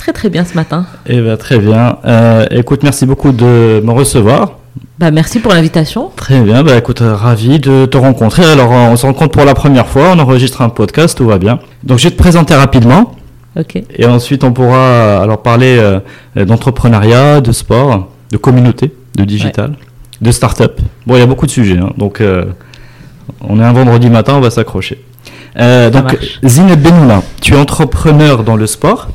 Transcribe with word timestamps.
très 0.00 0.12
très 0.14 0.30
bien 0.30 0.44
ce 0.46 0.54
matin. 0.54 0.86
Eh 1.06 1.20
bien 1.20 1.36
très 1.36 1.58
bien. 1.58 1.98
Euh, 2.06 2.46
écoute, 2.50 2.82
merci 2.82 3.04
beaucoup 3.04 3.32
de 3.32 3.82
me 3.84 3.90
recevoir. 3.90 4.52
Bah, 4.98 5.10
merci 5.10 5.40
pour 5.40 5.52
l'invitation. 5.52 6.10
Très 6.16 6.40
bien, 6.40 6.62
bah 6.62 6.76
écoute, 6.76 7.02
euh, 7.02 7.14
ravi 7.14 7.58
de 7.58 7.84
te 7.84 7.98
rencontrer. 7.98 8.44
Alors 8.44 8.70
on 8.70 8.96
se 8.96 9.04
rencontre 9.04 9.32
pour 9.32 9.44
la 9.44 9.54
première 9.54 9.86
fois, 9.86 10.12
on 10.14 10.18
enregistre 10.18 10.62
un 10.62 10.70
podcast, 10.70 11.18
tout 11.18 11.26
va 11.26 11.38
bien. 11.38 11.58
Donc 11.82 11.98
je 11.98 12.04
vais 12.04 12.10
te 12.10 12.16
présenter 12.16 12.54
rapidement. 12.54 13.14
Ok. 13.58 13.82
Et 13.94 14.06
ensuite 14.06 14.42
on 14.42 14.52
pourra 14.52 14.78
euh, 14.78 15.22
alors 15.22 15.42
parler 15.42 15.76
euh, 15.78 16.00
d'entrepreneuriat, 16.46 17.42
de 17.42 17.52
sport, 17.52 18.08
de 18.30 18.38
communauté, 18.38 18.94
de 19.16 19.24
digital, 19.24 19.74
de 20.22 20.30
start-up. 20.30 20.80
Bon, 21.06 21.16
il 21.16 21.20
y 21.20 21.22
a 21.22 21.26
beaucoup 21.26 21.46
de 21.46 21.50
sujets, 21.50 21.78
hein. 21.78 21.90
donc 21.98 22.22
euh, 22.22 22.46
on 23.40 23.60
est 23.60 23.64
un 23.64 23.72
vendredi 23.72 24.08
matin, 24.08 24.34
on 24.36 24.40
va 24.40 24.50
s'accrocher. 24.50 25.04
Euh, 25.58 25.90
donc. 25.90 26.16
Zineb 26.44 26.80
Benoula, 26.80 27.22
tu 27.42 27.54
es 27.54 27.58
entrepreneur 27.58 28.44
dans 28.44 28.56
le 28.56 28.66
sport, 28.66 29.08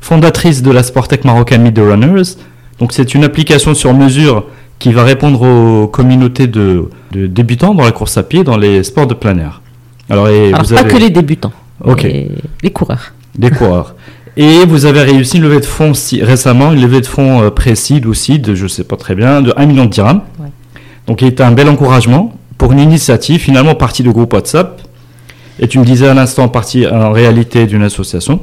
fondatrice 0.00 0.62
de 0.62 0.70
la 0.70 0.82
Sportec 0.82 1.24
Marocaine 1.24 1.62
Mid 1.62 1.78
Runners. 1.78 2.36
Donc 2.78 2.92
c'est 2.92 3.14
une 3.14 3.24
application 3.24 3.74
sur 3.74 3.94
mesure 3.94 4.44
qui 4.78 4.92
va 4.92 5.04
répondre 5.04 5.42
aux 5.42 5.86
communautés 5.88 6.46
de, 6.46 6.90
de 7.12 7.26
débutants 7.26 7.74
dans 7.74 7.84
la 7.84 7.92
course 7.92 8.18
à 8.18 8.22
pied, 8.22 8.44
dans 8.44 8.56
les 8.58 8.82
sports 8.82 9.06
de 9.06 9.14
plein 9.14 9.38
air. 9.38 9.62
Alors, 10.10 10.28
et 10.28 10.48
Alors 10.52 10.62
vous 10.64 10.74
pas 10.74 10.80
avez 10.80 10.90
que 10.90 10.96
les 10.98 11.10
débutants, 11.10 11.52
Ok. 11.82 12.02
les 12.62 12.70
coureurs. 12.70 13.12
des 13.36 13.50
coureurs. 13.50 13.94
Et 14.36 14.66
vous 14.66 14.84
avez 14.84 15.00
réussi 15.02 15.38
une 15.38 15.44
levée 15.44 15.60
de 15.60 15.64
fonds 15.64 15.94
si- 15.94 16.22
récemment, 16.22 16.72
une 16.74 16.82
levée 16.82 17.00
de 17.00 17.06
fonds 17.06 17.40
euh, 17.42 17.50
précise 17.50 18.04
ou 18.04 18.12
de 18.38 18.54
je 18.54 18.66
sais 18.66 18.84
pas 18.84 18.96
très 18.96 19.14
bien, 19.14 19.40
de 19.40 19.54
1 19.56 19.64
million 19.64 19.86
de 19.86 19.90
dirhams. 19.90 20.20
Ouais. 20.38 20.48
Donc 21.06 21.22
il 21.22 21.28
était 21.28 21.42
un 21.42 21.52
bel 21.52 21.68
encouragement 21.70 22.34
pour 22.58 22.72
une 22.72 22.80
initiative 22.80 23.40
finalement 23.40 23.74
partie 23.74 24.02
de 24.02 24.10
groupe 24.10 24.34
WhatsApp. 24.34 24.82
Et 25.58 25.68
tu 25.68 25.78
me 25.78 25.84
disais 25.86 26.06
à 26.06 26.12
l'instant 26.12 26.48
partie 26.48 26.86
en 26.86 27.12
réalité 27.12 27.64
d'une 27.66 27.82
association. 27.82 28.40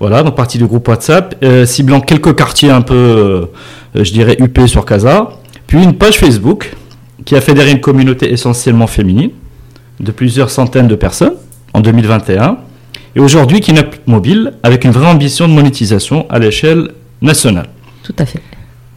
Voilà, 0.00 0.22
donc 0.22 0.34
partie 0.34 0.56
du 0.56 0.66
groupe 0.66 0.88
WhatsApp, 0.88 1.36
euh, 1.44 1.66
ciblant 1.66 2.00
quelques 2.00 2.34
quartiers 2.34 2.70
un 2.70 2.80
peu, 2.80 2.94
euh, 2.94 3.46
je 3.94 4.10
dirais, 4.12 4.36
UP 4.40 4.66
sur 4.66 4.86
Casa. 4.86 5.28
Puis 5.66 5.82
une 5.82 5.94
page 5.94 6.18
Facebook 6.18 6.74
qui 7.26 7.36
a 7.36 7.40
fédéré 7.42 7.70
une 7.70 7.80
communauté 7.80 8.32
essentiellement 8.32 8.86
féminine 8.86 9.30
de 10.00 10.10
plusieurs 10.10 10.48
centaines 10.48 10.88
de 10.88 10.94
personnes 10.94 11.34
en 11.74 11.80
2021. 11.80 12.56
Et 13.14 13.20
aujourd'hui 13.20 13.60
qui 13.60 13.76
app 13.78 13.96
mobile 14.06 14.54
avec 14.62 14.84
une 14.84 14.90
vraie 14.92 15.06
ambition 15.06 15.46
de 15.46 15.52
monétisation 15.52 16.26
à 16.30 16.38
l'échelle 16.38 16.92
nationale. 17.20 17.68
Tout 18.02 18.14
à 18.18 18.24
fait. 18.24 18.40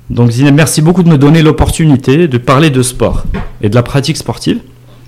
Donc 0.09 0.31
Zineb, 0.31 0.55
merci 0.55 0.81
beaucoup 0.81 1.03
de 1.03 1.09
me 1.09 1.17
donner 1.17 1.41
l'opportunité 1.41 2.27
de 2.27 2.37
parler 2.37 2.69
de 2.69 2.81
sport 2.81 3.23
et 3.61 3.69
de 3.69 3.75
la 3.75 3.83
pratique 3.83 4.17
sportive. 4.17 4.59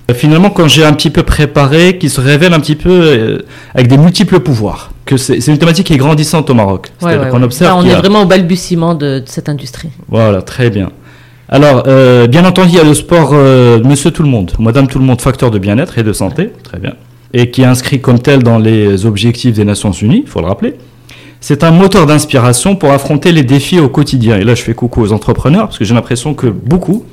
Euh, 0.09 0.13
Finalement, 0.13 0.50
quand 0.50 0.67
j'ai 0.67 0.83
un 0.83 0.94
petit 0.94 1.09
peu 1.09 1.23
préparé, 1.23 1.97
qui 1.97 2.09
se 2.09 2.19
révèle 2.19 2.53
un 2.53 2.59
petit 2.59 2.75
peu 2.75 2.89
euh, 2.89 3.39
avec 3.73 3.88
des 3.88 3.97
multiples 3.97 4.39
pouvoirs, 4.39 4.91
que 5.05 5.17
c'est 5.17 5.45
une 5.47 5.57
thématique 5.57 5.88
qui 5.88 5.93
est 5.93 5.97
grandissante 5.97 6.49
au 6.49 6.53
Maroc. 6.53 6.91
Ouais, 7.01 7.17
ouais, 7.17 7.29
ouais. 7.31 7.43
observe 7.43 7.69
Là, 7.69 7.77
on 7.77 7.85
est 7.85 7.93
a- 7.93 7.99
vraiment 7.99 8.23
au 8.23 8.25
balbutiement 8.25 8.95
de, 8.95 9.19
de 9.19 9.23
cette 9.27 9.49
industrie. 9.49 9.89
Voilà, 10.09 10.41
très 10.41 10.69
bien. 10.69 10.89
Alors, 11.47 11.83
euh, 11.88 12.25
bien 12.25 12.43
entendu, 12.43 12.69
il 12.69 12.75
y 12.75 12.79
a 12.79 12.83
le 12.83 12.95
sport 12.95 13.29
euh, 13.33 13.79
Monsieur 13.83 14.09
Tout 14.09 14.23
le 14.23 14.29
Monde, 14.29 14.53
Madame 14.57 14.88
Tout 14.88 14.97
le 14.97 15.05
Monde, 15.05 15.21
facteur 15.21 15.51
de 15.51 15.59
bien-être 15.59 15.99
et 15.99 16.03
de 16.03 16.11
santé, 16.11 16.51
très 16.63 16.79
bien, 16.79 16.94
et 17.33 17.51
qui 17.51 17.61
est 17.61 17.65
inscrit 17.65 18.01
comme 18.01 18.17
tel 18.17 18.41
dans 18.41 18.57
les 18.57 19.05
objectifs 19.05 19.53
des 19.53 19.63
Nations 19.63 19.91
Unies, 19.91 20.23
il 20.25 20.29
faut 20.29 20.41
le 20.41 20.47
rappeler. 20.47 20.73
C'est 21.41 21.63
un 21.63 21.69
moteur 21.69 22.07
d'inspiration 22.07 22.75
pour 22.75 22.91
affronter 22.91 23.31
les 23.31 23.44
défis 23.44 23.79
au 23.79 23.89
quotidien. 23.89 24.38
Et 24.39 24.44
là, 24.44 24.55
je 24.55 24.63
fais 24.63 24.73
coucou 24.73 25.03
aux 25.03 25.11
entrepreneurs, 25.13 25.67
parce 25.67 25.77
que 25.77 25.85
j'ai 25.85 25.94
l'impression 25.94 26.33
que 26.33 26.47
beaucoup, 26.47 27.05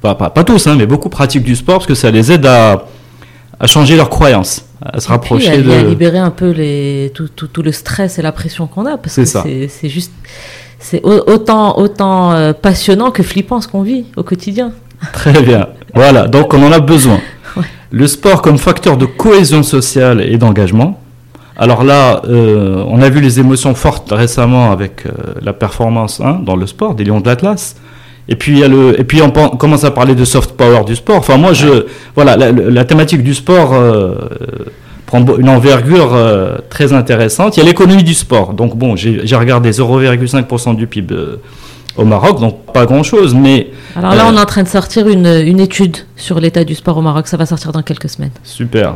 pas, 0.00 0.14
pas, 0.14 0.30
pas 0.30 0.44
tous, 0.44 0.66
hein, 0.66 0.76
mais 0.78 0.86
beaucoup 0.86 1.10
pratiquent 1.10 1.42
du 1.44 1.54
sport, 1.56 1.76
parce 1.80 1.86
que 1.86 1.94
ça 1.94 2.10
les 2.10 2.32
aide 2.32 2.46
à, 2.46 2.86
à 3.58 3.66
changer 3.66 3.96
leurs 3.96 4.08
croyances, 4.08 4.64
à 4.82 4.98
se 5.00 5.06
Puis, 5.06 5.12
rapprocher 5.12 5.50
à, 5.52 5.56
de... 5.58 5.70
à 5.70 5.82
libérer 5.82 6.18
un 6.18 6.30
peu 6.30 6.50
les, 6.50 7.10
tout, 7.14 7.28
tout, 7.28 7.46
tout 7.48 7.62
le 7.62 7.72
stress 7.72 8.18
et 8.18 8.22
la 8.22 8.32
pression 8.32 8.66
qu'on 8.66 8.86
a. 8.86 8.96
Parce 8.96 9.14
C'est 9.14 9.22
que 9.22 9.28
ça. 9.28 9.44
c'est 9.68 9.88
juste. 9.88 10.12
C'est 10.78 11.02
au- 11.02 11.30
autant, 11.30 11.78
autant 11.78 12.32
euh, 12.32 12.52
passionnant 12.54 13.10
que 13.10 13.22
flippant 13.22 13.60
ce 13.60 13.68
qu'on 13.68 13.82
vit 13.82 14.06
au 14.16 14.22
quotidien. 14.22 14.72
Très 15.12 15.42
bien. 15.42 15.68
Voilà, 15.94 16.26
donc 16.28 16.54
on 16.54 16.62
en 16.66 16.72
a 16.72 16.80
besoin. 16.80 17.20
Ouais. 17.56 17.64
Le 17.90 18.06
sport 18.06 18.42
comme 18.42 18.58
facteur 18.58 18.96
de 18.96 19.06
cohésion 19.06 19.64
sociale 19.64 20.20
et 20.20 20.38
d'engagement. 20.38 21.00
Alors 21.56 21.82
là, 21.82 22.22
euh, 22.28 22.84
on 22.86 23.02
a 23.02 23.10
vu 23.10 23.20
les 23.20 23.40
émotions 23.40 23.74
fortes 23.74 24.12
récemment 24.12 24.70
avec 24.70 25.04
euh, 25.04 25.10
la 25.42 25.52
performance 25.52 26.20
hein, 26.20 26.40
dans 26.46 26.54
le 26.54 26.66
sport 26.68 26.94
des 26.94 27.02
Lions 27.02 27.18
de 27.20 27.26
l'Atlas. 27.26 27.74
Et 28.30 28.36
puis, 28.36 28.52
il 28.52 28.58
y 28.58 28.64
a 28.64 28.68
le, 28.68 28.98
et 28.98 29.04
puis 29.04 29.20
on, 29.22 29.30
commence 29.30 29.82
à 29.84 29.90
parler 29.90 30.14
de 30.14 30.24
soft 30.24 30.52
power 30.52 30.84
du 30.86 30.94
sport. 30.96 31.16
Enfin, 31.18 31.36
moi, 31.36 31.52
je, 31.52 31.86
voilà, 32.14 32.36
la, 32.36 32.52
la 32.52 32.84
thématique 32.84 33.22
du 33.24 33.34
sport 33.34 33.74
euh, 33.74 34.14
prend 35.06 35.24
une 35.36 35.48
envergure 35.48 36.14
euh, 36.14 36.56
très 36.70 36.92
intéressante. 36.92 37.56
Il 37.56 37.60
y 37.60 37.62
a 37.64 37.66
l'économie 37.66 38.04
du 38.04 38.14
sport. 38.14 38.52
Donc 38.54 38.76
bon, 38.76 38.94
j'ai 38.96 39.36
regardé 39.36 39.72
0,5% 39.72 40.76
du 40.76 40.86
PIB 40.86 41.12
euh, 41.12 41.40
au 41.96 42.04
Maroc, 42.04 42.38
donc 42.40 42.66
pas 42.72 42.86
grand-chose, 42.86 43.34
mais 43.34 43.70
Alors 43.96 44.14
là, 44.14 44.24
Euh. 44.26 44.30
on 44.32 44.36
est 44.36 44.40
en 44.40 44.46
train 44.46 44.62
de 44.62 44.68
sortir 44.68 45.08
une, 45.08 45.26
une 45.26 45.58
étude 45.58 45.96
sur 46.14 46.38
l'état 46.38 46.62
du 46.62 46.76
sport 46.76 46.96
au 46.96 47.02
Maroc. 47.02 47.26
Ça 47.26 47.36
va 47.36 47.46
sortir 47.46 47.72
dans 47.72 47.82
quelques 47.82 48.08
semaines. 48.08 48.30
Super. 48.44 48.94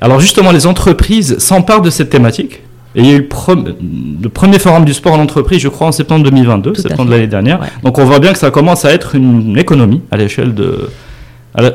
Alors 0.00 0.18
justement, 0.18 0.50
les 0.50 0.66
entreprises 0.66 1.38
s'emparent 1.38 1.80
de 1.82 1.90
cette 1.90 2.10
thématique. 2.10 2.60
Et 2.96 3.00
il 3.00 3.06
y 3.06 3.10
a 3.10 3.14
eu 3.16 3.18
le, 3.22 3.28
pre- 3.28 3.74
le 4.22 4.28
premier 4.28 4.58
forum 4.58 4.84
du 4.84 4.94
sport 4.94 5.14
en 5.14 5.20
entreprise, 5.20 5.60
je 5.60 5.68
crois, 5.68 5.88
en 5.88 5.92
septembre 5.92 6.24
2022, 6.24 6.72
Tout 6.72 6.80
à 6.80 6.82
septembre 6.82 7.06
de 7.10 7.14
l'année 7.14 7.26
dernière. 7.26 7.60
Ouais. 7.60 7.66
Donc 7.82 7.98
on 7.98 8.04
voit 8.04 8.20
bien 8.20 8.32
que 8.32 8.38
ça 8.38 8.50
commence 8.50 8.84
à 8.84 8.92
être 8.92 9.14
une 9.16 9.56
économie 9.58 10.02
à 10.12 10.16
l'échelle 10.16 10.54
de... 10.54 10.90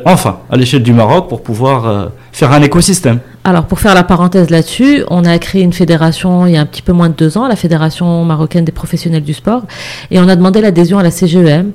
enfin, 0.05 0.39
à 0.49 0.55
l'échelle 0.57 0.83
du 0.83 0.93
Maroc 0.93 1.27
pour 1.29 1.41
pouvoir 1.43 1.87
euh, 1.87 2.05
faire 2.31 2.51
un 2.51 2.61
écosystème. 2.61 3.19
Alors, 3.43 3.65
pour 3.65 3.79
faire 3.79 3.95
la 3.95 4.03
parenthèse 4.03 4.49
là-dessus, 4.49 5.03
on 5.09 5.23
a 5.25 5.37
créé 5.39 5.61
une 5.61 5.73
fédération 5.73 6.45
il 6.45 6.53
y 6.53 6.57
a 6.57 6.61
un 6.61 6.65
petit 6.65 6.81
peu 6.81 6.91
moins 6.93 7.09
de 7.09 7.15
deux 7.15 7.37
ans, 7.37 7.47
la 7.47 7.55
Fédération 7.55 8.23
marocaine 8.25 8.65
des 8.65 8.71
professionnels 8.71 9.23
du 9.23 9.33
sport, 9.33 9.63
et 10.11 10.19
on 10.19 10.27
a 10.27 10.35
demandé 10.35 10.61
l'adhésion 10.61 10.99
à 10.99 11.03
la 11.03 11.11
CGEM, 11.11 11.71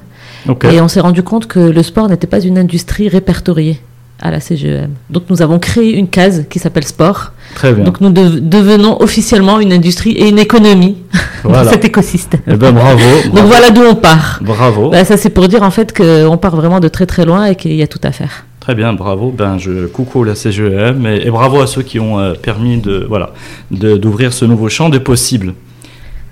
Ok. 0.49 0.65
et 0.65 0.81
on 0.83 0.89
s'est 0.89 1.01
rendu 1.01 1.23
compte 1.23 1.47
que 1.47 1.59
le 1.59 1.83
sport 1.83 2.09
n'était 2.09 2.27
pas 2.27 2.41
une 2.41 2.59
industrie 2.59 3.09
répertoriée 3.09 3.81
à 4.25 4.31
la 4.31 4.41
CGEM. 4.41 4.91
Donc, 5.11 5.25
nous 5.31 5.43
avons 5.43 5.59
créé 5.59 5.95
une 5.97 6.09
case 6.09 6.47
qui 6.51 6.59
s'appelle 6.59 6.85
sport. 6.85 7.33
Très 7.55 7.73
bien. 7.73 7.85
Donc, 7.85 8.01
nous 8.01 8.11
dev- 8.11 8.41
devenons 8.41 9.01
officiellement 9.01 9.61
une 9.61 9.73
industrie 9.73 10.13
et 10.13 10.29
une 10.29 10.39
économie 10.39 10.97
Voilà. 11.45 11.65
dans 11.65 11.71
cet 11.71 11.85
écosystème. 11.85 12.41
Eh 12.49 12.57
ben 12.57 12.73
bravo. 12.73 13.03
Donc, 13.35 13.45
voilà 13.47 13.71
d'où 13.71 13.83
on 13.83 13.95
part. 13.95 14.41
Bravo. 14.43 14.89
Bah, 14.91 15.05
ça, 15.05 15.17
c'est 15.19 15.29
pour 15.31 15.47
dire 15.47 15.63
en 15.63 15.71
fait 15.71 15.97
qu'on 15.97 16.37
part 16.39 16.57
vraiment 16.57 16.81
de 16.81 16.89
très 16.89 17.07
très 17.07 17.25
loin 17.27 17.45
et 17.47 17.55
qu'il 17.55 17.75
y 17.75 17.83
a 17.83 17.87
tout 17.87 18.01
à 18.03 18.13
faire. 18.13 18.45
Très 18.61 18.75
bien, 18.75 18.95
bravo. 18.95 19.31
Ben, 19.31 19.59
je 19.59 19.87
coucou 19.87 20.25
la 20.25 20.35
CGEM 20.35 21.07
et, 21.07 21.27
et 21.27 21.31
bravo 21.31 21.61
à 21.61 21.67
ceux 21.67 21.83
qui 21.83 22.01
ont 22.01 22.19
euh, 22.19 22.33
permis 22.33 22.79
de 22.79 23.05
voilà 23.09 23.31
de- 23.71 23.99
d'ouvrir 23.99 24.33
ce 24.33 24.47
nouveau 24.47 24.71
champ 24.71 24.89
de 24.89 24.97
possibles. 24.99 25.53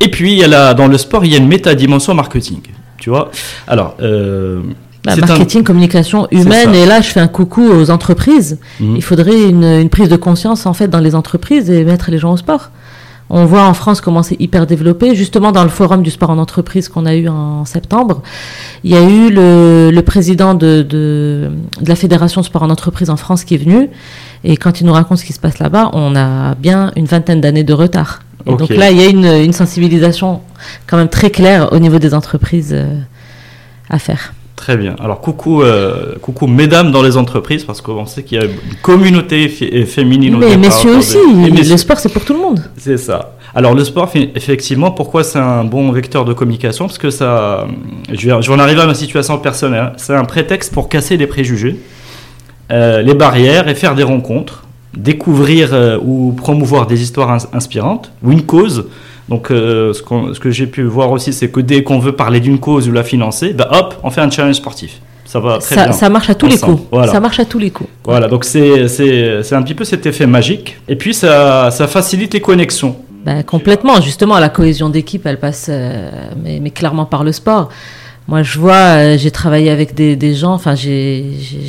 Et 0.00 0.08
puis 0.10 0.32
il 0.32 0.38
y 0.38 0.44
a 0.44 0.48
la, 0.48 0.72
dans 0.74 0.86
le 0.88 0.96
sport, 0.96 1.26
il 1.26 1.30
y 1.32 1.34
a 1.34 1.38
une 1.38 1.46
métadimension 1.46 2.14
marketing. 2.14 2.60
Tu 2.98 3.10
vois. 3.10 3.30
Alors, 3.68 3.96
euh, 4.00 4.60
Bah, 5.04 5.12
un- 5.14 5.26
marketing, 5.26 5.64
communication 5.64 6.28
humaine, 6.31 6.75
et 6.75 6.87
là 6.87 7.00
je 7.00 7.08
fais 7.08 7.20
un 7.20 7.26
coucou 7.28 7.62
aux 7.69 7.90
entreprises. 7.90 8.58
Mhm. 8.81 8.96
Il 8.96 9.02
faudrait 9.02 9.49
une, 9.49 9.64
une 9.64 9.88
prise 9.88 10.08
de 10.08 10.16
conscience 10.16 10.64
en 10.66 10.75
fait 10.75 10.88
dans 10.88 11.00
les 11.00 11.14
entreprises 11.14 11.70
et 11.70 11.84
mettre 11.84 12.10
les 12.10 12.19
gens 12.19 12.32
au 12.32 12.37
sport. 12.37 12.70
On 13.34 13.46
voit 13.46 13.64
en 13.64 13.72
France 13.72 14.02
comment 14.02 14.22
c'est 14.22 14.38
hyper 14.40 14.66
développé. 14.66 15.14
Justement, 15.14 15.52
dans 15.52 15.62
le 15.64 15.70
forum 15.70 16.02
du 16.02 16.10
sport 16.10 16.28
en 16.31 16.37
entreprise 16.38 16.88
qu'on 16.90 17.06
a 17.06 17.14
eu 17.14 17.28
en 17.28 17.64
septembre, 17.64 18.20
il 18.84 18.90
y 18.90 18.94
a 18.94 19.02
eu 19.02 19.31
le, 19.31 19.90
le 19.90 20.02
président 20.02 20.52
de, 20.52 20.82
de, 20.82 21.50
de 21.81 21.88
la 21.88 21.96
Fédération 21.96 22.43
sport 22.43 22.62
en 22.62 22.69
entreprise 22.69 23.08
en 23.08 23.16
France 23.16 23.44
qui 23.44 23.55
est 23.55 23.58
venu. 23.64 23.88
Et 24.44 24.58
quand 24.58 24.81
il 24.81 24.87
nous 24.87 24.93
raconte 24.93 25.16
ce 25.19 25.25
qui 25.25 25.32
se 25.32 25.40
passe 25.40 25.58
là-bas, 25.60 25.90
on 25.94 26.14
a 26.14 26.55
bien 26.56 26.93
une 26.94 27.06
vingtaine 27.06 27.40
d'années 27.40 27.64
de 27.64 27.72
retard. 27.72 28.20
Et 28.46 28.50
Ok. 28.50 28.58
donc 28.58 28.69
là, 28.70 28.90
il 28.90 28.98
y 28.98 29.02
a 29.02 29.06
une, 29.08 29.25
une 29.25 29.52
sensibilisation 29.55 30.43
quand 30.87 30.98
même 30.98 31.08
très 31.08 31.31
claire 31.31 31.72
au 31.72 31.78
niveau 31.78 31.98
des 31.98 32.12
entreprises 32.12 32.72
euh, 32.75 32.98
à 33.88 33.98
faire. 33.98 34.34
Très 34.62 34.76
bien. 34.76 34.94
Alors 35.02 35.20
coucou, 35.20 35.62
euh, 35.62 36.14
coucou 36.22 36.46
mesdames 36.46 36.92
dans 36.92 37.02
les 37.02 37.16
entreprises 37.16 37.64
parce 37.64 37.80
qu'on 37.80 38.06
sait 38.06 38.22
qu'il 38.22 38.38
y 38.38 38.40
a 38.40 38.44
une 38.44 38.52
communauté 38.80 39.48
fé- 39.48 39.84
féminine. 39.86 40.36
Mais 40.38 40.56
messieurs 40.56 40.96
aussi, 40.98 41.16
des- 41.34 41.50
messieurs. 41.50 41.72
le 41.72 41.76
sport 41.78 41.98
c'est 41.98 42.12
pour 42.12 42.24
tout 42.24 42.32
le 42.32 42.38
monde. 42.38 42.60
C'est 42.76 42.96
ça. 42.96 43.32
Alors 43.56 43.74
le 43.74 43.82
sport, 43.82 44.08
effectivement, 44.36 44.92
pourquoi 44.92 45.24
c'est 45.24 45.40
un 45.40 45.64
bon 45.64 45.90
vecteur 45.90 46.24
de 46.24 46.32
communication? 46.32 46.86
Parce 46.86 46.98
que 46.98 47.10
ça, 47.10 47.66
je 48.12 48.28
vais, 48.30 48.40
je 48.40 48.48
vais 48.48 48.54
en 48.54 48.60
arriver 48.60 48.80
à 48.82 48.86
ma 48.86 48.94
situation 48.94 49.36
personnelle. 49.38 49.94
C'est 49.96 50.14
un 50.14 50.24
prétexte 50.24 50.72
pour 50.72 50.88
casser 50.88 51.16
les 51.16 51.26
préjugés, 51.26 51.76
euh, 52.70 53.02
les 53.02 53.14
barrières 53.14 53.66
et 53.66 53.74
faire 53.74 53.96
des 53.96 54.04
rencontres, 54.04 54.62
découvrir 54.96 55.70
euh, 55.72 55.98
ou 56.00 56.32
promouvoir 56.36 56.86
des 56.86 57.02
histoires 57.02 57.30
ins- 57.32 57.48
inspirantes 57.52 58.12
ou 58.22 58.30
une 58.30 58.42
cause. 58.42 58.86
Donc 59.32 59.50
euh, 59.50 59.94
ce, 59.94 60.38
que 60.38 60.50
j'ai 60.50 60.67
pu 60.67 60.82
voir 60.82 61.11
aussi, 61.11 61.32
c'est 61.32 61.49
que 61.49 61.61
dès 61.61 61.82
qu'on 61.82 61.99
veut 61.99 62.12
parler 62.12 62.38
d'une 62.38 62.58
cause 62.58 62.87
ou 62.87 62.93
la 62.93 63.02
financer, 63.02 63.55
bah, 63.55 63.67
hop, 63.73 63.94
on 64.02 64.11
fait 64.11 64.20
un 64.20 64.31
challenge 64.31 64.56
sportif. 64.56 65.00
Ça 65.25 65.40
va 65.40 65.56
très 65.56 65.75
Ça, 65.75 65.84
bien. 65.84 65.93
ça 65.93 66.11
marche 66.11 66.29
à 66.29 66.34
tous 66.34 66.49
les 66.49 66.58
coups. 66.58 66.82
Voilà. 66.93 67.11
Ça 67.11 67.19
marche 67.19 67.40
à 67.40 67.46
tous 67.46 67.58
les 67.58 67.70
coups. 67.70 67.88
Voilà, 68.05 68.29
donc 68.29 68.44
c'est 68.44 68.82
un 68.82 69.62
petit 69.62 69.75
peu 69.75 69.84
cet 69.84 70.05
effet 70.05 70.26
magique. 70.26 70.76
Et 70.87 70.96
puis 70.96 71.14
ça, 71.14 71.70
ça 71.70 71.87
facilite 71.87 72.34
les 72.34 72.43
connexions. 72.43 72.94
Bah, 73.25 73.43
complètement, 73.43 74.02
justement, 74.02 74.38
la 74.38 74.50
cohésion 74.50 74.90
d'équipe, 74.90 75.25
elle 75.25 75.38
passe, 75.38 75.69
euh, 75.70 76.11
mais, 76.44 76.61
mais 76.61 76.70
clairement 76.70 77.06
par 77.06 77.25
le 77.25 77.32
sport. 77.32 77.70
Moi, 78.28 78.42
je 78.42 78.58
vois, 78.58 78.72
euh, 78.74 79.19
j'ai 79.19 79.32
travaillé 79.32 79.70
avec 79.70 79.94
des, 79.94 80.14
des 80.14 80.34
gens, 80.34 80.52
enfin, 80.52 80.74
j'ai 80.76 81.24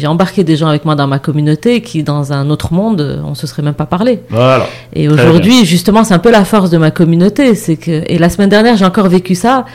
embarqué 0.05 0.43
des 0.43 0.55
gens 0.55 0.67
avec 0.67 0.85
moi 0.85 0.95
dans 0.95 1.07
ma 1.07 1.17
communauté 1.19 1.81
qui, 1.81 2.03
dans 2.03 2.31
un 2.31 2.49
autre 2.51 2.73
monde, 2.73 3.01
euh, 3.01 3.21
on 3.25 3.33
se 3.33 3.47
serait 3.47 3.63
même 3.63 3.73
pas 3.73 3.87
parlé. 3.87 4.19
Voilà. 4.29 4.67
Et 4.93 5.09
aujourd'hui, 5.09 5.65
justement, 5.65 6.03
c'est 6.03 6.13
un 6.13 6.19
peu 6.19 6.31
la 6.31 6.45
force 6.45 6.69
de 6.69 6.77
ma 6.77 6.91
communauté, 6.91 7.55
c'est 7.55 7.75
que, 7.75 8.03
et 8.07 8.19
la 8.19 8.29
semaine 8.29 8.49
dernière, 8.49 8.77
j'ai 8.77 8.85
encore 8.85 9.07
vécu 9.07 9.33
ça. 9.33 9.65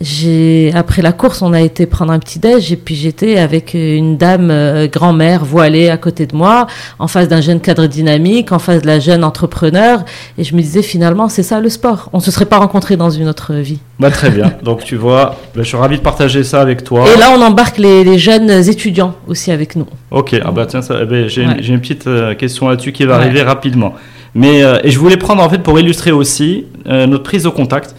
J'ai 0.00 0.72
après 0.74 1.00
la 1.00 1.12
course, 1.12 1.40
on 1.40 1.54
a 1.54 1.60
été 1.62 1.86
prendre 1.86 2.12
un 2.12 2.18
petit 2.18 2.38
déj 2.38 2.70
et 2.70 2.76
puis 2.76 2.94
j'étais 2.94 3.38
avec 3.38 3.72
une 3.72 4.18
dame 4.18 4.50
euh, 4.50 4.88
grand-mère 4.88 5.44
voilée 5.44 5.88
à 5.88 5.96
côté 5.96 6.26
de 6.26 6.36
moi, 6.36 6.66
en 6.98 7.08
face 7.08 7.28
d'un 7.28 7.40
jeune 7.40 7.60
cadre 7.60 7.86
dynamique, 7.86 8.52
en 8.52 8.58
face 8.58 8.82
de 8.82 8.86
la 8.86 8.98
jeune 9.00 9.24
entrepreneur, 9.24 10.04
et 10.36 10.44
je 10.44 10.54
me 10.54 10.60
disais 10.60 10.82
finalement 10.82 11.30
c'est 11.30 11.42
ça 11.42 11.60
le 11.60 11.70
sport. 11.70 12.10
On 12.12 12.20
se 12.20 12.30
serait 12.30 12.44
pas 12.44 12.58
rencontrés 12.58 12.96
dans 12.96 13.08
une 13.08 13.26
autre 13.26 13.54
vie. 13.54 13.78
Bah, 13.98 14.10
très 14.10 14.28
bien. 14.30 14.52
Donc 14.62 14.84
tu 14.84 14.96
vois, 14.96 15.36
bah, 15.54 15.62
je 15.62 15.68
suis 15.68 15.76
ravi 15.78 15.96
de 15.96 16.02
partager 16.02 16.44
ça 16.44 16.60
avec 16.60 16.84
toi. 16.84 17.06
Et 17.14 17.18
là, 17.18 17.34
on 17.34 17.40
embarque 17.40 17.78
les, 17.78 18.04
les 18.04 18.18
jeunes 18.18 18.50
étudiants 18.68 19.14
aussi 19.26 19.50
avec 19.50 19.76
nous. 19.76 19.86
Ok, 20.10 20.36
ah 20.44 20.50
bah 20.50 20.66
tiens, 20.66 20.80
eh 20.90 21.04
ben, 21.06 21.26
j'ai 21.28 21.46
Ouais. 21.46 21.54
une, 21.66 21.80
petite 21.80 22.06
euh, 22.06 22.34
question 22.34 22.68
là-dessus 22.68 22.92
qui 22.92 23.04
va 23.06 23.16
Ouais. 23.16 23.24
arriver 23.24 23.42
rapidement. 23.42 23.94
Mais 24.34 24.62
euh, 24.62 24.78
et 24.84 24.90
je 24.90 24.98
voulais 24.98 25.16
prendre 25.16 25.42
en 25.42 25.48
fait 25.48 25.62
pour 25.62 25.80
illustrer 25.80 26.12
aussi 26.12 26.66
euh, 26.86 27.06
notre 27.06 27.22
prise 27.22 27.46
au 27.46 27.52
contact. 27.52 27.94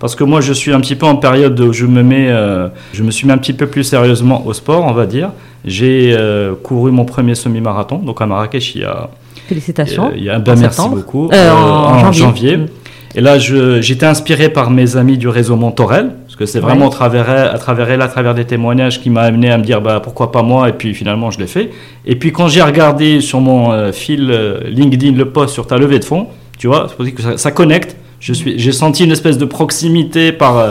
Parce 0.00 0.14
que 0.16 0.24
moi, 0.24 0.40
je 0.40 0.52
suis 0.54 0.72
un 0.72 0.80
petit 0.80 0.96
peu 0.96 1.06
en 1.06 1.16
période 1.16 1.60
où 1.60 1.72
je 1.72 1.84
me 1.86 2.02
mets, 2.02 2.28
euh, 2.30 2.68
je 2.94 3.02
me 3.02 3.10
suis 3.10 3.26
mis 3.26 3.32
un 3.32 3.38
petit 3.38 3.52
peu 3.52 3.66
plus 3.66 3.84
sérieusement 3.84 4.44
au 4.46 4.52
sport, 4.54 4.84
on 4.86 4.92
va 4.92 5.06
dire. 5.06 5.30
J'ai 5.64 6.14
euh, 6.16 6.54
couru 6.60 6.90
mon 6.90 7.04
premier 7.04 7.34
semi-marathon, 7.34 7.98
donc 7.98 8.20
à 8.22 8.26
Marrakech, 8.26 8.74
il 8.74 8.80
y 8.80 8.84
a, 8.84 9.10
Félicitations. 9.46 10.06
Euh, 10.06 10.16
il 10.16 10.24
y 10.24 10.30
a, 10.30 10.38
ben, 10.38 10.56
En 10.56 10.60
merci 10.60 10.88
beaucoup. 10.88 11.28
Euh, 11.32 11.50
en 11.52 12.12
janvier. 12.12 12.56
Mm. 12.56 12.66
Et 13.16 13.20
là, 13.20 13.38
j'étais 13.38 14.06
inspiré 14.06 14.48
par 14.48 14.70
mes 14.70 14.96
amis 14.96 15.18
du 15.18 15.28
réseau 15.28 15.56
Montorel, 15.56 16.12
parce 16.24 16.36
que 16.36 16.46
c'est 16.46 16.60
vraiment 16.60 16.82
Ouais. 16.86 16.92
à 16.92 16.96
travers, 16.96 17.28
elle- 17.28 17.48
à 17.48 17.58
travers 17.58 17.90
elle, 17.90 18.00
à 18.02 18.08
travers 18.08 18.34
des 18.36 18.44
témoignages, 18.44 19.00
qui 19.02 19.10
m'a 19.10 19.22
amené 19.22 19.50
à 19.50 19.58
me 19.58 19.64
dire 19.64 19.80
bah, 19.80 20.00
pourquoi 20.02 20.30
pas 20.32 20.42
moi, 20.42 20.68
et 20.68 20.72
puis 20.72 20.94
finalement, 20.94 21.30
je 21.32 21.40
l'ai 21.40 21.48
fait. 21.48 21.70
Et 22.06 22.14
puis 22.16 22.30
quand 22.32 22.46
j'ai 22.48 22.62
regardé 22.62 23.20
sur 23.20 23.40
mon 23.40 23.72
euh, 23.72 23.90
fil 23.92 24.30
euh, 24.30 24.60
LinkedIn 24.70 25.12
le 25.16 25.26
post 25.26 25.52
sur 25.52 25.66
ta 25.66 25.76
levée 25.76 25.98
de 25.98 26.04
fonds, 26.04 26.28
tu 26.56 26.68
vois, 26.68 26.86
c'est 26.88 26.94
pour 26.94 27.04
dire 27.04 27.14
que 27.16 27.22
ça, 27.22 27.36
ça 27.36 27.50
connecte. 27.50 27.96
Je 28.20 28.32
suis- 28.32 28.58
J'ai 28.58 28.72
senti 28.72 29.04
une 29.04 29.12
espèce 29.12 29.38
de 29.38 29.44
proximité 29.46 30.30
par, 30.32 30.58
euh, 30.58 30.70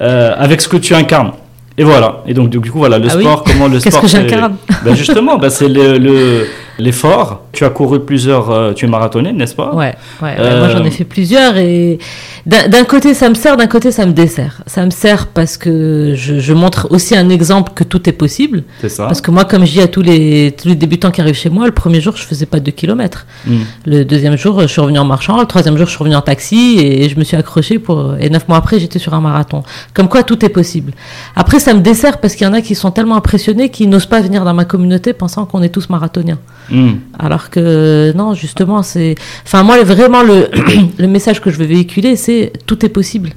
euh, 0.00 0.32
avec 0.38 0.60
ce 0.60 0.68
que 0.68 0.76
tu 0.76 0.94
incarnes. 0.94 1.32
Et 1.76 1.82
voilà. 1.82 2.22
Et 2.26 2.34
donc, 2.34 2.50
du 2.50 2.60
coup, 2.60 2.78
voilà, 2.78 2.98
le 2.98 3.08
Ah 3.10 3.16
oui 3.16 3.24
sport, 3.24 3.42
comment 3.42 3.66
le 3.66 3.74
Qu'est-ce 3.80 3.88
sport. 3.90 4.02
que 4.02 4.06
c'est- 4.08 4.28
j'incarne 4.28 4.56
ben 4.84 4.94
justement, 4.94 5.38
ben 5.38 5.50
c'est 5.50 5.68
le- 5.68 5.98
le- 5.98 6.46
l'effort. 6.78 7.42
tu 7.52 7.64
as 7.64 7.70
couru 7.70 8.00
plusieurs, 8.04 8.50
euh, 8.50 8.72
tu 8.72 8.84
es 8.86 8.88
marathonné, 8.88 9.32
n'est-ce 9.32 9.54
pas? 9.54 9.74
Ouais, 9.74 9.94
ouais, 10.22 10.28
ouais, 10.28 10.34
Euh, 10.38 10.58
moi 10.58 10.68
j'en 10.70 10.84
ai 10.84 10.90
fait 10.90 11.04
plusieurs 11.04 11.56
et 11.56 11.98
d'un 12.46 12.84
côté 12.84 13.14
ça 13.14 13.28
me 13.28 13.34
sert, 13.34 13.56
d'un 13.56 13.66
côté 13.66 13.92
ça 13.92 14.06
me 14.06 14.12
dessert. 14.12 14.62
Ça 14.66 14.84
me 14.84 14.90
sert 14.90 15.28
parce 15.28 15.56
que 15.56 16.14
je, 16.16 16.38
je 16.40 16.52
montre 16.52 16.88
aussi 16.90 17.16
un 17.16 17.28
exemple 17.28 17.72
que 17.74 17.84
tout 17.84 18.08
est 18.08 18.12
possible. 18.12 18.64
C'est 18.80 18.88
ça. 18.88 19.06
Parce 19.06 19.20
que 19.20 19.30
moi, 19.30 19.44
comme 19.44 19.64
je 19.64 19.72
dis 19.72 19.80
à 19.80 19.88
tous 19.88 20.02
les, 20.02 20.52
tous 20.60 20.68
les 20.68 20.74
débutants 20.74 21.10
qui 21.10 21.20
arrivent 21.20 21.34
chez 21.36 21.50
moi, 21.50 21.66
le 21.66 21.72
premier 21.72 22.00
jour 22.00 22.16
je 22.16 22.24
faisais 22.24 22.46
pas 22.46 22.60
de 22.60 22.70
kilomètres. 22.70 23.26
Mm. 23.46 23.56
Le 23.86 24.04
deuxième 24.04 24.36
jour 24.36 24.60
je 24.60 24.66
suis 24.66 24.80
revenu 24.80 24.98
en 24.98 25.04
marchant, 25.04 25.38
le 25.38 25.46
troisième 25.46 25.76
jour 25.76 25.86
je 25.86 25.90
suis 25.92 25.98
revenu 25.98 26.16
en 26.16 26.22
taxi 26.22 26.78
et 26.80 27.08
je 27.08 27.16
me 27.18 27.24
suis 27.24 27.36
accroché 27.36 27.78
pour 27.78 28.16
et 28.18 28.28
neuf 28.30 28.48
mois 28.48 28.58
après 28.58 28.78
j'étais 28.80 28.98
sur 28.98 29.14
un 29.14 29.20
marathon. 29.20 29.62
Comme 29.94 30.08
quoi 30.08 30.22
tout 30.22 30.44
est 30.44 30.48
possible. 30.48 30.92
Après 31.36 31.60
ça 31.60 31.72
me 31.74 31.80
dessert 31.80 32.18
parce 32.18 32.34
qu'il 32.34 32.46
y 32.46 32.50
en 32.50 32.52
a 32.54 32.60
qui 32.60 32.74
sont 32.74 32.90
tellement 32.90 33.16
impressionnés 33.16 33.68
qu'ils 33.70 33.88
n'osent 33.88 34.06
pas 34.06 34.20
venir 34.20 34.44
dans 34.44 34.54
ma 34.54 34.64
communauté 34.64 35.12
pensant 35.12 35.46
qu'on 35.46 35.62
est 35.62 35.68
tous 35.68 35.88
marathoniens. 35.88 36.38
Mm. 36.70 36.92
Alors 37.18 37.50
que 37.50 38.12
non, 38.16 38.34
justement, 38.34 38.82
c'est. 38.82 39.14
Enfin, 39.44 39.62
moi, 39.62 39.82
vraiment, 39.82 40.22
le, 40.22 40.48
le 40.98 41.06
message 41.06 41.40
que 41.40 41.50
je 41.50 41.56
veux 41.58 41.66
véhiculer, 41.66 42.16
c'est 42.16 42.52
tout 42.66 42.84
est 42.84 42.88
possible. 42.88 43.30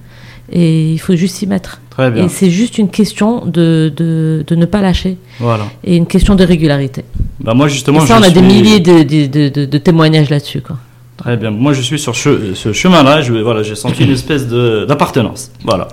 Et 0.52 0.92
il 0.94 0.98
faut 0.98 1.16
juste 1.16 1.36
s'y 1.36 1.46
mettre. 1.48 1.82
Très 1.90 2.10
bien. 2.10 2.26
Et 2.26 2.30
c'est 2.30 2.50
juste 2.50 2.78
une 2.78 2.90
question 2.90 3.46
de, 3.46 3.92
de, 3.96 4.46
de 4.48 4.56
ne 4.56 4.66
pas 4.66 4.82
lâcher. 4.82 5.18
Voilà. 5.40 5.66
Et 5.84 5.98
une 5.98 6.06
question 6.08 6.36
de 6.36 6.44
régularité. 6.46 7.04
Bah 7.42 7.54
moi 7.54 7.68
justement, 7.68 8.02
et 8.04 8.08
ça, 8.08 8.16
je 8.18 8.22
on 8.22 8.24
a 8.24 8.30
des 8.30 8.42
milliers 8.42 8.80
de, 8.80 9.04
de, 9.04 9.26
de, 9.28 9.50
de- 9.50 9.66
de 9.66 9.78
témoignages 9.78 10.30
là-dessus. 10.30 10.62
Quoi. 10.62 10.78
Très 11.18 11.36
bien. 11.36 11.50
Moi, 11.50 11.74
je 11.74 11.82
suis 11.82 11.98
sur 11.98 12.14
che- 12.14 12.54
ce 12.54 12.72
chemin-là. 12.74 13.22
Je, 13.22 13.34
voilà, 13.34 13.64
j'ai 13.64 13.74
senti 13.76 14.04
une 14.04 14.12
espèce 14.20 14.48
de 14.48 14.86
d'appartenance. 14.88 15.50
Voilà. 15.66 15.88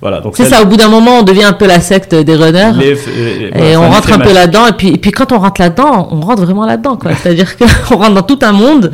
Voilà. 0.00 0.20
Donc 0.20 0.34
C'est 0.36 0.46
ça, 0.46 0.62
au 0.62 0.66
bout 0.66 0.76
d'un 0.78 0.88
moment, 0.88 1.18
on 1.18 1.22
devient 1.22 1.44
un 1.44 1.52
peu 1.52 1.66
la 1.66 1.80
secte 1.80 2.14
des 2.14 2.34
runners. 2.34 2.72
les- 2.78 2.94
les- 2.94 3.70
Et 3.72 3.76
on 3.76 3.88
rentre 3.90 4.12
un 4.12 4.18
peu 4.18 4.32
là-dedans, 4.32 4.66
et 4.66 4.72
puis, 4.72 4.88
et 4.88 4.96
puis 4.96 5.10
quand 5.12 5.30
on 5.32 5.38
rentre 5.38 5.60
là-dedans, 5.60 6.08
on 6.10 6.20
rentre 6.22 6.42
vraiment 6.42 6.64
là-dedans, 6.66 6.96
quoi. 6.96 7.14
C'est-à-dire 7.22 7.56
qu'on 7.58 7.96
rentre 7.98 8.14
dans 8.14 8.22
tout 8.22 8.38
un 8.42 8.52
monde 8.52 8.92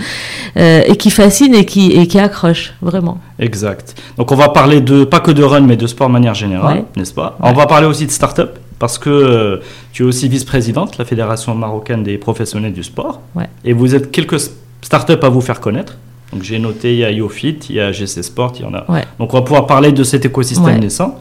euh, 0.57 0.83
et 0.87 0.97
qui 0.97 1.11
fascine 1.11 1.55
et 1.55 1.65
qui, 1.65 1.93
et 1.93 2.07
qui 2.09 2.19
accroche, 2.19 2.75
vraiment. 2.83 3.19
Exact. 3.39 3.95
Donc 4.17 4.33
on 4.33 4.37
va 4.37 4.49
parler 4.49 4.81
de 4.81 5.05
pas 5.05 5.21
que 5.21 5.31
de 5.31 5.45
run, 5.45 5.61
mais 5.61 5.77
de 5.77 5.87
sport 5.87 6.09
de 6.09 6.13
manière 6.13 6.35
générale, 6.35 6.79
Ouais. 6.79 6.85
n'est-ce 6.97 7.15
pas? 7.15 7.39
Ouais. 7.41 7.49
On 7.51 7.53
va 7.53 7.67
parler 7.67 7.87
aussi 7.87 8.05
de 8.05 8.11
start-up 8.11 8.59
parce 8.81 8.99
que 8.99 9.11
euh, 9.11 9.57
tu 9.93 10.03
es 10.03 10.07
aussi 10.07 10.29
vice-présidente 10.29 10.95
de 10.95 10.99
la 10.99 11.05
Fédération 11.05 11.55
marocaine 11.55 12.03
des 12.03 12.19
professionnels 12.19 12.73
du 12.73 12.83
sport. 12.83 13.21
Ouais. 13.37 13.49
Et 13.65 13.73
vous 13.73 13.95
êtes 13.95 14.11
quelques 14.11 14.39
start-up 14.83 15.23
à 15.25 15.29
vous 15.29 15.41
faire 15.41 15.61
connaître. 15.61 15.97
Donc 16.33 16.43
j'ai 16.43 16.59
noté, 16.59 16.93
il 16.93 16.99
y 16.99 17.05
a 17.05 17.11
YoFit, 17.11 17.59
il 17.71 17.77
y 17.77 17.81
a 17.81 17.91
GC 17.93 18.23
Sport, 18.23 18.53
il 18.57 18.63
y 18.63 18.65
en 18.67 18.75
a. 18.75 18.85
Ouais. 18.91 19.05
Donc 19.19 19.33
on 19.33 19.39
va 19.39 19.43
pouvoir 19.43 19.67
parler 19.67 19.93
de 19.93 20.05
cet 20.05 20.25
écosystème 20.27 20.67
Ouais. 20.75 20.79
naissant. 20.79 21.19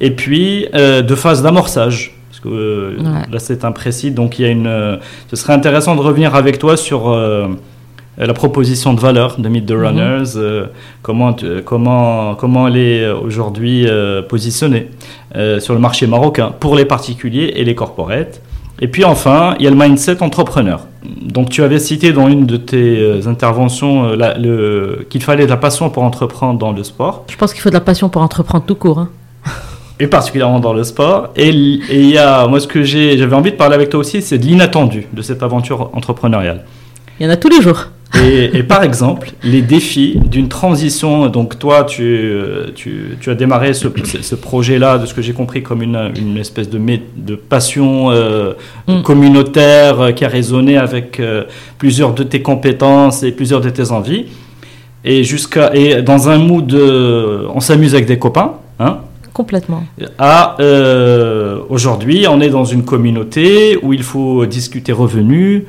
Et 0.00 0.10
puis 0.10 0.66
euh, 0.74 1.02
de 1.02 1.14
phase 1.14 1.42
d'amorçage. 1.42 2.14
Parce 2.30 2.40
que 2.40 2.48
euh, 2.48 2.96
Ouais. 2.98 3.26
là 3.30 3.38
c'est 3.38 3.64
imprécis. 3.64 4.10
Donc 4.12 4.38
il 4.38 4.42
y 4.42 4.44
a 4.46 4.48
une. 4.48 4.66
euh, 4.66 4.96
ce 5.28 5.36
serait 5.36 5.52
intéressant 5.52 5.94
de 5.94 6.00
revenir 6.00 6.34
avec 6.34 6.58
toi 6.58 6.76
sur 6.78 7.10
la 8.18 8.34
proposition 8.34 8.92
de 8.92 9.00
valeur 9.00 9.38
de 9.38 9.48
Meet 9.48 9.66
the 9.66 9.72
Mhm. 9.72 9.80
Runners. 9.86 10.32
euh, 10.36 10.66
comment, 11.02 11.32
tu- 11.32 11.62
comment, 11.64 12.34
comment 12.34 12.66
elle 12.68 12.76
est 12.76 13.08
aujourd'hui 13.10 13.86
euh, 13.86 14.20
positionnée 14.22 14.88
euh, 15.36 15.60
sur 15.60 15.74
le 15.74 15.80
marché 15.80 16.06
marocain 16.06 16.52
pour 16.60 16.76
les 16.76 16.84
particuliers 16.86 17.52
et 17.56 17.64
les 17.64 17.74
corporates. 17.74 18.40
Et 18.80 18.88
puis 18.88 19.04
enfin, 19.04 19.54
il 19.58 19.64
y 19.64 19.66
a 19.66 19.70
le 19.70 19.76
mindset 19.76 20.22
entrepreneur. 20.22 20.86
Donc 21.22 21.50
tu 21.50 21.62
avais 21.62 21.78
cité 21.78 22.12
dans 22.12 22.28
une 22.28 22.46
de 22.46 22.56
tes 22.56 22.98
euh, 23.00 23.20
interventions 23.26 24.04
euh, 24.18 25.04
qu'il 25.10 25.22
fallait 25.22 25.44
de 25.44 25.50
la 25.50 25.56
passion 25.56 25.90
pour 25.90 26.02
entreprendre 26.02 26.58
dans 26.58 26.72
le 26.72 26.82
sport, 26.82 27.24
Je 27.28 27.36
pense 27.36 27.52
qu'il 27.52 27.62
faut 27.62 27.68
de 27.70 27.74
la 27.74 27.80
passion 27.80 28.08
pour 28.08 28.22
entreprendre 28.22 28.64
tout 28.64 28.74
court. 28.74 28.98
hein. 29.00 29.08
et 29.98 30.06
particulièrement 30.06 30.60
dans 30.60 30.72
le 30.72 30.82
sport. 30.84 31.28
Et 31.36 31.50
il 31.50 32.06
y 32.10 32.16
a, 32.16 32.46
moi 32.46 32.58
ce 32.58 32.66
que 32.66 32.82
j'ai- 32.82 33.18
j'avais 33.18 33.36
envie 33.36 33.50
de 33.50 33.56
parler 33.56 33.74
avec 33.74 33.90
toi 33.90 34.00
aussi, 34.00 34.22
c'est 34.22 34.38
de 34.38 34.46
l'inattendu 34.46 35.06
de 35.12 35.20
cette 35.22 35.42
aventure 35.42 35.90
entrepreneuriale. 35.92 36.64
Il 37.18 37.26
y 37.26 37.28
en 37.28 37.32
a 37.32 37.36
tous 37.36 37.50
les 37.50 37.60
jours. 37.60 37.88
Et, 38.16 38.58
et 38.58 38.62
par 38.64 38.82
exemple, 38.82 39.32
les 39.44 39.62
défis 39.62 40.18
d'une 40.24 40.48
transition. 40.48 41.28
Donc, 41.28 41.58
toi, 41.58 41.84
tu, 41.84 42.28
tu, 42.74 43.16
tu 43.20 43.30
as 43.30 43.34
démarré 43.36 43.72
ce, 43.72 43.86
projet-là, 44.34 44.98
de 44.98 45.06
ce 45.06 45.14
que 45.14 45.22
j'ai 45.22 45.32
compris, 45.32 45.62
comme 45.62 45.80
une, 45.82 46.10
une 46.18 46.36
espèce 46.36 46.68
de, 46.68 46.80
de 47.16 47.34
passion 47.36 48.10
euh, 48.10 48.54
Mm. 48.88 49.02
communautaire 49.02 50.00
euh, 50.00 50.12
qui 50.12 50.24
a 50.24 50.28
résonné 50.28 50.76
avec 50.76 51.20
euh, 51.20 51.44
plusieurs 51.78 52.12
de 52.14 52.22
tes 52.22 52.42
compétences 52.42 53.22
et 53.22 53.32
plusieurs 53.32 53.60
de 53.60 53.70
tes 53.70 53.90
envies. 53.92 54.26
Et, 55.04 55.24
jusqu'à, 55.24 55.74
et 55.74 56.02
dans 56.02 56.28
un 56.28 56.38
mood, 56.38 56.72
euh, 56.74 57.46
on 57.54 57.60
s'amuse 57.60 57.94
avec 57.94 58.06
des 58.06 58.18
copains. 58.18 58.54
Hein, 58.78 58.98
Complètement. 59.32 59.84
à 60.18 60.56
euh, 60.60 61.58
aujourd'hui, 61.68 62.26
on 62.28 62.40
est 62.40 62.50
dans 62.50 62.64
une 62.64 62.84
communauté 62.84 63.78
où 63.82 63.92
il 63.92 64.02
faut 64.02 64.44
discuter 64.46 64.92
revenus, 64.92 65.62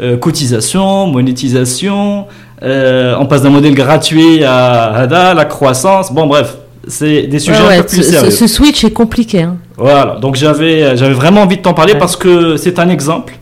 euh, 0.00 0.16
cotisation, 0.16 1.06
monétisation. 1.06 2.26
euh, 2.62 3.14
on 3.18 3.26
passe 3.26 3.42
d'un 3.42 3.50
modèle 3.50 3.74
gratuit 3.74 4.44
à 4.44 4.92
Hada, 4.94 5.34
la 5.34 5.44
croissance. 5.44 6.12
Bon, 6.12 6.26
bref, 6.26 6.56
c'est 6.88 7.22
des 7.24 7.38
sujets 7.38 7.58
Ouais, 7.58 7.64
un 7.64 7.68
ouais, 7.68 7.76
peu 7.82 7.88
plus 7.88 7.96
ce, 8.02 8.10
sérieux. 8.12 8.30
ce 8.30 8.46
switch 8.46 8.84
est 8.84 8.90
compliqué. 8.92 9.42
hein. 9.42 9.56
Voilà, 9.76 10.16
donc 10.20 10.36
j'avais 10.36 10.96
j'avais 10.96 11.12
vraiment 11.14 11.42
envie 11.42 11.56
de 11.58 11.62
t'en 11.62 11.74
parler 11.74 11.92
Ouais. 11.94 11.98
parce 11.98 12.16
que 12.16 12.56
c'est 12.56 12.78
un 12.78 12.88
exemple 12.88 13.34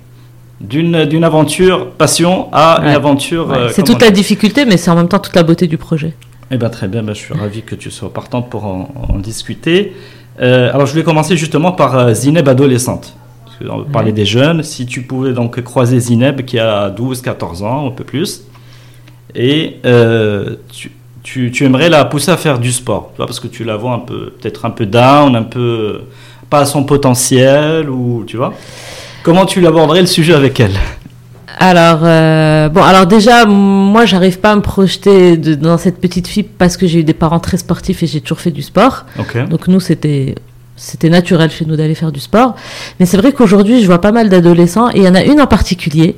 d'une 0.61 1.05
d'une 1.05 1.25
aventure 1.25 1.91
passion 1.91 2.49
à 2.53 2.81
une 2.83 2.89
aventure. 2.89 3.53
Euh, 3.53 3.69
c'est 3.73 3.83
toute 3.85 4.01
la 4.03 4.11
difficulté, 4.11 4.65
mais 4.65 4.77
c'est 4.77 4.91
en 4.91 4.97
même 4.97 5.09
temps 5.09 5.19
toute 5.19 5.37
la 5.37 5.43
beauté 5.43 5.67
du 5.67 5.77
projet. 5.79 6.15
Eh 6.51 6.57
bien, 6.57 6.69
très 6.71 6.89
bien, 6.89 7.03
ben, 7.03 7.15
je 7.15 7.21
suis 7.21 7.35
ravi 7.35 7.63
que 7.63 7.75
tu 7.75 7.91
sois 7.91 8.13
partante 8.13 8.49
pour 8.51 8.65
en, 8.65 8.89
en 9.09 9.19
discuter. 9.19 9.93
alors, 10.39 10.87
je 10.87 10.93
voulais 10.93 11.05
commencer 11.05 11.37
justement 11.37 11.73
par 11.73 12.15
Zineb 12.15 12.49
adolescente. 12.49 13.15
On 13.69 13.85
parlait 13.85 14.13
des 14.13 14.25
jeunes. 14.25 14.63
Si 14.63 14.87
tu 14.87 15.03
pouvais 15.03 15.33
donc 15.33 15.61
croiser 15.63 16.01
Zineb 16.01 16.43
qui 16.43 16.59
a 16.59 16.91
12, 16.91 17.23
14 17.23 17.63
ans, 17.63 17.89
un 17.89 17.91
peu 17.91 18.05
plus, 18.05 18.45
et 19.35 19.81
tu, 20.73 20.93
tu, 21.23 21.51
tu, 21.51 21.65
aimerais 21.65 21.89
la 21.89 22.05
pousser 22.05 22.31
à 22.31 22.37
faire 22.37 22.59
du 22.59 22.73
sport, 22.73 23.11
tu 23.13 23.17
vois, 23.19 23.27
parce 23.27 23.41
que 23.41 23.49
tu 23.49 23.65
la 23.65 23.77
vois 23.77 23.93
un 23.93 23.99
peu, 23.99 24.33
peut-être 24.41 24.65
un 24.65 24.71
peu 24.71 24.87
down, 24.87 25.35
un 25.35 25.43
peu 25.43 26.03
pas 26.51 26.61
à 26.61 26.67
son 26.67 26.85
potentiel, 26.85 27.91
ou 27.91 28.25
tu 28.27 28.37
vois. 28.37 28.53
Comment 29.23 29.47
tu 29.47 29.61
l'aborderais 29.61 30.03
le 30.03 30.07
sujet 30.07 30.35
avec 30.35 30.61
elle? 30.61 30.79
Alors, 31.59 32.01
euh, 32.03 32.69
bon, 32.69 32.83
alors 32.83 33.07
déjà, 33.07 33.47
moi, 33.47 34.05
j'arrive 34.05 34.39
pas 34.39 34.53
à 34.53 34.57
me 34.57 34.61
projeter 34.61 35.37
dans 35.37 35.79
cette 35.79 35.99
petite 36.01 36.27
fille 36.27 36.43
parce 36.43 36.77
que 36.77 36.87
j'ai 36.87 37.01
eu 37.01 37.05
des 37.05 37.15
parents 37.15 37.41
très 37.41 37.57
sportifs 37.57 38.03
et 38.03 38.07
j'ai 38.07 38.21
toujours 38.21 38.41
fait 38.41 38.51
du 38.51 38.63
sport. 38.63 39.07
Donc 39.49 39.69
nous, 39.69 39.81
c'était 39.81 40.35
c'était 40.77 41.09
naturel 41.09 41.51
chez 41.51 41.65
nous 41.65 41.77
d'aller 41.77 41.95
faire 41.95 42.13
du 42.13 42.21
sport. 42.21 42.55
Mais 42.99 43.07
c'est 43.07 43.17
vrai 43.17 43.33
qu'aujourd'hui, 43.33 43.81
je 43.81 43.87
vois 43.87 44.01
pas 44.01 44.13
mal 44.13 44.29
d'adolescents 44.29 44.91
et 44.91 44.99
il 44.99 45.03
y 45.05 45.09
en 45.09 45.15
a 45.15 45.23
une 45.23 45.41
en 45.41 45.47
particulier 45.47 46.17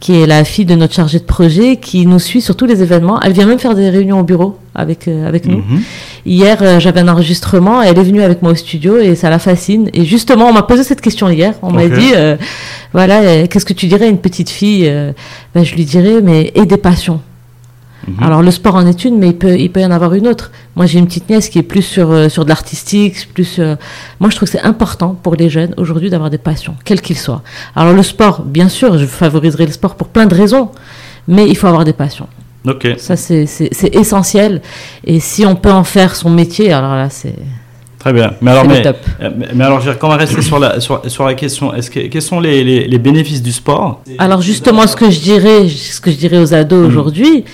qui 0.00 0.20
est 0.20 0.26
la 0.26 0.44
fille 0.44 0.66
de 0.66 0.74
notre 0.74 0.92
chargé 0.92 1.18
de 1.18 1.24
projet, 1.24 1.76
qui 1.76 2.06
nous 2.06 2.18
suit 2.18 2.42
sur 2.42 2.56
tous 2.56 2.66
les 2.66 2.82
événements. 2.82 3.20
Elle 3.22 3.32
vient 3.32 3.46
même 3.46 3.58
faire 3.58 3.74
des 3.74 3.88
réunions 3.88 4.20
au 4.20 4.22
bureau 4.22 4.58
avec, 4.74 5.08
euh, 5.08 5.26
avec 5.26 5.46
nous. 5.46 5.58
Mhm. 5.58 5.82
Hier, 6.26 6.58
euh, 6.60 6.78
j'avais 6.78 7.00
un 7.00 7.08
enregistrement, 7.08 7.80
elle 7.80 7.98
est 7.98 8.02
venue 8.02 8.20
avec 8.20 8.42
moi 8.42 8.52
au 8.52 8.54
studio 8.54 8.98
et 8.98 9.14
ça 9.14 9.30
la 9.30 9.38
fascine. 9.38 9.88
Et 9.94 10.04
justement, 10.04 10.48
on 10.48 10.52
m'a 10.52 10.62
posé 10.62 10.84
cette 10.84 11.00
question 11.00 11.30
hier. 11.30 11.54
On 11.62 11.72
m'a 11.72 11.88
dit, 11.88 12.12
euh, 12.14 12.36
voilà, 12.92 13.46
qu'est-ce 13.46 13.64
que 13.64 13.72
tu 13.72 13.86
dirais 13.86 14.04
à 14.04 14.08
une 14.08 14.18
petite 14.18 14.50
fille 14.50 14.92
ben, 15.54 15.64
Je 15.64 15.74
lui 15.74 15.86
dirais, 15.86 16.20
mais 16.22 16.52
aie 16.54 16.66
des 16.66 16.76
passions. 16.76 17.20
Mhm. 18.06 18.22
Alors 18.22 18.42
le 18.42 18.50
sport 18.50 18.74
en 18.74 18.86
est 18.86 19.04
une, 19.04 19.18
mais 19.18 19.28
il 19.28 19.36
peut, 19.36 19.58
il 19.58 19.70
peut 19.70 19.80
y 19.80 19.86
en 19.86 19.90
avoir 19.90 20.14
une 20.14 20.26
autre. 20.28 20.50
Moi 20.76 20.86
j'ai 20.86 20.98
une 20.98 21.06
petite 21.06 21.28
nièce 21.28 21.48
qui 21.48 21.58
est 21.58 21.62
plus 21.62 21.82
sur, 21.82 22.10
euh, 22.10 22.28
sur 22.28 22.44
de 22.44 22.48
l'artistique, 22.48 23.28
plus. 23.32 23.58
Euh, 23.58 23.76
moi 24.20 24.30
je 24.30 24.36
trouve 24.36 24.48
que 24.48 24.52
c'est 24.52 24.64
important 24.64 25.16
pour 25.22 25.34
les 25.36 25.48
jeunes 25.48 25.74
aujourd'hui 25.76 26.10
d'avoir 26.10 26.30
des 26.30 26.38
passions, 26.38 26.76
quels 26.84 27.00
qu'ils 27.00 27.18
soient. 27.18 27.42
Alors 27.74 27.92
le 27.94 28.02
sport, 28.02 28.42
bien 28.42 28.68
sûr, 28.68 28.98
je 28.98 29.06
favoriserai 29.06 29.66
le 29.66 29.72
sport 29.72 29.94
pour 29.94 30.08
plein 30.08 30.26
de 30.26 30.34
raisons, 30.34 30.70
mais 31.28 31.48
il 31.48 31.56
faut 31.56 31.66
avoir 31.66 31.84
des 31.84 31.92
passions. 31.92 32.28
Ok. 32.66 32.88
Ça 32.98 33.16
c'est 33.16 33.46
essentiel. 33.92 34.62
Et 35.04 35.20
si 35.20 35.44
on 35.44 35.54
peut 35.54 35.72
en 35.72 35.84
faire 35.84 36.14
son 36.16 36.30
métier, 36.30 36.72
alors 36.72 36.94
là 36.94 37.10
c'est. 37.10 37.36
Très 37.98 38.12
bien. 38.12 38.34
Mais 38.42 38.50
alors, 38.50 38.66
mais, 38.66 38.86
euh, 38.86 39.30
mais, 39.54 39.64
alors, 39.64 39.82
quand 39.98 40.08
on 40.08 40.10
va 40.10 40.18
rester 40.18 40.42
sur 40.42 40.58
la, 40.58 40.78
sur, 40.78 41.00
sur 41.06 41.24
la 41.24 41.32
question, 41.32 41.72
est-ce 41.72 41.90
que, 41.90 42.00
quels 42.00 42.20
sont 42.20 42.38
les, 42.38 42.62
les, 42.62 42.86
les 42.86 42.98
bénéfices 42.98 43.40
du 43.40 43.50
sport? 43.50 44.02
Alors, 44.18 44.42
justement, 44.42 44.86
ce 44.86 44.94
que 44.94 45.08
je 45.08 45.20
dirais, 45.20 45.66
ce 45.70 46.02
que 46.02 46.10
je 46.10 46.16
dirais 46.16 46.36
aux 46.36 46.52
ados 46.52 46.82
mmh. 46.82 46.86
aujourd'hui, 46.86 47.44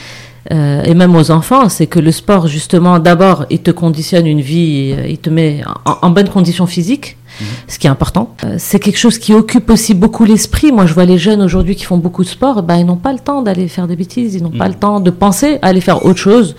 euh, 0.50 0.82
et 0.84 0.94
même 0.94 1.14
aux 1.14 1.30
enfants, 1.30 1.68
c'est 1.68 1.86
que 1.86 1.98
le 1.98 2.12
sport, 2.12 2.46
justement, 2.46 2.98
d'abord, 2.98 3.44
il 3.50 3.60
te 3.60 3.70
conditionne 3.70 4.26
une 4.26 4.40
vie, 4.40 4.96
il 5.08 5.18
te 5.18 5.28
met 5.30 5.62
en, 5.84 6.10
bonne 6.10 6.28
condition 6.28 6.66
physique, 6.66 7.16
mhm. 7.40 7.46
ce 7.68 7.78
qui 7.78 7.86
est 7.86 7.90
important. 7.90 8.34
Euh, 8.44 8.54
c'est 8.58 8.80
quelque 8.80 8.98
chose 8.98 9.18
qui 9.18 9.34
occupe 9.34 9.68
aussi 9.70 9.94
beaucoup 9.94 10.24
l'esprit. 10.24 10.72
Moi, 10.72 10.86
je 10.86 10.94
vois 10.94 11.04
les 11.04 11.18
jeunes 11.18 11.42
aujourd'hui 11.42 11.76
qui 11.76 11.84
font 11.84 11.98
beaucoup 11.98 12.24
de 12.24 12.28
sport, 12.28 12.62
bah, 12.62 12.76
ils 12.76 12.86
n'ont 12.86 12.96
pas 12.96 13.12
le 13.12 13.18
temps 13.18 13.42
d'aller 13.42 13.68
faire 13.68 13.86
des 13.86 13.96
bêtises, 13.96 14.34
ils 14.34 14.42
n'ont 14.42 14.50
pas 14.50 14.66
mhm. 14.66 14.72
le 14.72 14.78
temps 14.78 15.00
de 15.00 15.10
penser 15.10 15.58
à 15.62 15.68
aller 15.68 15.80
faire 15.80 16.04
autre 16.04 16.18
chose. 16.18 16.56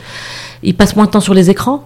Ils 0.64 0.76
passent 0.76 0.96
moins 0.96 1.06
de 1.06 1.12
temps 1.12 1.22
sur 1.22 1.34
les 1.34 1.50
écrans. 1.50 1.84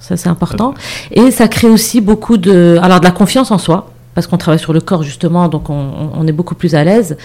Ça, 0.00 0.16
c'est 0.18 0.28
important. 0.28 0.74
Et 1.10 1.30
ça 1.30 1.48
crée 1.48 1.68
aussi 1.68 2.02
beaucoup 2.02 2.36
de, 2.36 2.78
alors, 2.82 3.00
de 3.00 3.04
la 3.04 3.10
confiance 3.12 3.50
en 3.50 3.58
soi 3.58 3.90
parce 4.16 4.26
qu'on 4.26 4.38
travaille 4.38 4.58
sur 4.58 4.72
le 4.72 4.80
corps 4.80 5.02
justement, 5.02 5.46
donc 5.48 5.68
on, 5.68 6.26
est 6.26 6.32
beaucoup 6.32 6.54
plus 6.54 6.74
à 6.74 6.82
l'aise. 6.84 7.18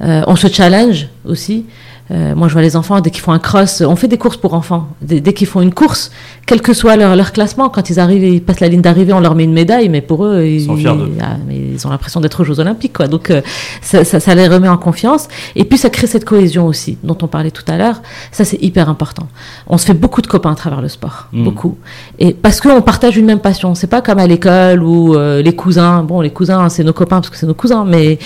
Euh, 0.00 0.24
on 0.26 0.34
se 0.34 0.48
challenge 0.48 1.06
aussi. 1.24 1.66
Euh, 2.10 2.34
moi, 2.34 2.48
je 2.48 2.52
vois 2.52 2.62
les 2.62 2.76
enfants, 2.76 3.00
dès 3.00 3.10
qu'ils 3.10 3.22
font 3.22 3.32
un 3.32 3.38
cross, 3.38 3.80
on 3.80 3.96
fait 3.96 4.08
des 4.08 4.18
courses 4.18 4.36
pour 4.36 4.54
enfants. 4.54 4.88
Dès, 5.00 5.32
qu'ils 5.32 5.46
font 5.46 5.60
une 5.60 5.72
course, 5.72 6.10
quel 6.44 6.60
que 6.60 6.72
soit 6.72 6.96
leur, 6.96 7.14
leur, 7.14 7.32
classement, 7.32 7.68
quand 7.68 7.88
ils 7.88 8.00
arrivent, 8.00 8.24
ils 8.24 8.42
passent 8.42 8.60
la 8.60 8.68
ligne 8.68 8.80
d'arrivée, 8.80 9.12
on 9.12 9.20
leur 9.20 9.34
met 9.34 9.44
une 9.44 9.52
médaille, 9.52 9.88
mais 9.88 10.00
pour 10.00 10.24
eux, 10.24 10.44
ils, 10.44 10.64
sont 10.64 10.76
ah, 11.20 11.36
mais 11.46 11.56
ils 11.74 11.86
ont 11.86 11.90
l'impression 11.90 12.20
d'être 12.20 12.40
aux 12.40 12.44
Jeux 12.44 12.58
Olympiques. 12.58 12.94
Quoi. 12.94 13.06
Donc, 13.06 13.30
euh, 13.30 13.42
ça, 13.80 14.04
ça, 14.04 14.18
ça, 14.18 14.34
les 14.34 14.48
remet 14.48 14.68
en 14.68 14.76
confiance. 14.76 15.28
Et 15.54 15.64
puis, 15.64 15.78
ça 15.78 15.88
crée 15.88 16.06
cette 16.06 16.24
cohésion 16.24 16.66
aussi, 16.66 16.98
dont 17.04 17.16
on 17.22 17.28
parlait 17.28 17.52
tout 17.52 17.64
à 17.68 17.76
l'heure. 17.76 18.02
Ça, 18.32 18.44
c'est 18.44 18.60
hyper 18.60 18.88
important. 18.88 19.28
On 19.68 19.78
se 19.78 19.86
fait 19.86 19.94
beaucoup 19.94 20.20
de 20.20 20.26
copains 20.26 20.52
à 20.52 20.54
travers 20.56 20.82
le 20.82 20.88
sport. 20.88 21.28
Hmm. 21.32 21.44
Beaucoup. 21.44 21.78
Et 22.18 22.32
parce 22.32 22.60
qu'on 22.60 22.82
partage 22.82 23.16
une 23.16 23.26
même 23.26 23.40
passion. 23.40 23.74
C'est 23.76 23.86
pas 23.86 24.02
comme 24.02 24.18
à 24.18 24.26
l'école 24.26 24.82
où 24.82 25.14
euh, 25.14 25.42
les 25.42 25.54
cousins, 25.54 26.02
bon, 26.02 26.20
les 26.20 26.30
cousins, 26.30 26.68
c'est 26.70 26.84
nos 26.84 26.92
copains 26.92 27.20
parce 27.20 27.30
que 27.30 27.36
c'est 27.36 27.46
nos 27.46 27.54
cousins, 27.54 27.84
mais 27.86 28.18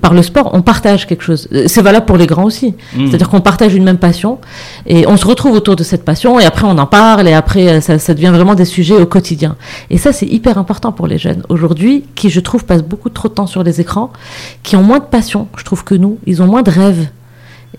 par 0.00 0.12
le 0.12 0.22
sport, 0.22 0.50
on 0.52 0.60
partage 0.60 1.06
quelque 1.06 1.24
chose. 1.24 1.48
C'est 1.66 1.82
valable 1.82 2.04
pour 2.04 2.18
les 2.18 2.26
grands 2.26 2.44
aussi. 2.44 2.74
Hmm. 2.94 3.06
C'est-à-dire 3.06 3.30
qu'on 3.30 3.40
partage 3.40 3.74
une 3.74 3.84
même 3.84 3.98
passion 3.98 4.38
et 4.86 5.06
on 5.06 5.16
se 5.16 5.26
retrouve 5.26 5.52
autour 5.52 5.76
de 5.76 5.82
cette 5.82 6.04
passion 6.04 6.38
et 6.38 6.44
après 6.44 6.66
on 6.66 6.76
en 6.76 6.89
parle 6.90 7.28
et 7.28 7.32
après 7.32 7.68
euh, 7.68 7.80
ça, 7.80 8.14
devient 8.14 8.32
vraiment 8.34 8.54
des 8.54 8.64
sujets 8.64 9.00
au 9.00 9.06
quotidien. 9.06 9.56
Et 9.88 9.98
ça, 9.98 10.12
c'est 10.12 10.26
hyper 10.26 10.58
important 10.58 10.92
pour 10.92 11.06
les 11.06 11.18
jeunes 11.18 11.42
aujourd'hui 11.48 12.04
qui, 12.14 12.30
je 12.30 12.40
trouve, 12.40 12.64
passent 12.64 12.82
beaucoup 12.82 13.08
trop 13.08 13.28
de 13.28 13.34
temps 13.34 13.46
sur 13.46 13.62
les 13.62 13.80
écrans, 13.80 14.12
qui 14.62 14.76
ont 14.76 14.82
moins 14.82 14.98
de 14.98 15.04
passion, 15.04 15.48
je 15.56 15.64
trouve, 15.64 15.84
que 15.84 15.94
nous. 15.94 16.18
Ils 16.26 16.42
ont 16.42 16.46
moins 16.46 16.62
de 16.62 16.70
rêves. 16.70 17.08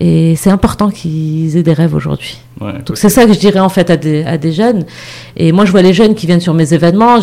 Et 0.00 0.34
c'est 0.36 0.50
important 0.50 0.90
qu'ils 0.90 1.56
aient 1.56 1.62
des 1.62 1.74
rêves 1.74 1.94
aujourd'hui. 1.94 2.38
Donc 2.60 2.96
c'est 2.96 3.08
ça 3.08 3.26
que 3.26 3.32
je 3.32 3.38
dirais 3.38 3.60
en 3.60 3.68
fait 3.68 3.90
à 3.90 3.96
des, 3.96 4.24
à 4.24 4.38
des 4.38 4.52
jeunes. 4.52 4.84
Et 5.36 5.52
moi, 5.52 5.64
je 5.64 5.70
vois 5.70 5.82
les 5.82 5.92
jeunes 5.92 6.14
qui 6.14 6.26
viennent 6.26 6.40
sur 6.40 6.54
mes 6.54 6.72
événements, 6.74 7.18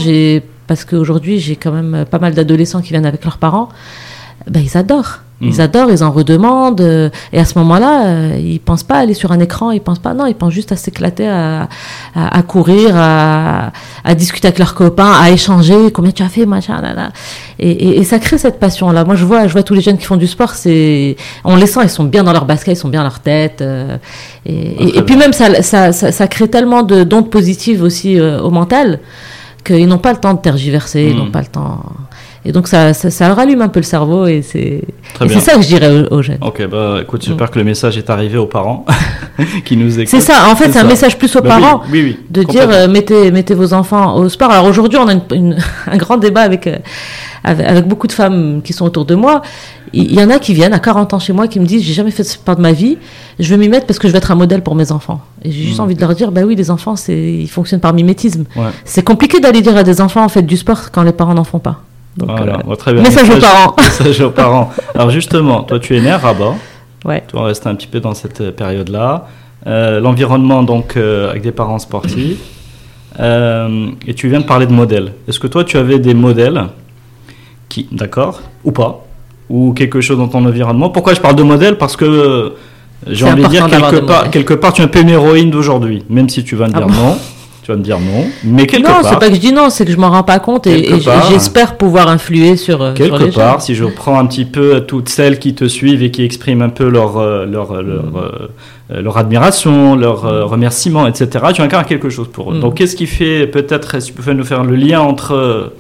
parce 0.68 0.86
qu'aujourd'hui, 0.86 1.40
j'ai 1.40 1.56
quand 1.56 1.72
même 1.72 2.06
pas 2.06 2.20
mal 2.20 2.34
d'adolescents 2.34 2.82
qui 2.82 2.90
viennent 2.90 3.08
avec 3.08 3.24
leurs 3.24 3.38
parents. 3.38 3.70
Ben, 4.48 4.62
ils 4.62 4.78
adorent. 4.78 5.22
Ils 5.42 5.58
mm. 5.58 5.62
adorent, 5.62 5.92
ils 5.92 6.04
en 6.04 6.12
redemandent. 6.12 6.82
Euh, 6.82 7.10
et 7.32 7.40
à 7.40 7.46
ce 7.46 7.58
moment-là, 7.60 8.06
euh, 8.06 8.38
ils 8.40 8.60
pensent 8.60 8.84
pas 8.84 8.96
à 8.96 9.00
aller 9.00 9.14
sur 9.14 9.32
un 9.32 9.40
écran, 9.40 9.72
ils 9.72 9.80
pensent 9.82 10.00
pas, 10.00 10.14
non, 10.14 10.26
ils 10.26 10.36
pensent 10.36 10.54
juste 10.54 10.72
à 10.72 10.76
s'éclater, 10.76 11.28
à, 11.28 11.70
à, 12.16 12.42
courir, 12.44 12.92
à, 12.96 13.72
à, 14.04 14.16
discuter 14.16 14.48
avec 14.48 14.60
leurs 14.60 14.76
copains, 14.76 15.12
à 15.12 15.30
échanger, 15.30 15.92
combien 15.92 16.12
tu 16.12 16.24
as 16.24 16.30
fait, 16.30 16.46
machin, 16.46 16.82
là, 16.82 16.94
là. 16.94 17.10
Et, 17.60 18.00
et, 18.00 18.04
ça 18.04 18.20
crée 18.20 18.38
cette 18.38 18.60
passion-là. 18.60 19.06
Moi, 19.06 19.16
je 19.16 19.26
vois, 19.26 19.48
je 19.48 19.54
vois 19.54 19.64
tous 19.64 19.74
les 19.74 19.82
jeunes 19.82 19.98
qui 19.98 20.06
font 20.06 20.18
du 20.18 20.28
sport, 20.28 20.52
c'est, 20.52 21.16
on 21.44 21.56
les 21.56 21.68
sent, 21.68 21.82
ils 21.84 21.90
sont 21.90 22.06
bien 22.06 22.24
dans 22.24 22.34
leur 22.34 22.46
basket, 22.46 22.78
ils 22.78 22.80
sont 22.80 22.90
bien 22.90 23.02
dans 23.02 23.10
leur 23.10 23.20
tête. 23.20 23.62
Euh, 23.62 23.98
et, 24.46 24.98
et, 24.98 25.02
puis 25.04 25.16
même, 25.16 25.34
ça, 25.34 25.62
ça, 25.62 25.92
ça, 25.92 26.12
ça, 26.12 26.28
crée 26.28 26.48
tellement 26.48 26.84
de 26.84 27.04
d'ondes 27.04 27.30
positives 27.30 27.84
aussi 27.84 28.20
au 28.20 28.50
mental 28.50 29.00
qu'ils 29.64 29.88
n'ont 29.88 29.98
pas 29.98 30.14
le 30.14 30.20
temps 30.20 30.34
de 30.34 30.40
tergiverser, 30.40 31.08
ils 31.10 31.16
n'ont 31.16 31.26
mm. 31.26 31.32
pas 31.32 31.42
le 31.42 31.48
temps. 31.48 31.84
Et 32.46 32.54
donc 32.54 32.68
ça, 32.68 32.94
ça, 32.94 33.34
rallume 33.34 33.62
un 33.62 33.68
peu 33.68 33.82
le 33.82 33.86
cerveau 33.86 34.26
et 34.26 34.42
c'est 34.42 34.82
ça 35.40 35.56
que 35.56 35.62
je 35.62 35.68
dirais 35.68 36.08
aux, 36.10 36.22
jeunes. 36.22 36.38
Ok, 36.42 36.66
bah 36.68 37.00
écoute, 37.02 37.24
j'espère 37.26 37.48
mm. 37.48 37.52
que 37.52 37.60
le 37.60 37.66
message 37.66 37.98
est 37.98 38.10
arrivé 38.10 38.38
aux 38.38 38.46
parents 38.46 38.86
qui 39.66 39.76
nous 39.76 40.00
écoutent. 40.00 40.10
C'est 40.10 40.22
ça, 40.22 40.50
en 40.50 40.56
fait, 40.56 40.72
c'est 40.72 40.80
un 40.80 40.86
message 40.86 41.18
plus 41.18 41.36
aux 41.36 41.42
bah 41.42 41.50
parents 41.50 41.82
oui, 41.92 42.02
oui, 42.02 42.20
de 42.30 42.44
dire 42.44 42.70
euh, 42.70 42.88
mettez, 42.88 43.32
mettez 43.32 43.54
vos 43.54 43.74
enfants 43.74 44.16
au 44.16 44.30
sport. 44.30 44.52
Alors 44.52 44.66
aujourd'hui, 44.66 44.98
on 44.98 45.08
a 45.10 45.16
une, 45.36 45.58
un 45.88 45.98
grand 45.98 46.16
débat 46.16 46.42
avec, 46.42 46.66
euh, 46.68 46.78
avec, 47.44 47.68
avec, 47.68 47.88
beaucoup 47.88 48.08
de 48.08 48.14
femmes 48.14 48.62
qui 48.64 48.72
sont 48.72 48.86
autour 48.86 49.04
de 49.04 49.16
moi. 49.16 49.42
Il 49.92 50.14
y 50.14 50.24
en 50.24 50.30
a 50.30 50.40
qui 50.40 50.54
viennent 50.54 50.74
à 50.74 50.80
40 50.80 51.16
ans 51.16 51.20
chez 51.20 51.34
moi 51.34 51.48
qui 51.48 51.60
me 51.60 51.66
disent 51.66 51.84
j'ai 51.84 51.94
jamais 51.94 52.12
fait 52.12 52.24
de 52.24 52.28
sport 52.28 52.56
de 52.56 52.62
ma 52.62 52.72
vie, 52.72 52.98
je 53.40 53.50
veux 53.54 53.60
m'y 53.60 53.68
mettre 53.68 53.86
parce 53.86 54.00
que 54.00 54.08
je 54.08 54.14
veux 54.14 54.18
être 54.18 54.32
un 54.32 54.36
modèle 54.36 54.62
pour 54.62 54.76
mes 54.76 54.94
enfants. 54.94 55.20
Et 55.44 55.52
j'ai 55.52 55.64
juste 55.64 55.80
mm. 55.80 55.84
envie 55.84 55.96
de 55.96 56.00
leur 56.00 56.16
dire 56.16 56.32
bah 56.32 56.42
oui, 56.46 56.56
les 56.56 56.72
enfants, 56.72 56.96
ils 57.10 57.50
fonctionnent 57.50 57.82
par 57.82 57.94
mimétisme. 57.94 58.46
C'est 58.86 59.04
compliqué 59.04 59.42
d'aller 59.42 59.62
dire 59.62 59.76
à 59.76 59.84
des 59.84 60.00
enfants 60.00 60.24
en 60.24 60.30
fait 60.30 60.44
du 60.44 60.56
sport 60.56 60.92
quand 60.92 61.04
les 61.04 61.12
parents 61.12 61.34
n'en 61.34 61.44
font 61.44 61.60
pas. 61.60 61.82
Euh, 62.22 62.76
très 62.76 62.94
bien. 62.94 63.04
Message, 63.04 63.30
aux 63.30 63.40
parents. 63.40 63.76
Message 63.78 64.22
aux 64.22 64.30
parents. 64.32 64.72
Alors 64.96 65.10
justement, 65.10 65.64
toi 65.64 65.80
tu 65.80 65.96
es 65.96 66.02
né 66.02 66.10
à 66.10 66.18
Rabat. 66.18 66.56
Ouais. 67.06 67.24
Tu 67.28 67.36
vas 67.36 67.44
rester 67.44 67.70
un 67.70 67.76
petit 67.76 67.88
peu 67.88 68.00
dans 68.00 68.14
cette 68.14 68.56
période-là. 68.56 69.28
Euh, 69.68 70.00
l'environnement 70.00 70.64
donc 70.64 70.96
euh, 70.96 71.30
avec 71.30 71.44
des 71.44 71.52
parents 71.52 71.80
sportifs. 71.80 72.40
et 73.20 74.14
tu 74.16 74.30
viens 74.30 74.40
de 74.40 74.46
parler 74.46 74.66
de 74.66 74.74
modèles. 74.74 75.14
Est-ce 75.28 75.40
que 75.40 75.48
toi 75.48 75.64
tu 75.64 75.78
avais 75.78 76.00
des 76.00 76.14
modèles 76.14 76.66
qui, 77.68 77.88
d'accord, 77.92 78.42
ou 78.64 78.72
pas, 78.72 79.06
ou 79.50 79.74
quelque 79.74 80.02
chose 80.02 80.18
dans 80.18 80.28
ton 80.28 80.46
environnement? 80.46 80.90
Pourquoi 80.90 81.14
je 81.14 81.22
parle 81.22 81.36
de 81.36 81.44
modèles? 81.44 81.78
Parce 81.78 81.96
que 81.96 82.54
j'ai 83.08 83.26
envie 83.26 83.44
de 83.44 83.48
dire 83.48 83.68
quelque 83.68 84.00
part, 84.06 84.30
quelque 84.30 84.54
part 84.54 84.74
tu 84.74 84.82
es 84.82 84.86
un 84.86 84.90
peu 84.90 85.02
une 85.02 85.10
héroïne 85.10 85.52
d'aujourd'hui, 85.52 86.04
même 86.10 86.28
si 86.28 86.44
tu 86.44 86.56
vas 86.56 86.68
me 86.68 86.74
ah 86.76 86.80
dire 86.80 86.88
non 86.88 87.18
vas 87.70 87.78
me 87.78 87.84
dire 87.84 88.00
non. 88.00 88.26
Mais 88.44 88.66
quelque 88.66 88.84
non, 88.84 88.94
part. 88.94 89.04
Non, 89.04 89.10
c'est 89.10 89.20
pas 89.20 89.30
que 89.30 89.36
je 89.36 89.40
dis 89.40 89.54
non, 89.54 89.70
c'est 89.70 89.86
que 89.86 89.92
je 89.92 89.98
m'en 89.98 90.10
rends 90.10 90.24
pas 90.24 90.40
compte 90.40 90.68
et, 90.68 90.90
j'espère 91.30 91.78
pouvoir 91.78 92.08
influer 92.08 92.56
sur. 92.56 92.82
Euh, 92.82 92.94
quelque 92.94 93.34
part, 93.34 93.62
si 93.62 93.76
je 93.76 93.86
prends 93.86 94.20
un 94.20 94.26
petit 94.26 94.46
peu 94.46 94.82
toutes 94.82 95.10
celles 95.10 95.40
qui 95.40 95.56
te 95.56 95.66
suivent 95.66 96.04
et 96.04 96.12
qui 96.12 96.24
expriment 96.24 96.62
un 96.62 96.70
peu 96.70 96.88
leur, 96.88 97.18
euh, 97.18 97.46
leur, 97.46 97.72
euh, 97.72 97.82
leur, 97.82 99.02
leur 99.02 99.18
admiration, 99.18 99.96
leur 99.96 100.50
remerciement, 100.50 101.08
etc., 101.08 101.46
tu 101.54 101.62
incarnes 101.62 101.86
quelque 101.86 102.10
chose 102.10 102.28
pour 102.32 102.52
eux. 102.52 102.58
Mm. 102.58 102.62
Donc, 102.62 102.76
qu'est-ce 102.76 102.96
qui 102.96 103.08
fait, 103.08 103.48
peut-être, 103.48 104.02
si 104.02 104.14
tu 104.14 104.22
peux 104.22 104.34
nous 104.34 104.44
faire 104.44 104.64
le 104.64 104.76
lien 104.76 105.02
entre 105.02 105.74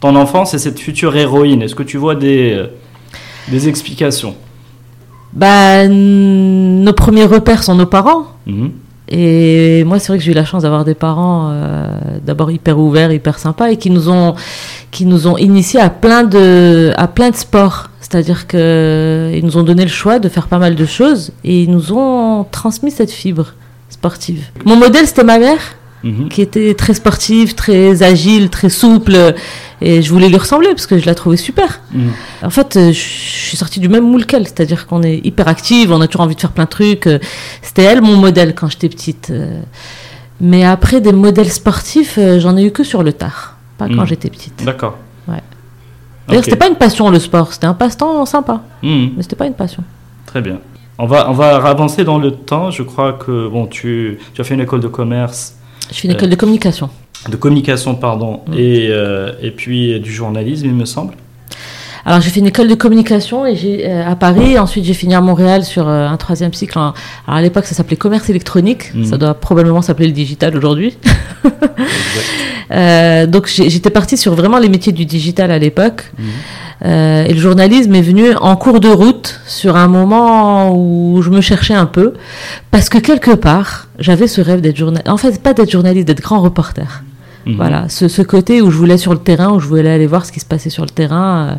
ton 0.00 0.16
enfance 0.16 0.54
et 0.54 0.58
cette 0.58 0.78
future 0.78 1.16
héroïne? 1.16 1.62
Est-ce 1.62 1.74
que 1.74 1.82
tu 1.82 1.96
vois 1.96 2.14
des, 2.14 2.64
des 3.48 3.68
explications? 3.68 4.34
Bah, 5.32 5.88
nos 5.88 6.92
premiers 6.92 7.24
repères 7.24 7.62
sont 7.62 7.74
nos 7.74 7.86
parents. 7.86 8.26
Mm-hmm. 8.48 8.70
Et 9.08 9.84
moi, 9.84 9.98
c'est 9.98 10.08
vrai 10.08 10.18
que 10.18 10.24
j'ai 10.24 10.32
eu 10.32 10.34
la 10.34 10.44
chance 10.44 10.62
d'avoir 10.62 10.84
des 10.84 10.94
parents 10.94 11.50
euh, 11.52 11.88
d'abord 12.24 12.50
hyper 12.50 12.78
ouverts, 12.78 13.12
hyper 13.12 13.38
sympas 13.38 13.70
et 13.70 13.76
qui 13.76 13.90
nous 13.90 14.08
ont 14.08 14.34
qui 14.90 15.04
nous 15.04 15.26
ont 15.26 15.36
initiés 15.36 15.80
à 15.80 15.90
plein 15.90 16.24
de 16.24 16.92
à 16.96 17.06
plein 17.06 17.30
de 17.30 17.36
sports. 17.36 17.90
C'est-à-dire 18.00 18.46
que 18.46 19.30
ils 19.34 19.44
nous 19.44 19.56
ont 19.56 19.62
donné 19.62 19.82
le 19.82 19.90
choix 19.90 20.18
de 20.18 20.28
faire 20.28 20.46
pas 20.46 20.58
mal 20.58 20.74
de 20.74 20.86
choses 20.86 21.32
et 21.42 21.62
ils 21.62 21.70
nous 21.70 21.92
ont 21.92 22.44
transmis 22.50 22.90
cette 22.90 23.10
fibre 23.10 23.54
sportive. 23.90 24.46
Mon 24.64 24.76
modèle, 24.76 25.06
c'était 25.06 25.24
ma 25.24 25.38
mère. 25.38 25.58
Mhm. 26.04 26.28
qui 26.28 26.40
était 26.42 26.74
très 26.74 26.94
sportive, 26.94 27.54
très 27.54 28.02
agile, 28.02 28.50
très 28.50 28.68
souple. 28.68 29.34
Et 29.80 30.02
je 30.02 30.10
voulais 30.12 30.28
lui 30.28 30.36
ressembler 30.36 30.68
parce 30.68 30.86
que 30.86 30.98
je 30.98 31.06
la 31.06 31.14
trouvais 31.14 31.36
super. 31.36 31.80
Mhm. 31.92 32.10
En 32.42 32.50
fait, 32.50 32.78
je 32.78 32.92
suis 32.92 33.56
sortie 33.56 33.80
du 33.80 33.88
même 33.88 34.08
moule 34.08 34.26
qu'elle, 34.26 34.46
c'est-à-dire 34.46 34.86
qu'on 34.86 35.02
est 35.02 35.18
hyper 35.24 35.48
active, 35.48 35.90
on 35.90 36.00
a 36.00 36.06
toujours 36.06 36.22
envie 36.22 36.36
de 36.36 36.40
faire 36.40 36.52
plein 36.52 36.64
de 36.64 36.70
trucs. 36.70 37.08
C'était 37.62 37.82
elle 37.82 38.00
mon 38.00 38.16
modèle 38.16 38.54
quand 38.54 38.68
j'étais 38.68 38.88
petite. 38.88 39.32
Mais 40.40 40.64
après, 40.64 41.00
des 41.00 41.12
modèles 41.12 41.50
sportifs, 41.50 42.18
j'en 42.38 42.56
ai 42.56 42.64
eu 42.64 42.70
que 42.70 42.84
sur 42.84 43.02
le 43.02 43.12
tard, 43.12 43.56
pas 43.78 43.88
quand 43.88 44.04
j'étais 44.04 44.30
petite. 44.30 44.64
D'accord. 44.64 44.98
Ouais. 45.26 45.42
D'ailleurs, 46.28 46.44
c'était 46.44 46.56
pas 46.56 46.68
une 46.68 46.76
passion 46.76 47.10
le 47.10 47.18
sport, 47.18 47.52
c'était 47.52 47.66
un 47.66 47.74
passe-temps 47.74 48.24
sympa. 48.26 48.62
Mais 48.82 49.10
c'était 49.22 49.36
pas 49.36 49.46
une 49.46 49.54
passion. 49.54 49.82
Très 50.26 50.40
bien. 50.40 50.58
On 50.98 51.06
va, 51.06 51.28
on 51.28 51.32
va 51.32 51.56
avancer 51.56 52.04
dans 52.04 52.18
le 52.18 52.30
temps. 52.30 52.70
Je 52.70 52.82
crois 52.82 53.14
que 53.14 53.48
bon, 53.48 53.66
tu, 53.66 54.18
tu 54.32 54.40
as 54.40 54.44
fait 54.44 54.54
une 54.54 54.60
école 54.60 54.80
de 54.80 54.88
commerce. 54.88 55.56
Je 55.90 56.00
fais 56.00 56.08
une 56.08 56.14
école 56.14 56.30
de 56.30 56.36
communication. 56.36 56.90
De 57.28 57.36
communication, 57.36 57.94
pardon. 57.94 58.40
Mm. 58.46 58.54
Et, 58.54 58.88
euh, 58.90 59.32
et 59.42 59.50
puis 59.50 59.98
du 60.00 60.12
journalisme, 60.12 60.66
il 60.66 60.74
me 60.74 60.84
semble. 60.84 61.14
Alors 62.06 62.20
j'ai 62.20 62.30
fait 62.30 62.40
une 62.40 62.46
école 62.46 62.68
de 62.68 62.74
communication 62.74 63.46
et 63.46 63.56
j'ai 63.56 63.88
euh, 63.88 64.06
à 64.06 64.16
Paris. 64.16 64.58
Ensuite 64.58 64.84
j'ai 64.84 64.94
fini 64.94 65.14
à 65.14 65.20
Montréal 65.20 65.64
sur 65.64 65.88
euh, 65.88 66.06
un 66.06 66.16
troisième 66.16 66.52
cycle. 66.52 66.78
alors 66.78 66.94
à 67.26 67.40
l'époque 67.40 67.66
ça 67.66 67.74
s'appelait 67.74 67.96
commerce 67.96 68.28
électronique. 68.30 68.94
Mm. 68.94 69.04
Ça 69.04 69.16
doit 69.16 69.34
probablement 69.34 69.82
s'appeler 69.82 70.08
le 70.08 70.12
digital 70.12 70.56
aujourd'hui. 70.56 70.96
donc 73.28 73.46
j'étais 73.46 73.90
partie 73.90 74.16
sur 74.16 74.34
vraiment 74.34 74.58
les 74.58 74.68
métiers 74.68 74.92
du 74.92 75.06
digital 75.06 75.50
à 75.50 75.58
l'époque. 75.58 76.12
Mm. 76.18 76.22
Euh, 76.84 77.24
et 77.24 77.32
le 77.32 77.40
journalisme 77.40 77.94
est 77.94 78.02
venu 78.02 78.34
en 78.34 78.56
cours 78.56 78.80
de 78.80 78.88
route 78.88 79.40
sur 79.46 79.76
un 79.76 79.88
moment 79.88 80.74
où 80.76 81.22
je 81.22 81.30
me 81.30 81.40
cherchais 81.40 81.74
un 81.74 81.86
peu, 81.86 82.14
parce 82.70 82.88
que 82.88 82.98
quelque 82.98 83.30
part, 83.30 83.88
j'avais 83.98 84.26
ce 84.26 84.40
rêve 84.40 84.60
d'être 84.60 84.76
journaliste. 84.76 85.08
En 85.08 85.16
fait, 85.16 85.42
pas 85.42 85.54
d'être 85.54 85.70
journaliste, 85.70 86.06
d'être 86.06 86.20
grand 86.20 86.40
reporter. 86.40 87.02
Mhm. 87.46 87.56
Voilà, 87.56 87.88
ce, 87.88 88.08
ce, 88.08 88.22
côté 88.22 88.62
où 88.62 88.70
je 88.70 88.76
voulais 88.76 88.98
sur 88.98 89.12
le 89.12 89.18
terrain, 89.18 89.52
où 89.52 89.60
je 89.60 89.66
voulais 89.66 89.90
aller 89.90 90.06
voir 90.06 90.24
ce 90.24 90.32
qui 90.32 90.40
se 90.40 90.46
passait 90.46 90.70
sur 90.70 90.84
le 90.84 90.90
terrain. 90.90 91.58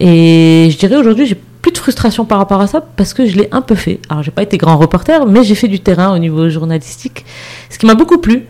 Euh. 0.00 0.64
et 0.66 0.70
je 0.70 0.78
dirais 0.78 0.96
aujourd'hui, 0.96 1.26
j'ai 1.26 1.38
plus 1.62 1.72
de 1.72 1.78
frustration 1.78 2.24
par 2.24 2.38
rapport 2.38 2.60
à 2.60 2.66
ça 2.66 2.82
parce 2.82 3.14
que 3.14 3.26
je 3.26 3.36
l'ai 3.36 3.48
un 3.50 3.62
peu 3.62 3.74
fait. 3.74 4.00
Alors, 4.10 4.22
j'ai 4.22 4.30
pas 4.30 4.42
été 4.42 4.58
grand 4.58 4.76
reporter, 4.76 5.26
mais 5.26 5.44
j'ai 5.44 5.54
fait 5.54 5.68
du 5.68 5.80
terrain 5.80 6.14
au 6.14 6.18
niveau 6.18 6.48
journalistique, 6.50 7.24
ce 7.70 7.78
qui 7.78 7.86
m'a 7.86 7.94
beaucoup 7.94 8.18
plu. 8.18 8.44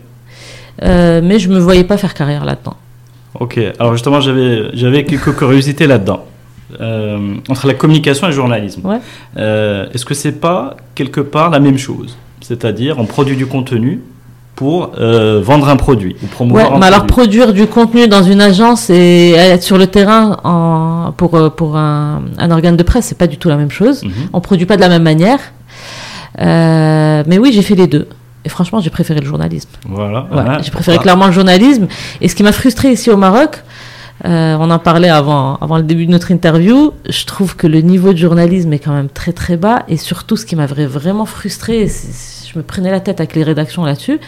Euh, 0.83 1.21
mais 1.23 1.39
je 1.39 1.49
me 1.49 1.57
voyais 1.57 1.85
pas 1.85 1.97
faire 1.97 2.13
carrière 2.13 2.43
là-dedans. 2.43 2.75
Ok, 3.39 3.57
alors 3.79 3.93
justement, 3.93 4.19
j'avais, 4.19 4.69
j'avais 4.73 5.05
quelques 5.05 5.35
curiosités 5.37 5.87
là-dedans. 5.87 6.25
Euh, 6.81 7.35
entre 7.47 7.67
la 7.67 7.75
communication 7.75 8.27
et 8.27 8.31
le 8.31 8.35
journalisme. 8.35 8.81
Euh, 9.37 9.87
est-ce 9.93 10.03
que 10.03 10.15
c'est 10.15 10.39
pas 10.41 10.75
quelque 10.95 11.21
part 11.21 11.51
la 11.51 11.59
même 11.59 11.77
chose? 11.77 12.17
C'est-à-dire, 12.41 12.97
on 12.97 13.05
produit 13.05 13.35
du 13.35 13.45
contenu 13.45 14.01
pour 14.55 14.91
euh, 14.99 15.41
vendre 15.43 15.67
un 15.67 15.75
produit 15.75 16.15
ou 16.23 16.27
promouvoir 16.27 16.71
ouais, 16.71 16.79
mais 16.79 16.85
alors 16.85 17.05
produire 17.05 17.51
du 17.51 17.67
contenu 17.67 18.07
dans 18.07 18.23
une 18.23 18.39
agence 18.39 18.89
et 18.89 19.31
être 19.31 19.63
sur 19.63 19.77
le 19.77 19.87
terrain 19.87 20.37
en, 20.43 21.13
pour, 21.15 21.53
pour 21.55 21.75
un, 21.75 22.23
un, 22.37 22.51
organe 22.51 22.77
de 22.77 22.83
presse, 22.83 23.05
c'est 23.05 23.17
pas 23.17 23.27
du 23.27 23.37
tout 23.37 23.49
la 23.49 23.57
même 23.57 23.71
chose. 23.71 24.01
On 24.03 24.07
mhm. 24.07 24.13
ne 24.13 24.27
On 24.33 24.41
produit 24.41 24.65
pas 24.65 24.77
de 24.77 24.81
la 24.81 24.89
même 24.89 25.03
manière. 25.03 25.39
mais 26.37 27.37
oui, 27.37 27.51
j'ai 27.53 27.61
fait 27.61 27.75
les 27.75 27.87
deux. 27.87 28.07
Et 28.45 28.49
franchement, 28.49 28.79
j'ai 28.79 28.91
préféré 28.91 29.19
le 29.19 29.25
journalisme. 29.25 29.69
Voilà. 29.89 30.27
Ouais, 30.31 30.63
j'ai 30.63 30.71
préféré 30.71 30.99
clairement 30.99 31.25
le 31.25 31.31
journalisme. 31.31 31.87
Et 32.21 32.27
ce 32.27 32.35
qui 32.35 32.43
m'a 32.43 32.51
frustré 32.51 32.91
ici 32.91 33.09
au 33.09 33.17
Maroc, 33.17 33.63
euh, 34.23 34.55
on 34.59 34.69
en 34.69 34.79
parlait 34.79 35.09
avant, 35.09 35.55
avant 35.57 35.77
le 35.77 35.83
début 35.83 36.05
de 36.05 36.11
notre 36.11 36.31
interview. 36.31 36.93
Je 37.09 37.25
trouve 37.25 37.55
que 37.55 37.65
le 37.65 37.81
niveau 37.81 38.13
de 38.13 38.17
journalisme 38.17 38.71
est 38.71 38.79
quand 38.79 38.93
même 38.93 39.09
très 39.09 39.33
très 39.33 39.57
bas. 39.57 39.83
Et 39.87 39.97
surtout, 39.97 40.37
ce 40.37 40.45
qui 40.45 40.55
m'avait 40.55 40.85
vraiment 40.85 41.25
frustré, 41.25 41.87
je 42.55 42.59
me 42.59 42.63
prenais 42.63 42.89
la 42.89 43.01
tête 43.01 43.19
avec 43.19 43.35
les 43.35 43.43
rédactions 43.43 43.83
là-dessus, 43.83 44.19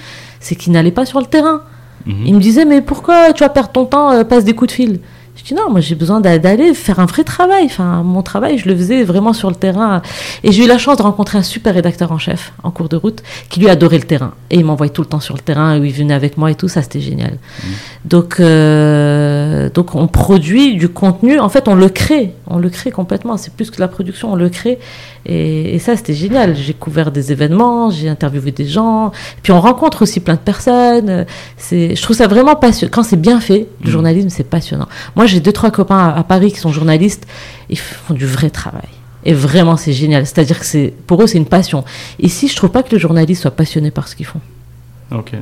c'est 0.41 0.55
qu'ils 0.55 0.73
n'allaient 0.73 0.91
pas 0.91 1.05
sur 1.05 1.19
le 1.19 1.25
terrain. 1.25 1.61
Mhm. 2.05 2.25
Ils 2.25 2.35
me 2.35 2.39
disaient, 2.39 2.65
mais 2.65 2.81
pourquoi 2.81 3.31
tu 3.31 3.41
vas 3.43 3.49
perdre 3.49 3.71
ton 3.71 3.85
temps, 3.85 4.11
euh, 4.11 4.23
passe 4.25 4.43
des 4.43 4.53
coups 4.53 4.69
de 4.69 4.75
fil? 4.75 4.99
Je 5.37 5.43
dis 5.43 5.53
non, 5.53 5.69
moi 5.69 5.81
j'ai 5.81 5.95
besoin 5.95 6.19
d'aller 6.19 6.73
faire 6.73 6.99
un 6.99 7.05
vrai 7.05 7.23
travail. 7.23 7.65
Enfin, 7.65 8.01
mon 8.03 8.23
travail, 8.23 8.57
je 8.57 8.67
le 8.67 8.75
faisais 8.75 9.03
vraiment 9.03 9.33
sur 9.33 9.49
le 9.49 9.55
terrain. 9.55 10.01
Et 10.43 10.51
j'ai 10.51 10.65
eu 10.65 10.67
la 10.67 10.77
chance 10.77 10.97
de 10.97 11.03
rencontrer 11.03 11.37
un 11.37 11.43
super 11.43 11.73
rédacteur 11.73 12.11
en 12.11 12.17
chef 12.17 12.53
en 12.63 12.71
cours 12.71 12.89
de 12.89 12.95
route 12.95 13.21
qui 13.49 13.59
lui 13.59 13.69
adorait 13.69 13.99
le 13.99 14.03
terrain. 14.03 14.33
Et 14.49 14.57
il 14.57 14.65
m'envoyait 14.65 14.91
tout 14.91 15.03
le 15.03 15.07
temps 15.07 15.19
sur 15.19 15.35
le 15.35 15.41
terrain 15.41 15.79
où 15.79 15.83
il 15.83 15.93
venait 15.93 16.13
avec 16.13 16.37
moi 16.37 16.49
et 16.51 16.55
tout. 16.55 16.67
Ça, 16.67 16.81
c'était 16.81 16.99
génial. 16.99 17.33
Mmh. 17.33 17.67
Donc, 18.05 18.39
euh, 18.39 19.69
donc, 19.69 19.93
on 19.93 20.07
produit 20.07 20.75
du 20.75 20.89
contenu. 20.89 21.39
En 21.39 21.49
fait, 21.49 21.67
on 21.67 21.75
le 21.75 21.89
crée. 21.89 22.33
On 22.47 22.57
le 22.57 22.69
crée 22.69 22.91
complètement. 22.91 23.37
C'est 23.37 23.53
plus 23.53 23.69
que 23.69 23.79
la 23.79 23.87
production, 23.87 24.31
on 24.31 24.35
le 24.35 24.49
crée. 24.49 24.79
Et, 25.25 25.77
ça, 25.79 25.95
c'était 25.95 26.13
génial. 26.13 26.55
J'ai 26.55 26.73
couvert 26.73 27.11
des 27.11 27.31
événements, 27.31 27.91
j'ai 27.91 28.09
interviewé 28.09 28.51
des 28.51 28.65
gens. 28.65 29.11
Puis 29.43 29.51
on 29.51 29.61
rencontre 29.61 30.01
aussi 30.01 30.19
plein 30.19 30.35
de 30.35 30.39
personnes. 30.39 31.25
C'est, 31.57 31.95
je 31.95 32.01
trouve 32.01 32.15
ça 32.15 32.27
vraiment 32.27 32.55
passionnant. 32.55 32.91
Quand 32.93 33.03
c'est 33.03 33.21
bien 33.21 33.39
fait, 33.39 33.67
le 33.83 33.89
mmh. 33.89 33.91
journalisme, 33.91 34.29
c'est 34.29 34.49
passionnant. 34.49 34.87
Moi, 35.15 35.26
j'ai 35.27 35.39
deux, 35.39 35.51
trois 35.51 35.71
copains 35.71 36.13
à, 36.15 36.23
Paris 36.23 36.51
qui 36.51 36.59
sont 36.59 36.71
journalistes. 36.71 37.27
Ils 37.69 37.77
font 37.77 38.13
du 38.13 38.25
vrai 38.25 38.49
travail. 38.49 38.89
Et 39.25 39.33
vraiment, 39.33 39.77
c'est 39.77 39.93
génial. 39.93 40.25
C'est-à-dire 40.25 40.59
que 40.59 40.65
c'est, 40.65 40.93
pour 41.05 41.21
eux, 41.21 41.27
c'est 41.27 41.37
une 41.37 41.45
passion. 41.45 41.83
Ici, 42.19 42.47
je 42.47 42.55
trouve 42.55 42.69
pas 42.71 42.83
que 42.83 42.91
les 42.91 42.99
journalistes 42.99 43.41
soient 43.41 43.51
passionnés 43.51 43.91
par 43.91 44.07
ce 44.07 44.15
qu'ils 44.15 44.25
font. 44.25 44.41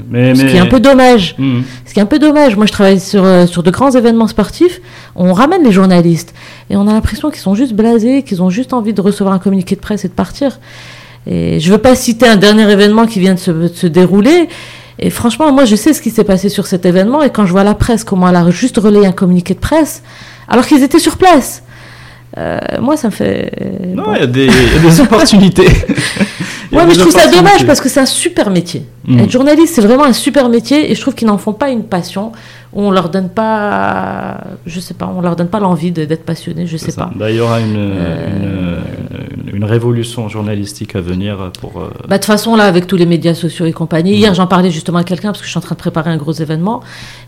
Mais, 0.10 0.36
ce 0.36 0.46
qui 0.46 0.56
est 0.56 0.60
un 0.60 0.68
peu 0.68 0.80
dommage. 0.80 1.36
Mmh. 1.38 1.62
Ce 1.86 1.94
qui 1.94 2.00
est 2.00 2.04
un 2.04 2.08
peu 2.08 2.20
dommage. 2.20 2.56
Moi, 2.56 2.66
je 2.66 2.72
travaille 2.72 3.00
sur, 3.00 3.24
euh, 3.24 3.48
sur 3.48 3.64
de 3.64 3.72
grands 3.72 3.92
événements 3.92 4.28
sportifs. 4.28 4.80
On 5.16 5.34
ramène 5.34 5.64
les 5.64 5.72
journalistes. 5.72 6.34
Et 6.70 6.76
on 6.76 6.88
a 6.88 6.94
l'impression 6.94 7.30
qu'ils 7.32 7.40
sont 7.40 7.56
juste 7.56 7.74
blasés, 7.74 8.24
qu'ils 8.24 8.44
ont 8.44 8.50
juste 8.50 8.74
envie 8.74 8.94
de 8.94 9.02
recevoir 9.02 9.34
un 9.34 9.40
communiqué 9.40 9.76
de 9.76 9.82
presse 9.82 10.06
et 10.06 10.08
de 10.08 10.14
partir. 10.14 10.60
Et 11.28 11.60
je 11.60 11.72
veux 11.72 11.80
pas 11.80 11.96
citer 11.96 12.28
un 12.28 12.36
dernier 12.36 12.70
événement 12.70 13.08
qui 13.08 13.20
vient 13.20 13.34
de 13.34 13.40
se, 13.40 13.52
de 13.52 13.68
se 13.68 13.88
dérouler. 13.88 14.48
Et 15.00 15.10
franchement, 15.10 15.52
moi, 15.52 15.66
je 15.66 15.76
sais 15.76 15.94
ce 15.94 16.02
qui 16.02 16.10
s'est 16.10 16.24
passé 16.24 16.50
sur 16.50 16.68
cet 16.68 16.86
événement. 16.86 17.22
Et 17.22 17.30
quand 17.30 17.46
je 17.46 17.52
vois 17.52 17.64
la 17.64 17.76
presse, 17.76 18.04
comment 18.04 18.30
elle 18.30 18.36
a 18.36 18.50
juste 18.50 18.78
relayé 18.78 19.06
un 19.06 19.12
communiqué 19.12 19.54
de 19.54 19.60
presse, 19.60 20.04
alors 20.48 20.66
qu'ils 20.66 20.84
étaient 20.84 21.00
sur 21.00 21.18
place. 21.18 21.64
Euh, 22.38 22.60
moi, 22.82 22.98
ça 22.98 23.08
me 23.08 23.14
fait. 23.14 23.52
Non, 23.96 24.14
il 24.14 24.20
y, 24.20 24.24
a 24.24 24.28
des 24.28 24.50
opportunités. 25.00 25.68
ouais, 26.72 26.86
mais 26.86 26.94
je 26.94 27.00
trouve 27.00 27.14
ça 27.14 27.28
dommage 27.28 27.66
parce 27.66 27.80
que 27.80 27.88
c'est 27.88 28.02
un 28.02 28.06
super 28.06 28.50
métier. 28.50 28.86
Hmm. 29.08 29.20
Être 29.20 29.32
journaliste, 29.32 29.76
c'est 29.76 29.82
vraiment 29.82 30.04
un 30.04 30.14
super 30.14 30.50
métier 30.50 30.92
et 30.92 30.96
je 30.96 31.02
trouve 31.02 31.16
qu'ils 31.16 31.28
n'en 31.28 31.38
font 31.38 31.54
pas 31.54 31.70
une 31.70 31.84
passion 31.84 32.34
on 32.76 32.92
leur 32.92 33.10
donne 33.10 33.30
pas, 33.30 34.42
je 34.66 34.82
sais 34.82 34.94
pas, 34.94 35.12
on 35.16 35.22
leur 35.22 35.38
donne 35.38 35.48
pas 35.48 35.62
l'envie 35.62 35.92
d'être 35.92 36.26
passionné, 36.26 36.68
je 36.68 36.76
sais 36.76 36.92
pas. 36.92 37.10
Bah, 37.16 37.32
il 37.32 37.38
y 37.38 37.40
aura 37.40 37.62
une, 37.62 37.76
euh, 37.78 38.82
une, 39.54 39.64
révolution 39.64 40.28
journalistique 40.28 40.94
à 40.94 41.00
venir 41.00 41.52
pour. 41.62 41.80
Euh, 41.80 41.90
bah, 42.02 42.18
de 42.18 42.22
toute 42.22 42.26
façon 42.26 42.58
là, 42.58 42.66
avec 42.66 42.86
tous 42.86 42.98
les 42.98 43.06
médias 43.06 43.34
sociaux 43.34 43.66
et 43.66 43.72
compagnie. 43.72 44.16
Hier, 44.16 44.34
j'en 44.34 44.46
parlais 44.46 44.72
justement 44.72 44.98
à 44.98 45.06
quelqu'un 45.06 45.30
parce 45.30 45.40
que 45.40 45.46
je 45.46 45.52
suis 45.52 45.58
en 45.58 45.62
train 45.62 45.76
de 45.76 45.80
préparer 45.80 46.12
un 46.12 46.18
gros 46.18 46.34
événement 46.34 46.82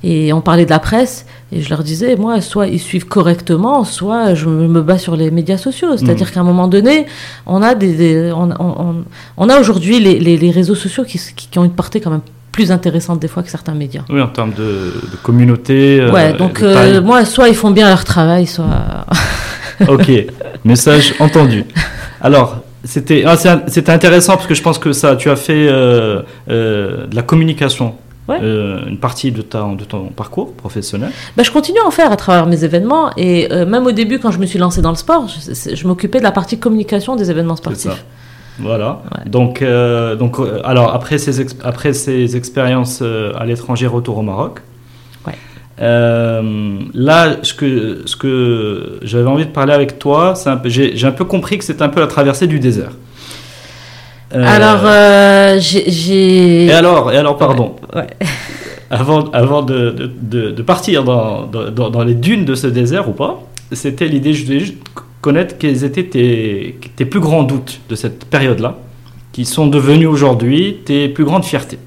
et 0.04 0.34
on 0.34 0.42
parlait 0.42 0.66
de 0.66 0.70
la 0.70 0.80
presse 0.80 1.26
et 1.54 1.62
je 1.62 1.70
leur 1.70 1.82
disais, 1.82 2.18
moi, 2.18 2.42
soit 2.42 2.68
ils 2.68 2.80
suivent 2.80 3.08
correctement, 3.08 3.86
soit 3.86 4.34
je 4.34 4.50
me 4.50 4.82
bats 4.82 4.98
sur 4.98 5.16
les 5.16 5.32
médias 5.32 5.58
sociaux. 5.58 5.96
C'est-à-dire 5.96 6.28
mm. 6.28 6.32
qu'à 6.32 6.40
un 6.42 6.44
moment 6.44 6.68
donné, 6.68 7.06
on 7.46 7.62
a 7.62 7.74
des, 7.74 8.34
on, 8.34 9.50
a 9.50 9.60
aujourd'hui 9.60 10.02
les, 10.02 10.20
les, 10.20 10.52
réseaux 10.52 10.76
sociaux 10.76 11.06
qui, 11.06 11.20
qui 11.36 11.58
ont 11.58 11.64
une 11.64 11.72
portée 11.72 12.02
quand 12.02 12.12
même 12.12 12.22
plus 12.58 12.72
intéressante 12.72 13.20
des 13.20 13.28
fois 13.28 13.44
que 13.44 13.52
certains 13.52 13.76
médias. 13.76 14.02
Oui, 14.10 14.20
en 14.20 14.30
termes 14.30 14.54
de, 14.54 14.92
communauté. 15.22 16.00
Euh, 16.02 16.12
ouais, 16.12 16.34
donc 16.34 16.64
euh, 16.64 17.04
moi, 17.04 17.24
soit 17.24 17.50
ils 17.50 17.56
font 17.56 17.70
bien 17.70 17.88
leur 17.88 18.04
travail, 18.04 18.48
soit. 18.48 19.06
ok, 19.88 20.12
message 20.66 21.14
entendu. 21.20 21.66
Alors, 22.20 22.64
c'était 22.84 23.26
ah, 23.28 23.36
c'était 23.68 23.92
intéressant 23.92 24.34
parce 24.38 24.48
que 24.48 24.56
je 24.56 24.64
pense 24.64 24.80
que 24.80 24.92
ça, 24.92 25.16
tu 25.16 25.30
as 25.30 25.36
fait 25.36 25.68
euh, 25.70 26.24
de 26.48 27.16
la 27.16 27.22
communication. 27.22 27.94
une 28.28 28.98
partie 29.00 29.32
de, 29.32 29.44
ta, 29.44 29.62
de 29.82 29.86
ton 29.86 30.06
parcours 30.22 30.50
professionnel 30.54 31.12
bah, 31.36 31.44
Je 31.44 31.52
continue 31.52 31.82
à 31.86 31.88
en 31.88 31.92
faire 31.92 32.12
à 32.12 32.18
travers 32.18 32.48
mes 32.48 32.64
événements 32.64 33.12
et 33.18 33.48
même 33.74 33.86
au 33.86 33.94
début 34.02 34.18
quand 34.18 34.32
je 34.32 34.40
me 34.40 34.48
suis 34.48 34.60
lancé 34.60 34.82
dans 34.82 34.94
le 34.98 35.02
sport, 35.06 35.28
je, 35.28 35.76
je 35.80 35.88
m'occupais 35.88 36.18
de 36.18 36.24
la 36.24 36.36
partie 36.40 36.58
communication 36.58 37.16
des 37.16 37.30
événements 37.30 37.60
sportifs. 37.64 38.04
Voilà. 38.60 39.02
Donc, 39.26 39.62
euh, 39.62 40.16
donc 40.16 40.40
euh, 40.40 40.62
alors 40.64 40.94
après 40.94 41.18
ces, 41.18 41.46
après 41.64 41.94
ces 41.94 42.36
expériences 42.36 43.00
euh, 43.02 43.32
à 43.38 43.46
l'étranger, 43.46 43.88
retour 43.88 44.18
au 44.18 44.24
Maroc. 44.24 44.60
là, 45.80 47.36
ce 47.44 47.54
que, 47.54 48.02
ce 48.06 48.16
que 48.16 49.00
j'avais 49.04 49.28
envie 49.28 49.46
de 49.46 49.52
parler 49.52 49.74
avec 49.74 50.00
toi, 50.00 50.34
j'ai 50.66 51.06
un 51.06 51.12
peu 51.12 51.26
compris 51.26 51.58
que 51.58 51.64
c'est 51.64 51.82
un 51.82 51.90
peu 51.90 52.00
la 52.00 52.08
traversée 52.08 52.48
du 52.48 52.60
désert. 52.60 52.92
alors, 54.34 54.82
j'ai. 55.60 56.66
Et 56.66 56.74
alors, 56.74 57.12
et 57.12 57.18
alors, 57.18 57.38
pardon. 57.38 57.76
Avant, 58.90 59.30
avant 59.32 59.64
de, 59.64 60.14
de, 60.22 60.52
de 60.52 60.62
partir 60.62 61.04
dans, 61.04 61.46
dans, 61.46 61.90
dans, 61.90 62.04
les 62.06 62.14
dunes 62.14 62.46
de 62.46 62.56
ce 62.56 62.68
désert 62.68 63.10
ou 63.10 63.12
pas, 63.12 63.42
c'était 63.74 64.08
l'idée, 64.08 64.32
je 64.32 64.46
connaître 65.28 65.58
quels 65.58 65.84
étaient 65.84 66.06
tes, 66.06 66.80
tes 66.96 67.04
plus 67.04 67.20
grands 67.20 67.44
doutes 67.44 67.82
de 67.90 67.96
cette 67.96 68.24
période-là, 68.24 68.78
qui 69.34 69.44
sont 69.44 69.68
devenus 69.68 70.08
aujourd'hui 70.08 70.78
tes 70.86 71.10
plus 71.10 71.26
grandes 71.26 71.44
fiertés. 71.44 71.80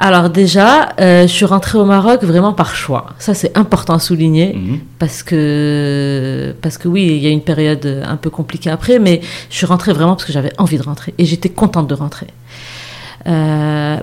Alors 0.00 0.30
déjà, 0.30 0.88
euh, 0.98 1.22
je 1.22 1.32
suis 1.38 1.44
rentrée 1.44 1.78
au 1.78 1.84
Maroc 1.84 2.24
vraiment 2.24 2.54
par 2.54 2.74
choix. 2.74 3.06
Ça, 3.20 3.34
c'est 3.34 3.56
important 3.56 3.94
à 3.94 4.00
souligner 4.00 4.54
mhm. 4.56 4.80
parce 4.98 5.22
que 5.22 6.56
parce 6.60 6.76
que 6.76 6.88
oui, 6.88 7.04
il 7.06 7.22
y 7.22 7.28
a 7.28 7.30
une 7.30 7.46
période 7.52 7.86
un 8.04 8.16
peu 8.16 8.30
compliquée 8.30 8.70
après, 8.70 8.98
mais 8.98 9.20
je 9.48 9.54
suis 9.54 9.66
rentrée 9.66 9.92
vraiment 9.92 10.14
parce 10.16 10.24
que 10.24 10.32
j'avais 10.32 10.52
envie 10.58 10.78
de 10.78 10.82
rentrer 10.82 11.14
et 11.18 11.24
j'étais 11.24 11.50
contente 11.50 11.86
de 11.86 11.94
rentrer. 11.94 12.26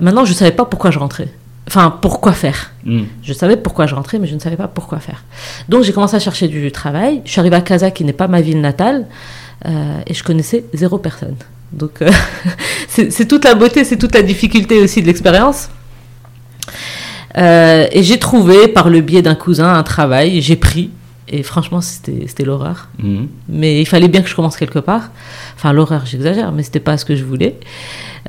maintenant, 0.06 0.23
je 0.23 0.32
ne 0.32 0.38
savais 0.41 0.56
pas 0.60 0.63
pourquoi 0.63 0.89
je 0.91 0.99
rentrais. 0.99 1.27
Enfin, 1.67 1.97
pourquoi 2.01 2.34
faire 2.34 2.71
Mm. 2.88 3.03
Je 3.21 3.34
savais 3.34 3.58
pourquoi 3.58 3.86
je 3.86 3.93
rentrais, 3.93 4.17
mais 4.17 4.27
je 4.27 4.34
ne 4.34 4.39
savais 4.39 4.56
pas 4.56 4.67
pourquoi 4.67 4.99
faire. 4.99 5.23
Donc, 5.67 5.84
j'ai 5.84 5.91
commencé 5.91 6.15
à 6.15 6.19
chercher 6.19 6.47
du 6.47 6.71
travail. 6.71 7.21
Je 7.25 7.32
suis 7.32 7.39
arrivée 7.39 7.58
à 7.58 7.62
Casa, 7.62 7.91
qui 7.91 8.03
n'est 8.06 8.13
pas 8.13 8.27
ma 8.27 8.41
ville 8.41 8.62
natale, 8.62 9.08
euh, 9.65 9.99
et 10.08 10.13
je 10.13 10.23
connaissais 10.23 10.65
zéro 10.73 10.97
personne. 10.97 11.36
Donc, 11.73 12.01
euh, 12.01 12.10
c'est 12.88 13.12
c'est 13.12 13.25
toute 13.25 13.43
la 13.43 13.56
beauté, 13.56 13.84
c'est 13.84 13.97
toute 13.97 14.15
la 14.15 14.21
difficulté 14.21 14.80
aussi 14.80 15.01
de 15.01 15.08
l'expérience. 15.08 15.69
Euh, 17.38 17.86
et 17.91 18.03
j'ai 18.03 18.17
trouvé, 18.17 18.69
par 18.69 18.89
le 18.89 19.01
biais 19.01 19.21
d'un 19.21 19.36
cousin, 19.36 19.73
un 19.73 19.84
travail. 19.84 20.41
J'ai 20.41 20.56
pris. 20.56 20.91
Et 21.30 21.44
franchement, 21.44 21.82
c'était 21.82 22.44
l'horreur. 22.44 22.90
Mm. 23.00 23.26
Mais 23.50 23.82
il 23.82 23.86
fallait 23.86 24.08
bien 24.08 24.22
que 24.22 24.30
je 24.30 24.36
commence 24.36 24.58
quelque 24.58 24.80
part. 24.80 25.10
Enfin, 25.56 25.74
l'horreur, 25.74 26.06
j'exagère, 26.06 26.52
mais 26.52 26.63
c'était 26.63 26.80
pas 26.80 26.98
ce 26.98 27.06
que 27.06 27.16
je 27.16 27.24
voulais. 27.24 27.56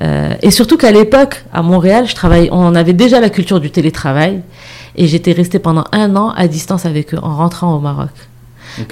Euh, 0.01 0.33
et 0.41 0.51
surtout 0.51 0.77
qu'à 0.77 0.91
l'époque, 0.91 1.45
à 1.53 1.61
Montréal, 1.61 2.07
je 2.07 2.15
travaillais, 2.15 2.49
on 2.51 2.75
avait 2.75 2.93
déjà 2.93 3.19
la 3.19 3.29
culture 3.29 3.59
du 3.59 3.71
télétravail. 3.71 4.41
Et 4.95 5.07
j'étais 5.07 5.31
restée 5.31 5.59
pendant 5.59 5.85
un 5.91 6.15
an 6.15 6.31
à 6.31 6.47
distance 6.47 6.85
avec 6.85 7.13
eux 7.13 7.19
en 7.21 7.35
rentrant 7.35 7.75
au 7.75 7.79
Maroc. 7.79 8.09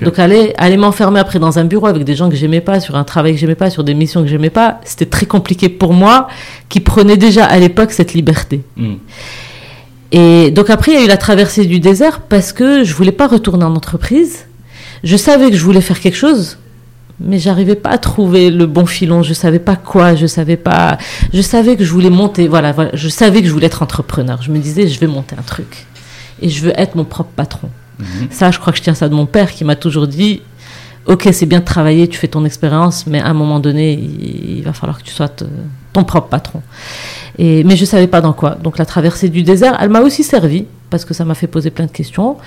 Donc 0.01 0.19
aller, 0.19 0.53
aller 0.57 0.77
m'enfermer 0.77 1.19
après 1.19 1.39
dans 1.39 1.59
un 1.59 1.63
bureau 1.63 1.87
avec 1.87 2.03
des 2.03 2.15
gens 2.15 2.29
que 2.29 2.35
j'aimais 2.35 2.61
pas, 2.61 2.79
sur 2.79 2.95
un 2.95 3.03
travail 3.03 3.33
que 3.33 3.39
j'aimais 3.39 3.55
pas, 3.55 3.69
sur 3.69 3.83
des 3.83 3.93
missions 3.93 4.21
que 4.21 4.27
j'aimais 4.27 4.49
pas, 4.49 4.81
c'était 4.83 5.05
très 5.05 5.25
compliqué 5.25 5.69
pour 5.69 5.93
moi, 5.93 6.27
qui 6.69 6.79
prenait 6.79 7.17
déjà 7.17 7.45
à 7.45 7.57
l'époque 7.59 7.91
cette 7.91 8.13
liberté. 8.13 8.61
Mm. 8.75 8.95
Et 10.11 10.51
donc 10.51 10.69
après, 10.69 10.93
il 10.93 10.99
y 10.99 11.01
a 11.01 11.05
eu 11.05 11.07
la 11.07 11.17
traversée 11.17 11.65
du 11.65 11.79
désert 11.79 12.21
parce 12.21 12.53
que 12.53 12.83
je 12.83 12.93
voulais 12.93 13.11
pas 13.11 13.27
retourner 13.27 13.65
en 13.65 13.75
entreprise. 13.75 14.45
Je 15.03 15.17
savais 15.17 15.51
que 15.51 15.57
je 15.57 15.63
voulais 15.63 15.81
faire 15.81 15.99
quelque 15.99 16.17
chose, 16.17 16.57
mais 17.19 17.39
j'arrivais 17.39 17.75
pas 17.75 17.89
à 17.89 17.97
trouver 17.97 18.49
le 18.49 18.65
bon 18.65 18.85
filon. 18.85 19.21
Je 19.23 19.33
savais 19.33 19.59
pas 19.59 19.75
quoi. 19.75 20.15
Je 20.15 20.25
savais 20.27 20.57
pas. 20.57 20.97
Je 21.33 21.41
savais 21.41 21.75
que 21.75 21.83
je 21.83 21.91
voulais 21.91 22.09
monter. 22.09 22.47
Voilà, 22.47 22.71
voilà. 22.71 22.91
Je 22.93 23.09
savais 23.09 23.41
que 23.41 23.47
je 23.47 23.53
voulais 23.53 23.67
être 23.67 23.83
entrepreneur. 23.83 24.41
Je 24.41 24.51
me 24.51 24.59
disais, 24.59 24.87
je 24.87 24.99
vais 24.99 25.07
monter 25.07 25.35
un 25.37 25.43
truc 25.43 25.85
et 26.41 26.49
je 26.49 26.61
veux 26.61 26.79
être 26.79 26.95
mon 26.95 27.03
propre 27.03 27.31
patron. 27.35 27.69
Mhm. 27.99 28.27
Ça, 28.29 28.51
je 28.51 28.59
crois 28.59 28.71
que 28.71 28.77
je 28.77 28.83
tiens 28.83 28.93
ça 28.93 29.09
de 29.09 29.15
mon 29.15 29.25
père 29.25 29.51
qui 29.51 29.63
m'a 29.63 29.75
toujours 29.75 30.07
dit. 30.07 30.41
Ok, 31.07 31.29
c'est 31.31 31.45
bien 31.45 31.59
de 31.59 31.65
travailler, 31.65 32.07
tu 32.07 32.17
fais 32.17 32.27
ton 32.27 32.43
expérience, 32.43 33.07
mais 33.07 33.19
à 33.21 33.27
un 33.27 33.33
moment 33.33 33.59
donné, 33.59 33.93
il, 33.93 34.57
il 34.57 34.63
va 34.63 34.73
falloir 34.73 34.97
que 34.97 35.03
tu 35.03 35.11
sois 35.13 35.29
te- 35.29 35.45
ton 35.93 36.03
propre 36.03 36.27
patron. 36.27 36.61
Et, 37.39 37.63
mais 37.63 37.77
je 37.77 37.85
savais 37.85 38.07
pas 38.07 38.19
dans 38.19 38.33
quoi. 38.33 38.51
Donc 38.61 38.77
la 38.77 38.85
traversée 38.85 39.29
du 39.29 39.43
désert, 39.43 39.77
elle 39.79 39.89
m'a 39.89 40.01
aussi 40.01 40.23
servi 40.23 40.65
parce 40.89 41.05
que 41.05 41.13
ça 41.13 41.23
m'a 41.23 41.33
fait 41.33 41.47
poser 41.47 41.69
plein 41.69 41.85
de 41.85 41.91
questions. 41.91 42.37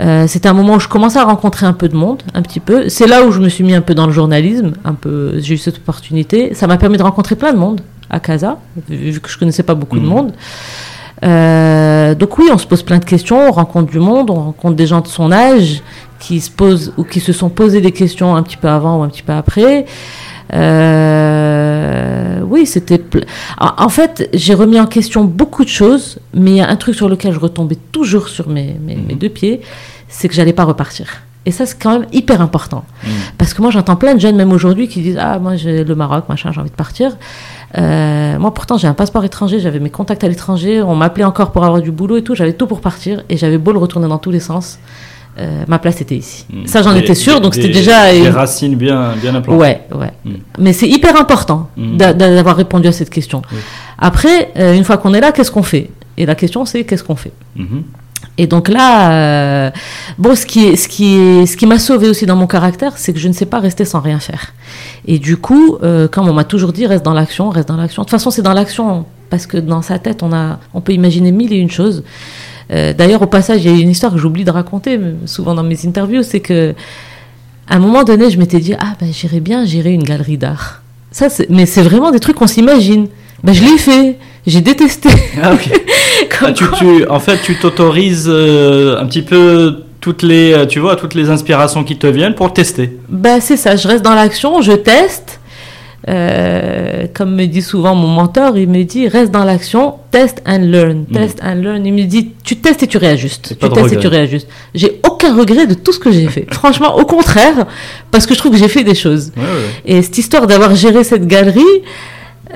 Euh, 0.00 0.26
C'était 0.26 0.48
un 0.48 0.52
moment 0.54 0.74
où 0.74 0.80
je 0.80 0.88
commençais 0.88 1.18
à 1.18 1.24
rencontrer 1.24 1.66
un 1.66 1.72
peu 1.72 1.88
de 1.88 1.96
monde, 1.96 2.22
un 2.34 2.42
petit 2.42 2.60
peu. 2.60 2.88
C'est 2.88 3.06
là 3.06 3.24
où 3.24 3.30
je 3.32 3.40
me 3.40 3.48
suis 3.48 3.64
mis 3.64 3.74
un 3.74 3.80
peu 3.80 3.94
dans 3.94 4.06
le 4.06 4.12
journalisme, 4.12 4.72
un 4.84 4.94
peu. 4.94 5.38
J'ai 5.38 5.54
eu 5.54 5.58
cette 5.58 5.76
opportunité. 5.78 6.52
Ça 6.54 6.66
m'a 6.66 6.76
permis 6.76 6.98
de 6.98 7.02
rencontrer 7.02 7.36
plein 7.36 7.52
de 7.52 7.58
monde 7.58 7.80
à 8.10 8.20
Casa, 8.20 8.58
vu 8.88 9.18
que 9.20 9.30
je 9.30 9.38
connaissais 9.38 9.62
pas 9.62 9.74
beaucoup 9.74 9.98
de 9.98 10.04
Mhm. 10.04 10.10
monde. 10.10 10.32
Euh, 11.24 12.14
donc 12.14 12.38
oui, 12.38 12.46
on 12.52 12.58
se 12.58 12.66
pose 12.66 12.82
plein 12.82 12.98
de 12.98 13.04
questions, 13.04 13.48
on 13.48 13.52
rencontre 13.52 13.90
du 13.90 13.98
monde, 14.00 14.30
on 14.30 14.34
rencontre 14.34 14.74
des 14.76 14.86
gens 14.86 15.00
de 15.00 15.06
son 15.08 15.30
âge 15.32 15.82
qui 16.18 16.40
se 16.40 16.50
posent 16.50 16.92
ou 16.96 17.04
qui 17.04 17.20
se 17.20 17.32
sont 17.32 17.50
posés 17.50 17.80
des 17.80 17.92
questions 17.92 18.34
un 18.34 18.42
petit 18.42 18.56
peu 18.56 18.68
avant 18.68 18.98
ou 18.98 19.02
un 19.02 19.08
petit 19.08 19.22
peu 19.22 19.32
après. 19.32 19.86
Euh, 20.52 22.40
oui, 22.46 22.66
c'était. 22.66 23.02
En 23.60 23.88
fait, 23.88 24.28
j'ai 24.34 24.54
remis 24.54 24.78
en 24.80 24.86
question 24.86 25.24
beaucoup 25.24 25.64
de 25.64 25.68
choses, 25.68 26.18
mais 26.34 26.50
il 26.52 26.56
y 26.56 26.60
a 26.60 26.68
un 26.68 26.76
truc 26.76 26.94
sur 26.94 27.08
lequel 27.08 27.32
je 27.32 27.38
retombais 27.40 27.78
toujours 27.92 28.28
sur 28.28 28.48
mes, 28.48 28.76
mes, 28.84 28.96
mes 28.96 29.14
Mhm. 29.14 29.18
deux 29.18 29.28
pieds, 29.28 29.60
c'est 30.08 30.28
que 30.28 30.34
j'allais 30.34 30.52
pas 30.52 30.64
repartir. 30.64 31.06
Et 31.46 31.50
ça, 31.50 31.66
c'est 31.66 31.78
quand 31.78 31.90
même 31.98 32.06
hyper 32.12 32.40
important. 32.40 32.84
Mm. 33.02 33.08
Parce 33.36 33.52
que 33.52 33.60
moi, 33.60 33.70
j'entends 33.70 33.96
plein 33.96 34.14
de 34.14 34.20
jeunes, 34.20 34.36
même 34.36 34.50
aujourd'hui, 34.52 34.88
qui 34.88 35.02
disent 35.02 35.18
Ah, 35.20 35.38
moi, 35.38 35.56
j'ai 35.56 35.84
le 35.84 35.94
Maroc, 35.94 36.24
machin, 36.28 36.50
j'ai 36.52 36.60
envie 36.60 36.70
de 36.70 36.74
partir. 36.74 37.16
Euh, 37.76 38.38
moi, 38.38 38.54
pourtant, 38.54 38.76
j'ai 38.78 38.86
un 38.86 38.94
passeport 38.94 39.24
étranger, 39.24 39.58
j'avais 39.60 39.80
mes 39.80 39.90
contacts 39.90 40.22
à 40.24 40.28
l'étranger, 40.28 40.82
on 40.82 40.94
m'appelait 40.94 41.24
encore 41.24 41.50
pour 41.52 41.64
avoir 41.64 41.82
du 41.82 41.90
boulot 41.90 42.16
et 42.18 42.22
tout, 42.22 42.34
j'avais 42.34 42.52
tout 42.52 42.66
pour 42.66 42.80
partir, 42.80 43.22
et 43.28 43.36
j'avais 43.36 43.58
beau 43.58 43.72
le 43.72 43.78
retourner 43.78 44.08
dans 44.08 44.18
tous 44.18 44.30
les 44.30 44.40
sens. 44.40 44.78
euh, 45.40 45.64
ma 45.66 45.80
place 45.80 46.00
était 46.00 46.14
ici. 46.14 46.46
Mm. 46.48 46.66
Ça, 46.66 46.82
j'en 46.82 46.94
étais 46.94 47.16
sûre, 47.16 47.40
donc 47.40 47.56
c'était 47.56 47.68
déjà. 47.68 48.12
Des 48.12 48.28
racines 48.30 48.76
bien, 48.76 49.14
bien 49.20 49.34
implantées. 49.34 49.60
Ouais, 49.60 49.80
ouais. 49.92 50.12
Mm. 50.24 50.30
Mais 50.60 50.72
c'est 50.72 50.86
hyper 50.88 51.16
important 51.20 51.68
Mm. 51.76 51.96
d'a- 51.96 52.12
d'avoir 52.14 52.54
répondu 52.54 52.86
à 52.86 52.92
cette 52.92 53.10
question. 53.10 53.42
Oui. 53.52 53.58
Après, 53.98 54.52
euh, 54.56 54.74
une 54.74 54.84
fois 54.84 54.96
qu'on 54.96 55.12
est 55.12 55.20
là, 55.20 55.32
qu'est-ce 55.32 55.50
qu'on 55.50 55.64
fait? 55.64 55.90
Et 56.16 56.24
la 56.24 56.36
question, 56.36 56.64
c'est 56.64 56.84
qu'est-ce 56.84 57.02
qu'on 57.02 57.16
fait? 57.16 57.32
Mhm. 57.56 57.82
Et 58.36 58.46
donc 58.46 58.68
là, 58.68 59.12
euh, 59.12 59.70
bon, 60.18 60.34
ce 60.34 60.44
qui 60.44 60.66
est, 60.66 60.76
ce 60.76 60.88
qui 60.88 61.16
est, 61.16 61.46
ce 61.46 61.56
qui 61.56 61.66
m'a 61.66 61.78
sauvé 61.78 62.08
aussi 62.08 62.26
dans 62.26 62.36
mon 62.36 62.46
caractère, 62.46 62.98
c'est 62.98 63.12
que 63.12 63.18
je 63.18 63.28
ne 63.28 63.32
sais 63.32 63.46
pas 63.46 63.60
rester 63.60 63.84
sans 63.84 64.00
rien 64.00 64.18
faire. 64.18 64.52
Et 65.06 65.18
du 65.18 65.36
coup, 65.36 65.78
euh, 65.82 66.08
comme 66.08 66.28
on 66.28 66.32
m'a 66.32 66.44
toujours 66.44 66.72
dit, 66.72 66.86
reste 66.86 67.04
dans 67.04 67.14
l'action, 67.14 67.50
reste 67.50 67.68
dans 67.68 67.76
l'action. 67.76 68.02
De 68.02 68.06
toute 68.06 68.10
façon, 68.10 68.30
c'est 68.30 68.42
dans 68.42 68.52
l'action 68.52 69.06
parce 69.30 69.46
que 69.46 69.56
dans 69.56 69.82
sa 69.82 69.98
tête, 69.98 70.22
on 70.22 70.32
a, 70.32 70.58
on 70.74 70.80
peut 70.80 70.92
imaginer 70.92 71.30
mille 71.30 71.52
et 71.52 71.56
une 71.56 71.70
choses. 71.70 72.02
Euh, 72.72 72.92
D'ailleurs, 72.92 73.22
au 73.22 73.26
passage, 73.26 73.64
il 73.64 73.70
y 73.70 73.74
a 73.74 73.80
une 73.80 73.90
histoire 73.90 74.12
que 74.12 74.18
j'oublie 74.18 74.44
de 74.44 74.50
raconter, 74.50 74.98
souvent 75.26 75.54
dans 75.54 75.62
mes 75.62 75.86
interviews, 75.86 76.22
c'est 76.22 76.40
que 76.40 76.74
à 77.68 77.76
un 77.76 77.78
moment 77.78 78.04
donné, 78.04 78.30
je 78.30 78.38
m'étais 78.38 78.58
dit, 78.58 78.74
ah 78.78 78.94
ben 79.00 79.10
j'irais 79.12 79.40
bien 79.40 79.64
gérer 79.64 79.92
une 79.92 80.02
galerie 80.02 80.38
d'art. 80.38 80.82
Ça, 81.10 81.28
mais 81.48 81.66
c'est 81.66 81.82
vraiment 81.82 82.10
des 82.10 82.20
trucs 82.20 82.36
qu'on 82.36 82.46
s'imagine. 82.46 83.06
Ben 83.42 83.52
je 83.52 83.62
l'ai 83.62 83.78
fait, 83.78 84.18
j'ai 84.46 84.60
détesté. 84.60 85.08
Ah, 85.42 85.52
ok. 85.54 85.68
Comme 86.38 86.48
Ah, 86.48 86.52
tu, 86.52 86.66
quoi- 86.66 86.78
tu- 86.78 87.08
en 87.08 87.20
fait, 87.20 87.38
tu 87.42 87.56
t'autorises 87.58 88.26
euh, 88.28 88.98
un 89.00 89.06
petit 89.06 89.22
peu 89.22 89.82
toutes 90.00 90.22
les, 90.22 90.52
euh, 90.52 90.66
tu 90.66 90.80
vois, 90.80 90.96
toutes 90.96 91.14
les 91.14 91.30
inspirations 91.30 91.82
qui 91.84 91.96
te 91.96 92.06
viennent 92.06 92.34
pour 92.34 92.52
tester. 92.52 92.98
Ben, 93.08 93.40
c'est 93.40 93.56
ça, 93.56 93.76
je 93.76 93.88
reste 93.88 94.04
dans 94.04 94.14
l'action, 94.14 94.60
je 94.60 94.72
teste. 94.72 95.40
Euh, 96.06 97.06
comme 97.14 97.34
me 97.34 97.46
dit 97.46 97.62
souvent 97.62 97.94
mon 97.94 98.08
mentor, 98.08 98.58
il 98.58 98.68
me 98.68 98.82
dit 98.84 99.08
reste 99.08 99.30
dans 99.30 99.44
l'action, 99.44 99.94
test 100.10 100.42
and 100.46 100.58
learn, 100.64 101.06
Mm. 101.08 101.14
test 101.14 101.40
and 101.42 101.54
learn. 101.62 101.86
Il 101.86 101.94
me 101.94 102.02
dit 102.04 102.32
tu 102.44 102.56
testes 102.56 102.82
et 102.82 102.86
tu 102.86 102.98
réajustes, 102.98 103.56
tu 103.58 103.68
testes 103.70 103.92
et 103.94 103.96
tu 103.96 104.06
réajustes. 104.08 104.46
J'ai 104.74 105.00
aucun 105.08 105.34
regret 105.34 105.66
de 105.66 105.72
tout 105.72 105.92
ce 105.92 105.98
que 105.98 106.12
j'ai 106.12 106.26
fait. 106.28 106.46
Franchement, 106.52 106.98
au 106.98 107.06
contraire, 107.06 107.64
parce 108.10 108.26
que 108.26 108.34
je 108.34 108.38
trouve 108.38 108.52
que 108.52 108.58
j'ai 108.58 108.68
fait 108.68 108.84
des 108.84 108.94
choses. 108.94 109.32
Ouais, 109.34 109.42
ouais. 109.42 109.96
Et 109.98 110.02
cette 110.02 110.18
histoire 110.18 110.46
d'avoir 110.46 110.74
géré 110.74 111.04
cette 111.04 111.26
galerie, 111.26 111.62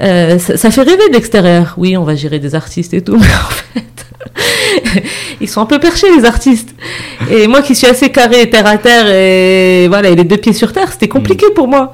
euh, 0.01 0.39
ça, 0.39 0.57
ça 0.57 0.71
fait 0.71 0.83
rêver 0.83 1.09
de 1.09 1.15
l'extérieur. 1.15 1.75
Oui, 1.77 1.97
on 1.97 2.05
va 2.05 2.15
gérer 2.15 2.39
des 2.39 2.55
artistes 2.55 2.95
et 2.95 3.03
tout, 3.03 3.17
mais 3.19 3.27
en 3.27 3.51
fait, 3.51 5.03
ils 5.41 5.49
sont 5.49 5.61
un 5.61 5.67
peu 5.67 5.79
perchés 5.79 6.07
les 6.17 6.25
artistes. 6.25 6.75
Et 7.31 7.47
moi 7.49 7.63
qui 7.63 7.75
suis 7.75 7.87
assez 7.87 8.11
carré, 8.11 8.49
terre 8.49 8.67
à 8.67 8.79
terre, 8.79 9.07
et 9.09 9.89
voilà, 9.89 10.09
et 10.11 10.17
les 10.17 10.25
deux 10.25 10.37
pieds 10.37 10.53
sur 10.53 10.73
terre, 10.73 10.93
c'était 10.93 11.09
compliqué 11.09 11.47
pour 11.55 11.69
moi. 11.69 11.91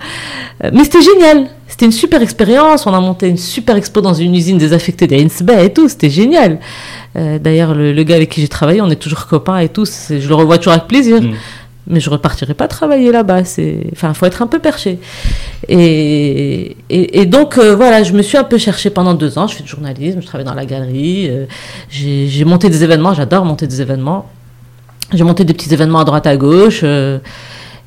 Euh, 0.62 0.70
Mais 0.72 0.84
c'était 0.84 1.02
génial. 1.02 1.48
C'était 1.66 1.86
une 1.86 1.92
super 1.92 2.22
expérience. 2.22 2.86
On 2.86 2.94
a 2.94 3.00
monté 3.00 3.26
une 3.26 3.38
super 3.38 3.74
expo 3.74 4.00
dans 4.00 4.14
une 4.14 4.34
usine 4.34 4.58
désaffectée 4.58 5.08
d'Ainsbay 5.08 5.66
et 5.66 5.72
tout. 5.72 5.88
C'était 5.88 6.10
génial. 6.10 6.60
Euh, 7.16 7.38
D'ailleurs, 7.40 7.74
le, 7.74 7.92
le 7.92 8.02
gars 8.04 8.14
avec 8.16 8.28
qui 8.28 8.40
j'ai 8.40 8.48
travaillé, 8.48 8.80
on 8.80 8.90
est 8.90 9.00
toujours 9.00 9.26
copains 9.26 9.58
et 9.58 9.68
tout. 9.68 9.84
Je 9.84 10.28
le 10.28 10.34
revois 10.34 10.58
toujours 10.58 10.74
avec 10.74 10.86
plaisir. 10.86 11.20
Mm. 11.20 11.32
Mais 11.86 12.00
je 12.00 12.08
repartirai 12.08 12.54
pas 12.54 12.66
travailler 12.66 13.12
là-bas. 13.12 13.44
C'est, 13.44 13.78
enfin, 13.92 14.14
faut 14.14 14.26
être 14.26 14.40
un 14.42 14.46
peu 14.46 14.58
perché. 14.58 14.98
Et, 15.68 16.76
et, 16.88 17.20
et 17.20 17.26
donc 17.26 17.58
euh, 17.58 17.76
voilà, 17.76 18.02
je 18.02 18.12
me 18.12 18.22
suis 18.22 18.38
un 18.38 18.44
peu 18.44 18.56
cherchée 18.58 18.90
pendant 18.90 19.14
deux 19.14 19.38
ans. 19.38 19.46
Je 19.46 19.56
fais 19.56 19.62
du 19.62 19.68
journalisme, 19.68 20.20
je 20.22 20.26
travaille 20.26 20.46
dans 20.46 20.54
la 20.54 20.64
galerie. 20.64 21.28
euh, 21.28 21.44
j'ai, 21.90 22.44
monté 22.44 22.70
des 22.70 22.84
événements. 22.84 23.12
J'adore 23.12 23.44
monter 23.44 23.66
des 23.66 23.82
événements. 23.82 24.30
J'ai 25.12 25.24
monté 25.24 25.44
des 25.44 25.52
petits 25.52 25.72
événements 25.72 26.00
à 26.00 26.04
droite 26.04 26.26
à 26.26 26.36
gauche. 26.36 26.80
euh, 26.82 27.18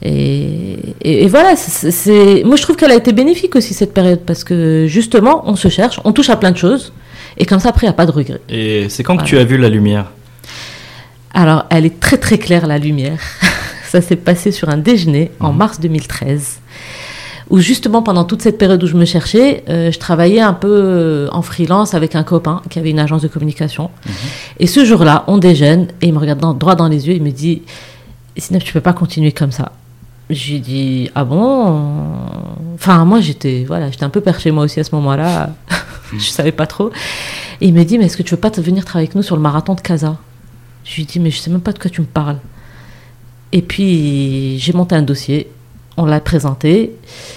et, 0.03 0.77
et, 1.01 1.23
et 1.23 1.27
voilà, 1.27 1.55
c'est, 1.55 2.43
moi 2.45 2.55
je 2.55 2.61
trouve 2.61 2.75
qu'elle 2.75 2.91
a 2.91 2.95
été 2.95 3.13
bénéfique 3.13 3.55
aussi 3.55 3.73
cette 3.73 3.95
période 3.95 4.19
parce 4.19 4.43
que 4.43 4.85
justement, 4.87 5.41
on 5.47 5.55
se 5.55 5.69
cherche, 5.69 5.99
on 6.03 6.11
touche 6.11 6.29
à 6.29 6.35
plein 6.35 6.51
de 6.51 6.57
choses. 6.57 6.93
Et 7.37 7.45
comme 7.45 7.59
ça, 7.59 7.69
après, 7.69 7.85
il 7.85 7.89
n'y 7.89 7.93
a 7.93 7.97
pas 7.97 8.05
de 8.05 8.11
regret. 8.11 8.39
Et 8.49 8.89
c'est 8.89 9.03
quand 9.03 9.17
que 9.17 9.23
tu 9.23 9.37
as 9.37 9.43
vu 9.43 9.57
la 9.57 9.69
lumière? 9.69 10.11
Alors, 11.33 11.65
elle 11.69 11.85
est 11.85 11.99
très 11.99 12.17
très 12.17 12.37
claire, 12.37 12.67
la 12.67 12.77
lumière. 12.77 13.19
Ça 13.97 14.01
s'est 14.09 14.15
passé 14.15 14.51
sur 14.51 14.69
un 14.69 14.77
déjeuner 14.77 15.31
en 15.39 15.51
Mhm. 15.51 15.57
mars 15.57 15.79
2013, 15.79 16.59
où 17.49 17.57
justement 17.57 18.03
pendant 18.03 18.25
toute 18.25 18.43
cette 18.43 18.59
période 18.59 18.83
où 18.83 18.85
je 18.85 18.95
me 18.95 19.05
cherchais, 19.05 19.63
euh, 19.69 19.91
je 19.91 19.97
travaillais 19.97 20.39
un 20.39 20.53
peu 20.53 20.67
euh, 20.69 21.27
en 21.31 21.41
freelance 21.41 21.95
avec 21.95 22.13
un 22.13 22.21
copain 22.21 22.61
qui 22.69 22.77
avait 22.77 22.91
une 22.91 22.99
agence 22.99 23.23
de 23.23 23.27
communication. 23.27 23.89
Et 24.59 24.67
ce 24.67 24.85
jour-là, 24.85 25.23
on 25.25 25.39
déjeune 25.39 25.87
et 26.01 26.07
il 26.09 26.13
me 26.13 26.19
regarde 26.19 26.39
dans- 26.39 26.53
droit 26.53 26.75
dans 26.75 26.87
les 26.87 27.07
yeux, 27.07 27.15
il 27.15 27.23
me 27.23 27.31
dit 27.31 27.63
Sineb, 28.37 28.61
tu 28.61 28.71
peux 28.71 28.81
pas 28.81 28.93
continuer 28.93 29.31
comme 29.31 29.51
ça. 29.51 29.71
Je 30.29 30.51
lui 30.51 30.59
dis 30.59 31.09
ah 31.15 31.23
bon? 31.25 31.81
Enfin 32.75 33.03
moi 33.03 33.19
j'étais 33.19 33.63
voilà 33.67 33.89
j'étais 33.89 34.03
un 34.03 34.09
peu 34.11 34.21
perché 34.21 34.51
moi 34.51 34.63
aussi 34.65 34.79
à 34.79 34.83
ce 34.83 34.93
moment-là, 34.93 35.49
je 36.15 36.29
savais 36.29 36.51
pas 36.51 36.67
trop. 36.67 36.91
Et 37.61 37.67
il 37.69 37.73
me 37.73 37.83
dit 37.83 37.97
mais 37.97 38.05
est-ce 38.05 38.17
que 38.17 38.21
tu 38.21 38.35
veux 38.35 38.39
pas 38.39 38.51
venir 38.51 38.85
travailler 38.85 39.07
avec 39.07 39.15
nous 39.15 39.23
sur 39.23 39.35
le 39.35 39.41
marathon 39.41 39.73
de 39.73 39.81
Casa? 39.81 40.17
Je 40.83 40.97
lui 40.97 41.05
dis 41.05 41.19
mais 41.19 41.31
je 41.31 41.39
sais 41.39 41.49
même 41.49 41.61
pas 41.61 41.71
de 41.71 41.79
quoi 41.79 41.89
tu 41.89 42.01
me 42.01 42.05
parles. 42.05 42.37
Et 43.57 43.63
puis 43.63 44.59
j'ai 44.59 44.71
monté 44.73 44.93
un 44.93 45.01
dossier, 45.01 45.47
on 45.97 46.05
l'a 46.05 46.19
présenté. 46.19 46.91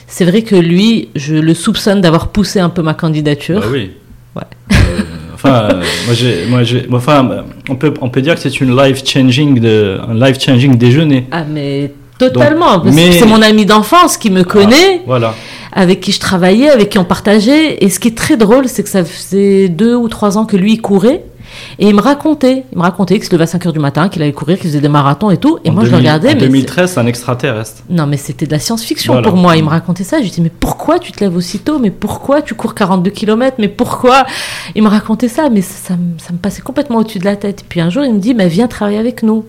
C'est 0.07 0.27
vrai 0.27 0.43
que 0.43 0.55
lui, 0.55 1.09
je 1.17 1.35
le 1.35 1.55
soupçonne 1.55 2.03
d'avoir 2.03 2.29
poussé 2.29 2.61
un 2.61 2.69
peu 2.69 2.83
ma 2.83 2.93
candidature. 2.95 3.61
Bah 3.61 3.67
oui. 3.73 3.91
Ouais. 4.37 4.43
Euh, 4.73 5.01
enfin, 5.35 5.69
euh, 5.73 5.83
moi, 6.07 6.15
j'ai, 6.15 6.47
moi, 6.47 6.63
j'ai, 6.63 6.87
enfin, 6.93 7.29
on 7.69 7.75
peut, 7.75 7.93
on 8.01 8.09
peut 8.11 8.23
dire 8.23 8.37
que 8.37 8.41
c'est 8.41 8.61
une 8.61 8.77
life 8.81 9.03
changing 9.05 9.59
de, 9.59 9.99
un 10.09 10.15
life 10.15 10.39
changing 10.41 10.77
déjeuner. 10.77 11.27
Ah 11.33 11.43
mais 11.51 11.91
Totalement. 12.17 12.79
Donc, 12.79 12.95
mais- 12.95 13.11
C'est 13.13 13.27
mon 13.27 13.41
ami 13.43 13.65
d'enfance 13.67 14.17
qui 14.19 14.31
me 14.31 14.45
connaît, 14.45 15.01
Voilà. 15.07 15.35
avec 15.73 16.01
qui 16.01 16.13
je 16.13 16.21
travaillais, 16.21 16.69
avec 16.71 16.91
qui 16.91 16.99
on 16.99 17.05
partageait. 17.05 17.83
Et 17.83 17.89
ce 17.89 17.99
qui 17.99 18.09
est 18.09 18.17
très 18.17 18.37
drôle, 18.37 18.69
c'est 18.69 18.83
que 18.85 18.89
ça 18.91 19.05
faisait 19.05 19.69
deux 19.69 19.97
ou 19.97 20.07
trois 20.09 20.37
ans 20.39 20.45
que 20.45 20.57
lui 20.57 20.75
il 20.75 20.81
courait. 20.83 21.25
Et 21.79 21.89
il 21.89 21.95
me 21.95 22.01
racontait, 22.01 22.65
il 22.73 22.79
me 22.79 22.83
racontait 22.83 23.15
qu'il 23.17 23.25
se 23.25 23.33
levait 23.33 23.45
à 23.45 23.47
5 23.47 23.67
heures 23.67 23.73
du 23.73 23.79
matin, 23.79 24.09
qu'il 24.09 24.23
allait 24.23 24.33
courir, 24.33 24.59
qu'il 24.59 24.69
faisait 24.69 24.81
des 24.81 24.89
marathons 24.89 25.31
et 25.31 25.37
tout. 25.37 25.59
Et 25.65 25.71
En 25.71 25.73
moi, 25.73 25.85
je 25.85 25.91
2000 25.91 25.93
le 25.93 25.97
regardais. 25.99 26.29
En 26.31 26.35
mais 26.35 26.41
2013, 26.41 26.93
c'est 26.93 27.01
un 27.01 27.07
extraterrestre. 27.07 27.83
Non, 27.89 28.07
mais 28.07 28.17
c'était 28.17 28.47
de 28.47 28.53
la 28.53 28.59
science-fiction 28.59 29.15
Voilà. 29.15 29.29
pour 29.29 29.37
moi. 29.39 29.57
Il 29.57 29.65
me 29.65 29.69
racontait 29.71 30.05
ça. 30.05 30.19
Je 30.19 30.23
lui 30.23 30.31
disais, 30.31 30.43
mais 30.43 30.51
pourquoi 30.51 30.99
tu 30.99 31.13
te 31.13 31.21
lèves 31.25 31.35
aussitôt? 31.37 31.79
Mais 31.79 31.91
pourquoi 31.91 32.43
tu 32.43 32.55
cours 32.55 32.75
42 32.75 33.11
km 33.11 33.57
Mais 33.59 33.69
pourquoi? 33.69 34.25
Il 34.75 34.83
me 34.83 34.89
racontait 34.89 35.29
ça, 35.29 35.49
mais 35.51 35.63
ça, 35.63 35.89
ça 35.89 35.95
me- 35.97 36.19
ça 36.19 36.33
me 36.33 36.39
passait 36.39 36.63
complètement 36.63 36.99
au-dessus 36.99 37.19
de 37.19 37.25
la 37.25 37.37
tête. 37.37 37.65
Puis 37.69 37.81
un 37.81 37.91
jour, 37.91 38.05
il 38.05 38.15
me 38.15 38.19
dit, 38.21 38.35
mais 38.35 38.49
viens 38.49 38.69
travailler 38.69 38.99
avec 38.99 39.23
nous. 39.23 39.45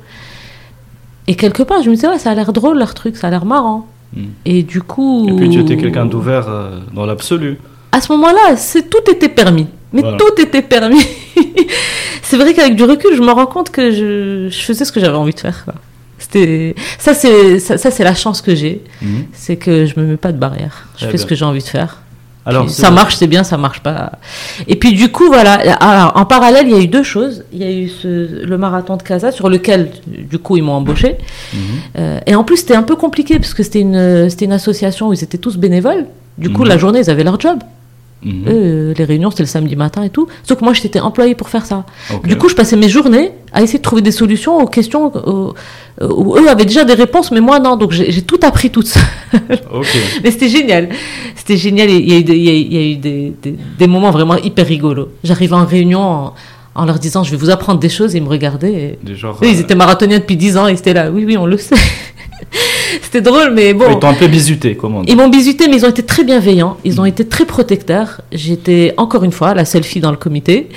Et 1.28 1.36
quelque 1.36 1.64
part, 1.64 1.84
je 1.84 1.90
me 1.90 1.96
disais, 1.96 2.08
ouais, 2.08 2.20
ça 2.20 2.32
a 2.32 2.36
l'air 2.36 2.52
drôle 2.52 2.78
leur 2.78 2.94
truc, 2.94 3.16
ça 3.16 3.28
a 3.28 3.30
l'air 3.30 3.46
marrant. 3.46 3.86
Mm. 4.16 4.22
Et 4.46 4.64
du 4.64 4.82
coup. 4.82 5.28
Et 5.30 5.34
puis 5.36 5.50
tu 5.50 5.60
étais 5.60 5.78
quelqu'un 5.78 6.06
d'ouvert 6.06 6.48
euh, 6.50 6.80
dans 6.94 7.06
l'absolu. 7.06 7.60
À 7.92 8.02
ce 8.02 8.12
moment-là, 8.14 8.56
c'est 8.58 8.90
tout 8.90 9.10
était 9.10 9.30
permis. 9.30 9.68
Mais 9.94 10.02
Voilà. 10.02 10.18
tout 10.18 10.42
était 10.42 10.62
permis. 10.62 11.02
c'est 12.24 12.38
vrai 12.38 12.54
qu'avec 12.54 12.76
du 12.76 12.84
recul, 12.84 13.16
je 13.16 13.22
me 13.22 13.32
rends 13.32 13.46
compte 13.46 13.70
que 13.72 13.92
je, 13.92 14.48
je 14.50 14.62
faisais 14.64 14.86
ce 14.86 14.92
que 14.92 15.00
j'avais 15.00 15.18
envie 15.18 15.34
de 15.34 15.40
faire. 15.40 15.64
quoi. 15.66 15.76
C'était 16.18 16.76
ça, 17.00 17.14
c'est 17.14 17.60
ça, 17.60 17.78
ça, 17.78 17.90
c'est 17.92 18.04
la 18.04 18.14
chance 18.16 18.42
que 18.42 18.54
j'ai, 18.56 18.82
Mhm. 19.02 19.26
c'est 19.34 19.56
que 19.58 19.86
je 19.86 20.00
me 20.00 20.06
mets 20.06 20.18
pas 20.18 20.32
de 20.32 20.38
barrière. 20.38 20.88
Je 20.96 21.04
Très 21.04 21.12
fais 21.12 21.18
ce 21.18 21.24
bien. 21.24 21.30
que 21.30 21.36
j'ai 21.36 21.46
envie 21.46 21.62
de 21.64 21.68
faire. 21.68 21.98
Alors, 22.46 22.66
Puis 22.66 22.74
ça 22.74 22.90
marche, 22.90 23.18
c'est 23.18 23.28
bien, 23.28 23.44
ça 23.44 23.56
marche 23.58 23.82
pas. 23.82 24.14
Et 24.68 24.76
puis 24.76 24.94
du 24.94 25.12
coup, 25.12 25.28
voilà. 25.28 25.54
Alors, 25.80 26.14
en 26.16 26.26
parallèle, 26.26 26.66
il 26.68 26.72
y 26.72 26.76
a 26.76 26.82
eu 26.82 26.88
deux 26.88 27.04
choses. 27.04 27.44
Il 27.54 27.60
y 27.60 27.64
a 27.64 27.72
eu 27.72 27.88
ce- 27.88 28.44
le 28.46 28.58
marathon 28.58 28.98
de 28.98 29.04
Casa 29.04 29.32
sur 29.32 29.48
lequel, 29.48 29.92
du 30.08 30.40
coup, 30.40 30.58
ils 30.58 30.64
m'ont 30.64 30.74
embauché. 30.74 31.18
Mhm. 31.54 31.60
Euh, 32.00 32.20
et 32.26 32.34
en 32.34 32.44
plus, 32.44 32.58
c'était 32.58 32.76
un 32.76 32.82
peu 32.84 32.96
compliqué 32.96 33.38
parce 33.38 33.54
que 33.54 33.62
c'était 33.62 33.82
une, 33.82 34.28
c'était 34.30 34.46
une 34.46 34.54
association 34.54 35.10
où 35.10 35.14
ils 35.14 35.24
étaient 35.24 35.38
tous 35.38 35.58
bénévoles. 35.58 36.06
Du 36.40 36.50
coup, 36.50 36.64
Mhm. 36.64 36.70
la 36.70 36.78
journée, 36.80 37.00
ils 37.02 37.10
avaient 37.12 37.24
leur 37.24 37.40
job. 37.40 37.60
Mhm. 38.24 38.44
Euh, 38.48 38.94
les 38.98 39.04
réunions, 39.04 39.32
c'était 39.32 39.44
le 39.44 39.48
samedi 39.48 39.76
matin 39.76 40.04
et 40.04 40.10
tout. 40.12 40.28
Sauf 40.44 40.60
que 40.60 40.64
moi, 40.64 40.74
j'étais 40.74 41.00
employée 41.00 41.34
pour 41.36 41.50
faire 41.50 41.66
ça. 41.66 41.86
Du 42.24 42.38
coup, 42.38 42.50
je 42.50 42.56
passais 42.56 42.76
mes 42.76 42.88
journées 42.90 43.32
à 43.52 43.62
essayer 43.64 43.80
de 43.80 43.84
trouver 43.84 44.02
des 44.04 44.12
solutions 44.12 44.58
aux 44.60 44.68
questions 44.68 45.12
aux- 45.16 45.54
où 46.02 46.36
eux 46.38 46.48
avaient 46.48 46.66
déjà 46.66 46.84
des 46.84 46.94
réponses, 46.94 47.32
mais 47.32 47.42
moi, 47.42 47.60
non. 47.60 47.78
Donc, 47.78 47.92
j'ai 47.92 48.22
tout 48.22 48.40
appris 48.44 48.70
toute 48.70 48.88
seule. 48.88 49.02
Ok. 49.74 49.88
Mais 50.24 50.30
c'était 50.32 50.50
génial. 50.50 50.90
C'était 51.36 51.58
génial. 51.58 51.90
Il 51.90 52.10
y 52.12 52.14
a 52.16 52.20
eu, 52.20 52.24
des, 52.24 52.36
il 52.36 52.44
y 52.44 52.50
a- 52.50 52.54
il 52.54 52.74
y 52.74 52.78
a 52.78 52.92
eu 52.92 52.96
des, 52.96 53.34
des- 53.42 53.56
des 53.80 53.88
moments 53.88 54.12
vraiment 54.12 54.36
hyper 54.38 54.68
rigolos. 54.68 55.10
J'arrivais 55.24 55.56
en 55.56 55.66
réunion 55.66 56.02
en, 56.02 56.34
en 56.76 56.86
leur 56.86 57.00
disant, 57.00 57.24
je 57.24 57.32
vais 57.32 57.38
vous 57.38 57.50
apprendre 57.50 57.80
des 57.80 57.90
choses, 57.90 58.14
et 58.16 58.20
ils 58.20 58.24
me 58.24 58.30
regardaient. 58.30 58.74
et- 58.74 59.00
Des 59.06 59.16
genres, 59.16 59.38
Eux, 59.44 59.48
ils 59.48 59.58
euh, 59.58 59.62
étaient 59.62 59.76
marathoniens 59.76 60.20
depuis 60.20 60.38
10 60.38 60.58
ans, 60.58 60.68
et 60.68 60.76
c'était 60.76 60.94
là. 60.94 61.10
Oui, 61.12 61.24
oui, 61.26 61.38
on 61.38 61.46
le 61.48 61.58
sait. 61.58 61.76
c'était 63.02 63.22
drôle, 63.22 63.52
mais 63.54 63.74
bon. 63.74 63.86
Ils 63.92 64.00
t'ont 64.00 64.08
un 64.08 64.14
peu 64.14 64.28
bisuté, 64.28 64.76
comment. 64.76 65.02
Ils 65.08 65.16
m'ont 65.16 65.30
bisuté, 65.30 65.68
mais 65.68 65.78
ils 65.78 65.86
ont 65.86 65.90
été 65.90 66.04
très 66.04 66.24
bienveillants. 66.24 66.78
Ils 66.84 66.96
Mm. 66.96 67.00
ont 67.00 67.06
été 67.06 67.26
très 67.28 67.46
protecteurs. 67.46 68.22
J'étais 68.32 68.94
encore 68.98 69.24
une 69.24 69.32
fois 69.32 69.54
la 69.54 69.66
seule 69.66 69.84
fille 69.84 70.02
dans 70.02 70.12
le 70.12 70.18
comité. 70.18 70.70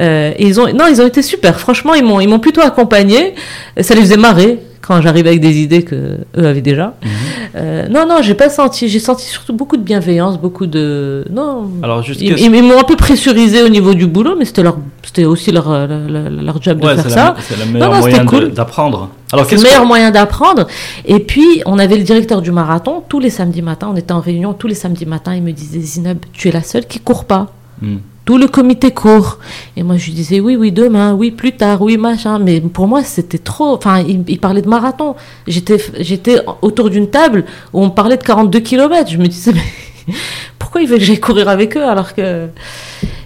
Euh, 0.00 0.32
et 0.38 0.46
ils 0.46 0.60
ont, 0.60 0.66
non, 0.72 0.86
ils 0.90 1.00
ont 1.00 1.06
été 1.06 1.22
super. 1.22 1.58
Franchement, 1.60 1.94
ils 1.94 2.04
m'ont, 2.04 2.20
ils 2.20 2.28
m'ont 2.28 2.38
plutôt 2.40 2.60
accompagnée. 2.62 3.34
Ça 3.80 3.94
les 3.94 4.00
faisait 4.02 4.16
marrer 4.16 4.58
quand 4.86 5.00
j'arrivais 5.00 5.30
avec 5.30 5.40
des 5.40 5.58
idées 5.58 5.82
que 5.82 6.18
eux 6.36 6.46
avaient 6.46 6.60
déjà. 6.60 6.94
Mhm. 7.02 7.10
Euh, 7.56 7.88
non, 7.88 8.06
non, 8.08 8.16
j'ai 8.22 8.34
pas 8.34 8.48
senti. 8.50 8.88
J'ai 8.88 8.98
senti 8.98 9.26
surtout 9.26 9.52
beaucoup 9.52 9.76
de 9.76 9.82
bienveillance, 9.82 10.38
beaucoup 10.40 10.66
de. 10.66 11.24
Non. 11.30 11.70
Alors, 11.82 12.02
juste 12.02 12.20
Ils, 12.20 12.30
qu'est-ce- 12.34 12.44
ils- 12.44 12.54
ils 12.54 12.62
m'ont 12.62 12.78
un 12.78 12.84
peu 12.84 12.96
pressurisé 12.96 13.62
au 13.62 13.68
niveau 13.68 13.94
du 13.94 14.06
boulot, 14.06 14.34
mais 14.38 14.44
c'était 14.44 14.62
leur, 14.62 14.76
c'était 15.02 15.24
aussi 15.24 15.52
leur, 15.52 15.70
leur, 15.70 15.88
leur- 16.30 16.62
job 16.62 16.80
de 16.80 16.86
faire 16.88 17.10
ça. 17.10 17.34
c'est 17.40 17.58
le 17.58 17.66
meilleur 17.72 17.90
non, 17.92 17.98
moyen 17.98 18.10
c'était 18.18 18.24
de- 18.24 18.28
cool. 18.30 18.52
d'apprendre. 18.52 19.08
Alors, 19.32 19.46
C'est 19.46 19.56
le 19.56 19.62
meilleur 19.62 19.82
que... 19.82 19.86
moyen 19.86 20.10
d'apprendre. 20.10 20.66
Et 21.06 21.18
puis, 21.20 21.62
on 21.66 21.78
avait 21.78 21.96
le 21.96 22.04
directeur 22.04 22.40
du 22.42 22.52
marathon 22.52 23.02
tous 23.08 23.18
les 23.20 23.30
samedis 23.30 23.62
matins. 23.62 23.88
On 23.92 23.96
était 23.96 24.12
en 24.12 24.20
réunion 24.20 24.52
tous 24.52 24.66
les 24.68 24.74
samedis 24.74 25.06
matins. 25.06 25.34
Il 25.34 25.42
me 25.42 25.52
disait 25.52 25.80
Zineb, 25.80 26.18
tu 26.32 26.48
es 26.48 26.52
la 26.52 26.62
seule 26.62 26.86
qui 26.86 27.00
court 27.00 27.24
pas. 27.24 27.52
Hmm. 27.82 27.96
Tout 28.24 28.38
le 28.38 28.46
comité 28.46 28.90
court. 28.90 29.38
Et 29.76 29.82
moi, 29.82 29.96
je 29.98 30.06
lui 30.06 30.12
disais 30.12 30.40
oui, 30.40 30.56
oui, 30.56 30.72
demain, 30.72 31.12
oui, 31.12 31.30
plus 31.30 31.52
tard, 31.52 31.82
oui, 31.82 31.98
machin. 31.98 32.38
Mais 32.38 32.60
pour 32.60 32.86
moi, 32.86 33.04
c'était 33.04 33.38
trop. 33.38 33.74
Enfin, 33.74 34.00
il, 34.00 34.40
parlait 34.40 34.62
de 34.62 34.68
marathon. 34.68 35.14
J'étais, 35.46 36.38
autour 36.62 36.88
d'une 36.88 37.10
table 37.10 37.44
où 37.72 37.82
on 37.82 37.90
parlait 37.90 38.16
de 38.16 38.22
42 38.22 38.60
km. 38.60 39.10
Je 39.10 39.18
me 39.18 39.26
disais, 39.26 39.52
mais 39.52 40.14
pourquoi 40.58 40.80
il 40.80 40.88
veut 40.88 40.96
que 40.96 41.04
j'aille 41.04 41.20
courir 41.20 41.48
avec 41.48 41.76
eux 41.76 41.84
alors 41.84 42.14
que. 42.14 42.48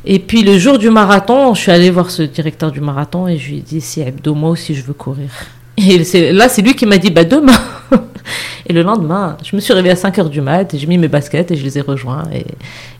Et 0.05 0.19
puis, 0.19 0.43
le 0.43 0.59
jour 0.59 0.79
du 0.79 0.91
marathon, 0.91 1.55
je 1.55 1.61
suis 1.61 1.73
allée 1.73 1.91
voir 1.91 2.11
ce 2.11 2.23
directeur 2.23 2.73
du 2.73 2.81
marathon 2.81 3.29
et 3.29 3.37
je 3.37 3.51
lui 3.51 3.59
ai 3.59 3.61
dit 3.61 3.81
si 3.81 4.03
Abdo, 4.03 4.35
moi 4.35 4.51
aussi, 4.51 4.75
je 4.75 4.83
veux 4.83 4.95
courir. 4.95 5.29
Et 5.77 6.33
là, 6.33 6.49
c'est 6.49 6.63
lui 6.63 6.75
qui 6.75 6.87
m'a 6.87 6.99
dit 6.99 7.11
bah 7.11 7.25
demain. 7.25 7.53
Et 8.67 8.73
le 8.73 8.83
lendemain, 8.83 9.37
je 9.43 9.57
me 9.57 9.61
suis 9.61 9.73
réveillée 9.73 9.93
à 9.93 9.97
5 9.97 10.19
heures 10.19 10.29
du 10.29 10.41
mat 10.43 10.75
et 10.75 10.79
j'ai 10.79 10.87
mis 10.87 10.99
mes 10.99 11.09
baskets 11.09 11.51
et 11.51 11.57
je 11.57 11.65
les 11.65 11.79
ai 11.79 11.81
rejoints. 11.81 12.25
Et, 12.35 12.45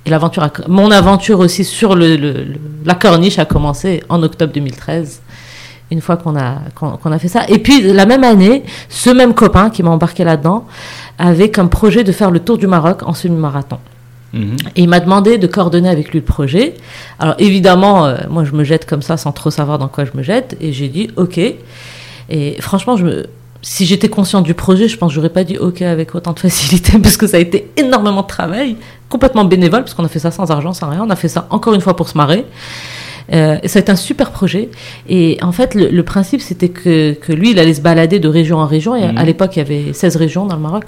et 0.07 0.11
l'aventure, 0.11 0.43
a- 0.43 0.51
mon 0.67 0.91
aventure 0.91 1.41
aussi 1.41 1.63
sur 1.65 1.95
le, 1.95 2.17
le- 2.17 2.33
le- 2.33 2.55
la 2.87 2.95
corniche 2.95 3.39
a 3.39 3.45
commencé 3.45 4.03
en 4.09 4.23
octobre 4.23 4.53
2013. 4.53 5.21
Une 5.91 6.01
fois 6.01 6.17
qu'on 6.17 6.37
a, 6.37 6.57
qu'on, 6.75 6.97
qu'on 6.97 7.13
a 7.13 7.19
fait 7.19 7.29
ça. 7.29 7.43
Et 7.49 7.59
puis, 7.59 7.83
la 7.93 8.07
même 8.07 8.25
année, 8.25 8.63
ce 8.89 9.11
même 9.11 9.35
copain 9.35 9.69
qui 9.71 9.83
m'a 9.83 9.91
embarqué 9.91 10.25
là-dedans 10.25 10.67
avait 11.19 11.51
comme 11.51 11.69
projet 11.69 12.05
de 12.05 12.13
faire 12.13 12.31
le 12.31 12.41
tour 12.41 12.57
du 12.59 12.67
Maroc 12.67 13.03
en 13.05 13.13
semi-marathon. 13.15 13.79
Mhm. 14.35 14.57
Et 14.77 14.83
il 14.83 14.89
m'a 14.89 15.01
demandé 15.01 15.37
de 15.39 15.47
coordonner 15.47 15.89
avec 15.89 16.11
lui 16.13 16.19
le 16.21 16.25
projet. 16.25 16.75
Alors 17.19 17.35
évidemment, 17.39 18.05
euh, 18.07 18.17
moi 18.29 18.45
je 18.45 18.53
me 18.53 18.65
jette 18.65 18.85
comme 18.87 19.01
ça 19.03 19.17
sans 19.17 19.33
trop 19.33 19.51
savoir 19.51 19.79
dans 19.79 19.89
quoi 19.89 20.05
je 20.05 20.11
me 20.15 20.23
jette. 20.23 20.57
Et 20.61 20.73
j'ai 20.73 20.89
dit 20.89 21.11
OK. 21.17 21.39
Et 22.31 22.57
franchement, 22.61 22.97
je 22.97 23.05
me... 23.05 23.27
si 23.63 23.87
j'étais 23.87 24.09
consciente 24.09 24.45
du 24.45 24.55
projet, 24.55 24.89
je 24.89 24.97
pense 24.97 25.11
que 25.11 25.15
j'aurais 25.15 25.31
pas 25.31 25.45
dit 25.45 25.59
OK 25.59 25.83
avec 25.83 26.15
autant 26.15 26.33
de 26.33 26.39
facilité 26.39 26.99
parce 27.03 27.17
que 27.17 27.27
ça 27.27 27.37
a 27.39 27.41
été 27.41 27.69
énormément 27.77 28.23
de 28.23 28.27
travail, 28.27 28.77
complètement 29.09 29.45
bénévole 29.45 29.81
parce 29.83 29.95
qu'on 29.95 30.05
a 30.05 30.09
fait 30.09 30.19
ça 30.21 30.31
sans 30.31 30.51
argent, 30.51 30.73
sans 30.73 30.89
rien. 30.91 31.05
On 31.07 31.11
a 31.11 31.17
fait 31.17 31.29
ça 31.29 31.47
encore 31.51 31.75
une 31.75 31.81
fois 31.81 31.97
pour 31.97 32.09
se 32.09 32.17
marrer. 32.17 32.45
Euh, 33.33 33.59
ça 33.67 33.79
a 33.79 33.83
été 33.83 33.93
un 33.93 33.97
super 33.97 34.31
projet. 34.31 34.71
Et 35.09 35.37
en 35.43 35.53
fait, 35.53 35.75
le, 35.75 35.89
le 35.89 36.03
principe, 36.03 36.41
c'était 36.41 36.71
que, 36.71 37.13
que 37.13 37.33
lui, 37.33 37.51
il 37.51 37.59
allait 37.59 37.75
se 37.75 37.83
balader 37.83 38.21
de 38.21 38.29
région 38.29 38.59
en 38.59 38.67
région. 38.67 38.97
Et 38.97 39.07
Mhm. 39.07 39.19
à 39.19 39.25
l'époque, 39.25 39.57
il 39.57 39.59
y 39.59 39.63
avait 39.63 39.93
16 39.93 40.17
régions 40.17 40.47
dans 40.47 40.57
le 40.57 40.63
Maroc. 40.63 40.85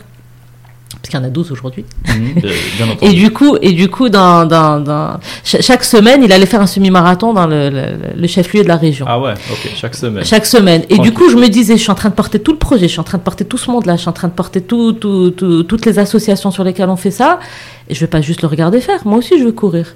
Parce 0.93 1.09
qu'il 1.09 1.19
y 1.19 1.23
en 1.23 1.25
a 1.27 1.31
12 1.31 1.53
aujourd'hui. 1.53 1.85
Mhm. 2.09 2.43
Et 3.03 3.11
du 3.11 3.31
coup, 3.31 3.57
et 3.63 3.73
du 3.73 3.89
coup 3.89 4.09
dans, 4.09 4.45
dans, 4.45 4.81
dans- 4.81 5.19
cha- 5.45 5.61
chaque 5.63 5.85
semaine, 5.85 6.23
il 6.25 6.33
allait 6.33 6.47
faire 6.47 6.61
un 6.61 6.67
semi-marathon 6.67 7.33
dans 7.33 7.47
le, 7.47 7.71
le- 7.71 7.97
le 8.21 8.27
chef-lieu 8.27 8.63
de 8.63 8.69
la 8.69 8.77
région. 8.77 9.07
Ah 9.09 9.19
ouais, 9.21 9.33
ok, 9.51 9.71
chaque 9.77 9.95
semaine. 9.95 10.25
Chaque 10.25 10.47
semaine. 10.47 10.83
Et 10.91 10.99
du 10.99 11.13
coup, 11.13 11.31
je 11.31 11.37
me 11.37 11.49
disais, 11.49 11.77
je 11.77 11.83
suis 11.83 11.91
en 11.91 11.95
train 11.95 12.09
de 12.11 12.15
porter 12.15 12.39
tout 12.41 12.53
le 12.53 12.59
projet, 12.59 12.83
je 12.89 12.93
suis 12.93 13.01
en 13.01 13.05
train 13.05 13.19
de 13.19 13.23
porter 13.23 13.45
tout 13.45 13.57
ce 13.59 13.71
monde-là, 13.71 13.95
je 13.97 14.01
suis 14.03 14.09
en 14.11 14.13
train 14.13 14.29
de 14.29 14.33
porter 14.33 14.61
tout, 14.61 14.93
tout- 14.93 15.31
tout- 15.31 15.63
toutes 15.63 15.87
les 15.87 15.99
associations 15.99 16.51
sur 16.51 16.65
lesquelles 16.65 16.89
on 16.91 16.97
fait 16.97 17.11
ça. 17.13 17.39
Et 17.89 17.95
je 17.95 18.01
vais 18.01 18.07
pas 18.09 18.21
juste 18.21 18.43
le 18.43 18.49
regarder 18.49 18.81
faire. 18.81 19.01
Moi 19.07 19.19
aussi, 19.19 19.39
je 19.39 19.45
veux 19.45 19.53
courir. 19.53 19.95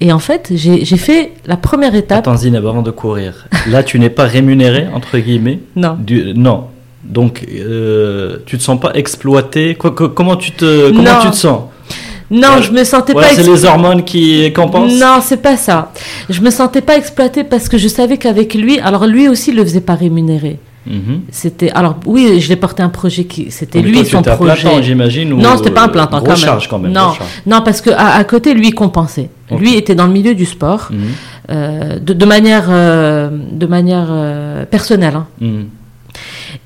Et 0.00 0.12
en 0.12 0.18
fait, 0.18 0.50
j'ai 0.54 0.84
j'ai 0.84 0.96
fait 0.96 1.32
la 1.46 1.56
première 1.56 1.94
étape. 1.94 2.18
Attends, 2.18 2.36
Zineb, 2.36 2.66
avant 2.66 2.82
de 2.82 2.90
courir. 2.90 3.46
Là, 3.68 3.82
tu 3.82 3.98
n'es 3.98 4.10
pas 4.10 4.24
rémunéré, 4.24 4.86
entre 4.92 5.18
guillemets. 5.18 5.60
Non. 5.76 5.96
Du... 5.98 6.34
Non. 6.34 6.66
Donc, 7.04 7.44
euh, 7.52 8.38
tu 8.46 8.56
te 8.58 8.62
sens 8.62 8.80
pas 8.80 8.92
exploité? 8.94 9.76
Comment 9.76 10.36
tu 10.36 10.52
te, 10.52 10.88
comment 10.90 11.02
Non. 11.02 11.20
tu 11.22 11.30
te 11.30 11.36
sens? 11.36 11.62
Non, 12.30 12.48
Ouais. 12.56 12.62
je 12.62 12.72
me 12.72 12.82
sentais 12.84 13.12
Voilà, 13.12 13.28
pas 13.28 13.34
c'est 13.34 13.42
les 13.42 13.64
hormones 13.66 14.02
qui 14.02 14.50
compensent. 14.54 14.94
Non, 14.98 15.18
c'est 15.20 15.36
pas 15.42 15.56
ça. 15.58 15.92
Je 16.30 16.40
me 16.40 16.50
sentais 16.50 16.80
pas 16.80 16.96
exploitée 16.96 17.44
parce 17.44 17.68
que 17.68 17.76
je 17.76 17.86
savais 17.86 18.16
qu'avec 18.16 18.54
lui, 18.54 18.78
alors 18.80 19.06
lui 19.06 19.28
aussi, 19.28 19.50
il 19.50 19.56
le 19.56 19.62
faisait 19.64 19.82
pas 19.82 19.94
rémunérer. 19.94 20.58
Mhm. 20.86 21.20
C'était 21.30 21.70
alors 21.70 21.96
oui, 22.06 22.40
je 22.40 22.48
l'ai 22.50 22.56
porté 22.56 22.82
un 22.82 22.90
projet 22.90 23.24
qui 23.24 23.50
c'était 23.50 23.80
lui 23.80 23.92
toi, 24.02 24.04
son 24.04 24.22
projet. 24.22 24.62
temps, 24.68 24.82
j'imagine. 24.82 25.30
Non, 25.30 25.56
c'était 25.56 25.70
pas 25.70 25.84
un 25.84 25.88
plein 25.88 26.06
temps, 26.06 26.18
Grosse 26.18 26.28
quand 26.28 26.36
même. 26.36 26.44
charge 26.44 26.68
quand 26.68 26.78
même. 26.78 26.92
Non. 26.92 27.12
Non, 27.46 27.62
parce 27.62 27.80
que 27.80 27.90
à, 27.90 28.16
à 28.16 28.24
côté, 28.24 28.52
lui, 28.54 28.70
compensait. 28.70 29.30
Lui 29.58 29.76
était 29.76 29.94
dans 29.94 30.06
le 30.06 30.12
milieu 30.12 30.34
du 30.34 30.44
sport 30.46 30.88
Mhm. 30.90 30.98
euh, 31.50 31.98
de, 32.00 32.12
de 32.14 32.24
manière, 32.26 32.66
euh, 32.68 33.30
de 33.52 33.66
manière 33.66 34.08
euh, 34.10 34.64
personnelle. 34.66 35.14
hein. 35.16 35.26
Mhm. 35.40 35.64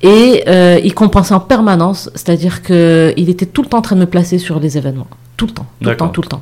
Et 0.01 0.43
euh, 0.47 0.79
il 0.83 0.93
compensait 0.93 1.33
en 1.33 1.39
permanence, 1.39 2.09
c'est-à-dire 2.15 2.61
que 2.63 3.13
il 3.17 3.29
était 3.29 3.45
tout 3.45 3.61
le 3.61 3.67
temps 3.67 3.79
en 3.79 3.81
train 3.81 3.95
de 3.95 4.01
me 4.01 4.05
placer 4.05 4.37
sur 4.37 4.59
les 4.59 4.77
événements, 4.77 5.07
tout 5.37 5.45
le 5.47 5.51
temps, 5.51 5.65
tout 5.81 5.89
le 5.89 5.95
temps, 5.97 6.07
tout 6.09 6.21
le 6.21 6.27
temps. 6.27 6.41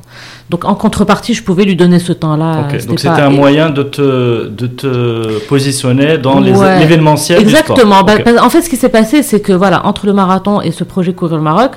Donc 0.50 0.64
en 0.64 0.74
contrepartie, 0.74 1.34
je 1.34 1.42
pouvais 1.42 1.64
lui 1.64 1.76
donner 1.76 1.98
ce 1.98 2.12
temps-là. 2.12 2.68
Donc, 2.70 2.98
c'était 2.98 3.08
un 3.08 3.30
moyen 3.30 3.70
de 3.70 3.82
te, 3.82 4.48
de 4.48 4.66
te 4.66 5.38
positionner 5.46 6.18
dans 6.18 6.40
les- 6.40 6.52
Ouais. 6.52 6.78
l'événementiel. 6.80 7.42
du 7.44 7.50
sport. 7.50 7.76
Exactement. 7.78 8.02
Bah, 8.02 8.14
en 8.42 8.50
fait, 8.50 8.62
ce 8.62 8.68
qui 8.70 8.76
s'est 8.76 8.88
passé, 8.88 9.22
c'est 9.22 9.40
que 9.40 9.52
voilà, 9.52 9.86
entre 9.86 10.06
le 10.06 10.12
marathon 10.12 10.60
et 10.60 10.70
ce 10.70 10.84
projet 10.84 11.12
Courir 11.12 11.36
le 11.36 11.42
Maroc, 11.42 11.72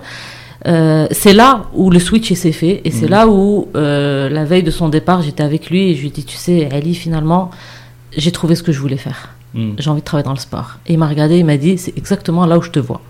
euh, 0.67 1.07
c'est 1.11 1.33
là 1.33 1.63
où 1.73 1.89
le 1.89 1.97
switch 1.99 2.31
s'est 2.33 2.51
fait 2.51 2.81
et 2.85 2.91
c'est 2.91 3.05
Mhm. 3.05 3.11
là 3.11 3.27
où 3.27 3.67
euh, 3.75 4.29
la 4.29 4.43
veille 4.45 4.63
de 4.63 4.69
son 4.71 4.89
départ, 4.89 5.21
j'étais 5.23 5.41
avec 5.43 5.69
lui 5.69 5.89
et 5.91 5.95
je 5.95 6.01
lui 6.01 6.07
ai 6.09 6.11
dit, 6.11 6.23
tu 6.23 6.37
sais, 6.37 6.69
Ali, 6.71 6.93
finalement, 6.95 7.49
j'ai 8.15 8.31
trouvé 8.31 8.55
ce 8.55 8.61
que 8.63 8.71
je 8.71 8.79
voulais 8.79 8.97
faire. 8.97 9.29
Mhm. 9.53 9.75
J'ai 9.79 9.89
envie 9.89 10.01
de 10.01 10.05
travailler 10.05 10.25
dans 10.25 10.33
le 10.33 10.39
sport. 10.39 10.77
Et 10.87 10.93
il 10.93 10.99
m'a 10.99 11.07
regardé, 11.07 11.37
il 11.37 11.45
m'a 11.45 11.57
dit, 11.57 11.77
c'est 11.77 11.97
exactement 11.97 12.45
là 12.45 12.57
où 12.57 12.61
je 12.61 12.69
te 12.69 12.79
vois. 12.79 13.01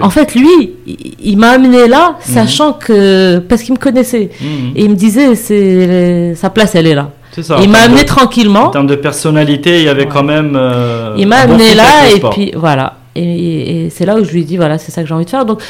En 0.00 0.10
fait, 0.10 0.34
lui, 0.34 0.74
il, 0.86 1.14
il 1.20 1.36
m'a 1.38 1.50
amené 1.52 1.88
là, 1.88 2.16
sachant 2.20 2.74
que 2.74 3.38
parce 3.38 3.62
qu'il 3.62 3.72
me 3.74 3.78
connaissait 3.78 4.30
Mhm. 4.40 4.72
et 4.76 4.84
il 4.84 4.90
me 4.90 4.94
disait, 4.94 5.34
c'est 5.34 6.34
sa 6.34 6.50
place, 6.50 6.74
elle 6.74 6.86
est 6.86 6.94
là. 6.94 7.10
C'est 7.32 7.42
ça. 7.42 7.56
Il 7.62 7.70
m'a 7.70 7.78
amené 7.78 8.02
de- 8.02 8.06
tranquillement. 8.06 8.64
En 8.64 8.68
termes 8.70 8.86
de 8.86 8.94
personnalité, 8.96 9.78
il 9.78 9.84
y 9.84 9.88
avait 9.88 10.02
Ouais. 10.02 10.08
quand 10.12 10.22
même. 10.22 10.54
euh, 10.54 11.14
Il 11.16 11.26
m'a 11.26 11.46
bon 11.46 11.54
amené 11.54 11.74
là 11.74 12.10
et 12.14 12.20
puis 12.30 12.52
voilà. 12.54 12.96
Et, 13.14 13.86
et 13.86 13.90
c'est 13.90 14.04
là 14.04 14.16
où 14.16 14.24
je 14.24 14.30
lui 14.32 14.40
ai 14.42 14.44
dit, 14.44 14.56
voilà, 14.58 14.76
c'est 14.78 14.92
ça 14.92 15.02
que 15.02 15.08
j'ai 15.08 15.14
envie 15.14 15.24
de 15.24 15.30
faire. 15.30 15.44
Donc, 15.46 15.62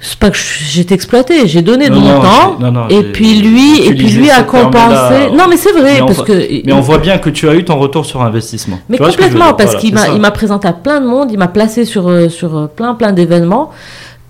c'est 0.00 0.18
pas 0.18 0.30
que 0.30 0.38
été 0.78 0.94
exploitée, 0.94 1.48
j'ai 1.48 1.60
donné 1.62 1.88
de 1.88 1.94
Non, 1.94 2.00
mon 2.00 2.12
non, 2.14 2.20
temps. 2.22 2.70
non, 2.70 2.88
et 2.88 3.02
puis 3.02 3.40
lui, 3.40 3.84
et 3.84 3.94
puis 3.94 4.10
lui 4.10 4.30
a 4.30 4.44
compensé. 4.44 5.30
Non, 5.34 5.44
mais 5.50 5.56
c'est 5.56 5.72
vrai, 5.72 5.94
Mais 5.94 6.02
on 6.02 6.06
parce 6.06 6.18
voit- 6.18 6.26
que. 6.26 6.66
Mais 6.66 6.72
on 6.72 6.80
voit 6.80 6.98
bien 6.98 7.18
que 7.18 7.30
tu 7.30 7.48
as 7.48 7.54
eu 7.54 7.64
ton 7.64 7.78
retour 7.78 8.06
sur 8.06 8.22
investissement. 8.22 8.78
Mais 8.88 8.96
Tu 8.96 9.02
complètement, 9.02 9.54
parce 9.54 9.72
Voilà, 9.74 10.06
qu'il 10.06 10.14
il 10.14 10.20
m'a 10.20 10.30
présenté 10.30 10.68
à 10.68 10.72
plein 10.72 11.00
de 11.00 11.06
monde, 11.06 11.30
il 11.32 11.38
m'a 11.38 11.48
placé 11.48 11.84
sur, 11.84 12.08
euh, 12.08 12.28
sur 12.28 12.56
euh, 12.56 12.66
plein, 12.68 12.94
plein 12.94 13.12
d'événements. 13.12 13.70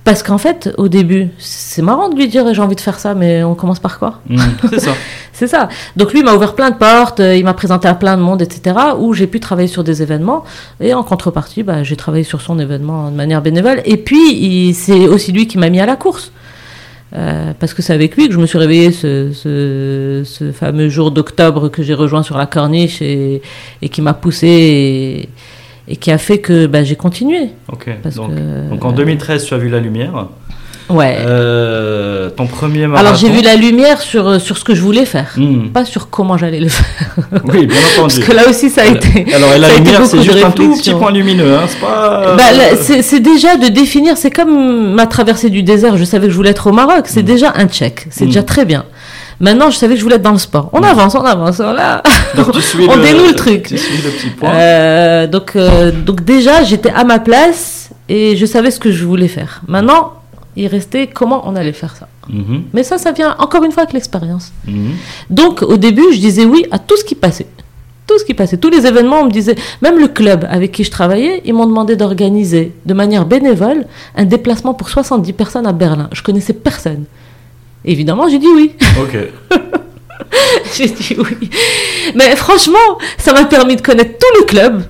Parce 0.08 0.22
qu'en 0.22 0.38
fait, 0.38 0.72
au 0.78 0.88
début, 0.88 1.28
c'est 1.36 1.82
marrant 1.82 2.08
de 2.08 2.16
lui 2.16 2.28
dire 2.28 2.54
j'ai 2.54 2.62
envie 2.62 2.76
de 2.76 2.80
faire 2.80 2.98
ça, 2.98 3.12
mais 3.12 3.42
on 3.44 3.54
commence 3.54 3.78
par 3.78 3.98
quoi 3.98 4.22
Mm, 4.26 4.38
c'est 4.70 4.80
ça. 4.80 4.92
C'est 5.34 5.46
ça. 5.46 5.68
Donc 5.96 6.14
lui 6.14 6.22
m'a 6.22 6.32
ouvert 6.32 6.54
plein 6.54 6.70
de 6.70 6.76
portes, 6.76 7.20
euh, 7.20 7.36
il 7.36 7.44
m'a 7.44 7.52
présenté 7.52 7.86
à 7.88 7.94
plein 7.94 8.16
de 8.16 8.22
monde, 8.22 8.40
etc. 8.40 8.74
Où 8.98 9.12
j'ai 9.12 9.26
pu 9.26 9.38
travailler 9.38 9.68
sur 9.68 9.84
des 9.84 10.00
événements. 10.00 10.44
Et 10.80 10.94
en 10.94 11.02
contrepartie, 11.02 11.62
bah, 11.62 11.82
j'ai 11.82 11.94
travaillé 11.94 12.24
sur 12.24 12.40
son 12.40 12.58
événement 12.58 13.10
de 13.10 13.16
manière 13.16 13.42
bénévole. 13.42 13.82
Et 13.84 13.98
puis, 13.98 14.72
c'est 14.72 15.06
aussi 15.06 15.30
lui 15.30 15.46
qui 15.46 15.58
m'a 15.58 15.68
mis 15.68 15.78
à 15.78 15.86
la 15.86 15.96
course. 15.96 16.32
Euh, 17.14 17.52
parce 17.60 17.74
que 17.74 17.82
c'est 17.82 17.92
avec 17.92 18.16
lui 18.16 18.28
que 18.28 18.34
je 18.34 18.38
me 18.38 18.46
suis 18.46 18.58
réveillée 18.58 18.92
ce, 18.92 19.32
ce, 19.34 20.22
ce 20.24 20.52
fameux 20.52 20.88
jour 20.88 21.10
d'octobre 21.10 21.68
que 21.68 21.82
j'ai 21.82 21.94
rejoint 21.94 22.22
sur 22.22 22.38
la 22.38 22.46
corniche 22.46 23.02
et, 23.02 23.42
et 23.82 23.90
qui 23.90 24.00
m'a 24.00 24.14
poussé 24.14 24.46
et, 24.46 25.28
et 25.88 25.96
qui 25.96 26.10
a 26.10 26.18
fait 26.18 26.38
que 26.38 26.66
bah, 26.66 26.84
j'ai 26.84 26.96
continué. 26.96 27.50
Ok. 27.72 27.88
Donc, 28.16 28.34
que, 28.34 28.70
donc 28.70 28.84
en 28.84 28.92
2013, 28.92 29.44
tu 29.44 29.54
as 29.54 29.58
vu 29.58 29.68
la 29.68 29.80
lumière. 29.80 30.26
Ouais. 30.90 31.18
Euh, 31.20 32.30
ton 32.30 32.46
premier 32.46 32.86
marathon. 32.86 33.06
Alors 33.08 33.18
j'ai 33.18 33.28
vu 33.28 33.42
la 33.42 33.56
lumière 33.56 34.00
sur, 34.00 34.40
sur 34.40 34.56
ce 34.56 34.64
que 34.64 34.74
je 34.74 34.80
voulais 34.80 35.04
faire, 35.04 35.34
Mm. 35.36 35.68
pas 35.68 35.84
sur 35.84 36.08
comment 36.08 36.38
j'allais 36.38 36.60
le 36.60 36.68
faire. 36.68 37.16
Oui, 37.44 37.66
bien 37.66 37.76
entendu. 37.76 37.98
Parce 38.14 38.18
que 38.20 38.32
là 38.32 38.48
aussi 38.48 38.70
ça 38.70 38.82
a 38.82 38.86
été. 38.86 39.26
Alors, 39.34 39.52
et 39.52 39.58
la 39.58 39.68
lumière, 39.76 40.06
c'est 40.06 40.22
juste 40.22 40.42
un 40.42 40.50
tout 40.50 40.74
petit 40.74 40.92
point 40.94 41.10
lumineux, 41.12 41.54
hein, 41.56 41.64
c'est 41.68 41.78
pas. 41.80 42.36
Bah, 42.36 42.42
c'est 43.02 43.20
déjà 43.20 43.56
de 43.58 43.68
définir, 43.68 44.16
c'est 44.16 44.30
comme 44.30 44.94
ma 44.94 45.06
traversée 45.06 45.50
du 45.50 45.62
désert, 45.62 45.98
je 45.98 46.04
savais 46.04 46.26
que 46.28 46.32
je 46.32 46.36
voulais 46.36 46.50
être 46.50 46.66
au 46.68 46.72
Maroc, 46.72 47.04
c'est 47.06 47.22
Mm. 47.22 47.26
déjà 47.26 47.52
un 47.56 47.66
check, 47.68 48.06
c'est 48.10 48.24
Mm. 48.24 48.28
déjà 48.28 48.42
très 48.42 48.64
bien. 48.64 48.84
Maintenant, 49.40 49.70
je 49.70 49.76
savais 49.76 49.94
que 49.94 49.98
je 50.00 50.04
voulais 50.04 50.16
être 50.16 50.22
dans 50.22 50.32
le 50.32 50.38
sport. 50.38 50.68
On 50.72 50.82
avance, 50.82 51.14
on 51.14 51.20
avance, 51.24 51.58
là. 51.58 52.02
Donc, 52.36 52.48
on 52.88 52.96
le- 52.96 53.02
dénoue 53.02 53.26
le 53.28 53.34
truc. 53.34 53.64
Tu 53.68 53.78
suis 53.78 53.96
le 54.02 54.10
petit 54.10 54.30
point. 54.30 54.50
Euh, 54.52 55.26
donc, 55.28 55.52
euh, 55.54 55.92
donc 55.92 56.24
déjà, 56.24 56.62
j'étais 56.64 56.90
à 56.90 57.04
ma 57.04 57.18
place 57.20 57.90
et 58.08 58.36
je 58.36 58.46
savais 58.46 58.70
ce 58.70 58.80
que 58.80 58.90
je 58.90 59.04
voulais 59.04 59.28
faire. 59.28 59.62
Maintenant, 59.68 60.14
il 60.56 60.66
restait 60.66 61.06
comment 61.06 61.42
on 61.48 61.54
allait 61.54 61.72
faire 61.72 61.94
ça. 61.94 62.08
Mhm, 62.28 62.64
Mais 62.72 62.82
ça, 62.82 62.98
ça 62.98 63.12
vient 63.12 63.36
encore 63.38 63.62
une 63.64 63.70
fois 63.72 63.84
avec 63.84 63.94
l'expérience. 63.94 64.52
mhm. 64.66 64.92
Donc 65.30 65.62
au 65.62 65.76
début, 65.76 66.04
je 66.12 66.18
disais 66.18 66.44
oui 66.44 66.66
à 66.72 66.78
tout 66.78 66.96
ce 66.96 67.04
qui 67.04 67.14
passait. 67.14 67.46
Tout 68.08 68.18
ce 68.18 68.24
qui 68.24 68.32
passait, 68.34 68.56
tous 68.56 68.70
les 68.70 68.86
événements, 68.86 69.20
on 69.20 69.26
me 69.26 69.30
disait, 69.30 69.54
même 69.82 69.98
le 69.98 70.08
club 70.08 70.46
avec 70.50 70.72
qui 70.72 70.82
je 70.82 70.90
travaillais, 70.90 71.42
ils 71.44 71.52
m'ont 71.52 71.66
demandé 71.66 71.94
d'organiser 71.94 72.72
de 72.86 72.94
manière 72.94 73.26
bénévole 73.26 73.84
un 74.16 74.24
déplacement 74.24 74.72
pour 74.74 74.88
70 74.88 75.32
personnes 75.34 75.66
à 75.66 75.72
Berlin. 75.72 76.08
Je 76.12 76.22
connaissais 76.22 76.54
personne. 76.54 77.04
Évidemment, 77.84 78.28
j'ai 78.28 78.38
dit 78.38 78.46
oui. 78.54 78.72
Ok. 79.00 79.16
j'ai 80.76 80.86
dit 80.88 81.16
oui. 81.18 81.50
Mais 82.14 82.34
franchement, 82.36 82.98
ça 83.18 83.32
m'a 83.32 83.44
permis 83.44 83.76
de 83.76 83.80
connaître 83.82 84.12
tout 84.18 84.40
le 84.40 84.44
club 84.46 84.82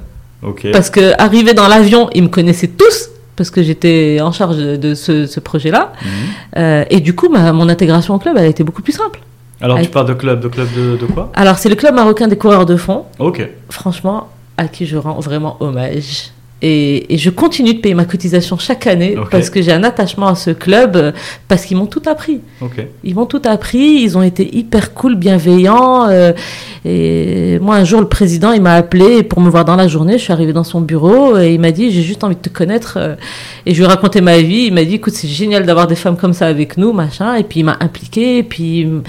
Ok. 0.42 0.66
parce 0.72 0.90
que 0.90 1.12
arrivé 1.20 1.55
dans 1.55 1.68
l'avion, 1.68 2.09
ils 2.14 2.22
me 2.22 2.29
connaissaient 2.29 2.68
tous 2.68 3.11
parce 3.37 3.51
que 3.51 3.62
j'étais 3.62 4.18
en 4.20 4.33
charge 4.33 4.57
de, 4.57 4.94
ce, 4.94 5.27
ce 5.27 5.38
projet-là. 5.40 5.92
Mhm. 6.03 6.09
Euh, 6.57 6.85
et 6.90 7.01
du 7.01 7.14
coup, 7.14 7.29
ma- 7.29 7.53
mon 7.53 7.68
intégration 7.68 8.14
au 8.14 8.18
club, 8.18 8.37
elle 8.37 8.44
a 8.44 8.48
été 8.48 8.64
beaucoup 8.64 8.83
plus 8.83 8.92
simple. 8.94 9.20
Alors, 9.61 9.81
tu 9.81 9.88
parles 9.88 10.07
de 10.07 10.14
club, 10.14 10.40
de 10.40 10.48
club 10.48 10.68
de, 10.77 10.96
de 10.96 11.07
quoi? 11.07 11.31
Alors, 11.35 11.59
c'est 11.59 11.68
le 11.68 11.74
club 11.74 11.94
marocain 11.94 12.29
des 12.29 12.37
coureurs 12.37 12.66
de 12.66 12.77
fond. 12.77 13.05
Ok. 13.18 13.46
franchement, 13.70 14.29
à 14.57 14.66
qui 14.68 14.87
je 14.87 14.96
rends 14.96 15.18
vraiment 15.20 15.57
hommage. 15.61 16.31
Et, 16.61 17.14
et 17.14 17.18
je 17.18 17.31
continue 17.31 17.75
de 17.75 17.79
payer 17.79 17.94
ma 17.94 18.05
cotisation 18.05 18.59
chaque 18.59 18.88
année 18.88 19.14
parce 19.31 19.49
que 19.51 19.62
j'ai 19.62 19.73
un 19.73 19.85
attachement 19.85 20.27
à 20.27 20.35
ce 20.35 20.51
club, 20.51 20.97
euh, 20.97 21.12
parce 21.47 21.64
qu'ils 21.64 21.77
m'ont 21.77 21.87
tout 21.87 22.03
appris. 22.07 22.40
Ils 23.05 23.14
m'ont 23.14 23.27
tout 23.27 23.42
appris, 23.44 24.01
ils 24.03 24.18
ont 24.18 24.23
été 24.23 24.57
hyper 24.57 24.92
cool, 24.92 25.14
bienveillants. 25.14 26.09
euh, 26.09 26.33
et 26.85 27.59
moi, 27.61 27.77
un 27.77 27.85
jour, 27.85 28.01
le 28.01 28.09
président, 28.09 28.53
il 28.53 28.61
m'a 28.62 28.75
appelé 28.75 29.23
pour 29.23 29.40
me 29.40 29.49
voir 29.51 29.64
dans 29.64 29.77
la 29.77 29.87
journée. 29.88 30.18
Je 30.18 30.25
suis 30.25 30.33
arrivée 30.33 30.53
dans 30.53 30.64
son 30.64 30.81
bureau 30.81 31.38
et 31.38 31.55
il 31.55 31.61
m'a 31.61 31.71
dit 31.71 31.90
J'ai 31.92 32.03
juste 32.03 32.25
envie 32.25 32.35
de 32.37 32.40
te 32.40 32.49
connaître. 32.49 32.94
euh, 32.97 33.14
Et 33.66 33.73
je 33.73 33.79
lui 33.79 33.85
ai 33.85 33.88
raconté 33.88 34.21
ma 34.21 34.38
vie. 34.38 34.64
Il 34.66 34.75
m'a 34.75 34.85
dit 34.85 34.94
Écoute, 34.94 35.14
c'est 35.14 35.29
génial 35.29 35.64
d'avoir 35.64 35.87
des 35.87 35.94
femmes 35.97 36.16
comme 36.16 36.33
ça 36.33 36.47
avec 36.49 36.77
nous, 36.77 36.92
machin. 36.92 37.35
Et 37.37 37.44
puis 37.44 37.61
il 37.61 37.64
m'a 37.64 37.77
impliqué. 37.81 38.38
Et 38.38 38.42
puis, 38.42 38.85
euh, 38.85 39.01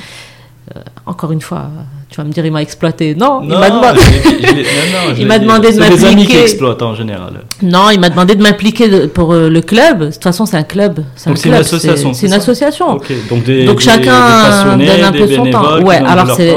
encore 1.05 1.31
une 1.31 1.41
fois, 1.41 1.69
tu 2.09 2.17
vas 2.17 2.23
me 2.23 2.31
dire 2.31 2.45
Il 2.45 2.51
m'a 2.51 2.61
exploité. 2.61 3.13
Non, 3.15 3.41
il 3.43 3.49
m'a 3.49 3.69
demandé. 3.69 3.99
Il 5.17 5.27
m'a 5.27 5.39
demandé 5.39 5.71
de 5.71 5.79
les 5.79 5.85
amis 5.85 5.97
qui 5.99 6.05
m'impliquer. 6.33 6.41
exploitent 6.43 6.81
en 6.81 6.95
général. 6.95 7.41
Non, 7.61 7.89
il 7.91 7.99
m'a 7.99 8.09
demandé 8.09 8.35
de 8.35 8.41
m'impliquer 8.43 9.07
pour 9.07 9.33
euh, 9.33 9.49
le 9.49 9.61
club. 9.61 9.99
De 9.99 10.11
toute 10.11 10.23
façon, 10.23 10.45
c'est 10.45 10.57
un 10.57 10.63
club. 10.63 11.03
C'est 11.15 11.29
un 11.29 11.33
une 11.35 11.53
association, 11.53 12.13
C'est 12.13 12.27
une 12.27 12.33
association. 12.33 12.93
Donc, 13.29 13.43
des, 13.43 13.65
Donc 13.65 13.77
des- 13.77 13.83
chacun 13.83 14.77
des 14.77 14.85
donne 14.85 15.03
un 15.03 15.11
peu 15.11 15.27
son 15.27 15.45
temps. 15.51 15.81
Ouais, 15.81 15.97
alors 15.97 16.35
c'est- 16.35 16.55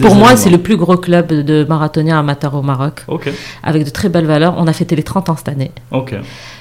Pour 0.00 0.14
moi, 0.14 0.36
c'est 0.36 0.50
le 0.50 0.58
plus 0.58 0.76
gros 0.76 0.96
club 0.96 1.32
de 1.32 1.64
marathoniens 1.68 2.18
amateurs 2.18 2.54
au 2.54 2.62
Maroc, 2.62 3.04
avec 3.62 3.84
de 3.84 3.90
très 3.90 4.08
belles 4.08 4.26
valeurs. 4.26 4.54
On 4.58 4.66
a 4.66 4.72
fêté 4.72 4.96
les 4.96 5.02
30 5.02 5.28
ans 5.28 5.36
cette 5.36 5.48
année. 5.48 5.70
Ok. 5.90 6.14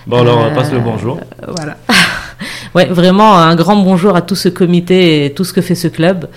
Bon, 0.08 0.22
alors, 0.22 0.46
Euh, 0.46 0.50
passe 0.56 0.72
le 0.72 0.80
bonjour. 0.80 1.18
Euh, 1.44 1.52
Voilà. 1.56 1.78
ouais, 2.76 2.86
vraiment 2.86 3.38
un 3.38 3.56
grand 3.56 3.76
bonjour 3.78 4.16
à 4.16 4.22
tout 4.22 4.36
ce 4.36 4.50
comité 4.50 5.26
et 5.26 5.34
tout 5.34 5.44
ce 5.44 5.54
que 5.54 5.62
fait 5.62 5.76
ce 5.76 5.88
club. 5.88 6.28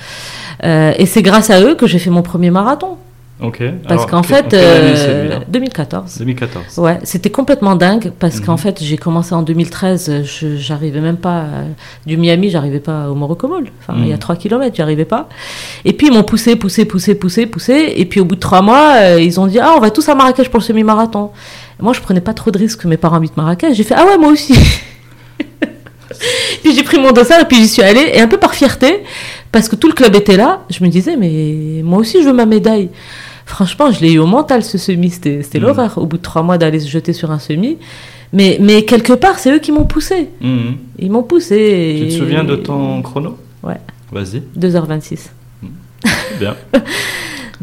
Euh, 0.64 0.92
et 0.98 1.06
c'est 1.06 1.22
grâce 1.22 1.50
à 1.50 1.60
eux 1.60 1.74
que 1.74 1.86
j'ai 1.86 1.98
fait 1.98 2.10
mon 2.10 2.22
premier 2.22 2.50
marathon. 2.50 2.96
Ok. 3.40 3.62
Parce 3.86 4.04
qu'en 4.06 4.22
que- 4.22 4.26
fait, 4.26 4.46
en 4.46 4.48
quelle 4.48 4.58
année, 4.64 4.92
euh, 4.96 5.20
celui-là 5.20 5.40
2014. 5.46 6.18
2014. 6.18 6.76
Ouais, 6.78 6.98
c'était 7.04 7.30
complètement 7.30 7.76
dingue 7.76 8.10
parce 8.18 8.40
Mhm. 8.40 8.46
qu'en 8.46 8.56
fait, 8.56 8.82
j'ai 8.82 8.96
commencé 8.96 9.32
en 9.32 9.42
2013, 9.42 10.24
je- 10.24 10.56
j'arrivais 10.56 11.00
même 11.00 11.18
pas 11.18 11.42
euh, 11.42 11.64
du 12.04 12.16
Miami, 12.16 12.50
j'arrivais 12.50 12.80
pas 12.80 13.08
au 13.08 13.14
Morocco-Mall. 13.14 13.66
Enfin, 13.80 13.96
il 14.00 14.08
y 14.08 14.10
a 14.10 14.14
Mhm. 14.14 14.18
3 14.18 14.34
km, 14.34 14.74
j'y 14.74 14.82
arrivais 14.82 15.04
pas. 15.04 15.28
Et 15.84 15.92
puis 15.92 16.08
ils 16.08 16.12
m'ont 16.12 16.24
poussé, 16.24 16.56
poussé, 16.56 16.84
poussé, 16.84 17.14
poussé, 17.14 17.46
poussé. 17.46 17.92
Et 17.96 18.06
puis 18.06 18.18
au 18.18 18.24
bout 18.24 18.34
de 18.34 18.40
3 18.40 18.60
mois, 18.60 18.94
euh, 18.96 19.20
ils 19.22 19.38
ont 19.38 19.46
dit 19.46 19.60
"Ah, 19.60 19.74
on 19.76 19.80
va 19.80 19.90
tous 19.90 20.08
à 20.08 20.16
Marrakech 20.16 20.48
pour 20.48 20.58
le 20.58 20.64
semi-marathon." 20.64 21.30
Moi, 21.80 21.92
je 21.92 22.00
prenais 22.00 22.20
pas 22.20 22.34
trop 22.34 22.50
de 22.50 22.58
risques 22.58 22.80
que 22.82 22.88
mes 22.88 22.96
parents 22.96 23.18
habitent 23.18 23.36
Marrakech. 23.36 23.72
J'ai 23.76 23.84
fait 23.84 23.94
"Ah 23.96 24.04
ouais, 24.04 24.18
moi 24.18 24.32
aussi." 24.32 24.52
puis 26.62 26.74
j'ai 26.74 26.82
pris 26.82 26.98
mon 26.98 27.12
dossard 27.12 27.40
et 27.42 27.44
puis 27.44 27.56
j'y 27.58 27.68
suis 27.68 27.82
allée 27.82 28.10
et 28.14 28.20
un 28.20 28.28
peu 28.28 28.38
par 28.38 28.54
fierté 28.54 29.04
parce 29.52 29.68
que 29.68 29.76
tout 29.76 29.88
le 29.88 29.94
club 29.94 30.14
était 30.14 30.36
là, 30.36 30.62
je 30.70 30.82
me 30.84 30.88
disais 30.88 31.16
"Mais 31.16 31.80
moi 31.82 31.98
aussi 31.98 32.22
je 32.22 32.28
veux 32.28 32.34
ma 32.34 32.46
médaille." 32.46 32.90
Franchement, 33.46 33.90
je 33.90 34.00
l'ai 34.00 34.12
eu 34.12 34.18
au 34.18 34.26
mental 34.26 34.62
ce 34.62 34.76
semi, 34.76 35.08
c'était 35.10 35.42
Mhm. 35.54 35.60
l'horreur 35.64 35.96
au 35.98 36.04
bout 36.06 36.18
de 36.18 36.22
trois 36.22 36.42
mois 36.42 36.58
d'aller 36.58 36.80
se 36.80 36.88
jeter 36.88 37.12
sur 37.14 37.30
un 37.30 37.38
semi. 37.38 37.78
Mais, 38.34 38.58
mais 38.60 38.82
quelque 38.84 39.14
part, 39.14 39.38
c'est 39.38 39.50
eux 39.50 39.58
qui 39.58 39.72
m'ont 39.72 39.84
poussé. 39.86 40.28
Mhm. 40.42 40.76
Ils 40.98 41.10
m'ont 41.10 41.22
poussé. 41.22 41.96
Tu 42.02 42.08
te 42.08 42.12
et- 42.14 42.18
souviens 42.18 42.44
de 42.44 42.56
ton 42.56 43.00
chrono? 43.00 43.38
Ouais. 43.62 43.78
Vas-y. 44.12 44.42
2h26. 44.54 45.30
Bien. 46.38 46.54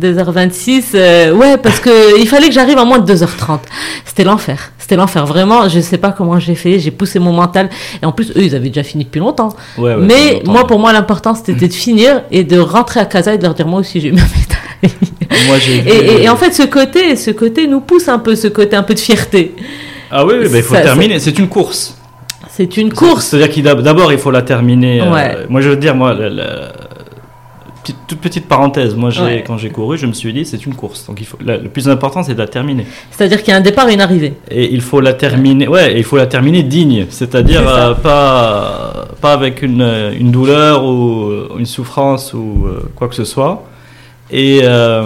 2h26, 0.01 0.83
euh, 0.95 1.31
ouais, 1.33 1.57
parce 1.57 1.79
que 1.79 2.19
il 2.19 2.27
fallait 2.27 2.47
que 2.47 2.53
j'arrive 2.53 2.77
en 2.77 2.85
moins 2.85 2.99
de 2.99 3.13
2h30. 3.13 3.59
C'était 4.05 4.23
l'enfer. 4.23 4.71
C'était 4.77 4.95
l'enfer. 4.95 5.25
Vraiment, 5.25 5.67
je 5.69 5.79
sais 5.79 5.97
pas 5.97 6.11
comment 6.11 6.39
j'ai 6.39 6.55
fait. 6.55 6.79
J'ai 6.79 6.91
poussé 6.91 7.19
mon 7.19 7.31
mental. 7.33 7.69
Et 8.01 8.05
en 8.05 8.11
plus, 8.11 8.31
eux, 8.31 8.41
ils 8.43 8.55
avaient 8.55 8.67
déjà 8.69 8.83
fini 8.83 9.05
depuis 9.05 9.19
longtemps. 9.19 9.49
Ouais, 9.77 9.95
ouais, 9.95 10.01
Mais 10.01 10.33
longtemps. 10.33 10.51
moi, 10.51 10.67
pour 10.67 10.79
moi, 10.79 10.93
l'important, 10.93 11.33
c'était 11.35 11.67
de 11.67 11.73
finir 11.73 12.21
et 12.31 12.43
de 12.43 12.59
rentrer 12.59 12.99
à 12.99 13.05
casa 13.05 13.33
et 13.33 13.37
de 13.37 13.43
leur 13.43 13.53
dire, 13.53 13.67
moi 13.67 13.79
aussi, 13.79 13.99
j'ai 14.01 14.09
eu 14.09 14.13
ma 14.13 14.21
médaille. 14.81 14.97
Moi, 15.47 15.57
j'ai 15.59 15.77
Et, 15.77 16.05
et- 16.19 16.23
et 16.23 16.29
en 16.29 16.35
fait, 16.35 16.51
ce 16.53 16.63
côté, 16.63 17.15
ce 17.15 17.31
côté 17.31 17.67
nous 17.67 17.81
pousse 17.81 18.07
un 18.07 18.19
peu, 18.19 18.35
ce 18.35 18.47
côté 18.47 18.75
un 18.75 18.83
peu 18.83 18.93
de 18.93 18.99
fierté. 18.99 19.55
Ah 20.11 20.25
oui, 20.25 20.35
oui, 20.39 20.45
bah, 20.49 20.57
il 20.57 20.63
faut 20.63 20.75
ça- 20.75 20.81
terminer. 20.81 21.19
C'est 21.19 21.37
une 21.39 21.47
course. 21.49 21.97
C'est 22.51 22.77
une 22.77 22.93
course. 22.93 23.25
C'est-à-dire 23.25 23.49
qu'il 23.49 23.63
d'ab- 23.63 23.81
d'abord 23.81 24.13
il 24.13 24.17
faut 24.19 24.31
la 24.31 24.41
terminer. 24.41 25.01
euh, 25.01 25.45
moi 25.49 25.59
je 25.61 25.69
veux 25.69 25.75
dire, 25.75 25.93
moi, 25.95 26.13
la- 26.13 26.29
la- 26.29 26.71
petite- 27.85 28.07
toute 28.07 28.19
petite 28.19 28.47
parenthèse, 28.47 28.95
moi 28.95 29.09
Ouais. 29.21 29.43
quand 29.45 29.57
j'ai 29.57 29.69
couru, 29.69 29.97
je 29.97 30.05
me 30.07 30.13
suis 30.13 30.33
dit 30.33 30.43
c'est 30.45 30.65
une 30.65 30.73
course. 30.75 31.05
Donc 31.07 31.21
il 31.21 31.25
faut, 31.27 31.37
la- 31.45 31.57
le 31.57 31.69
plus 31.69 31.87
important 31.87 32.23
c'est 32.23 32.33
de 32.33 32.39
la 32.39 32.47
terminer. 32.47 32.85
C'est-à-dire 33.11 33.39
qu'il 33.43 33.49
y 33.49 33.53
a 33.53 33.57
un 33.57 33.61
départ 33.61 33.87
et 33.89 33.93
une 33.93 34.01
arrivée. 34.01 34.33
Et 34.49 34.73
il 34.73 34.81
faut 34.81 34.99
la 35.01 35.13
terminer, 35.13 35.67
ouais, 35.67 35.93
il 35.97 36.03
faut 36.03 36.17
la 36.17 36.27
terminer 36.27 36.63
digne, 36.63 37.05
c'est-à-dire 37.09 37.63
euh, 37.67 37.93
pas, 37.93 39.07
pas 39.21 39.33
avec 39.33 39.61
une, 39.61 39.81
euh, 39.81 40.11
une 40.17 40.31
douleur 40.31 40.83
ou 40.83 41.31
une 41.59 41.65
souffrance 41.65 42.33
ou 42.33 42.65
euh, 42.67 42.81
quoi 42.95 43.07
que 43.07 43.15
ce 43.15 43.23
soit. 43.25 43.63
Et, 44.31 44.61
euh, 44.63 45.03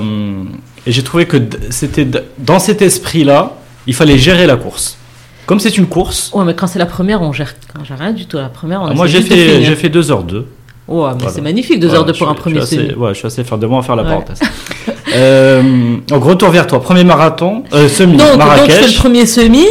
et 0.88 0.92
j'ai 0.92 1.04
trouvé 1.04 1.26
que 1.26 1.38
c'était 1.70 2.08
dans 2.38 2.60
cet 2.60 2.82
esprit-là, 2.82 3.54
il 3.88 3.94
fallait 3.94 4.18
gérer 4.18 4.48
la 4.48 4.56
course. 4.56 4.98
Comme 5.46 5.60
c'est 5.60 5.78
une 5.78 5.88
course, 5.88 6.32
Ouais, 6.36 6.46
mais 6.46 6.54
quand 6.54 6.68
c'est 6.68 6.78
la 6.80 6.86
première, 6.86 7.22
on 7.24 7.34
gère, 7.34 7.56
on 7.80 7.84
gère 7.84 7.98
rien 7.98 8.14
du 8.14 8.28
tout. 8.28 8.38
La 8.38 8.50
première, 8.50 8.82
on 8.84 8.86
Ah, 8.86 8.94
moi 8.94 9.08
j'ai 9.08 9.22
fait, 9.22 9.76
fait 9.76 9.90
2h02. 9.90 10.46
Ouais, 10.90 11.10
mais 11.12 11.18
Voilà. 11.20 11.34
c'est 11.34 11.42
magnifique, 11.42 11.80
deux 11.80 11.88
Voilà, 11.88 12.00
heures 12.02 12.06
de 12.06 12.12
pour 12.14 12.28
un 12.30 12.34
premier 12.34 12.62
semi. 12.66 12.94
ouais, 12.96 13.10
je 13.14 13.20
suis 13.20 13.28
assez 13.28 13.44
fier 13.44 13.58
de 13.58 13.68
moi 13.68 13.80
à 13.80 13.84
faire 13.84 13.96
la 13.96 14.04
Ouais. 14.04 14.10
parenthèse. 14.10 14.40
euh, 15.16 15.98
donc 16.08 16.24
retour 16.24 16.50
vers 16.50 16.68
toi, 16.68 16.82
premier 16.82 17.04
marathon, 17.04 17.64
euh, 17.74 17.88
semi, 17.88 18.18
Donc, 18.18 18.28
donc, 18.28 18.30
je 18.30 18.40
fais 18.42 18.46
Marrakech. 18.46 18.96
le 18.96 19.00
premier 19.00 19.26
semi. 19.26 19.66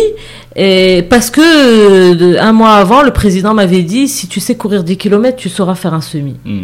Et 0.56 1.02
parce 1.08 1.30
que 1.30 1.40
euh, 1.40 2.36
un 2.40 2.52
mois 2.52 2.72
avant, 2.74 3.02
le 3.02 3.12
président 3.12 3.54
m'avait 3.54 3.82
dit 3.82 4.08
si 4.08 4.26
tu 4.26 4.40
sais 4.40 4.56
courir 4.56 4.82
10 4.82 4.96
km, 4.96 5.36
tu 5.36 5.48
sauras 5.48 5.74
faire 5.76 5.94
un 5.94 6.00
semi. 6.00 6.36
Hmm. 6.44 6.62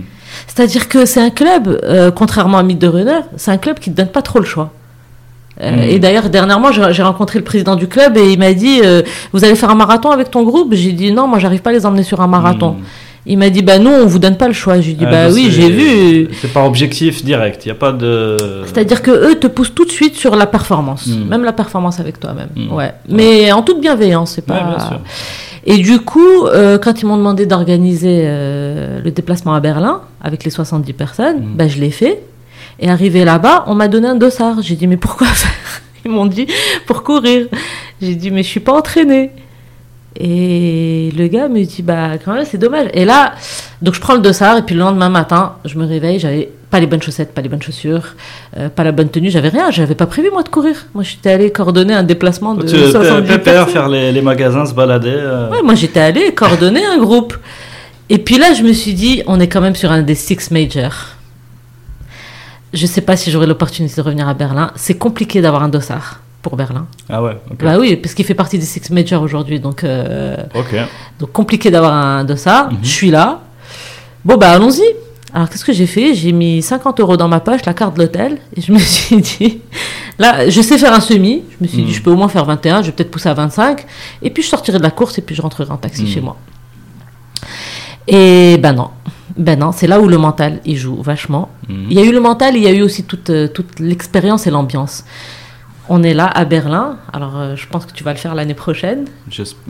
C'est-à-dire 0.49 0.89
que 0.89 1.05
c'est 1.05 1.21
un 1.21 1.31
club, 1.31 1.81
euh, 1.85 2.11
contrairement 2.11 2.59
à 2.59 2.63
Mythe 2.65 2.81
de 2.81 2.89
Runner, 2.89 3.21
c'est 3.37 3.53
un 3.53 3.57
club 3.59 3.79
qui 3.79 3.91
ne 3.91 3.95
te 3.95 4.01
donne 4.01 4.11
pas 4.11 4.23
trop 4.23 4.41
le 4.41 4.45
choix. 4.45 4.71
Euh, 5.63 5.71
Mm. 5.71 5.79
Et 5.89 5.99
d'ailleurs, 6.01 6.29
dernièrement, 6.31 6.73
j'ai 6.73 7.03
rencontré 7.05 7.39
le 7.39 7.45
président 7.45 7.77
du 7.77 7.87
club 7.87 8.17
et 8.17 8.33
il 8.33 8.39
m'a 8.41 8.53
dit 8.55 8.81
euh, 8.85 9.03
Vous 9.33 9.45
allez 9.45 9.55
faire 9.55 9.71
un 9.71 9.77
marathon 9.77 10.11
avec 10.11 10.29
ton 10.29 10.43
groupe? 10.43 10.75
J'ai 10.75 10.91
dit 10.91 11.13
Non, 11.13 11.29
moi, 11.29 11.39
j'arrive 11.39 11.63
pas 11.63 11.71
à 11.71 11.73
les 11.73 11.87
emmener 11.87 12.03
sur 12.03 12.21
un 12.21 12.27
marathon. 12.27 12.73
Mm. 12.73 12.83
Il 13.27 13.39
m'a 13.39 13.49
dit 13.51 13.63
Bah, 13.63 13.79
nous, 13.79 13.91
on 13.91 14.07
vous 14.07 14.19
donne 14.19 14.37
pas 14.37 14.49
le 14.49 14.53
choix. 14.55 14.81
J'ai 14.81 14.93
dit 14.93 15.05
Ah, 15.07 15.11
Bah 15.11 15.29
oui, 15.33 15.49
j'ai 15.51 15.71
vu. 15.71 16.29
C'est 16.41 16.53
par 16.53 16.65
objectif 16.67 17.25
direct. 17.25 17.65
Il 17.65 17.69
n'y 17.69 17.73
a 17.73 17.77
pas 17.77 17.93
de. 17.93 18.37
C'est-à-dire 18.67 19.01
que 19.03 19.11
eux 19.11 19.35
te 19.37 19.47
poussent 19.47 19.75
tout 19.75 19.85
de 19.87 19.91
suite 19.91 20.15
sur 20.17 20.37
la 20.37 20.47
performance, 20.47 21.07
Mm. 21.07 21.29
même 21.29 21.45
la 21.45 21.53
performance 21.53 22.01
avec 22.01 22.21
toi-même. 22.21 22.49
Mm. 22.55 22.73
Ouais. 22.73 22.93
Mais 23.09 23.51
en 23.53 23.63
toute 23.63 23.81
bienveillance, 23.81 24.33
c'est 24.33 24.45
pas. 24.47 24.55
Ouais, 24.55 24.77
bien 24.77 24.87
sûr. 24.87 25.01
Et 25.67 25.79
du 25.79 25.99
coup, 26.01 26.47
euh, 26.47 26.77
quand 26.77 27.01
ils 27.01 27.07
m'ont 27.07 27.17
demandé 27.17 27.47
d'organiser 27.47 28.23
euh, 28.25 29.01
le 29.03 29.11
déplacement 29.11 29.55
à 29.55 29.61
Berlin 29.61 30.03
avec 30.23 30.45
les 30.45 30.51
70 30.51 30.93
personnes, 30.93 31.39
Mm. 31.41 31.55
ben, 31.57 31.69
je 31.71 31.79
l'ai 31.81 31.91
fait. 31.91 32.21
Et 32.81 32.91
arrivé 32.91 33.25
là-bas, 33.25 33.65
on 33.69 33.75
m'a 33.75 33.89
donné 33.89 34.09
un 34.09 34.17
dossard. 34.17 34.61
J'ai 34.61 34.75
dit, 34.75 34.87
mais 34.87 34.97
pourquoi 34.99 35.29
faire? 35.29 35.51
Ils 36.05 36.11
m'ont 36.11 36.27
dit, 36.27 36.47
pour 36.87 37.03
courir. 37.03 37.47
J'ai 38.03 38.15
dit, 38.17 38.31
mais 38.31 38.43
je 38.43 38.49
suis 38.49 38.61
pas 38.61 38.73
entraînée. 38.75 39.31
Et 40.17 41.11
le 41.17 41.27
gars 41.27 41.49
me 41.49 41.63
dit, 41.65 41.83
bah 41.83 42.11
quand 42.25 42.35
même, 42.35 42.45
c'est 42.45 42.59
dommage. 42.59 42.87
Et 42.95 43.05
là, 43.05 43.35
donc 43.83 43.95
je 43.95 44.01
prends 44.01 44.15
le 44.15 44.21
dossard, 44.21 44.57
et 44.59 44.63
puis 44.63 44.75
le 44.75 44.81
lendemain 44.81 45.09
matin, 45.09 45.55
je 45.65 45.77
me 45.79 45.85
réveille, 45.87 46.19
j'avais 46.21 46.51
pas 46.71 46.79
les 46.81 46.87
bonnes 46.87 47.03
chaussettes, 47.03 47.35
pas 47.35 47.41
les 47.43 47.49
bonnes 47.49 47.63
chaussures, 47.63 48.15
euh, 48.57 48.69
pas 48.69 48.85
la 48.85 48.93
bonne 48.93 49.09
tenue, 49.09 49.31
j'avais 49.31 49.49
rien, 49.49 49.71
j'avais 49.71 49.95
pas 49.95 50.07
prévu 50.07 50.31
moi 50.33 50.43
de 50.43 50.49
courir. 50.49 50.87
Moi, 50.95 51.03
j'étais 51.05 51.31
allée 51.31 51.51
coordonner 51.51 51.95
un 51.95 52.03
déplacement 52.05 52.55
de 52.55 52.63
Tu 52.67 52.77
70 52.91 53.27
pépère, 53.29 53.43
personnes. 53.55 53.73
faire 53.73 53.89
les, 53.89 54.13
les 54.13 54.23
magasins, 54.23 54.67
se 54.67 54.75
balader. 54.75 55.13
euh, 55.15 55.51
Ouais, 55.51 55.63
moi 55.63 55.75
j'étais 55.75 56.01
allée 56.01 56.33
coordonner 56.35 56.85
un 56.85 56.99
groupe. 56.99 57.37
Et 58.11 58.19
puis 58.19 58.39
là, 58.39 58.53
je 58.55 58.63
me 58.63 58.73
suis 58.73 58.95
dit, 58.95 59.23
on 59.27 59.41
est 59.41 59.49
quand 59.49 59.61
même 59.61 59.75
sur 59.77 59.91
un 59.91 60.03
des 60.03 60.15
six 60.15 60.51
majors. 60.51 61.07
Je 62.73 62.87
sais 62.87 63.01
pas 63.01 63.17
si 63.17 63.31
j'aurai 63.31 63.47
l'opportunité 63.47 63.95
de 63.97 64.01
revenir 64.03 64.29
à 64.29 64.35
Berlin. 64.35 64.71
C'est 64.75 64.99
compliqué 64.99 65.41
d'avoir 65.41 65.63
un 65.63 65.69
dossard 65.69 66.21
pour 66.45 66.55
Berlin. 66.57 66.87
Ah 67.09 67.21
ouais. 67.23 67.37
Bah 67.59 67.77
oui, 67.81 67.97
parce 67.97 68.15
qu'il 68.15 68.25
fait 68.25 68.35
partie 68.35 68.59
des 68.59 68.65
six 68.67 68.89
majors 68.91 69.23
aujourd'hui, 69.23 69.59
donc 69.59 69.83
euh, 69.83 70.37
Ok. 70.55 70.77
donc 71.19 71.33
compliqué 71.33 71.71
d'avoir 71.73 71.93
un 71.95 72.23
dossard. 72.25 72.71
Mhm. 72.71 72.79
Je 72.83 72.89
suis 72.89 73.11
là. 73.11 73.41
Bon 74.25 74.37
bah 74.37 74.51
allons-y. 74.53 74.85
Alors 75.33 75.49
qu'est-ce 75.51 75.65
que 75.65 75.73
j'ai 75.73 75.87
fait? 75.89 76.15
J'ai 76.15 76.31
mis 76.31 76.63
50 76.63 77.01
euros 77.01 77.17
dans 77.17 77.27
ma 77.27 77.41
poche, 77.41 77.65
la 77.67 77.75
carte 77.75 77.95
de 77.97 78.03
l'hôtel, 78.03 78.39
et 78.57 78.61
je 78.61 78.71
me 78.77 78.79
suis 78.79 79.17
dit, 79.21 79.61
là, 80.19 80.49
je 80.49 80.61
sais 80.61 80.79
faire 80.79 80.93
un 80.93 81.01
semi. 81.01 81.43
Je 81.59 81.65
me 81.65 81.67
suis 81.69 81.81
Mhm. 81.81 81.87
dit, 81.89 81.93
je 81.95 82.03
peux 82.03 82.13
au 82.13 82.17
moins 82.17 82.29
faire 82.29 82.45
21, 82.45 82.83
je 82.83 82.87
vais 82.87 82.93
peut-être 82.93 83.11
pousser 83.11 83.29
à 83.31 83.35
25, 83.35 83.85
et 84.23 84.31
puis 84.31 84.43
je 84.45 84.49
sortirai 84.49 84.79
de 84.79 84.85
la 84.85 84.93
course 84.93 85.19
et 85.19 85.23
puis 85.23 85.35
je 85.35 85.43
rentrerai 85.43 85.73
en 85.73 85.77
taxi 85.79 86.03
Mhm. 86.05 86.09
chez 86.09 86.21
moi. 86.21 86.37
Et 88.07 88.59
ben 88.59 88.75
non, 88.75 88.91
ben 89.37 89.59
non, 89.59 89.73
c'est 89.73 89.87
là 89.87 89.99
où 90.01 90.07
le 90.09 90.19
mental 90.19 90.61
il 90.65 90.77
joue 90.77 91.01
vachement. 91.03 91.49
Mhm. 91.69 91.87
Il 91.91 91.97
y 91.97 92.01
a 92.01 92.05
eu 92.05 92.13
le 92.13 92.21
mental, 92.21 92.55
il 92.57 92.63
y 92.63 92.67
a 92.69 92.73
eu 92.73 92.83
aussi 92.83 93.03
toute, 93.05 93.31
euh, 93.31 93.49
toute 93.49 93.81
l'expérience 93.81 94.47
et 94.47 94.51
l'ambiance. 94.51 95.05
On 95.89 96.03
est 96.03 96.15
là 96.15 96.27
à 96.27 96.45
Berlin, 96.47 96.97
alors 97.13 97.39
euh, 97.39 97.57
je 97.57 97.67
pense 97.69 97.85
que 97.85 97.93
tu 97.93 98.05
vas 98.05 98.13
le 98.13 98.19
faire 98.19 98.35
l'année 98.35 98.55
prochaine. 98.55 99.05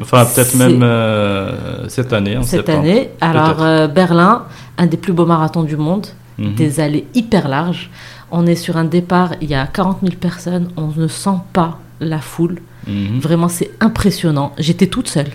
Enfin, 0.00 0.24
peut-être 0.24 0.54
même 0.54 0.80
euh, 0.82 1.88
cette 1.88 2.12
année. 2.12 2.38
cette 2.44 2.68
année. 2.68 3.10
Alors, 3.20 3.62
euh, 3.62 3.88
Berlin, 3.88 4.44
un 4.78 4.86
des 4.86 4.96
plus 4.96 5.12
beaux 5.12 5.26
marathons 5.26 5.64
du 5.64 5.76
monde, 5.76 6.06
Mhm. 6.38 6.54
des 6.54 6.80
allées 6.80 7.06
hyper 7.14 7.48
larges. 7.48 7.90
On 8.30 8.46
est 8.46 8.56
sur 8.56 8.76
un 8.76 8.84
départ, 8.84 9.30
il 9.40 9.48
y 9.48 9.54
a 9.54 9.66
40 9.66 9.98
000 10.02 10.14
personnes, 10.20 10.68
on 10.76 10.88
ne 10.96 11.06
sent 11.06 11.38
pas 11.52 11.78
la 12.00 12.18
foule. 12.18 12.58
Mhm. 12.88 13.20
Vraiment, 13.20 13.48
c'est 13.48 13.70
impressionnant. 13.80 14.52
J'étais 14.58 14.88
toute 14.88 15.08
seule. 15.08 15.28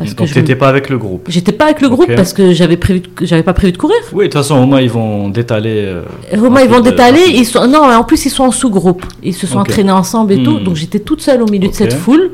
Parce 0.00 0.14
que 0.14 0.18
Donc, 0.18 0.28
tu 0.28 0.38
n'étais 0.38 0.56
pas 0.56 0.68
avec 0.68 0.88
le 0.88 0.98
groupe. 0.98 1.26
J'étais 1.28 1.52
pas 1.52 1.66
avec 1.66 1.80
le 1.80 1.88
groupe 1.88 2.10
parce 2.14 2.32
que 2.32 2.52
j'avais 2.52 2.76
prévu, 2.76 3.02
j'avais 3.20 3.42
pas 3.42 3.52
prévu 3.52 3.72
de 3.72 3.76
courir. 3.76 3.98
Oui, 4.12 4.24
de 4.24 4.28
toute 4.30 4.40
façon, 4.40 4.56
au 4.56 4.66
moins, 4.66 4.80
ils 4.80 4.90
vont 4.90 5.28
détaler. 5.28 5.84
euh, 5.84 6.02
Et 6.32 6.36
Romain, 6.36 6.62
ils 6.62 6.70
vont 6.70 6.80
détaler. 6.80 7.22
Ils 7.28 7.44
sont, 7.44 7.66
non, 7.68 7.82
en 7.82 8.04
plus, 8.04 8.24
ils 8.24 8.30
sont 8.30 8.44
en 8.44 8.50
sous-groupe. 8.50 9.04
Ils 9.22 9.34
se 9.34 9.46
sont 9.46 9.58
entraînés 9.58 9.92
ensemble 9.92 10.32
et 10.32 10.42
tout. 10.42 10.58
Hmm. 10.58 10.64
Donc, 10.64 10.76
j'étais 10.76 11.00
toute 11.00 11.20
seule 11.20 11.42
au 11.42 11.46
milieu 11.48 11.68
de 11.68 11.74
cette 11.74 11.92
foule 11.92 12.32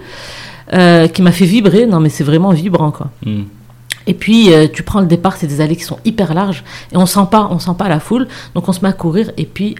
euh, 0.72 1.08
qui 1.08 1.22
m'a 1.22 1.32
fait 1.32 1.44
vibrer. 1.44 1.86
Non, 1.86 2.00
mais 2.00 2.08
c'est 2.08 2.24
vraiment 2.24 2.50
vibrant, 2.50 2.90
quoi. 2.92 3.10
Mhm. 3.24 3.44
Et 4.08 4.14
puis, 4.14 4.52
euh, 4.52 4.68
tu 4.72 4.84
prends 4.84 5.00
le 5.00 5.06
départ, 5.06 5.36
c'est 5.36 5.48
des 5.48 5.60
allées 5.60 5.74
qui 5.74 5.82
sont 5.82 5.98
hyper 6.04 6.32
larges. 6.32 6.62
Et 6.92 6.96
on 6.96 7.06
sent 7.06 7.26
pas, 7.28 7.48
on 7.50 7.58
sent 7.58 7.72
pas 7.76 7.88
la 7.88 7.98
foule. 7.98 8.28
Donc, 8.54 8.68
on 8.68 8.72
se 8.72 8.80
met 8.80 8.88
à 8.88 8.92
courir. 8.92 9.32
Et 9.36 9.46
puis, 9.46 9.74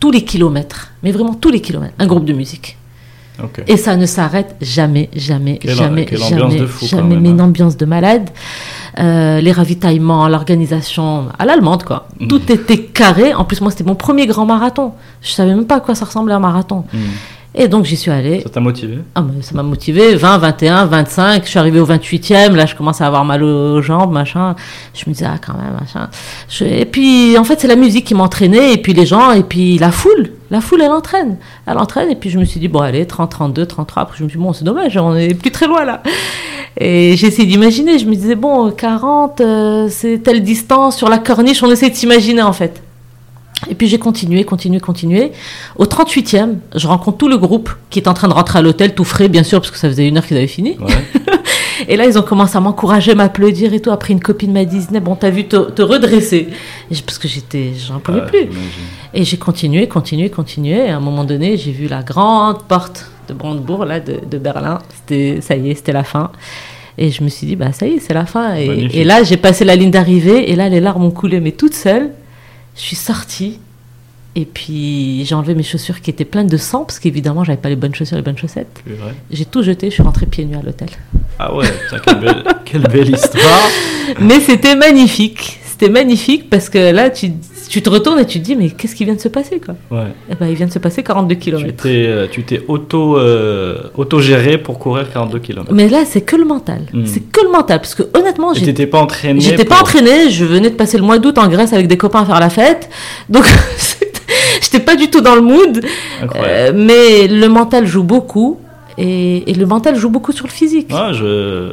tous 0.00 0.10
les 0.10 0.24
kilomètres, 0.24 0.92
mais 1.02 1.10
vraiment 1.12 1.34
tous 1.34 1.50
les 1.50 1.60
kilomètres, 1.60 1.94
un 1.98 2.06
groupe 2.06 2.24
de 2.26 2.34
musique. 2.34 2.76
Et 3.66 3.76
ça 3.76 3.96
ne 3.96 4.06
s'arrête 4.06 4.56
jamais, 4.62 5.10
jamais, 5.14 5.58
Quelle- 5.58 5.74
jamais, 5.74 6.04
quelle 6.06 6.18
jamais, 6.18 6.58
de 6.58 6.66
fou, 6.66 6.86
quand 6.90 6.96
jamais. 6.98 7.14
même, 7.14 7.20
mais 7.22 7.28
hein. 7.28 7.32
une 7.32 7.40
ambiance 7.42 7.76
de 7.76 7.84
malade. 7.84 8.30
Euh, 8.98 9.40
les 9.40 9.52
ravitaillements, 9.52 10.26
l'organisation 10.28 11.26
à 11.38 11.44
l'allemande, 11.44 11.82
quoi. 11.84 12.08
Mhm. 12.18 12.28
Tout 12.28 12.50
était 12.50 12.78
carré. 12.78 13.34
En 13.34 13.44
plus, 13.44 13.60
moi, 13.60 13.70
c'était 13.70 13.84
mon 13.84 13.94
premier 13.94 14.26
grand 14.26 14.46
marathon. 14.46 14.92
Je 15.20 15.30
savais 15.32 15.54
même 15.54 15.66
pas 15.66 15.76
à 15.76 15.80
quoi 15.80 15.94
ça 15.94 16.06
ressemblait 16.06 16.32
un 16.34 16.38
marathon. 16.40 16.84
Mhm. 16.92 17.00
Et 17.58 17.68
donc, 17.68 17.86
j'y 17.86 17.96
suis 17.96 18.10
allée. 18.10 18.42
Ça 18.42 18.50
t'a 18.50 18.60
motivé? 18.60 18.98
Ah, 19.14 19.24
ça 19.40 19.54
m'a 19.54 19.62
motivé. 19.62 20.14
20, 20.14 20.36
21, 20.38 20.84
25. 20.84 21.44
Je 21.44 21.48
suis 21.48 21.58
arrivée 21.58 21.80
au 21.80 21.86
28e. 21.86 22.54
Là, 22.54 22.66
je 22.66 22.74
commence 22.74 23.00
à 23.00 23.06
avoir 23.06 23.24
mal 23.24 23.42
aux 23.42 23.80
jambes, 23.80 24.12
machin. 24.12 24.54
Je 24.92 25.04
me 25.06 25.14
disais, 25.14 25.24
ah, 25.26 25.38
quand 25.44 25.54
même, 25.54 25.72
machin. 25.80 26.10
Je- 26.50 26.64
Et 26.64 26.84
puis, 26.84 27.38
en 27.38 27.44
fait, 27.44 27.58
c'est 27.58 27.66
la 27.68 27.76
musique 27.76 28.04
qui 28.04 28.14
m'entraînait. 28.14 28.74
Et 28.74 28.76
puis, 28.76 28.92
les 28.92 29.06
gens. 29.06 29.32
Et 29.32 29.42
puis, 29.42 29.78
la 29.78 29.90
foule. 29.90 30.32
La 30.50 30.60
foule, 30.60 30.82
elle 30.82 30.90
entraîne. 30.92 31.38
Elle 31.66 31.78
entraîne. 31.78 32.10
Et 32.10 32.14
puis, 32.16 32.28
je 32.28 32.38
me 32.38 32.44
suis 32.44 32.60
dit, 32.60 32.68
bon, 32.68 32.80
allez, 32.80 33.06
30, 33.06 33.30
32, 33.30 33.64
33. 33.64 34.02
Après, 34.02 34.18
je 34.18 34.24
me 34.24 34.28
suis 34.28 34.38
dit, 34.38 34.44
bon, 34.44 34.52
c'est 34.52 34.64
dommage. 34.64 34.94
On 34.98 35.14
est 35.16 35.32
plus 35.32 35.50
très 35.50 35.66
loin, 35.66 35.84
là. 35.86 36.02
Et 36.78 37.12
essayé 37.14 37.46
d'imaginer. 37.48 37.98
Je 37.98 38.04
me 38.04 38.14
disais, 38.14 38.34
bon, 38.34 38.70
40, 38.70 39.40
euh, 39.40 39.88
c'est 39.90 40.18
telle 40.22 40.42
distance 40.42 40.96
sur 40.98 41.08
la 41.08 41.16
corniche. 41.18 41.62
On 41.62 41.70
essaie 41.70 41.88
de 41.88 41.94
s'imaginer, 41.94 42.42
en 42.42 42.52
fait. 42.52 42.82
Et 43.70 43.74
puis 43.74 43.88
j'ai 43.88 43.98
continué, 43.98 44.44
continué, 44.44 44.80
continué. 44.80 45.32
Au 45.76 45.86
38e, 45.86 46.56
je 46.74 46.86
rencontre 46.86 47.18
tout 47.18 47.28
le 47.28 47.38
groupe 47.38 47.70
qui 47.90 47.98
est 47.98 48.08
en 48.08 48.14
train 48.14 48.28
de 48.28 48.34
rentrer 48.34 48.58
à 48.58 48.62
l'hôtel, 48.62 48.94
tout 48.94 49.04
frais, 49.04 49.28
bien 49.28 49.42
sûr, 49.42 49.60
parce 49.60 49.70
que 49.70 49.78
ça 49.78 49.88
faisait 49.88 50.06
une 50.06 50.18
heure 50.18 50.26
qu'ils 50.26 50.36
avaient 50.36 50.46
fini. 50.46 50.76
Ouais. 50.78 50.92
Et 51.88 51.96
là, 51.96 52.06
ils 52.06 52.18
ont 52.18 52.22
commencé 52.22 52.56
à 52.56 52.60
m'encourager, 52.60 53.14
m'applaudir 53.14 53.72
et 53.74 53.80
tout. 53.80 53.90
Après, 53.90 54.12
une 54.12 54.20
copine 54.20 54.52
m'a 54.52 54.64
dit, 54.64 54.80
bon, 55.02 55.14
t'as 55.14 55.30
vu 55.30 55.44
te, 55.44 55.56
te 55.70 55.82
redresser. 55.82 56.48
Parce 57.04 57.18
que 57.18 57.28
j'étais, 57.28 57.72
j'en 57.86 57.98
pouvais 58.00 58.24
plus. 58.24 58.48
Et 59.14 59.24
j'ai 59.24 59.36
continué, 59.36 59.86
continué, 59.86 60.30
continué. 60.30 60.86
Et 60.86 60.88
à 60.88 60.96
un 60.96 61.00
moment 61.00 61.24
donné, 61.24 61.56
j'ai 61.56 61.72
vu 61.72 61.86
la 61.86 62.02
grande 62.02 62.62
porte 62.64 63.10
de 63.28 63.34
Brandebourg, 63.34 63.84
là, 63.84 64.00
de, 64.00 64.20
de 64.28 64.38
Berlin. 64.38 64.78
C'était, 64.94 65.40
ça 65.40 65.56
y 65.56 65.70
est, 65.70 65.74
c'était 65.74 65.92
la 65.92 66.04
fin. 66.04 66.30
Et 66.98 67.10
je 67.10 67.22
me 67.22 67.28
suis 67.28 67.46
dit, 67.46 67.56
bah, 67.56 67.72
ça 67.72 67.86
y 67.86 67.94
est, 67.94 67.98
c'est 68.00 68.14
la 68.14 68.26
fin. 68.26 68.56
Et, 68.56 68.88
et 68.92 69.04
là, 69.04 69.22
j'ai 69.22 69.36
passé 69.36 69.64
la 69.64 69.76
ligne 69.76 69.90
d'arrivée. 69.90 70.50
Et 70.50 70.56
là, 70.56 70.68
les 70.68 70.80
larmes 70.80 71.04
ont 71.04 71.10
coulé, 71.10 71.40
mais 71.40 71.52
toute 71.52 71.74
seule. 71.74 72.10
Je 72.76 72.82
suis 72.82 72.96
sortie. 72.96 73.58
Et 74.34 74.44
puis, 74.44 75.24
j'ai 75.24 75.34
enlevé 75.34 75.54
mes 75.54 75.62
chaussures 75.62 76.02
qui 76.02 76.10
étaient 76.10 76.26
pleines 76.26 76.46
de 76.46 76.58
sang, 76.58 76.84
parce 76.84 76.98
qu'évidemment, 76.98 77.42
j'avais 77.42 77.56
pas 77.56 77.70
les 77.70 77.76
bonnes 77.76 77.94
chaussures, 77.94 78.16
les 78.16 78.22
bonnes 78.22 78.36
chaussettes. 78.36 78.82
J'ai 79.30 79.46
tout 79.46 79.62
jeté, 79.62 79.88
je 79.88 79.94
suis 79.94 80.02
rentrée 80.02 80.26
pieds 80.26 80.44
nus 80.44 80.56
à 80.56 80.62
l'hôtel. 80.62 80.90
Ah 81.38 81.54
ouais, 81.54 81.66
putain, 81.70 81.98
quelle, 82.00 82.20
belle, 82.20 82.44
quelle 82.66 82.82
belle 82.82 83.10
histoire. 83.14 83.68
Mais 84.20 84.40
c'était 84.40 84.76
magnifique. 84.76 85.58
C'était 85.78 85.92
magnifique 85.92 86.48
parce 86.48 86.70
que 86.70 86.90
là, 86.90 87.10
tu, 87.10 87.32
tu 87.68 87.82
te 87.82 87.90
retournes 87.90 88.18
et 88.18 88.24
tu 88.24 88.38
te 88.40 88.44
dis, 88.44 88.56
mais 88.56 88.70
qu'est-ce 88.70 88.94
qui 88.94 89.04
vient 89.04 89.14
de 89.14 89.20
se 89.20 89.28
passer, 89.28 89.60
quoi 89.60 89.74
Ouais. 89.90 90.06
Eh 90.30 90.34
ben, 90.34 90.46
il 90.46 90.54
vient 90.54 90.64
de 90.64 90.72
se 90.72 90.78
passer 90.78 91.02
42 91.02 91.34
Tu 91.34 91.40
km. 91.50 91.82
euh, 91.84 92.26
tu 92.30 92.44
t'es 92.44 92.62
auto, 92.66 93.18
euh, 93.18 93.82
auto-géré 93.94 94.56
pour 94.56 94.78
courir 94.78 95.12
42 95.12 95.38
km. 95.38 95.74
Mais 95.74 95.90
là, 95.90 96.04
c'est 96.06 96.22
que 96.22 96.34
le 96.34 96.46
mental. 96.46 96.86
Hmm. 96.94 97.04
C'est 97.04 97.20
que 97.30 97.42
le 97.44 97.50
mental. 97.50 97.80
Parce 97.80 97.94
que 97.94 98.04
honnêtement, 98.14 98.54
t'étais 98.54 98.86
pas 98.86 99.02
entraîné 99.02 99.38
j'étais 99.42 99.66
pas 99.66 99.78
entraînée. 99.82 100.30
Je 100.30 100.46
venais 100.46 100.70
de 100.70 100.76
passer 100.76 100.96
le 100.96 101.04
mois 101.04 101.18
d'août 101.18 101.36
en 101.36 101.46
Grèce 101.48 101.74
avec 101.74 101.88
des 101.88 101.98
copains 101.98 102.22
à 102.22 102.24
faire 102.24 102.40
la 102.40 102.48
fête. 102.48 102.88
Donc, 103.28 103.44
j'étais 104.62 104.80
pas 104.80 104.96
du 104.96 105.10
tout 105.10 105.20
dans 105.20 105.34
le 105.34 105.42
mood. 105.42 105.84
Euh, 106.36 106.72
mais 106.74 107.28
le 107.28 107.48
mental 107.48 107.86
joue 107.86 108.02
beaucoup. 108.02 108.60
Et, 108.98 109.50
et 109.50 109.54
le 109.54 109.66
mental 109.66 109.94
joue 109.96 110.08
beaucoup 110.10 110.32
sur 110.32 110.46
le 110.46 110.50
physique. 110.52 110.90
Ouais, 110.90 111.12
je, 111.12 111.72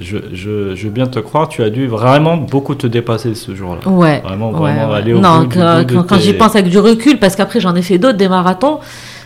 je, 0.00 0.18
je, 0.32 0.74
je 0.74 0.84
veux 0.84 0.90
bien 0.92 1.06
te 1.06 1.18
croire, 1.18 1.48
tu 1.48 1.62
as 1.62 1.70
dû 1.70 1.86
vraiment 1.86 2.36
beaucoup 2.36 2.74
te 2.74 2.86
dépasser 2.86 3.34
ce 3.34 3.54
jour-là. 3.54 3.88
Ouais. 3.90 4.20
Vraiment, 4.22 4.50
ouais, 4.50 4.58
vraiment 4.58 4.90
ouais. 4.90 4.96
aller 4.98 5.12
au 5.14 5.20
non, 5.20 5.40
bout 5.40 5.46
du 5.46 5.56
quand, 5.58 5.78
bout 5.78 5.84
de 5.84 5.94
quand- 5.94 6.02
quand 6.02 6.16
tes- 6.16 6.22
j'y 6.22 6.32
pense 6.34 6.54
avec 6.56 6.68
du 6.68 6.78
recul, 6.78 7.18
parce 7.18 7.34
qu'après 7.34 7.60
j'en 7.60 7.74
ai 7.74 7.82
fait 7.82 7.96
d'autres, 7.98 8.18
des 8.18 8.28
marathons, 8.28 8.78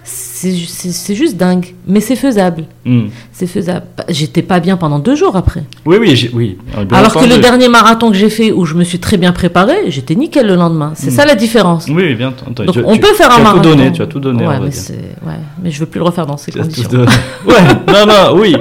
c'est 0.07 0.55
ju- 0.55 0.67
c'est 0.67 0.93
c'est 0.93 1.15
juste 1.15 1.37
dingue. 1.37 1.75
Mais 1.87 2.01
c'est 2.01 2.15
faisable. 2.17 2.65
Hmm. 2.85 3.07
C'est 3.33 3.47
faisable. 3.47 3.87
J'étais 4.11 4.43
pas 4.43 4.61
bien 4.61 4.77
pendant 4.77 4.99
deux 4.99 5.17
jours 5.17 5.35
après. 5.37 5.65
Oui, 5.87 5.97
oui, 6.01 6.31
oui. 6.35 6.59
Alors 6.93 7.15
que 7.15 7.25
le 7.27 7.39
dernier 7.39 7.69
marathon 7.69 8.11
que 8.11 8.17
j'ai 8.17 8.29
fait, 8.29 8.53
où 8.53 8.65
je 8.67 8.75
me 8.75 8.85
suis 8.85 8.99
très 8.99 9.17
bien 9.17 9.33
préparée, 9.33 9.91
j'étais 9.91 10.15
nickel 10.15 10.47
le 10.47 10.57
lendemain. 10.57 10.93
C'est 10.95 11.11
Mm. 11.11 11.15
ça 11.15 11.25
la 11.25 11.35
différence. 11.35 11.87
Oui, 11.89 11.95
oui, 12.05 12.15
bien. 12.15 12.33
Donc 12.55 12.71
Tu- 12.73 12.81
on 12.85 12.95
tu- 12.95 13.01
peut 13.01 13.15
faire 13.15 13.29
tu 13.29 13.35
un 13.35 13.37
as 13.37 13.43
marathon. 13.43 13.63
tout 13.63 13.69
donné, 13.71 13.93
tu 13.93 14.03
as 14.03 14.07
tout 14.07 14.21
donné, 14.21 14.47
Ouais, 14.47 14.59
mais, 14.61 14.67
ouais. 14.67 15.39
mais 15.63 15.71
je 15.71 15.81
veux 15.81 15.87
plus 15.87 15.99
le 15.99 16.05
refaire 16.05 16.27
dans 16.27 16.37
ces 16.37 16.53
Tu 16.53 16.61
as 16.61 16.65
tout 16.65 16.83
conditions. 16.83 16.99
ouais, 17.47 17.55
non, 17.89 18.07
non, 18.07 18.39
oui. 18.41 18.55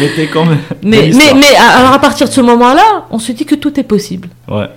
Mais 0.00 0.08
t'es 0.14 0.28
quand 0.28 0.44
même. 0.44 0.58
Mais, 0.82 1.10
mais, 1.14 1.34
mais 1.34 1.54
alors 1.78 1.92
à 1.94 1.98
partir 1.98 2.28
de 2.28 2.32
ce 2.32 2.40
moment-là, 2.40 3.06
on 3.10 3.18
se 3.18 3.32
dit 3.32 3.44
que 3.44 3.56
tout 3.56 3.78
est 3.80 3.84
possible. 3.84 4.28
Ouais. 4.48 4.68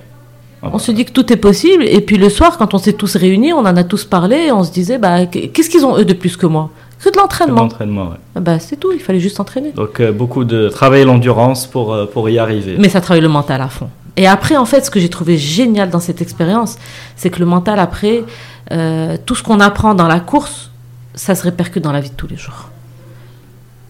Ah, 0.62 0.70
On 0.74 0.80
se 0.80 0.92
dit 0.92 1.06
que 1.06 1.12
tout 1.12 1.32
est 1.32 1.38
possible. 1.38 1.84
Et 1.84 2.02
puis 2.02 2.18
le 2.18 2.30
soir, 2.30 2.58
quand 2.58 2.74
on 2.74 2.78
s'est 2.78 2.94
tous 2.94 3.16
réunis, 3.16 3.54
on 3.54 3.60
en 3.60 3.78
a 3.78 3.84
tous 3.84 4.04
parlé, 4.06 4.52
on 4.52 4.64
se 4.64 4.72
disait, 4.72 4.98
bah, 4.98 5.26
qu'est-ce 5.26 5.70
qu'ils 5.70 5.86
ont 5.86 5.98
eux 5.98 6.06
de 6.06 6.14
plus 6.14 6.36
que 6.38 6.46
moi? 6.46 6.70
Que 7.04 7.10
de 7.10 7.16
l'entraînement. 7.18 7.62
l'entraînement, 7.62 8.10
ouais. 8.10 8.18
Ah 8.36 8.42
Bah, 8.42 8.60
c'est 8.60 8.76
tout, 8.78 8.92
il 8.92 9.00
fallait 9.00 9.22
juste 9.22 9.38
s'entraîner. 9.38 9.72
Donc, 9.72 10.02
euh, 10.02 10.12
beaucoup 10.12 10.44
de 10.44 10.68
travail 10.68 11.02
et 11.02 11.06
l'endurance 11.06 11.66
pour, 11.66 11.94
euh, 11.94 12.06
pour 12.06 12.30
y 12.30 12.38
arriver. 12.40 12.76
Mais 12.78 12.90
ça 12.90 13.00
travaille 13.00 13.22
le 13.22 13.30
mental 13.30 13.62
à 13.62 13.70
fond. 13.70 13.88
Et 14.18 14.28
après, 14.28 14.58
en 14.58 14.66
fait, 14.66 14.86
ce 14.86 14.92
que 14.92 15.00
j'ai 15.00 15.08
trouvé 15.08 15.38
génial 15.38 15.90
dans 15.90 16.02
cette 16.02 16.22
expérience, 16.22 16.76
c'est 17.16 17.30
que 17.30 17.40
le 17.40 17.46
mental, 17.46 17.80
après, 17.80 18.26
euh, 18.74 19.16
tout 19.26 19.34
ce 19.36 19.44
qu'on 19.44 19.62
apprend 19.62 19.96
dans 19.96 20.08
la 20.10 20.20
course, 20.20 20.72
ça 21.14 21.36
se 21.36 21.44
répercute 21.44 21.84
dans 21.86 21.94
la 21.94 22.02
vie 22.02 22.10
de 22.10 22.16
tous 22.16 22.28
les 22.28 22.36
jours. 22.36 22.68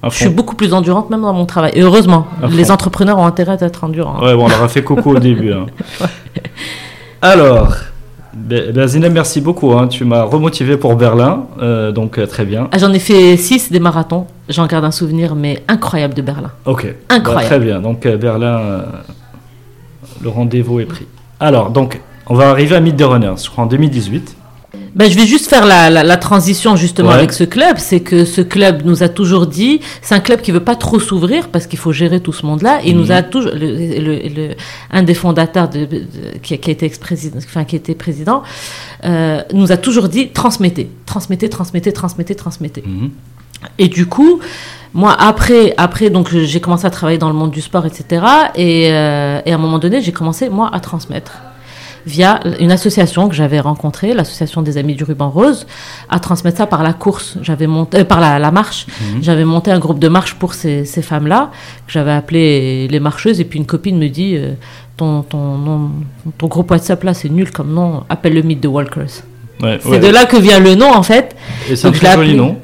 À 0.03 0.09
Je 0.09 0.15
suis 0.15 0.29
beaucoup 0.29 0.55
plus 0.55 0.73
endurante 0.73 1.09
même 1.09 1.21
dans 1.21 1.33
mon 1.33 1.45
travail. 1.47 1.71
Et 1.73 1.81
heureusement, 1.81 2.27
À 2.43 2.47
les 2.47 2.69
entrepreneurs 2.71 3.17
ont 3.17 3.25
intérêt 3.25 3.57
d'être 3.57 3.83
endurants. 3.83 4.21
Ouais, 4.23 4.35
bon, 4.35 4.45
on 4.45 4.47
leur 4.49 4.61
a 4.63 4.69
fait 4.69 4.83
coucou 4.83 5.15
au 5.15 5.19
début. 5.19 5.51
hein. 5.51 5.65
Alors, 7.21 7.75
Zineb, 8.87 9.13
merci 9.13 9.41
beaucoup. 9.41 9.73
hein. 9.73 9.87
Tu 9.87 10.05
m'as 10.05 10.23
remotivé 10.23 10.77
pour 10.77 10.95
Berlin, 10.95 11.45
euh, 11.61 11.91
donc 11.91 12.17
euh, 12.17 12.25
très 12.25 12.45
bien. 12.45 12.69
Ah, 12.71 12.77
J'en 12.77 12.93
ai 12.93 12.99
fait 12.99 13.35
6 13.37 13.71
des 13.71 13.79
marathons. 13.79 14.25
J'en 14.47 14.67
garde 14.67 14.85
un 14.85 14.91
souvenir, 14.91 15.35
mais 15.35 15.63
incroyable 15.67 16.13
de 16.13 16.21
Berlin. 16.21 16.51
Ok. 16.65 16.87
Incroyable. 17.09 17.41
Bah, 17.43 17.47
très 17.47 17.59
bien. 17.59 17.81
Donc 17.81 18.05
euh, 18.05 18.17
Berlin, 18.17 18.57
euh, 18.59 18.81
le 20.21 20.29
rendez-vous 20.29 20.79
est 20.79 20.85
pris. 20.85 21.05
Alors, 21.39 21.71
donc, 21.71 22.01
on 22.27 22.35
va 22.35 22.49
arriver 22.49 22.75
à 22.75 22.79
Meet 22.79 22.97
the 22.97 23.03
Runners, 23.03 23.35
je 23.43 23.49
crois 23.49 23.63
en 23.63 23.67
2018. 23.67 24.35
Ben, 24.95 25.09
je 25.09 25.15
vais 25.17 25.25
juste 25.25 25.47
faire 25.49 25.65
la, 25.65 25.89
la- 25.89 26.03
la 26.03 26.17
transition 26.17 26.75
justement 26.75 27.09
Ouais. 27.09 27.15
avec 27.15 27.33
ce 27.33 27.43
club. 27.43 27.77
C'est 27.79 28.01
que 28.01 28.23
ce 28.25 28.41
club 28.41 28.83
nous 28.85 29.01
a 29.01 29.09
toujours 29.09 29.47
dit, 29.47 29.79
c'est 30.03 30.13
un 30.13 30.19
club 30.19 30.41
qui 30.41 30.51
veut 30.51 30.59
pas 30.63 30.75
trop 30.75 30.99
s'ouvrir 30.99 31.49
parce 31.49 31.65
qu'il 31.65 31.79
faut 31.79 31.91
gérer 31.91 32.19
tout 32.19 32.33
ce 32.33 32.45
monde-là. 32.45 32.79
Et 32.83 32.89
il 32.89 32.95
Mhm. 32.95 33.01
nous 33.01 33.11
a 33.11 33.21
toujours, 33.23 33.51
le, 33.53 33.99
le- 33.99 34.27
le- 34.49 34.55
un 34.91 35.01
des 35.03 35.15
fondateurs 35.15 35.69
de, 35.69 35.85
de- 35.85 36.05
qui, 36.43 36.53
a, 36.53 36.57
qui 36.57 36.69
a 36.69 36.73
été 36.73 36.85
ex-président, 36.85 37.37
enfin 37.39 37.63
qui 37.63 37.75
était 37.75 37.95
président, 37.95 38.43
euh, 39.05 39.41
nous 39.53 39.71
a 39.71 39.77
toujours 39.77 40.07
dit 40.07 40.29
transmettez, 40.29 40.89
transmettez, 41.07 41.49
transmettez, 41.49 41.91
transmettez, 41.91 42.35
transmettez. 42.35 42.83
Mhm. 42.85 43.09
Et 43.79 43.87
du 43.87 44.05
coup, 44.05 44.39
moi, 44.93 45.15
après, 45.19 45.73
après 45.77 46.09
donc 46.11 46.29
j'ai 46.33 46.61
commencé 46.61 46.85
à 46.85 46.89
travailler 46.91 47.17
dans 47.17 47.27
le 47.29 47.35
monde 47.35 47.51
du 47.51 47.61
sport, 47.61 47.85
etc. 47.87 48.23
Et, 48.55 48.89
euh, 48.91 49.41
et 49.45 49.51
à 49.51 49.55
un 49.55 49.57
moment 49.57 49.79
donné, 49.79 50.01
j'ai 50.01 50.11
commencé, 50.11 50.47
moi, 50.49 50.69
à 50.71 50.79
transmettre 50.79 51.31
via 52.05 52.39
une 52.59 52.71
association 52.71 53.27
que 53.29 53.35
j'avais 53.35 53.59
rencontrée, 53.59 54.13
l'association 54.13 54.61
des 54.61 54.77
Amis 54.77 54.95
du 54.95 55.03
Ruban 55.03 55.29
Rose, 55.29 55.67
à 56.09 56.19
transmettre 56.19 56.57
ça 56.57 56.67
par 56.67 56.83
la 56.83 56.93
course, 56.93 57.37
j'avais 57.41 57.67
monté, 57.67 57.99
euh, 57.99 58.03
par 58.03 58.19
la, 58.19 58.39
la 58.39 58.51
marche. 58.51 58.87
Mhm. 59.01 59.23
J'avais 59.23 59.45
monté 59.45 59.71
un 59.71 59.79
groupe 59.79 59.99
de 59.99 60.07
marche 60.07 60.35
pour 60.35 60.53
ces, 60.53 60.85
ces 60.85 61.01
femmes-là, 61.01 61.51
que 61.85 61.91
j'avais 61.93 62.11
appelé 62.13 62.87
les 62.89 62.99
marcheuses. 62.99 63.39
Et 63.39 63.45
puis 63.45 63.59
une 63.59 63.65
copine 63.65 63.97
me 63.97 64.07
dit, 64.07 64.35
euh, 64.37 64.53
ton, 64.97 65.21
ton, 65.23 65.57
nom- 65.57 65.91
ton 66.37 66.47
groupe 66.47 66.71
WhatsApp 66.71 67.03
là, 67.03 67.13
c'est 67.13 67.29
nul 67.29 67.51
comme 67.51 67.73
nom, 67.73 68.03
appelle 68.09 68.33
le 68.33 68.41
Meet 68.43 68.61
the 68.61 68.65
Walkers. 68.67 69.23
Ouais, 69.61 69.77
C'est 69.81 69.89
ouais. 69.89 69.99
de 69.99 70.07
là 70.07 70.25
que 70.25 70.37
vient 70.37 70.59
le 70.59 70.75
nom, 70.75 70.89
en 70.93 71.03
fait. 71.03 71.35
Et 71.69 71.75
c'est 71.75 71.87
un 71.87 71.91
très 71.91 72.13
joli 72.15 72.35
nom. 72.35 72.57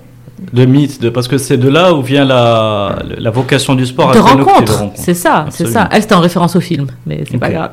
De 0.54 0.66
mythe, 0.66 1.02
de, 1.02 1.10
parce 1.10 1.28
que 1.28 1.38
c'est 1.38 1.58
de 1.58 1.70
là 1.70 1.94
où 1.94 2.02
vient 2.02 2.26
la, 2.26 2.98
la 3.18 3.30
vocation 3.32 3.76
du 3.76 3.86
sport. 3.86 4.12
de 4.12 4.20
rencontre, 4.20 4.90
c'est 4.96 5.14
ça, 5.14 5.46
c'est 5.50 5.68
ça. 5.68 5.90
Elle, 5.92 6.02
c'était 6.02 6.16
en 6.16 6.20
référence 6.22 6.56
au 6.56 6.60
film, 6.62 6.88
mais 7.06 7.24
c'est 7.30 7.38
pas 7.38 7.48
Ok. 7.48 7.54
grave. 7.54 7.72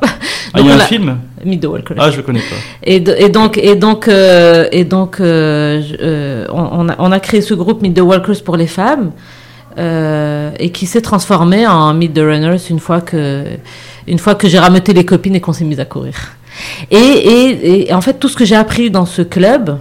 Ah, 0.55 0.61
il 0.61 0.67
y 0.67 0.71
a 0.71 0.75
un 0.75 0.79
a- 0.79 0.81
film 0.81 1.17
Meet 1.45 1.61
the 1.61 1.67
Walkers. 1.67 1.97
Ah, 1.99 2.11
je 2.11 2.17
le 2.19 2.23
connais 2.23 2.41
pas. 2.41 2.57
Et, 2.85 3.01
de- 3.01 3.15
et 3.19 3.29
donc, 3.29 3.59
et 3.59 3.75
donc, 3.77 4.09
euh, 4.09 4.67
et 4.73 4.85
donc, 4.85 5.19
euh, 5.21 5.81
euh, 6.03 6.47
on, 6.53 6.69
on 6.73 6.89
a, 6.89 6.95
on 6.99 7.11
a 7.13 7.21
créé 7.21 7.41
ce 7.41 7.55
groupe 7.55 7.83
Meet 7.83 7.95
the 7.95 8.01
Walkers 8.01 8.43
pour 8.45 8.57
les 8.57 8.67
femmes, 8.67 9.13
euh, 9.79 10.51
et 10.59 10.71
qui 10.71 10.87
s'est 10.87 11.01
transformé 11.01 11.67
en 11.67 11.95
Meet 11.95 12.15
the 12.15 12.19
Runners 12.21 12.59
une 12.71 12.79
fois 12.81 13.01
que, 13.01 13.45
une 14.07 14.19
fois 14.19 14.35
que 14.35 14.49
j'ai 14.49 14.59
rameuté 14.59 14.93
les 14.93 15.05
copines 15.05 15.35
et 15.35 15.41
qu'on 15.41 15.53
s'est 15.55 15.65
mis 15.65 15.81
à 15.81 15.85
courir. 15.85 16.15
Et, 16.91 16.97
et, 16.99 17.89
et 17.89 17.95
en 17.95 18.01
fait, 18.03 18.15
tout 18.15 18.29
ce 18.29 18.37
que 18.37 18.45
j'ai 18.45 18.57
appris 18.57 18.91
dans 18.91 19.07
ce 19.07 19.23
club, 19.23 19.79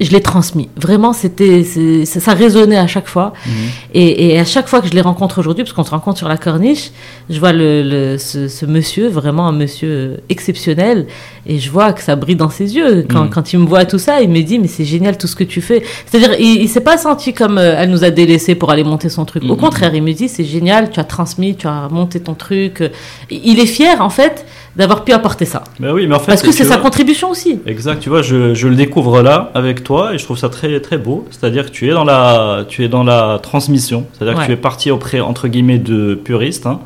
je 0.00 0.10
l'ai 0.10 0.20
transmis. 0.20 0.68
Vraiment, 0.76 1.12
c'était, 1.12 1.62
ça 2.04 2.34
résonnait 2.34 2.76
à 2.78 2.86
chaque 2.88 3.06
fois. 3.06 3.32
Mhm. 3.46 3.52
Et, 3.94 4.26
et 4.34 4.38
à 4.40 4.44
chaque 4.44 4.66
fois 4.68 4.80
que 4.80 4.88
je 4.88 4.92
les 4.94 5.00
rencontre 5.00 5.38
aujourd'hui, 5.38 5.62
parce 5.64 5.72
qu'on 5.74 5.84
se 5.84 5.90
rencontre 5.90 6.18
sur 6.18 6.28
la 6.28 6.36
corniche, 6.36 6.90
je 7.30 7.38
vois 7.38 7.52
le, 7.52 7.82
le- 7.82 8.18
ce, 8.18 8.48
ce 8.48 8.66
monsieur, 8.66 9.08
vraiment 9.08 9.46
un 9.46 9.52
monsieur 9.52 10.18
exceptionnel, 10.28 11.06
et 11.46 11.58
je 11.58 11.70
vois 11.70 11.92
que 11.92 12.02
ça 12.02 12.16
brille 12.16 12.36
dans 12.36 12.50
ses 12.50 12.74
yeux. 12.74 13.06
Quand, 13.08 13.24
Mhm. 13.24 13.30
quand 13.30 13.52
il 13.52 13.58
me 13.60 13.66
voit 13.66 13.84
tout 13.84 13.98
ça, 13.98 14.20
il 14.22 14.28
me 14.30 14.40
dit, 14.42 14.58
mais 14.58 14.66
c'est 14.68 14.84
génial 14.84 15.18
tout 15.18 15.26
ce 15.28 15.36
que 15.36 15.44
tu 15.44 15.60
fais. 15.60 15.82
C'est-à-dire, 16.06 16.34
il, 16.40 16.62
il 16.62 16.68
s'est 16.68 16.80
pas 16.80 16.98
senti 16.98 17.32
comme 17.32 17.58
euh, 17.58 17.76
elle 17.78 17.90
nous 17.90 18.02
a 18.02 18.10
délaissés 18.10 18.54
pour 18.56 18.70
aller 18.70 18.84
monter 18.84 19.08
son 19.08 19.24
truc. 19.24 19.44
Au 19.44 19.54
Mhm. 19.54 19.56
contraire, 19.56 19.94
il 19.94 20.02
me 20.02 20.12
dit, 20.12 20.28
c'est 20.28 20.44
génial, 20.44 20.90
tu 20.90 20.98
as 21.00 21.04
transmis, 21.04 21.54
tu 21.54 21.66
as 21.68 21.88
monté 21.90 22.18
ton 22.20 22.34
truc. 22.34 22.82
Il 23.30 23.60
est 23.60 23.66
fier, 23.66 24.00
en 24.00 24.10
fait, 24.10 24.44
d'avoir 24.76 25.04
pu 25.04 25.12
apporter 25.12 25.44
ça. 25.44 25.64
Ben 25.80 25.92
oui, 25.92 26.06
mais 26.06 26.14
en 26.14 26.18
fait, 26.18 26.26
Parce 26.28 26.42
que 26.42 26.50
c'est 26.52 26.64
sa 26.64 26.74
vois- 26.76 26.82
contribution 26.84 27.28
aussi. 27.30 27.60
Exact, 27.66 28.00
tu 28.00 28.08
vois, 28.08 28.22
je, 28.22 28.54
je 28.54 28.68
le 28.68 28.74
découvre 28.74 29.20
là 29.22 29.50
avec 29.54 29.84
toi 29.84 30.14
et 30.14 30.18
je 30.18 30.24
trouve 30.24 30.38
ça 30.38 30.48
très 30.48 30.80
très 30.80 30.96
beau. 30.98 31.26
C'est-à-dire 31.30 31.66
que 31.66 31.70
tu 31.70 31.88
es 31.90 31.92
dans 31.92 32.04
la 32.04 32.64
tu 32.68 32.84
es 32.84 32.88
dans 32.88 33.04
la 33.04 33.38
transmission. 33.42 34.06
C'est-à-dire 34.14 34.36
Ouais. 34.38 34.44
que 34.44 34.46
tu 34.46 34.52
es 34.52 34.56
parti 34.56 34.90
auprès 34.90 35.20
entre 35.20 35.48
guillemets 35.48 35.78
de 35.78 36.14
puristes, 36.14 36.66
hein, 36.66 36.80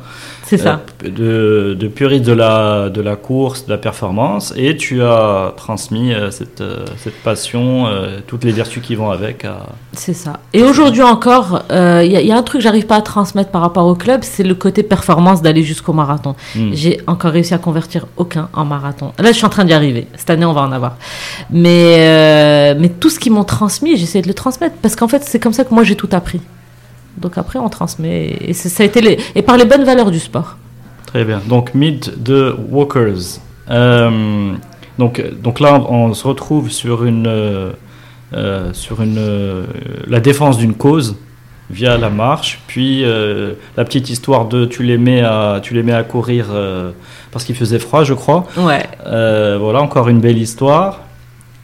C'est 0.49 0.57
ça. 0.57 0.81
euh, 1.03 1.09
de, 1.09 1.73
de 1.75 1.87
puristes 1.87 2.25
de 2.25 2.31
la 2.33 2.89
de 2.89 3.01
la 3.01 3.15
course, 3.15 3.65
de 3.65 3.71
la 3.71 3.77
performance, 3.77 4.53
et 4.55 4.77
tu 4.77 5.01
as 5.03 5.53
transmis 5.57 6.13
euh, 6.13 6.31
cette 6.31 6.61
euh, 6.61 6.85
cette 6.97 7.21
passion, 7.21 7.85
toutes 8.27 8.43
les 8.45 8.51
vertus 8.51 8.81
qui 8.81 8.95
vont 8.95 9.11
avec. 9.11 9.45
C'est 9.93 10.13
ça. 10.13 10.33
Et 10.53 10.63
aujourd'hui 10.63 11.01
encore, 11.03 11.63
il 11.69 12.11
y, 12.11 12.15
a- 12.17 12.21
il 12.21 12.27
y 12.27 12.31
a 12.31 12.37
un 12.37 12.43
truc 12.43 12.59
que 12.61 12.63
j'arrive 12.63 12.85
pas 12.85 12.95
à 12.95 13.01
transmettre 13.01 13.51
par 13.51 13.61
rapport 13.61 13.85
au 13.85 13.95
club, 13.95 14.21
c'est 14.23 14.43
le 14.43 14.55
côté 14.55 14.83
performance 14.83 15.41
d'aller 15.41 15.63
jusqu'au 15.63 15.93
marathon. 15.93 16.35
Hmm. 16.55 16.69
J'ai 16.73 17.01
encore 17.07 17.31
réussi 17.31 17.53
à 17.53 17.57
convertir 17.57 18.05
aucun 18.17 18.49
en 18.53 18.65
marathon. 18.65 19.11
Là, 19.19 19.31
je 19.31 19.37
suis 19.37 19.45
en 19.45 19.49
train 19.49 19.65
d'y 19.65 19.73
arriver. 19.73 20.07
Cette 20.15 20.29
année, 20.29 20.45
on 20.45 20.53
va 20.53 20.61
en 20.61 20.71
avoir. 20.71 20.95
Mais, 21.51 22.75
mais 22.75 22.89
tout 22.89 23.09
ce 23.09 23.19
qu'ils 23.19 23.31
m'ont 23.33 23.43
transmis, 23.43 23.97
j'essaie 23.97 24.21
de 24.21 24.27
le 24.27 24.33
transmettre 24.33 24.75
parce 24.81 24.95
qu'en 24.95 25.07
fait, 25.07 25.23
c'est 25.25 25.39
comme 25.39 25.53
ça 25.53 25.63
que 25.63 25.73
moi 25.73 25.83
j'ai 25.83 25.95
tout 25.95 26.09
appris. 26.11 26.39
Donc 27.17 27.37
après, 27.37 27.59
on 27.59 27.69
transmet 27.69 28.37
et 28.41 28.53
ça 28.53 28.83
a 28.83 28.85
été 28.85 29.01
les 29.01 29.17
et 29.35 29.41
par 29.41 29.57
les 29.57 29.65
bonnes 29.65 29.83
valeurs 29.83 30.11
du 30.11 30.19
sport. 30.19 30.57
Très 31.05 31.23
bien. 31.23 31.41
Donc 31.47 31.73
Meet 31.73 32.23
the 32.23 32.53
Walkers. 32.69 33.39
Euh, 33.69 34.53
donc 34.99 35.23
donc 35.41 35.59
là, 35.59 35.81
on 35.89 36.13
se 36.13 36.27
retrouve 36.27 36.69
sur 36.69 37.05
une 37.05 37.27
euh, 37.27 37.71
euh, 38.33 38.73
sur 38.73 39.01
une 39.01 39.17
euh, 39.17 39.63
la 40.05 40.19
défense 40.19 40.57
d'une 40.57 40.73
cause 40.73 41.15
via 41.69 41.97
la 41.97 42.09
marche, 42.09 42.61
puis 42.67 43.03
euh, 43.03 43.53
la 43.75 43.83
petite 43.85 44.09
histoire 44.09 44.45
de 44.45 44.65
tu 44.65 44.83
les 44.83 44.97
mets 44.97 45.21
à 45.21 45.59
tu 45.61 45.73
les 45.73 45.83
mets 45.83 45.93
à 45.93 46.03
courir 46.03 46.47
parce 47.31 47.45
qu'il 47.45 47.55
faisait 47.55 47.79
froid, 47.79 48.03
je 48.03 48.13
crois. 48.13 48.45
Ouais. 48.57 48.85
Voilà 49.05 49.81
encore 49.81 50.07
une 50.09 50.19
belle 50.19 50.37
histoire. 50.37 51.01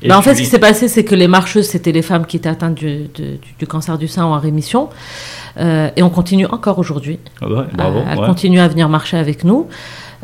Bah, 0.09 0.17
en 0.17 0.21
fait, 0.21 0.35
ce 0.35 0.39
qui 0.41 0.45
s'est 0.45 0.59
passé, 0.59 0.87
c'est 0.87 1.03
que 1.03 1.15
les 1.15 1.27
marcheuses, 1.27 1.67
c'était 1.67 1.91
les 1.91 2.01
femmes 2.01 2.25
qui 2.25 2.37
étaient 2.37 2.49
atteintes 2.49 2.75
du, 2.75 3.03
de- 3.15 3.37
du- 3.37 3.39
du 3.59 3.67
cancer 3.67 3.97
du 3.97 4.07
sein 4.07 4.25
ou 4.25 4.29
en 4.29 4.39
rémission. 4.39 4.89
Euh, 5.59 5.89
et 5.95 6.01
on 6.03 6.09
continue 6.09 6.45
encore 6.47 6.79
aujourd'hui. 6.79 7.19
Ah 7.41 7.45
à, 7.77 7.83
à 7.85 8.15
ouais. 8.19 8.25
continuer 8.25 8.59
à 8.59 8.67
venir 8.67 8.89
marcher 8.89 9.17
avec 9.17 9.43
nous. 9.43 9.67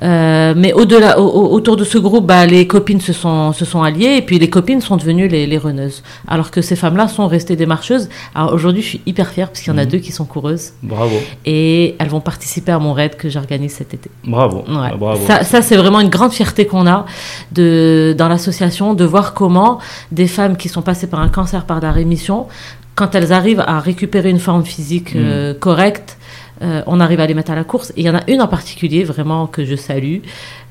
Euh, 0.02 0.54
mais 0.56 0.72
au-delà, 0.74 1.20
au- 1.20 1.28
au- 1.28 1.52
autour 1.54 1.76
de 1.76 1.84
ce 1.84 1.98
groupe, 1.98 2.26
bah, 2.26 2.46
les 2.46 2.66
copines 2.68 3.02
se 3.02 3.12
sont, 3.14 3.52
se 3.54 3.66
sont 3.66 3.84
alliées 3.84 4.16
et 4.18 4.22
puis 4.22 4.40
les 4.40 4.50
copines 4.50 4.80
sont 4.82 4.96
devenues 4.98 5.28
les, 5.28 5.46
les 5.46 5.58
runneuses. 5.58 6.04
Alors 6.28 6.52
que 6.52 6.62
ces 6.62 6.76
femmes-là 6.78 7.08
sont 7.10 7.28
restées 7.28 7.56
des 7.58 7.66
marcheuses. 7.66 8.08
Alors 8.34 8.54
aujourd'hui, 8.54 8.82
je 8.82 8.88
suis 8.88 9.02
hyper 9.06 9.28
fière 9.30 9.48
parce 9.50 9.60
qu'il 9.62 9.74
y 9.74 9.76
en 9.76 9.78
a 9.78 9.84
Mhm. 9.84 9.90
deux 9.92 9.98
qui 10.00 10.12
sont 10.12 10.26
coureuses 10.26 10.72
Bravo, 10.84 11.16
et 11.46 11.96
elles 12.00 12.08
vont 12.10 12.22
participer 12.22 12.72
à 12.72 12.80
mon 12.80 12.94
raid 12.94 13.16
que 13.18 13.30
j'organise 13.30 13.74
cet 13.74 13.94
été. 13.94 14.10
bravo, 14.26 14.60
Ouais. 14.68 14.90
Ah, 14.94 14.96
bravo. 14.98 15.26
Ça, 15.28 15.44
ça, 15.44 15.62
c'est 15.62 15.76
vraiment 15.76 16.00
une 16.00 16.10
grande 16.10 16.32
fierté 16.32 16.66
qu'on 16.66 16.88
a 16.88 17.06
de, 17.52 18.16
dans 18.18 18.28
l'association 18.30 18.94
de 18.94 19.04
voir 19.06 19.34
comment 19.34 19.80
des 20.12 20.28
femmes 20.28 20.56
qui 20.58 20.70
sont 20.70 20.82
passées 20.82 21.08
par 21.08 21.20
un 21.20 21.30
cancer, 21.30 21.66
par 21.66 21.80
la 21.82 21.92
rémission, 21.92 22.48
quand 22.96 23.16
elles 23.16 23.32
arrivent 23.34 23.64
à 23.66 23.80
récupérer 23.80 24.30
une 24.30 24.40
forme 24.40 24.64
physique 24.66 25.14
Mm. 25.16 25.18
euh, 25.20 25.54
correcte, 25.54 26.18
euh, 26.62 26.82
on 26.88 27.00
arrive 27.00 27.20
à 27.20 27.28
les 27.28 27.34
mettre 27.34 27.52
à 27.52 27.56
la 27.56 27.64
course. 27.64 27.92
Et 27.92 28.02
il 28.02 28.04
y 28.04 28.10
en 28.10 28.16
a 28.16 28.22
une 28.28 28.42
en 28.42 28.48
particulier, 28.48 29.04
vraiment, 29.04 29.48
que 29.48 29.66
je 29.66 29.76
salue. 29.76 30.18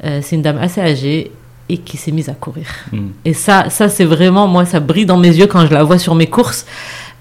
Euh, 0.05 0.21
c'est 0.23 0.37
une 0.37 0.43
dame 0.43 0.59
assez 0.59 0.81
âgée 0.81 1.33
et 1.69 1.79
qui 1.79 1.97
s'est 1.97 2.13
mise 2.13 2.29
à 2.29 2.35
courir. 2.35 2.67
Hmm. 2.93 3.09
Et 3.25 3.35
ça, 3.35 3.71
ça 3.71 3.89
c'est 3.89 4.05
vraiment, 4.05 4.47
moi, 4.47 4.65
ça 4.65 4.81
brille 4.81 5.07
dans 5.07 5.19
mes 5.19 5.35
yeux 5.35 5.47
quand 5.47 5.67
je 5.67 5.73
la 5.73 5.85
vois 5.85 5.99
sur 5.99 6.15
mes 6.15 6.27
courses. 6.27 6.67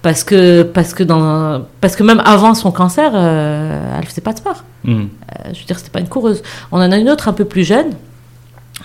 Parce 0.01 0.24
que, 0.24 0.61
parce 0.61 0.93
que, 0.93 1.03
dans, 1.03 1.65
parce 1.82 1.95
que 1.95 2.03
même 2.03 2.22
avant 2.24 2.53
son 2.53 2.72
cancer, 2.72 3.11
euh, 3.13 3.97
elle 3.97 4.05
faisait 4.05 4.22
pas 4.22 4.34
de 4.34 4.38
sport. 4.38 4.63
Hmm. 4.84 5.05
Je 5.45 5.59
veux 5.59 5.65
dire, 5.65 5.78
c'était 5.80 5.91
pas 5.91 5.99
une 5.99 6.07
coureuse. 6.07 6.43
On 6.72 6.78
en 6.78 6.91
a 6.91 6.97
une 6.97 7.09
autre 7.09 7.28
un 7.28 7.34
peu 7.34 7.45
plus 7.45 7.63
jeune. 7.63 7.91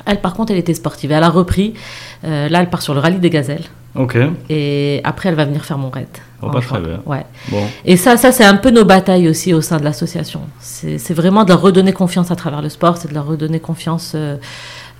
Elle, 0.06 0.20
par 0.20 0.34
contre, 0.34 0.52
elle 0.52 0.58
était 0.58 0.74
sportive. 0.74 1.12
Elle 1.12 1.22
a 1.22 1.28
repris. 1.28 1.74
Là, 2.22 2.60
elle 2.60 2.70
part 2.70 2.82
sur 2.82 2.94
le 2.94 3.00
rallye 3.00 3.18
des 3.18 3.30
gazelles. 3.30 3.64
Ok, 3.94 4.16
Et 4.48 5.00
après, 5.04 5.28
elle 5.28 5.34
va 5.34 5.44
venir 5.44 5.64
faire 5.64 5.76
mon 5.78 5.90
raid. 5.90 6.06
Oh, 6.40 6.50
juin. 6.50 6.60
très 6.60 6.80
bien. 6.80 7.00
Ouais. 7.06 7.24
bon. 7.50 7.62
Et 7.84 7.96
ça, 7.96 8.16
ça 8.16 8.32
c'est 8.32 8.44
un 8.44 8.56
peu 8.56 8.70
nos 8.70 8.84
batailles 8.84 9.28
aussi 9.28 9.52
au 9.54 9.60
sein 9.60 9.76
de 9.78 9.84
l'association. 9.84 10.40
C'est 10.60 11.12
vraiment 11.14 11.44
de 11.44 11.50
leur 11.50 11.60
redonner 11.60 11.92
confiance 11.92 12.30
à 12.30 12.36
travers 12.36 12.62
le 12.62 12.68
sport, 12.68 12.96
c'est 12.96 13.08
de 13.08 13.14
leur 13.14 13.26
redonner 13.26 13.60
confiance 13.60 14.12
euh, 14.14 14.36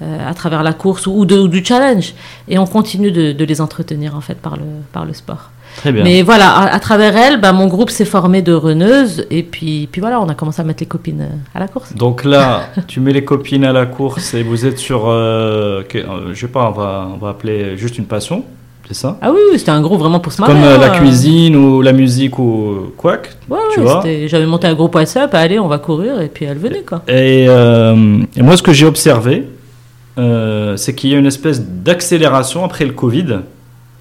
euh, 0.03 0.29
à 0.29 0.35
travers 0.35 0.63
la 0.63 0.73
course 0.73 1.07
ou, 1.07 1.25
de- 1.25 1.39
ou 1.39 1.49
du 1.49 1.65
challenge. 1.65 2.15
Et 2.49 2.59
on 2.59 2.67
continue 2.67 3.11
de, 3.11 3.33
de 3.33 3.45
les 3.45 3.61
entretenir 3.61 4.15
en 4.15 4.21
fait 4.21 4.35
par 4.37 4.57
le, 4.57 4.63
par 4.93 5.05
le 5.05 5.15
sport. 5.15 5.51
Très 5.79 5.91
bien. 5.91 6.05
Mais 6.05 6.21
voilà, 6.23 6.51
à, 6.53 6.75
à 6.75 6.79
travers 6.81 7.17
elles, 7.17 7.41
bah, 7.41 7.53
mon 7.53 7.67
groupe 7.67 7.89
s'est 7.91 8.05
formé 8.05 8.43
de 8.43 8.53
reneuses 8.53 9.27
et 9.31 9.43
puis, 9.43 9.89
puis 9.91 10.01
voilà, 10.03 10.21
on 10.21 10.29
a 10.29 10.35
commencé 10.35 10.61
à 10.61 10.65
mettre 10.65 10.81
les 10.83 10.87
copines 10.87 11.23
euh, 11.23 11.29
à 11.55 11.61
la 11.61 11.67
course. 11.67 11.95
Donc 11.95 12.25
là, 12.25 12.67
tu 12.87 13.01
mets 13.01 13.13
les 13.15 13.25
copines 13.25 13.65
à 13.65 13.73
la 13.73 13.87
course 13.87 14.35
et 14.35 14.43
vous 14.43 14.67
êtes 14.67 14.79
sur, 14.79 15.05
euh, 15.09 15.83
que- 15.83 16.05
je 16.33 16.39
sais 16.41 16.47
pas, 16.53 16.69
on 16.69 16.73
va, 16.73 17.09
on 17.15 17.17
va 17.17 17.31
appeler 17.31 17.77
juste 17.79 17.97
une 17.99 18.05
passion, 18.07 18.45
ça 18.95 19.19
Ah 19.23 19.31
oui, 19.33 19.39
oui, 19.53 19.59
c'était 19.59 19.71
un 19.71 19.81
groupe 19.81 20.01
vraiment 20.01 20.21
pour 20.21 20.33
se 20.33 20.41
marrer. 20.41 20.53
Comme 20.53 20.63
euh, 20.65 20.79
la 20.79 20.93
hein. 20.93 20.99
cuisine 20.99 21.57
ou 21.57 21.83
la 21.83 21.93
musique 21.93 22.39
ou 22.39 22.93
quoi. 22.97 23.19
Ouais, 23.49 23.59
tu 23.73 23.81
ouais, 23.81 23.87
vois. 23.87 24.03
J'avais 24.27 24.47
monté 24.47 24.67
un 24.67 24.75
groupe 24.75 24.95
WhatsApp, 24.95 25.35
allez, 25.35 25.59
on 25.59 25.69
va 25.69 25.79
courir, 25.79 26.21
et 26.21 26.29
puis 26.29 26.45
elle 26.45 26.59
venait, 26.59 26.83
quoi. 26.83 27.03
Et, 27.09 27.47
euh, 27.49 28.19
et 28.37 28.43
moi, 28.43 28.57
ce 28.57 28.63
que 28.63 28.73
j'ai 28.73 28.87
observé, 28.87 29.49
euh, 30.19 30.77
c'est 30.77 30.95
qu'il 30.95 31.11
y 31.11 31.15
a 31.15 31.19
une 31.19 31.27
espèce 31.27 31.61
d'accélération 31.63 32.65
après 32.65 32.85
le 32.85 32.93
Covid. 32.93 33.41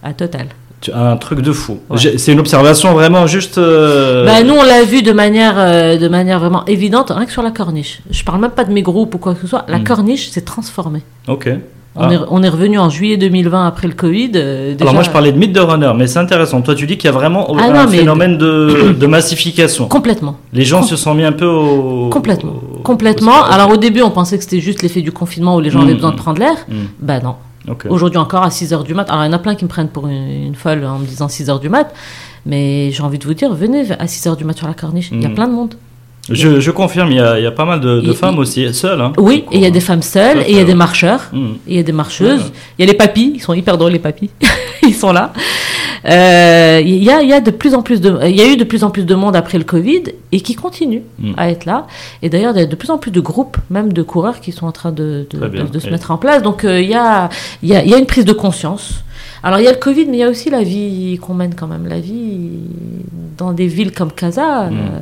À 0.04 0.14
total. 0.14 0.48
Tu 0.82 0.92
as 0.92 1.12
un 1.12 1.18
truc 1.18 1.42
de 1.42 1.52
fou. 1.52 1.78
C'est 1.96 2.32
une 2.32 2.40
observation 2.40 2.94
vraiment 2.94 3.28
juste. 3.28 3.60
euh, 3.60 4.26
Bah, 4.26 4.42
nous, 4.44 4.56
on 4.56 4.64
l'a 4.64 4.84
vu 4.84 5.04
de 5.04 5.12
manière, 5.12 5.54
euh, 5.58 5.96
de 5.98 6.08
manière 6.08 6.40
vraiment 6.40 6.66
évidente, 6.66 7.12
rien 7.16 7.26
que 7.28 7.32
sur 7.32 7.44
la 7.44 7.52
corniche. 7.52 8.02
Je 8.10 8.24
parle 8.24 8.42
même 8.42 8.50
pas 8.50 8.64
de 8.64 8.72
mes 8.74 8.82
groupes 8.82 9.14
ou 9.14 9.20
quoi 9.20 9.36
que 9.36 9.42
ce 9.42 9.48
soit. 9.48 9.64
La 9.68 9.78
Mm. 9.78 9.84
corniche 9.84 10.30
s'est 10.32 10.42
transformée. 10.42 11.04
Ok. 11.28 11.50
On, 11.96 12.04
Ah. 12.04 12.14
est, 12.14 12.20
on 12.30 12.42
est 12.42 12.48
revenu 12.48 12.80
en 12.80 12.90
juillet 12.90 13.18
2020 13.18 13.68
après 13.68 13.88
le 13.88 13.94
Covid. 13.94 14.32
euh, 14.36 14.72
déjà- 14.72 14.84
Alors 14.84 14.94
moi 14.94 15.04
je 15.04 15.10
parlais 15.10 15.32
de 15.34 15.38
mythe 15.38 15.52
de 15.52 15.60
runner, 15.60 15.92
mais 15.98 16.08
c'est 16.08 16.20
intéressant. 16.20 16.62
Toi 16.62 16.74
tu 16.74 16.88
dis 16.88 16.96
qu'il 16.98 17.06
y 17.06 17.10
a 17.10 17.12
vraiment 17.12 17.48
Ah 17.60 17.64
un 17.66 17.86
non, 17.86 17.92
phénomène 17.92 18.38
de, 18.38 18.94
de 19.00 19.08
massification. 19.08 19.88
Complètement. 19.90 20.38
Les 20.54 20.64
gens 20.64 20.80
Com- 20.80 20.88
se 20.88 20.96
sont 20.96 21.14
mis 21.14 21.26
un 21.26 21.34
peu 21.34 21.46
au... 21.46 22.08
Complètement. 22.10 22.54
au- 22.54 22.80
Complètement. 22.80 23.32
au- 23.42 23.52
Alors 23.52 23.70
au 23.72 23.78
début, 23.78 24.02
on 24.02 24.10
pensait 24.12 24.38
que 24.38 24.44
c'était 24.46 24.62
juste 24.62 24.82
l'effet 24.84 25.02
du 25.02 25.12
confinement 25.12 25.56
où 25.58 25.60
les 25.60 25.70
gens 25.70 25.80
Mm, 25.80 25.84
avaient 25.84 25.94
besoin 25.96 26.12
mm. 26.12 26.16
de 26.16 26.20
prendre 26.20 26.40
l'air. 26.40 26.56
Bah 27.02 27.20
non. 27.20 27.36
Aujourd'hui 27.90 28.18
encore 28.20 28.44
à 28.44 28.50
6h 28.50 28.84
du 28.86 28.94
mat. 28.94 29.10
Alors 29.10 29.24
il 29.24 29.28
y 29.28 29.30
en 29.30 29.34
a 29.34 29.40
plein 29.40 29.56
qui 29.56 29.66
me 29.66 29.70
prennent 29.70 29.90
pour 29.90 30.08
une, 30.08 30.46
une 30.48 30.56
folle 30.56 30.84
en 30.86 30.98
me 30.98 31.06
disant 31.06 31.28
6h 31.28 31.60
du 31.60 31.68
mat. 31.70 31.94
Mais 32.46 32.90
j'ai 32.92 33.04
envie 33.04 33.20
de 33.20 33.26
vous 33.26 33.34
dire, 33.36 33.54
venez 33.54 33.84
à 34.00 34.06
6h 34.06 34.36
du 34.38 34.46
mat 34.46 34.58
sur 34.58 34.68
la 34.68 34.74
corniche. 34.74 35.10
Il 35.12 35.22
y 35.22 35.26
a 35.26 35.30
plein 35.30 35.48
de 35.48 35.54
monde. 35.54 35.76
Je, 36.34 36.60
je 36.60 36.72
confirme, 36.72 37.12
il 37.12 37.18
y, 37.18 37.20
a, 37.20 37.40
il 37.40 37.44
y 37.44 37.48
a 37.48 37.52
pas 37.52 37.66
mal 37.66 37.80
de, 37.80 38.02
de 38.02 38.08
Il- 38.12 38.14
femmes 38.16 38.40
aussi, 38.40 38.74
seules. 38.74 39.02
Hein, 39.02 39.14
Oui, 39.18 39.44
et 39.52 39.58
il 39.58 39.62
y 39.62 39.66
a 39.66 39.72
des 39.72 39.80
femmes 39.80 40.02
seules, 40.02 40.40
et 40.48 40.52
il 40.52 40.58
y 40.58 40.60
a 40.60 40.64
des 40.64 40.74
marcheurs. 40.76 41.30
Hmm. 41.34 41.54
Il 41.68 41.76
y 41.76 41.80
a 41.80 41.84
des 41.84 41.92
marcheuses, 41.92 42.52
il 42.78 42.86
y 42.86 42.88
a 42.88 42.92
les 42.92 42.98
papis, 42.98 43.34
ils 43.36 43.42
sont 43.42 43.54
hyper 43.54 43.78
drôles 43.78 43.92
les 43.94 44.00
papis, 44.00 44.30
ils 44.84 44.94
sont 44.96 45.12
là. 45.14 45.34
Euh, 46.06 46.82
Il 46.84 47.04
y, 47.04 47.12
a, 47.12 47.22
il 47.22 47.30
y 47.30 47.34
a 47.34 47.42
de 47.42 47.52
plus 47.52 47.76
en 47.76 47.84
plus 47.84 48.02
de, 48.02 48.18
il 48.28 48.36
y 48.36 48.42
a 48.42 48.48
eu 48.48 48.58
de 48.58 48.64
plus 48.64 48.84
en 48.84 48.90
plus 48.90 49.06
de 49.06 49.14
monde 49.14 49.36
après 49.36 49.58
le 49.60 49.64
Covid 49.64 50.04
et 50.32 50.42
qui 50.42 50.56
continue 50.56 51.04
Mm. 51.20 51.34
à 51.38 51.50
être 51.52 51.66
là. 51.66 51.86
Et 52.24 52.30
d'ailleurs, 52.30 52.54
il 52.56 52.60
y 52.60 52.64
a 52.64 52.66
de 52.66 52.76
plus 52.76 52.90
en 52.90 52.98
plus 52.98 53.12
de 53.12 53.20
groupes, 53.20 53.58
même 53.70 53.94
de 53.94 54.02
coureurs, 54.02 54.40
qui 54.40 54.52
sont 54.52 54.66
en 54.66 54.72
train 54.72 54.92
de, 54.92 55.28
de, 55.30 55.38
Très 55.38 55.50
bien. 55.50 55.66
de- 55.66 55.70
de 55.70 55.80
se 55.80 55.88
Et- 55.88 55.92
mettre 55.92 56.10
en 56.12 56.18
place. 56.18 56.42
Donc 56.42 56.64
euh, 56.66 56.82
il 56.82 56.90
y, 56.90 56.96
a, 56.96 57.30
il 57.62 57.70
y, 57.70 57.76
a, 57.76 57.84
il 57.84 57.90
y 57.92 57.94
a 57.94 57.98
une 58.00 58.08
prise 58.08 58.26
de 58.26 58.34
conscience. 58.34 59.04
Alors 59.44 59.60
il 59.60 59.66
y 59.66 59.68
a 59.68 59.72
le 59.72 59.78
Covid, 59.78 60.06
mais 60.06 60.18
il 60.18 60.20
y 60.22 60.24
a 60.24 60.30
aussi 60.30 60.50
la 60.50 60.64
vie 60.64 61.20
qu'on 61.22 61.34
mène 61.36 61.54
quand 61.54 61.68
même. 61.68 61.88
La 61.88 62.00
vie 62.00 62.50
dans 63.38 63.52
des 63.54 63.68
villes 63.68 63.92
comme 63.92 64.12
Casa, 64.12 64.70
Mm. 64.72 64.74
euh, 64.74 65.00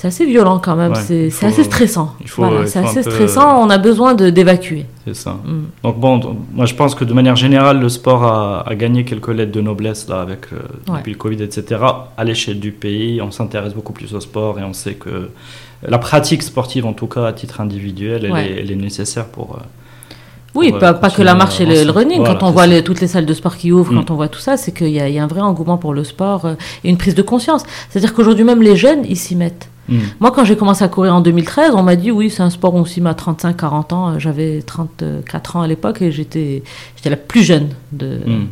c'est 0.00 0.06
assez 0.06 0.26
violent 0.26 0.60
quand 0.60 0.76
même. 0.76 0.92
Ouais, 0.92 1.28
c'est 1.30 1.46
assez 1.46 1.64
stressant. 1.64 2.14
Voilà, 2.36 2.60
il 2.62 2.68
c'est 2.68 2.78
assez 2.78 3.02
peu- 3.02 3.10
stressant. 3.10 3.60
On 3.64 3.68
a 3.68 3.78
besoin 3.78 4.14
d'évacuer. 4.14 4.86
C'est 5.04 5.16
ça. 5.16 5.32
Mm. 5.44 5.62
Donc 5.82 5.98
bon, 5.98 6.36
moi 6.54 6.66
je 6.66 6.74
pense 6.74 6.94
que 6.94 7.04
de 7.04 7.12
manière 7.12 7.34
générale, 7.34 7.80
le 7.80 7.88
sport 7.88 8.22
a, 8.22 8.62
a 8.68 8.74
gagné 8.76 9.04
quelques 9.04 9.28
lettres 9.38 9.50
de 9.50 9.60
noblesse 9.60 10.08
là 10.08 10.20
avec 10.20 10.42
euh, 10.52 10.58
Ouais. 10.92 10.98
depuis 10.98 11.12
le 11.12 11.18
Covid, 11.18 11.42
etc. 11.42 11.80
À 12.16 12.22
l'échelle 12.24 12.60
du 12.60 12.70
pays, 12.70 13.20
on 13.20 13.32
s'intéresse 13.32 13.74
beaucoup 13.74 13.92
plus 13.92 14.14
au 14.14 14.20
sport 14.20 14.60
et 14.60 14.62
on 14.62 14.72
sait 14.72 14.94
que 14.94 15.30
la 15.86 15.98
pratique 15.98 16.42
sportive, 16.44 16.86
en 16.86 16.92
tout 16.92 17.08
cas 17.08 17.24
à 17.26 17.32
titre 17.32 17.60
individuel, 17.60 18.24
elle, 18.24 18.32
Ouais. 18.32 18.46
est, 18.50 18.60
elle 18.60 18.70
est 18.70 18.76
nécessaire 18.76 19.26
pour. 19.26 19.56
euh, 19.56 19.64
Oui, 20.54 20.72
pas, 20.72 20.90
euh, 20.90 20.92
pas 20.94 21.10
que 21.10 21.22
la 21.22 21.34
marche 21.34 21.60
et 21.60 21.66
le, 21.66 21.84
le 21.84 21.90
running. 21.90 22.18
Voilà, 22.20 22.34
quand 22.36 22.46
on 22.48 22.50
voit 22.52 22.66
les- 22.66 22.82
toutes 22.82 23.00
les 23.00 23.06
salles 23.06 23.26
de 23.26 23.34
sport 23.34 23.56
qui 23.56 23.70
ouvrent, 23.72 23.92
Mm. 23.92 23.96
quand 23.98 24.10
on 24.12 24.16
voit 24.16 24.28
tout 24.28 24.40
ça, 24.40 24.56
c'est 24.56 24.72
qu'il 24.72 24.88
y, 24.88 25.00
a- 25.00 25.08
il 25.08 25.14
y 25.14 25.18
a 25.18 25.24
un 25.24 25.26
vrai 25.26 25.40
engouement 25.40 25.76
pour 25.76 25.92
le 25.92 26.04
sport 26.04 26.44
euh, 26.46 26.54
et 26.84 26.88
une 26.88 26.96
prise 26.96 27.14
de 27.14 27.22
conscience. 27.22 27.62
C'est-à-dire 27.90 28.14
qu'aujourd'hui, 28.14 28.44
même 28.44 28.62
les 28.62 28.76
jeunes, 28.76 29.02
ils 29.08 29.16
s'y 29.16 29.34
mettent. 29.36 29.68
Mm. 29.88 29.96
Moi, 30.20 30.30
quand 30.32 30.44
j'ai 30.44 30.56
commencé 30.56 30.84
à 30.84 30.88
courir 30.88 31.14
en 31.14 31.20
2013, 31.20 31.72
on 31.74 31.82
m'a 31.82 31.96
dit 31.96 32.10
oui, 32.10 32.30
c'est 32.30 32.42
un 32.42 32.50
sport 32.50 32.74
où 32.74 32.78
on 32.78 32.84
s'y 32.84 33.00
met 33.00 33.10
à 33.10 33.14
35-40 33.14 33.94
ans. 33.94 34.08
Euh, 34.10 34.18
J'avais 34.18 34.62
34 34.62 35.56
ans 35.56 35.62
à 35.62 35.66
l'époque 35.66 36.02
et 36.02 36.12
j'étais 36.12 36.62
j'étais 36.96 37.10
la 37.10 37.16
plus 37.16 37.42
jeune. 37.42 37.68
De... 37.92 38.18
Mm. 38.26 38.46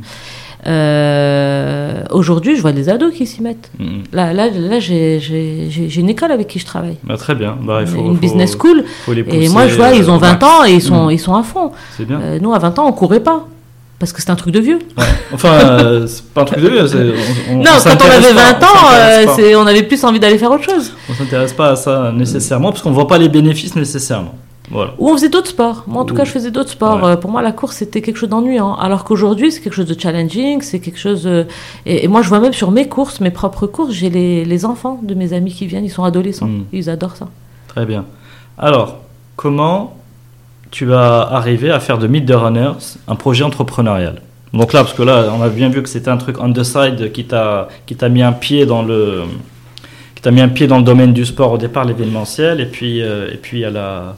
Euh, 0.68 2.02
Aujourd'hui, 2.10 2.56
je 2.56 2.62
vois 2.62 2.72
des 2.72 2.88
ados 2.88 3.12
qui 3.14 3.26
s'y 3.26 3.42
mettent. 3.42 3.70
Mm. 3.78 3.84
Là, 4.12 4.32
là, 4.32 4.48
là 4.50 4.78
j'ai 4.80 5.20
j'ai- 5.20 5.66
j'ai- 5.70 5.88
j'ai 5.88 6.00
une 6.00 6.08
école 6.08 6.32
avec 6.32 6.48
qui 6.48 6.58
je 6.58 6.64
travaille. 6.66 6.96
Bah, 7.04 7.16
très 7.16 7.34
bien. 7.34 7.56
Bah, 7.62 7.78
il 7.82 7.86
faut, 7.86 7.98
une 7.98 8.14
faut- 8.14 8.20
business 8.20 8.56
school. 8.58 8.84
faut 9.04 9.12
les 9.12 9.24
Et 9.30 9.48
moi, 9.48 9.66
je 9.68 9.76
vois, 9.76 9.92
ils 9.92 10.10
ont 10.10 10.14
euh, 10.16 10.18
20 10.18 10.42
ans 10.42 10.64
et 10.66 10.72
ils 10.74 10.82
sont, 10.82 11.10
ils 11.10 11.18
sont 11.20 11.34
à 11.34 11.42
fond. 11.42 11.72
Bien. 12.00 12.20
Euh, 12.20 12.38
nous, 12.40 12.52
à 12.54 12.58
20 12.58 12.78
ans, 12.78 12.86
on 12.88 12.92
courait 12.92 13.20
pas. 13.20 13.46
Parce 13.98 14.12
que 14.12 14.20
c'est 14.20 14.28
un 14.30 14.36
truc 14.36 14.52
de 14.52 14.60
vieux. 14.60 14.78
Ouais. 14.98 15.04
Enfin, 15.32 15.52
euh, 15.52 16.06
c'est 16.06 16.24
pas 16.26 16.42
un 16.42 16.44
truc 16.44 16.60
de 16.60 16.68
vieux. 16.68 16.86
c'est- 16.86 16.96
on- 17.50 17.54
on- 17.54 17.56
non, 17.62 17.70
on 17.78 17.82
quand 17.82 17.96
on 18.04 18.10
avait 18.10 18.34
pas, 18.34 18.52
20 18.52 18.58
on 18.60 18.64
ans, 18.64 19.38
euh, 19.38 19.54
on 19.56 19.66
avait 19.66 19.82
plus 19.84 20.04
envie 20.04 20.20
d'aller 20.20 20.36
faire 20.36 20.50
autre 20.50 20.64
chose. 20.64 20.92
On 21.10 21.14
s'intéresse 21.14 21.54
pas 21.54 21.70
à 21.70 21.76
ça 21.76 22.12
nécessairement 22.14 22.70
parce 22.72 22.82
qu'on 22.82 22.90
voit 22.90 23.06
pas 23.06 23.16
les 23.16 23.30
bénéfices 23.30 23.74
nécessairement. 23.74 24.34
Voilà. 24.70 24.92
Ou 24.98 25.08
on 25.08 25.12
faisait 25.14 25.28
d'autres 25.28 25.48
sports. 25.48 25.84
Moi, 25.86 26.02
en 26.02 26.04
tout 26.04 26.12
Ou- 26.12 26.16
cas, 26.18 26.24
je 26.24 26.30
faisais 26.32 26.50
d'autres 26.50 26.72
sports. 26.72 27.02
Ouais. 27.02 27.12
Euh, 27.12 27.16
Pour 27.16 27.30
moi, 27.30 27.40
la 27.40 27.52
course, 27.52 27.76
c'était 27.76 28.02
quelque 28.02 28.16
chose 28.18 28.28
d'ennuyant. 28.28 28.74
Alors 28.74 29.04
qu'aujourd'hui, 29.04 29.50
c'est 29.52 29.60
quelque 29.60 29.72
chose 29.76 29.86
de 29.86 29.98
challenging, 29.98 30.60
c'est 30.60 30.80
quelque 30.80 30.98
chose... 30.98 31.26
Et, 31.86 32.04
et 32.04 32.08
moi, 32.08 32.20
je 32.20 32.28
vois 32.28 32.40
même 32.40 32.52
sur 32.52 32.72
mes 32.72 32.88
courses, 32.88 33.20
mes 33.20 33.30
propres 33.30 33.66
courses, 33.68 33.92
j'ai 33.92 34.10
les, 34.10 34.44
les 34.44 34.64
enfants 34.66 35.00
de 35.02 35.14
mes 35.14 35.32
amis 35.32 35.52
qui 35.54 35.66
viennent, 35.66 35.84
ils 35.84 35.90
sont 35.90 36.02
adolescents. 36.04 36.48
Mm. 36.48 36.64
Ils 36.72 36.90
adorent 36.90 37.16
ça. 37.16 37.28
Très 37.68 37.86
bien. 37.86 38.04
Alors, 38.58 38.98
comment 39.36 39.96
tu 40.76 40.84
vas 40.84 41.22
arriver 41.32 41.70
à 41.70 41.80
faire 41.80 41.96
de 41.96 42.06
Meet 42.06 42.26
the 42.26 42.34
Runners 42.34 42.98
un 43.08 43.14
projet 43.14 43.44
entrepreneurial 43.44 44.20
Donc 44.52 44.74
là, 44.74 44.82
parce 44.82 44.92
que 44.92 45.02
là, 45.02 45.24
on 45.34 45.40
a 45.40 45.48
bien 45.48 45.70
vu 45.70 45.82
que 45.82 45.88
c'était 45.88 46.10
un 46.10 46.18
truc 46.18 46.36
on 46.38 46.52
the 46.52 46.64
side 46.64 47.12
qui 47.12 47.24
t'a 47.24 48.08
mis 48.10 48.22
un 48.22 48.32
pied 48.32 48.66
dans 48.66 48.82
le 48.82 49.22
qui 50.14 50.20
t'a 50.20 50.30
mis 50.30 50.42
un 50.42 50.50
pied 50.50 50.66
dans 50.66 50.76
le 50.76 50.84
domaine 50.84 51.14
du 51.14 51.24
sport 51.24 51.52
au 51.52 51.56
départ, 51.56 51.86
l'événementiel, 51.86 52.60
et 52.60 52.66
puis 52.66 53.00
euh, 53.00 53.32
et 53.32 53.38
puis 53.38 53.56
il 53.56 53.60
y 53.60 53.64
a 53.64 53.70
la 53.70 54.16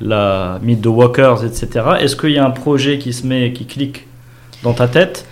la 0.00 0.58
Meet 0.64 0.82
the 0.82 0.88
Walkers, 0.88 1.44
etc. 1.44 1.68
Est-ce 2.00 2.16
qu'il 2.16 2.32
y 2.32 2.38
a 2.38 2.44
un 2.44 2.50
projet 2.50 2.98
qui 2.98 3.12
se 3.12 3.24
met, 3.24 3.52
qui 3.52 3.66
clique 3.66 4.08
dans 4.64 4.72
ta 4.72 4.88
tête? 4.88 5.28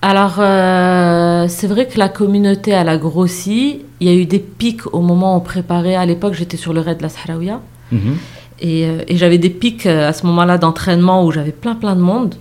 Alors, 0.00 0.36
euh, 0.38 1.44
c'est 1.48 1.66
vrai 1.66 1.86
que 1.86 1.98
la 1.98 2.08
communauté, 2.08 2.70
elle 2.70 2.88
a 2.88 2.96
grossi. 2.96 3.82
Il 4.00 4.08
y 4.08 4.10
a 4.10 4.14
eu 4.14 4.24
des 4.24 4.38
pics 4.38 4.86
au 4.94 5.00
moment 5.00 5.34
où 5.34 5.36
on 5.36 5.40
préparait. 5.40 5.94
À 5.94 6.06
l'époque, 6.06 6.32
j'étais 6.32 6.56
sur 6.56 6.72
le 6.72 6.80
raid 6.80 6.96
de 6.96 7.02
la 7.02 7.10
Sahraouia. 7.10 7.60
Mhm. 7.92 8.16
Et, 8.62 8.86
euh, 8.86 9.02
et 9.08 9.16
j'avais 9.16 9.38
des 9.38 9.50
pics 9.50 9.86
euh, 9.86 10.08
à 10.08 10.12
ce 10.12 10.24
moment-là 10.26 10.56
d'entraînement 10.56 11.26
où 11.26 11.32
j'avais 11.32 11.50
plein 11.50 11.74
plein 11.74 11.96
de 11.96 12.00
monde. 12.00 12.36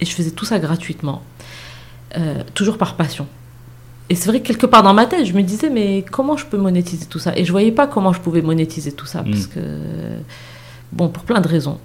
Et 0.00 0.04
je 0.04 0.10
faisais 0.10 0.32
tout 0.32 0.44
ça 0.44 0.58
gratuitement. 0.58 1.22
Euh, 2.18 2.42
toujours 2.52 2.78
par 2.78 2.96
passion. 2.96 3.26
Et 4.10 4.16
c'est 4.16 4.28
vrai 4.28 4.40
que 4.40 4.46
quelque 4.46 4.66
part 4.66 4.82
dans 4.82 4.92
ma 4.92 5.06
tête, 5.06 5.24
je 5.24 5.32
me 5.32 5.42
disais, 5.42 5.70
mais 5.70 6.04
comment 6.10 6.36
je 6.36 6.46
peux 6.46 6.56
monétiser 6.56 7.06
tout 7.06 7.20
ça? 7.20 7.32
Et 7.36 7.44
je 7.44 7.52
voyais 7.52 7.72
pas 7.72 7.86
comment 7.86 8.12
je 8.12 8.20
pouvais 8.20 8.42
monétiser 8.42 8.90
tout 8.92 9.06
ça. 9.06 9.22
Mm. 9.22 9.30
Parce 9.30 9.46
que, 9.46 9.60
bon, 10.92 11.08
pour 11.08 11.22
plein 11.22 11.40
de 11.40 11.48
raisons. 11.48 11.78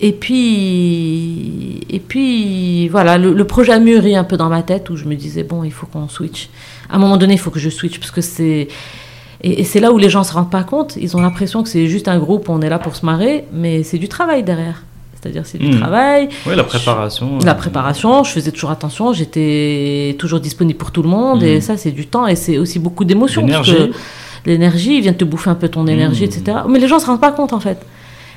Et 0.00 0.12
puis, 0.12 1.80
et 1.88 2.00
puis 2.00 2.88
voilà, 2.88 3.16
le, 3.16 3.32
le 3.32 3.44
projet 3.46 3.72
a 3.72 3.78
mûri 3.78 4.14
un 4.14 4.24
peu 4.24 4.36
dans 4.36 4.48
ma 4.48 4.62
tête 4.62 4.90
où 4.90 4.96
je 4.96 5.04
me 5.04 5.14
disais, 5.14 5.42
bon, 5.44 5.64
il 5.64 5.72
faut 5.72 5.86
qu'on 5.86 6.08
switch. 6.08 6.50
À 6.90 6.96
un 6.96 6.98
moment 6.98 7.16
donné, 7.16 7.34
il 7.34 7.40
faut 7.40 7.50
que 7.50 7.60
je 7.60 7.70
switch 7.70 7.98
parce 8.00 8.10
que 8.10 8.20
c'est. 8.20 8.68
Et, 9.42 9.60
et 9.60 9.64
c'est 9.64 9.80
là 9.80 9.92
où 9.92 9.98
les 9.98 10.08
gens 10.10 10.24
se 10.24 10.32
rendent 10.32 10.50
pas 10.50 10.64
compte. 10.64 10.96
Ils 11.00 11.16
ont 11.16 11.20
l'impression 11.20 11.62
que 11.62 11.68
c'est 11.68 11.86
juste 11.88 12.08
un 12.08 12.18
groupe, 12.18 12.48
on 12.48 12.60
est 12.62 12.68
là 12.68 12.78
pour 12.78 12.96
se 12.96 13.04
marrer, 13.04 13.44
mais 13.52 13.82
c'est 13.82 13.98
du 13.98 14.08
travail 14.08 14.42
derrière. 14.42 14.82
C'est-à-dire, 15.20 15.42
c'est 15.44 15.58
du 15.58 15.68
Mm. 15.68 15.78
travail, 15.80 16.28
Oui, 16.46 16.54
la 16.54 16.62
préparation. 16.64 17.38
la 17.44 17.52
euh, 17.52 17.54
préparation. 17.54 18.22
Je 18.22 18.30
faisais 18.30 18.52
toujours 18.52 18.70
attention, 18.70 19.12
j'étais 19.12 20.14
toujours 20.18 20.40
disponible 20.40 20.78
pour 20.78 20.90
tout 20.92 21.02
le 21.02 21.08
monde. 21.08 21.42
Et 21.42 21.60
ça, 21.60 21.76
c'est 21.76 21.90
du 21.90 22.06
temps 22.06 22.26
et 22.26 22.36
c'est 22.36 22.58
aussi 22.58 22.78
beaucoup 22.78 23.04
d'émotions. 23.04 23.46
parce 23.46 23.66
L'énergie. 23.68 23.92
que 23.92 23.96
L'énergie, 24.50 25.00
vient 25.00 25.12
te 25.12 25.24
bouffer 25.24 25.50
un 25.50 25.56
peu 25.56 25.68
ton 25.68 25.86
énergie, 25.88 26.22
Mm. 26.22 26.26
etc. 26.26 26.58
Mais 26.68 26.78
les 26.78 26.86
gens 26.86 26.98
se 27.00 27.06
rendent 27.06 27.20
pas 27.20 27.32
compte, 27.32 27.52
en 27.52 27.58
fait. 27.60 27.78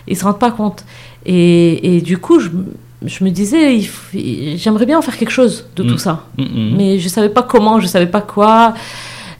Ils 0.08 0.18
se 0.18 0.24
rendent 0.24 0.40
pas 0.40 0.50
compte. 0.52 0.84
Et, 1.26 1.98
et 1.98 2.02
du 2.02 2.18
coup, 2.18 2.40
je, 2.40 2.50
je 3.06 3.24
me 3.24 3.30
disais, 3.30 3.80
j'aimerais 4.56 4.88
bien 4.88 4.98
en 4.98 5.04
faire 5.04 5.18
quelque 5.18 5.30
chose 5.32 5.66
de 5.76 5.84
tout 5.84 6.00
ça. 6.00 6.26
Mais 6.78 6.98
je 6.98 7.08
savais 7.10 7.30
pas 7.30 7.44
comment, 7.44 7.80
je 7.80 7.86
savais 7.88 8.08
pas 8.08 8.22
quoi. 8.22 8.74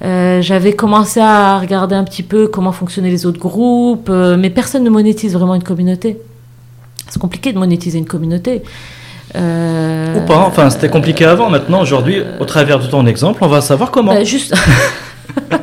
Euh, 0.02 0.42
J'avais 0.42 0.74
commencé 0.74 1.20
à 1.20 1.60
regarder 1.60 1.96
un 1.96 2.04
petit 2.04 2.24
peu 2.24 2.48
comment 2.48 2.72
fonctionnaient 2.72 3.10
les 3.10 3.26
autres 3.26 3.40
groupes, 3.40 4.10
euh, 4.10 4.38
mais 4.38 4.50
personne 4.50 4.84
ne 4.84 4.90
monétise 4.90 5.34
vraiment 5.34 5.56
une 5.56 5.64
communauté. 5.64 6.18
C'est 7.10 7.20
compliqué 7.20 7.52
de 7.52 7.60
monétiser 7.60 7.98
une 7.98 8.06
communauté. 8.06 8.64
Euh, 9.36 10.24
Ou 10.24 10.26
pas, 10.26 10.38
enfin 10.40 10.70
c'était 10.70 10.90
compliqué 10.90 11.26
avant, 11.26 11.50
maintenant 11.50 11.82
aujourd'hui, 11.82 12.24
au 12.40 12.46
travers 12.46 12.80
de 12.80 12.88
ton 12.88 13.06
exemple, 13.06 13.44
on 13.44 13.48
va 13.48 13.62
savoir 13.62 13.92
comment. 13.92 14.14
bah, 14.14 14.24
juste... 14.24 14.56
bah 15.52 15.58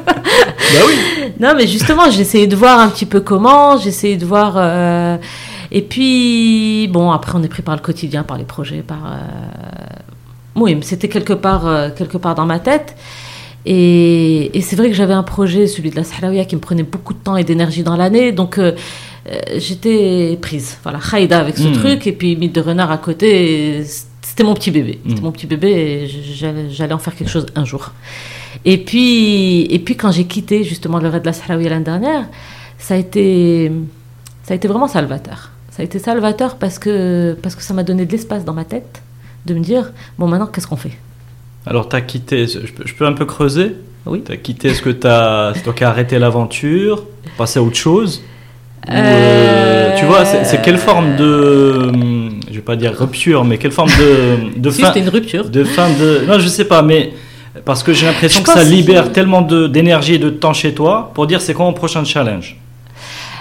oui 0.87 0.95
Non, 1.41 1.55
mais 1.57 1.66
justement, 1.66 2.11
j'ai 2.11 2.20
essayé 2.20 2.47
de 2.47 2.57
voir 2.57 2.78
un 2.80 2.89
petit 2.89 3.07
peu 3.07 3.20
comment, 3.20 3.76
j'ai 3.78 3.89
essayé 3.89 4.16
de 4.16 4.24
voir. 4.24 5.18
Et 5.70 5.82
puis, 5.82 6.89
bon, 6.89 7.11
après, 7.11 7.32
on 7.34 7.43
est 7.43 7.49
pris 7.49 7.62
par 7.62 7.74
le 7.74 7.82
quotidien, 7.82 8.22
par 8.22 8.39
les 8.39 8.45
projets, 8.45 8.82
par. 8.82 9.18
Oui, 10.55 10.74
mais 10.74 10.82
c'était 10.82 11.09
quelque 11.09 11.34
part, 11.34 11.93
quelque 11.95 12.16
part 12.16 12.34
dans 12.34 12.47
ma 12.47 12.59
tête. 12.59 12.95
Et, 13.68 14.56
et 14.56 14.60
c'est 14.60 14.76
vrai 14.76 14.88
que 14.88 14.94
j'avais 14.94 15.12
un 15.12 15.24
projet, 15.24 15.66
celui 15.66 15.90
de 15.90 15.96
la 15.96 16.04
Sahraouia, 16.04 16.44
qui 16.44 16.54
me 16.54 16.60
prenait 16.60 16.84
beaucoup 16.84 17.12
de 17.14 17.18
temps 17.18 17.36
et 17.36 17.42
d'énergie 17.44 17.82
dans 17.82 17.96
l'année. 17.96 18.30
Donc, 18.30 18.58
euh, 18.58 18.72
euh, 19.28 19.40
j'étais 19.58 20.38
prise. 20.40 20.78
Voilà, 20.84 21.00
Khaïda 21.00 21.40
avec 21.40 21.56
ce 21.58 21.66
Mm. 21.68 21.72
truc, 21.72 22.06
et 22.06 22.12
puis 22.12 22.36
Mythe 22.36 22.54
de 22.54 22.60
Renard 22.60 22.92
à 22.92 22.98
côté. 22.98 23.82
C'était 24.22 24.44
mon 24.44 24.54
petit 24.54 24.70
bébé. 24.70 25.00
C'était 25.08 25.20
Mm. 25.20 25.24
mon 25.24 25.32
petit 25.32 25.46
bébé, 25.46 25.68
et 25.72 26.06
j'allais 26.06 26.70
j'allais 26.70 26.92
en 26.92 26.98
faire 26.98 27.16
quelque 27.16 27.28
chose 27.30 27.46
un 27.56 27.64
jour. 27.64 27.90
Et 28.64 28.78
puis, 28.78 29.62
et 29.64 29.78
puis 29.80 29.96
quand 29.96 30.12
j'ai 30.12 30.24
quitté 30.24 30.62
justement 30.62 30.98
le 31.00 31.08
raid 31.08 31.22
de 31.22 31.26
la 31.26 31.32
Sahraouia 31.32 31.68
l'année 31.70 31.84
dernière, 31.84 32.26
ça 32.78 32.94
a 32.94 32.96
été, 32.98 33.70
ça 34.44 34.54
a 34.54 34.56
été 34.56 34.68
vraiment 34.68 34.86
salvateur. 34.88 35.50
Ça 35.70 35.82
a 35.82 35.84
été 35.84 35.98
salvateur 35.98 36.56
parce 36.56 36.78
que, 36.78 37.36
parce 37.42 37.54
que 37.56 37.62
ça 37.62 37.74
m'a 37.74 37.82
donné 37.82 38.06
de 38.06 38.12
l'espace 38.12 38.44
dans 38.44 38.54
ma 38.54 38.64
tête 38.64 39.02
de 39.44 39.54
me 39.54 39.60
dire, 39.60 39.92
bon 40.18 40.26
maintenant 40.28 40.46
qu'est-ce 40.46 40.66
qu'on 40.66 40.76
fait? 40.76 40.92
Alors 41.66 41.88
tu 41.88 41.96
as 41.96 42.00
quitté, 42.00 42.46
je 42.46 42.58
peux, 42.72 42.84
je 42.86 42.94
peux 42.94 43.06
un 43.06 43.12
peu 43.12 43.24
creuser 43.24 43.72
Oui. 44.06 44.22
Tu 44.24 44.32
as 44.32 44.36
quitté, 44.36 44.68
est-ce 44.68 44.82
que 44.82 44.90
tu 44.90 45.06
as, 45.06 45.52
c'est 45.54 45.62
toi 45.62 45.72
qui 45.72 45.84
as 45.84 45.88
arrêté 45.88 46.18
l'aventure, 46.18 47.04
passé 47.36 47.58
à 47.58 47.62
autre 47.62 47.76
chose 47.76 48.22
Ou, 48.88 48.92
euh, 48.92 49.96
Tu 49.98 50.04
vois, 50.04 50.24
c'est 50.24 50.62
quelle 50.62 50.78
forme 50.78 51.16
de, 51.16 51.90
hum, 51.92 52.40
je 52.48 52.54
vais 52.54 52.60
pas 52.60 52.76
dire 52.76 52.94
rupture, 52.96 53.44
mais 53.44 53.58
quelle 53.58 53.72
forme 53.72 53.90
de, 53.90 54.58
de 54.60 54.70
Si, 54.76 54.82
fin 54.82 54.92
une 54.94 55.08
rupture. 55.08 55.48
de 55.50 55.64
fin 55.64 55.88
de. 55.90 56.24
Non, 56.26 56.38
je 56.38 56.46
sais 56.48 56.66
pas, 56.66 56.82
mais 56.82 57.12
parce 57.64 57.82
que 57.82 57.92
j'ai 57.92 58.06
l'impression 58.06 58.42
que 58.42 58.50
ça 58.52 58.62
libère 58.62 59.04
qu'il- 59.04 59.12
tellement 59.12 59.42
d'énergie 59.42 60.14
et 60.14 60.18
de 60.18 60.30
temps 60.30 60.52
chez 60.52 60.72
toi 60.74 61.10
pour 61.14 61.26
dire 61.26 61.40
c'est 61.40 61.54
quoi 61.54 61.64
mon 61.64 61.72
prochain 61.72 62.04
challenge. 62.04 62.56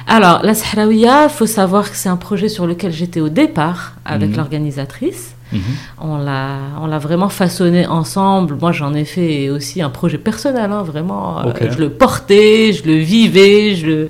Alors, 0.08 0.42
la 0.44 0.54
Sahraouia, 0.54 1.30
faut 1.30 1.48
savoir 1.48 1.90
que 1.92 1.98
c'est 1.98 2.10
un 2.10 2.16
projet 2.18 2.48
sur 2.48 2.66
lequel 2.68 2.92
j'étais 2.92 3.20
au 3.22 3.30
départ 3.30 3.94
avec 4.06 4.30
Mhm. 4.30 4.38
l'organisatrice. 4.38 5.35
Mhm. 5.56 5.62
On 6.02 6.18
l'a, 6.18 6.58
on 6.82 6.88
l'a 6.88 7.00
vraiment 7.00 7.30
façonné 7.30 7.88
ensemble. 7.88 8.56
Moi, 8.60 8.72
j'en 8.72 8.94
ai 8.94 9.06
fait 9.06 9.50
aussi 9.50 9.82
un 9.82 9.90
projet 9.90 10.18
personnel, 10.18 10.72
hein, 10.72 10.84
vraiment. 10.84 11.40
Euh, 11.40 11.52
je 11.72 11.78
le 11.78 11.90
portais, 11.90 12.74
je 12.74 12.84
le 12.88 12.96
vivais, 12.96 13.76
je 13.76 13.86
le. 13.86 14.10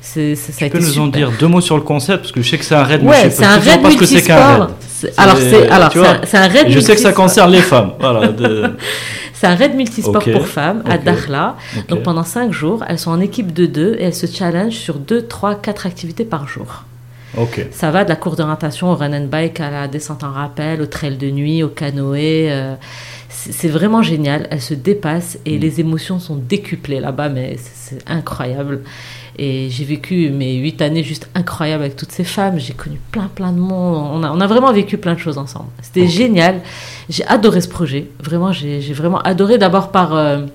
C'est, 0.00 0.34
ça 0.36 0.52
Tu 0.66 0.70
peux 0.70 0.78
nous 0.78 0.98
en 1.00 1.06
super. 1.06 1.28
dire 1.28 1.32
deux 1.40 1.48
mots 1.48 1.60
sur 1.62 1.76
le 1.76 1.82
concept? 1.82 2.20
Parce 2.20 2.32
que 2.32 2.40
je 2.42 2.48
sais 2.48 2.58
que 2.58 2.64
c'est 2.64 2.74
un 2.74 2.84
raid. 2.84 3.02
Ouais, 3.02 3.30
c'est 3.30 3.44
un 3.44 3.58
raid 3.58 3.82
pas 3.82 3.90
ce 3.90 3.96
que 3.96 4.04
c'est 4.06 4.22
qu'un 4.22 4.36
raid. 4.36 4.58
multisport. 4.60 4.70
C'est- 4.88 5.18
Alors, 5.18 5.36
c'est, 5.36 5.68
alors, 5.68 5.92
c'est, 6.26 6.36
un, 6.38 6.46
raid 6.48 6.66
je 6.70 6.78
sais 6.80 6.94
que 6.94 7.00
ça 7.00 7.12
concerne 7.12 7.50
les 7.50 7.60
femmes. 7.62 7.92
Voilà. 7.98 8.28
de- 8.28 8.70
C'est 9.36 9.48
un 9.48 9.56
raid 9.56 9.74
multisport 9.74 10.16
Ok, 10.16 10.32
pour 10.32 10.46
femmes 10.46 10.82
à 10.88 10.96
Dakhla. 10.96 11.56
Donc 11.88 12.02
pendant 12.02 12.22
cinq 12.22 12.52
jours, 12.52 12.82
elles 12.88 12.98
sont 12.98 13.10
en 13.10 13.20
équipe 13.20 13.52
de 13.52 13.66
deux 13.66 13.96
et 13.98 14.04
elles 14.04 14.14
se 14.14 14.26
challengent 14.26 14.72
sur 14.78 14.94
deux, 14.94 15.22
trois, 15.26 15.54
quatre 15.56 15.84
activités 15.86 16.24
par 16.24 16.48
jour. 16.48 16.84
Ok. 17.36 17.66
Ça 17.72 17.90
va 17.90 18.04
de 18.04 18.08
la 18.08 18.16
course 18.16 18.36
d'orientation 18.36 18.90
au 18.90 18.94
run 18.94 19.12
and 19.12 19.26
bike 19.26 19.60
à 19.60 19.70
la 19.70 19.88
descente 19.88 20.22
en 20.24 20.30
rappel, 20.32 20.80
au 20.82 20.86
trail 20.86 21.16
de 21.16 21.30
nuit, 21.30 21.62
au 21.62 21.68
canoë. 21.68 22.50
euh, 22.50 22.74
c'est 23.28 23.68
vraiment 23.68 24.00
génial. 24.02 24.46
Elles 24.50 24.60
se 24.62 24.74
dépassent 24.74 25.38
et 25.44 25.56
Mm. 25.56 25.60
les 25.60 25.80
émotions 25.80 26.18
sont 26.20 26.36
décuplées 26.36 27.00
là-bas, 27.00 27.28
mais 27.28 27.56
c'est 27.58 27.98
incroyable. 28.08 28.82
Et 29.36 29.68
j'ai 29.70 29.84
vécu 29.84 30.30
mes 30.30 30.54
huit 30.54 30.80
années 30.80 31.02
juste 31.02 31.28
incroyables 31.34 31.82
avec 31.82 31.96
toutes 31.96 32.12
ces 32.12 32.22
femmes. 32.22 32.60
J'ai 32.60 32.72
connu 32.74 33.00
plein, 33.10 33.28
plein 33.34 33.50
de 33.50 33.58
monde. 33.58 34.10
On 34.14 34.22
a, 34.22 34.30
on 34.30 34.40
a 34.40 34.46
vraiment 34.46 34.72
vécu 34.72 34.96
plein 34.96 35.14
de 35.14 35.18
choses 35.18 35.38
ensemble. 35.38 35.66
C'était 35.82 36.06
génial. 36.06 36.60
J'ai 37.10 37.26
adoré 37.26 37.60
ce 37.60 37.68
projet. 37.68 38.06
Vraiment, 38.22 38.52
j'ai 38.52 38.80
j'ai 38.80 38.94
vraiment 38.94 39.18
adoré 39.22 39.58
d'abord 39.58 39.90
par, 39.90 40.14
euh, 40.14 40.46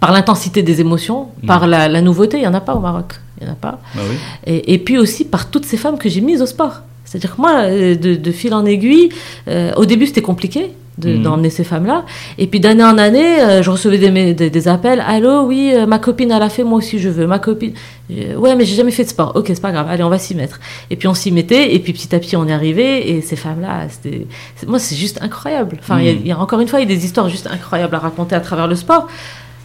par 0.00 0.12
l'intensité 0.12 0.62
des 0.62 0.80
émotions, 0.80 1.28
Mm. 1.42 1.46
par 1.46 1.66
la, 1.66 1.88
la 1.88 2.00
nouveauté. 2.02 2.36
Il 2.38 2.40
n'y 2.40 2.46
en 2.46 2.54
a 2.54 2.60
pas 2.60 2.74
au 2.74 2.80
Maroc. 2.80 3.14
Il 3.40 3.44
n'y 3.44 3.50
en 3.50 3.52
a 3.54 3.56
pas. 3.56 3.80
Oui. 3.96 4.16
Et, 4.46 4.74
et 4.74 4.78
puis 4.78 4.98
aussi 4.98 5.24
par 5.24 5.50
toutes 5.50 5.64
ces 5.64 5.76
femmes 5.76 5.98
que 5.98 6.08
j'ai 6.08 6.20
mises 6.20 6.42
au 6.42 6.46
sport. 6.46 6.80
C'est-à-dire 7.04 7.36
que 7.36 7.40
moi, 7.40 7.52
euh, 7.62 7.94
de, 7.94 8.14
de 8.16 8.30
fil 8.32 8.52
en 8.54 8.64
aiguille, 8.66 9.08
euh, 9.48 9.72
au 9.76 9.84
début 9.86 10.06
c'était 10.06 10.20
compliqué 10.22 10.70
de- 10.98 11.14
Mhm. 11.14 11.22
d'emmener 11.22 11.50
ces 11.50 11.62
femmes-là. 11.64 12.04
Et 12.38 12.46
puis 12.48 12.58
d'année 12.60 12.82
en 12.84 12.98
année, 12.98 13.40
euh, 13.40 13.62
je 13.62 13.70
recevais 13.70 13.98
des, 13.98 14.34
des, 14.34 14.50
des 14.50 14.68
appels. 14.68 15.02
Allô, 15.06 15.42
oui, 15.42 15.70
euh, 15.72 15.86
ma 15.86 15.98
copine 16.00 16.32
elle 16.32 16.42
a 16.42 16.48
fait, 16.50 16.64
moi 16.64 16.78
aussi 16.78 16.98
je 16.98 17.08
veux. 17.08 17.26
Ma 17.26 17.38
copine, 17.38 17.72
Euh, 18.10 18.34
ouais, 18.36 18.56
mais 18.56 18.64
j'ai 18.64 18.74
jamais 18.74 18.90
fait 18.90 19.04
de 19.04 19.08
sport. 19.08 19.32
Ok, 19.36 19.46
c'est 19.48 19.60
pas 19.62 19.70
grave. 19.72 19.86
Allez, 19.88 20.02
on 20.02 20.08
va 20.08 20.18
s'y 20.18 20.34
mettre. 20.34 20.58
Et 20.90 20.96
puis 20.96 21.06
on 21.08 21.14
s'y 21.14 21.30
mettait. 21.30 21.74
Et 21.74 21.78
puis 21.78 21.92
petit 21.92 22.12
à 22.14 22.18
petit 22.18 22.36
on 22.36 22.46
y 22.46 22.52
arrivait. 22.52 23.08
Et 23.10 23.20
ces 23.22 23.36
femmes-là, 23.36 23.86
c'était, 23.88 24.26
moi 24.66 24.78
c'est 24.80 24.96
juste 24.96 25.20
incroyable. 25.22 25.76
Enfin, 25.80 26.00
il 26.00 26.08
y 26.08 26.12
Mhm. 26.12 26.20
il 26.22 26.26
y, 26.28 26.32
a 26.32 26.38
encore 26.38 26.60
une 26.60 26.68
fois, 26.68 26.80
il 26.80 26.88
y 26.90 26.92
a 26.92 26.94
des 26.96 27.04
histoires 27.04 27.28
juste 27.28 27.46
incroyables 27.46 27.94
à 27.94 28.00
raconter 28.00 28.34
à 28.34 28.40
travers 28.40 28.66
le 28.66 28.74
sport. 28.76 29.06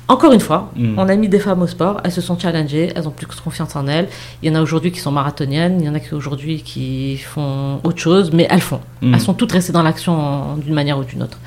Encore 0.10 0.34
une 0.34 0.42
fois, 0.42 0.70
Mhm. 0.76 0.96
on 0.98 1.08
a 1.08 1.16
mis 1.16 1.30
des 1.30 1.40
femmes 1.40 1.62
au 1.62 1.68
sport, 1.68 2.02
elles 2.04 2.12
se 2.12 2.20
sont 2.20 2.38
challengées, 2.38 2.92
elles 2.94 3.08
ont 3.08 3.12
plus 3.12 3.26
confiance 3.26 3.74
en 3.78 3.88
elles. 3.88 4.10
Il 4.42 4.50
y 4.50 4.52
en 4.52 4.56
a 4.56 4.62
aujourd'hui 4.62 4.92
qui 4.92 5.00
sont 5.00 5.12
marathoniennes, 5.12 5.80
il 5.80 5.86
y 5.86 5.90
en 5.90 5.96
a 5.96 6.00
qui 6.02 6.14
aujourd'hui 6.14 6.62
qui 6.62 7.18
font 7.18 7.80
autre 7.86 8.00
chose, 8.00 8.32
mais 8.34 8.46
elles 8.50 8.62
font. 8.62 8.82
Mhm. 9.02 9.14
Elles 9.14 9.22
sont 9.22 9.34
toutes 9.34 9.54
restées 9.54 9.72
dans 9.72 9.82
l'action 9.82 10.58
d'une 10.58 10.74
manière 10.74 10.98
ou 11.00 11.04
d'une 11.06 11.24
autre. 11.24 11.38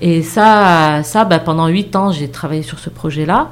Et 0.00 0.22
ça, 0.22 1.02
ça 1.04 1.24
bah, 1.26 1.38
pendant 1.38 1.66
huit 1.68 1.94
ans, 1.94 2.12
j'ai 2.12 2.28
travaillé 2.28 2.62
sur 2.62 2.78
ce 2.78 2.88
projet-là. 2.88 3.48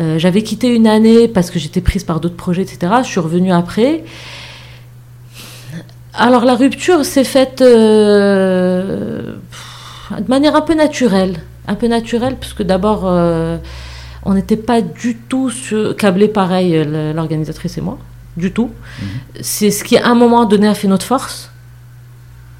Euh, 0.00 0.18
J'avais 0.18 0.42
quitté 0.42 0.74
une 0.74 0.86
année 0.86 1.28
parce 1.28 1.50
que 1.50 1.58
j'étais 1.58 1.80
prise 1.82 2.02
par 2.04 2.18
d'autres 2.20 2.36
projets, 2.36 2.62
etc. 2.62 2.92
Je 3.02 3.08
suis 3.08 3.20
revenue 3.20 3.52
après. 3.52 4.04
Alors 6.14 6.44
la 6.46 6.54
rupture 6.54 7.04
s'est 7.04 7.24
faite 7.24 7.60
euh, 7.60 9.34
de 10.18 10.28
manière 10.28 10.56
un 10.56 10.62
peu 10.62 10.72
naturelle. 10.74 11.42
Un 11.68 11.74
peu 11.74 11.86
naturelle, 11.88 12.36
parce 12.40 12.52
que 12.52 12.62
d'abord, 12.62 13.02
euh, 13.04 13.56
on 14.24 14.34
n'était 14.34 14.56
pas 14.56 14.80
du 14.80 15.16
tout 15.28 15.50
câblés 15.98 16.28
pareil, 16.28 16.72
euh, 16.76 17.12
l'organisatrice 17.12 17.76
et 17.78 17.80
moi. 17.80 17.98
Du 18.36 18.52
tout. 18.52 18.70
Mhm. 19.00 19.06
C'est 19.40 19.70
ce 19.70 19.82
qui, 19.84 19.96
à 19.96 20.06
un 20.08 20.14
moment 20.14 20.44
donné, 20.44 20.68
a 20.68 20.74
fait 20.74 20.88
notre 20.88 21.06
force. 21.06 21.50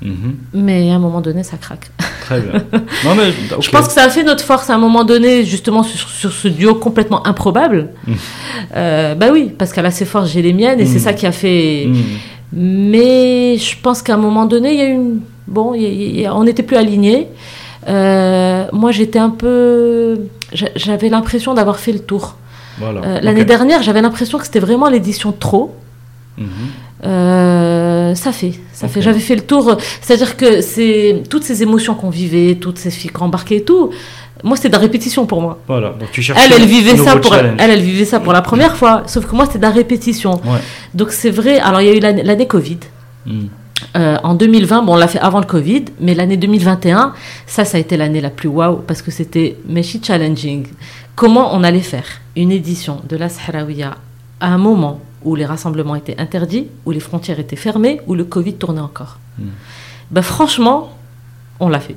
Mhm. 0.02 0.36
Mais 0.54 0.90
à 0.90 0.94
un 0.94 0.98
moment 0.98 1.20
donné, 1.20 1.42
ça 1.42 1.56
craque. 1.56 1.90
Très 2.22 2.40
bien. 2.40 2.64
Non, 3.04 3.14
mais. 3.14 3.32
Je 3.60 3.70
pense 3.70 3.86
que 3.86 3.92
ça 3.92 4.04
a 4.04 4.08
fait 4.10 4.24
notre 4.24 4.44
force 4.44 4.68
à 4.70 4.74
un 4.74 4.78
moment 4.78 5.04
donné, 5.04 5.44
justement, 5.44 5.82
sur, 5.82 6.08
sur 6.08 6.32
ce 6.32 6.48
duo 6.48 6.74
complètement 6.74 7.26
improbable. 7.26 7.90
Mm. 8.06 8.12
Euh, 8.76 9.14
bah 9.14 9.28
oui, 9.32 9.52
parce 9.56 9.72
qu'elle 9.72 9.86
a 9.86 9.90
ses 9.90 10.04
forces, 10.04 10.30
j'ai 10.30 10.42
les 10.42 10.52
miennes, 10.52 10.80
et 10.80 10.84
Mm. 10.84 10.88
c'est 10.88 10.98
ça 10.98 11.12
qui 11.12 11.26
a 11.26 11.32
fait. 11.32 11.86
Mhm. 11.88 12.02
Mais 12.52 13.56
je 13.58 13.76
pense 13.82 14.02
qu'à 14.02 14.14
un 14.14 14.18
moment 14.18 14.46
donné, 14.46 14.72
il 14.74 14.78
y 14.78 14.82
a 14.82 14.86
une. 14.86 15.20
Bon, 15.46 15.74
il 15.74 15.82
y 15.82 15.86
a- 15.86 15.88
il 15.88 16.20
y 16.20 16.26
a- 16.26 16.34
on 16.34 16.44
n'était 16.44 16.62
plus 16.64 16.76
alignés. 16.76 17.28
Euh, 17.88 18.66
moi, 18.72 18.90
j'étais 18.92 19.18
un 19.18 19.30
peu. 19.30 20.18
j'a- 20.52 20.68
J'avais 20.76 21.08
l'impression 21.08 21.54
d'avoir 21.54 21.78
fait 21.78 21.92
le 21.92 22.00
tour. 22.00 22.36
Voilà. 22.78 23.00
Euh, 23.04 23.20
L'année 23.22 23.44
dernière, 23.44 23.82
j'avais 23.82 24.02
l'impression 24.02 24.38
que 24.38 24.44
c'était 24.44 24.60
vraiment 24.60 24.88
l'édition 24.88 25.32
trop. 25.32 25.74
Mhm. 26.36 26.46
Euh, 27.04 28.14
ça 28.14 28.32
fait, 28.32 28.52
ça 28.72 28.88
fait. 28.88 29.00
J'avais 29.02 29.20
fait 29.20 29.36
le 29.36 29.42
tour. 29.42 29.76
C'est-à-dire 30.00 30.36
que 30.36 30.60
c'est 30.60 31.22
toutes 31.30 31.44
ces 31.44 31.62
émotions 31.62 31.94
qu'on 31.94 32.10
vivait, 32.10 32.56
toutes 32.56 32.78
ces 32.78 32.90
filles 32.90 33.10
qu'on 33.10 33.26
embarquaient 33.26 33.56
et 33.56 33.62
tout. 33.64 33.90
Moi, 34.44 34.56
c'était 34.56 34.68
de 34.68 34.74
la 34.74 34.80
répétition 34.80 35.24
pour 35.26 35.40
moi. 35.40 35.58
Voilà. 35.66 35.90
Donc 35.98 36.10
tu 36.12 36.20
cherches 36.22 36.40
Elle, 36.44 36.52
elle 36.60 36.66
vivait 36.68 36.96
ça 36.96 37.16
pour 37.16 37.32
challenge. 37.32 37.56
elle, 37.58 37.70
elle 37.70 37.80
vivait 37.80 38.04
ça 38.04 38.20
pour 38.20 38.32
la 38.32 38.42
première 38.42 38.76
fois. 38.76 39.02
Sauf 39.06 39.26
que 39.26 39.34
moi, 39.34 39.46
c'était 39.46 39.58
de 39.58 39.62
la 39.62 39.70
répétition. 39.70 40.32
Ouais. 40.44 40.58
Donc 40.94 41.10
c'est 41.12 41.30
vrai. 41.30 41.58
Alors 41.58 41.80
il 41.80 41.86
y 41.86 41.90
a 41.90 41.94
eu 41.94 42.00
l'année 42.00 42.46
Covid. 42.46 42.78
Mhm. 43.26 43.48
Euh, 43.96 44.16
en 44.22 44.34
2020, 44.34 44.82
bon, 44.82 44.94
on 44.94 44.96
l'a 44.96 45.08
fait 45.08 45.18
avant 45.18 45.38
le 45.40 45.44
Covid, 45.46 45.84
mais 46.00 46.14
l'année 46.14 46.36
2021, 46.38 47.12
ça, 47.46 47.64
ça 47.64 47.76
a 47.76 47.80
été 47.80 47.96
l'année 47.96 48.20
la 48.22 48.30
plus 48.30 48.48
waouh 48.48 48.76
parce 48.86 49.02
que 49.02 49.10
c'était 49.10 49.56
Meshi 49.68 50.00
Challenging. 50.02 50.66
Comment 51.14 51.54
on 51.54 51.62
allait 51.62 51.80
faire 51.80 52.06
une 52.36 52.52
édition 52.52 53.00
de 53.08 53.16
la 53.16 53.28
Sahraouia 53.28 53.96
à 54.40 54.46
un 54.48 54.58
moment 54.58 55.00
où 55.24 55.34
les 55.34 55.44
rassemblements 55.44 55.94
étaient 55.94 56.18
interdits, 56.18 56.68
où 56.86 56.90
les 56.90 57.00
frontières 57.00 57.38
étaient 57.38 57.56
fermées, 57.56 58.00
où 58.06 58.14
le 58.14 58.24
Covid 58.24 58.54
tournait 58.54 58.80
encore? 58.80 59.18
Mm. 59.38 59.44
ben, 60.10 60.22
Franchement, 60.22 60.92
on 61.60 61.68
l'a 61.68 61.80
fait. 61.80 61.96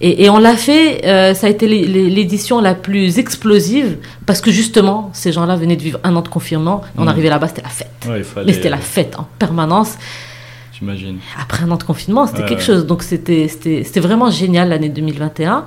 Et, 0.00 0.24
et 0.24 0.30
on 0.30 0.38
l'a 0.38 0.56
fait, 0.56 1.04
euh, 1.04 1.34
ça 1.34 1.48
a 1.48 1.50
été 1.50 1.66
l'é- 1.66 1.84
l'é- 1.86 2.08
l'édition 2.10 2.60
la 2.60 2.74
plus 2.74 3.18
explosive 3.18 3.98
parce 4.26 4.40
que 4.40 4.50
justement, 4.52 5.10
ces 5.12 5.32
gens-là 5.32 5.56
venaient 5.56 5.74
de 5.76 5.82
vivre 5.82 5.98
un 6.04 6.14
an 6.16 6.22
de 6.22 6.28
confinement. 6.28 6.82
On 6.96 7.04
Mm. 7.04 7.08
arrivait 7.08 7.28
là-bas, 7.28 7.48
c'était 7.48 7.62
la 7.62 7.68
fête. 7.68 7.90
Ouais, 8.08 8.18
il 8.18 8.24
fallait. 8.24 8.46
Mais 8.46 8.52
c'était 8.52 8.70
la 8.70 8.78
fête 8.78 9.16
en 9.18 9.26
permanence 9.38 9.94
J'imagine. 10.78 11.18
après 11.40 11.64
un 11.64 11.70
an 11.70 11.76
de 11.76 11.82
confinement, 11.82 12.26
c'était 12.26 12.42
Ouais, 12.42 12.48
quelque 12.48 12.62
chose. 12.62 12.86
Donc 12.86 13.02
c'était 13.02 13.46
vraiment 13.96 14.30
génial 14.30 14.68
l'année 14.68 14.88
2021. 14.88 15.64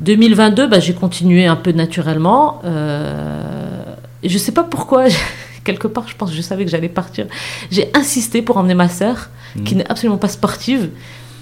2022, 0.00 0.66
bah, 0.66 0.80
j'ai 0.80 0.94
continué 0.94 1.46
un 1.46 1.56
peu 1.56 1.72
naturellement. 1.72 2.60
Euh, 2.64 3.82
je 4.24 4.38
sais 4.38 4.52
pas 4.52 4.64
pourquoi. 4.64 5.04
Quelque 5.62 5.86
part, 5.88 6.08
je 6.08 6.16
pense 6.16 6.30
que 6.30 6.36
je 6.36 6.40
savais 6.40 6.64
que 6.64 6.70
j'allais 6.70 6.88
partir. 6.88 7.26
J'ai 7.70 7.90
insisté 7.94 8.40
pour 8.40 8.56
emmener 8.56 8.72
ma 8.74 8.88
sœur, 8.88 9.28
qui 9.66 9.74
Mhm. 9.74 9.80
n'est 9.82 9.90
absolument 9.90 10.16
pas 10.16 10.28
sportive, 10.28 10.88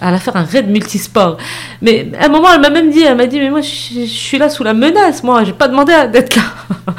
à 0.01 0.11
la 0.11 0.19
faire 0.19 0.35
un 0.37 0.43
raid 0.43 0.69
multisport. 0.69 1.37
Mais 1.83 2.11
à 2.21 2.27
un 2.27 2.29
moment, 2.29 2.49
elle 2.53 2.61
m'a 2.61 2.71
même 2.71 2.91
dit, 2.91 3.01
elle 3.03 3.17
m'a 3.17 3.27
dit, 3.27 3.39
mais 3.39 3.49
moi, 3.49 3.61
je, 3.61 3.69
je 4.01 4.07
suis 4.07 4.37
là 4.39 4.51
sous 4.51 4.65
la 4.65 4.75
menace, 4.75 5.23
moi, 5.23 5.45
j'ai 5.45 5.53
pas 5.53 5.69
demandé 5.69 5.93
d'être 6.13 6.35
là. 6.35 6.43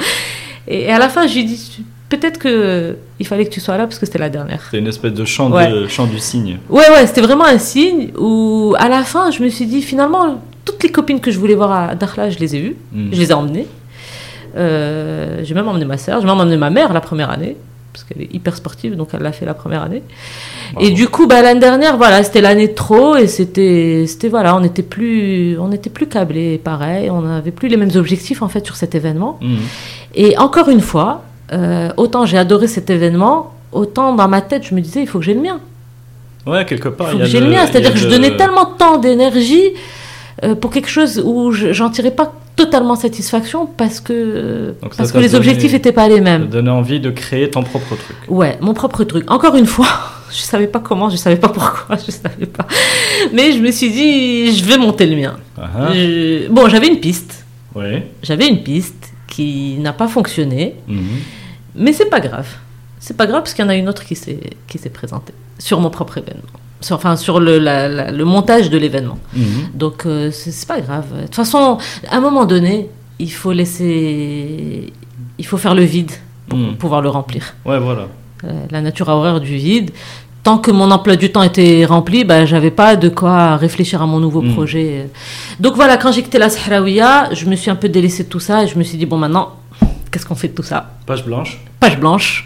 Et 0.68 0.90
à 0.90 0.98
la 0.98 1.10
fin, 1.10 1.28
je 1.28 1.34
lui 1.34 1.42
ai 1.42 1.44
dit, 1.44 1.84
peut-être 2.10 2.38
que 2.40 2.96
il 3.20 3.28
fallait 3.28 3.46
que 3.46 3.52
tu 3.52 3.60
sois 3.60 3.78
là 3.78 3.86
parce 3.86 4.00
que 4.00 4.06
c'était 4.06 4.20
la 4.20 4.30
dernière. 4.30 4.68
C'est 4.72 4.80
une 4.80 4.88
espèce 4.88 5.14
de 5.14 5.26
chant, 5.26 5.52
Ouais. 5.52 5.70
de, 5.72 5.88
chant 5.88 6.06
du 6.08 6.20
cygne. 6.20 6.58
Ouais, 6.70 6.90
ouais, 6.92 7.08
c'était 7.08 7.22
vraiment 7.22 7.46
un 7.46 7.60
signe 7.60 8.12
où, 8.18 8.76
à 8.78 8.90
la 8.90 9.04
fin, 9.04 9.32
je 9.32 9.42
me 9.44 9.50
suis 9.50 9.66
dit, 9.66 9.82
finalement, 9.82 10.42
toutes 10.66 10.82
les 10.84 10.90
copines 10.90 11.20
que 11.22 11.32
je 11.32 11.40
voulais 11.40 11.56
voir 11.56 11.72
à 11.72 11.96
Dakhla, 11.96 12.30
je 12.30 12.40
les 12.40 12.56
ai 12.56 12.60
vues, 12.62 12.76
Mhm. 12.92 13.10
je 13.14 13.20
les 13.20 13.30
ai 13.30 13.34
emmenées. 13.34 13.68
Euh, 14.58 15.42
j'ai 15.44 15.54
même 15.54 15.68
emmené 15.68 15.86
ma 15.86 15.98
sœur, 15.98 16.22
j'ai 16.22 16.28
même 16.28 16.38
emmené 16.40 16.58
ma 16.58 16.70
mère 16.70 16.92
la 16.94 17.02
première 17.02 17.30
année, 17.30 17.56
parce 17.94 18.04
qu'elle 18.04 18.22
est 18.24 18.34
hyper 18.34 18.56
sportive, 18.56 18.96
donc 18.96 19.10
elle 19.14 19.22
l'a 19.22 19.32
fait 19.32 19.46
la 19.46 19.54
première 19.54 19.84
année. 19.84 20.02
Bravo. 20.74 20.88
Et 20.88 20.92
du 20.92 21.08
coup, 21.08 21.28
bah, 21.28 21.42
l'année 21.42 21.60
dernière, 21.60 21.98
voilà, 21.98 22.24
c'était 22.24 22.42
l'année 22.42 22.68
de 22.70 22.74
trop, 22.74 23.16
et 23.16 23.28
c'était, 23.28 24.06
c'était 24.08 24.30
voilà, 24.30 24.56
on 24.56 24.60
n'était 24.62 24.82
plus, 24.84 25.58
on 25.60 25.68
n'était 25.68 25.90
plus 25.92 26.08
câblés, 26.08 26.58
pareil, 26.58 27.10
on 27.12 27.22
n'avait 27.22 27.52
plus 27.52 27.68
les 27.68 27.78
mêmes 27.78 27.96
objectifs, 27.96 28.42
en 28.42 28.48
fait, 28.50 28.66
sur 28.66 28.76
cet 28.76 28.96
événement. 28.96 29.38
Mhm. 29.42 29.58
Et 30.16 30.38
encore 30.38 30.70
une 30.70 30.82
fois, 30.82 31.24
euh, 31.52 31.90
autant 31.98 32.26
j'ai 32.26 32.38
adoré 32.38 32.68
cet 32.68 32.90
événement, 32.90 33.54
autant 33.72 34.14
dans 34.16 34.28
ma 34.28 34.42
tête, 34.42 34.66
je 34.68 34.74
me 34.76 34.82
disais, 34.82 35.02
il 35.02 35.08
faut 35.08 35.20
que 35.20 35.26
j'ai 35.26 35.34
le 35.34 35.42
mien. 35.42 35.60
Ouais, 36.48 36.66
quelque 36.66 36.90
part. 36.90 37.08
Il 37.10 37.12
faut 37.14 37.18
que 37.20 37.26
j'ai 37.26 37.40
le 37.42 37.48
mien. 37.50 37.66
C'est-à-dire 37.68 37.94
que 37.94 38.00
je 38.00 38.08
donnais 38.08 38.36
tellement 38.38 38.66
de 38.72 38.78
temps, 38.78 38.98
d'énergie 38.98 39.72
euh, 40.44 40.56
pour 40.56 40.72
quelque 40.72 40.90
chose 40.90 41.22
où 41.24 41.52
je- 41.52 41.74
j'en 41.74 41.90
tirais 41.90 42.12
pas 42.12 42.34
totalement 42.56 42.96
satisfaction 42.96 43.66
parce 43.66 44.00
que, 44.00 44.74
Donc 44.82 44.94
ça 44.94 44.98
parce 45.00 45.12
que 45.12 45.18
les 45.18 45.28
donné- 45.30 45.38
objectifs 45.38 45.74
n'étaient 45.74 45.92
pas 45.92 46.08
les 46.08 46.16
Ça 46.18 46.22
mêmes. 46.22 46.48
donne 46.48 46.70
envie 46.70 47.00
de 47.00 47.10
créer 47.10 47.50
ton 47.50 47.64
propre 47.64 47.96
truc. 47.96 48.18
Ouais, 48.30 48.58
mon 48.62 48.74
propre 48.74 49.04
truc. 49.04 49.30
Encore 49.30 49.56
une 49.56 49.66
fois, 49.66 49.88
je 50.32 50.42
savais 50.42 50.68
pas 50.68 50.80
comment, 50.80 51.10
je 51.10 51.18
savais 51.18 51.36
pas 51.36 51.50
pourquoi, 51.50 51.96
je 52.06 52.12
savais 52.12 52.46
pas. 52.46 52.66
Mais 53.34 53.52
je 53.52 53.60
me 53.60 53.72
suis 53.72 53.90
dit, 53.92 54.54
je 54.56 54.64
vais 54.66 54.78
monter 54.78 55.06
le 55.06 55.16
mien. 55.18 55.36
Je- 55.94 56.48
Bon, 56.50 56.68
j'avais 56.70 56.88
une 56.88 57.00
piste. 57.00 57.46
Ouais. 57.76 58.08
J'avais 58.24 58.48
une 58.48 58.64
piste 58.64 59.10
qui 59.28 59.76
n'a 59.80 59.94
pas 59.94 60.08
fonctionné, 60.08 60.76
Mhm. 60.88 61.00
Mais 61.76 61.94
c'est 61.94 62.10
pas 62.10 62.20
grave. 62.20 62.48
C'est 63.00 63.16
pas 63.16 63.26
grave 63.28 63.42
parce 63.44 63.54
qu'il 63.54 63.64
y 63.64 63.68
en 63.68 63.70
a 63.72 63.76
une 63.76 63.88
autre 63.90 64.04
qui 64.06 64.16
s'est 64.16 64.40
qui 64.68 64.78
s'est 64.78 64.90
présentée. 64.90 65.34
sur 65.58 65.82
mon 65.82 65.90
propre 65.90 66.18
événement. 66.20 66.44
Sur- 66.80 66.96
enfin, 66.96 67.18
sur 67.18 67.42
le, 67.42 67.60
la- 67.60 67.90
la- 67.90 68.12
le 68.12 68.24
montage 68.24 68.70
de 68.70 68.78
l'événement. 68.78 69.20
Mhm. 69.36 69.44
Donc, 69.74 70.06
euh, 70.06 70.32
c'est 70.32 70.52
c'est 70.52 70.68
pas 70.68 70.80
grave. 70.80 71.06
De 71.18 71.24
toute 71.26 71.36
façon, 71.36 71.78
à 72.10 72.16
un 72.16 72.22
moment 72.22 72.46
donné, 72.46 72.90
il 73.20 73.30
faut 73.32 73.52
laisser. 73.52 74.94
Il 75.38 75.46
faut 75.46 75.58
faire 75.58 75.76
le 75.76 75.84
vide 75.84 76.12
pour 76.48 76.58
Mhm. 76.58 76.76
pouvoir 76.78 77.02
le 77.02 77.10
remplir. 77.10 77.56
Ouais, 77.66 77.80
voilà. 77.80 78.08
Euh, 78.46 78.52
la 78.72 78.82
nature 78.82 79.10
a 79.10 79.16
horreur 79.16 79.40
du 79.42 79.56
vide. 79.58 79.92
Tant 80.44 80.58
que 80.58 80.72
mon 80.72 80.90
emploi 80.92 81.18
du 81.18 81.30
temps 81.32 81.44
était 81.44 81.84
rempli, 81.86 82.24
bah, 82.24 82.46
j'avais 82.46 82.72
pas 82.72 82.96
de 82.96 83.10
quoi 83.10 83.58
réfléchir 83.58 84.02
à 84.02 84.06
mon 84.06 84.20
nouveau 84.22 84.42
Mm. 84.42 84.54
projet. 84.54 85.10
Donc 85.60 85.76
voilà, 85.76 85.98
quand 85.98 86.14
j'ai 86.14 86.24
quitté 86.24 86.38
la 86.40 86.50
Sahraouia, 86.50 87.34
je 87.34 87.46
me 87.46 87.56
suis 87.58 87.70
un 87.70 87.76
peu 87.76 87.90
délaissé 87.90 88.24
de 88.24 88.30
tout 88.30 88.40
ça 88.40 88.64
et 88.64 88.68
je 88.68 88.78
me 88.80 88.84
suis 88.84 88.98
dit, 88.98 89.06
bon, 89.06 89.18
maintenant, 89.18 89.56
qu'est-ce 90.12 90.26
qu'on 90.26 90.36
fait 90.36 90.50
de 90.50 90.54
tout 90.54 90.64
ça 90.64 90.92
Page 91.06 91.26
blanche. 91.26 91.60
Page 91.80 92.00
blanche. 92.00 92.46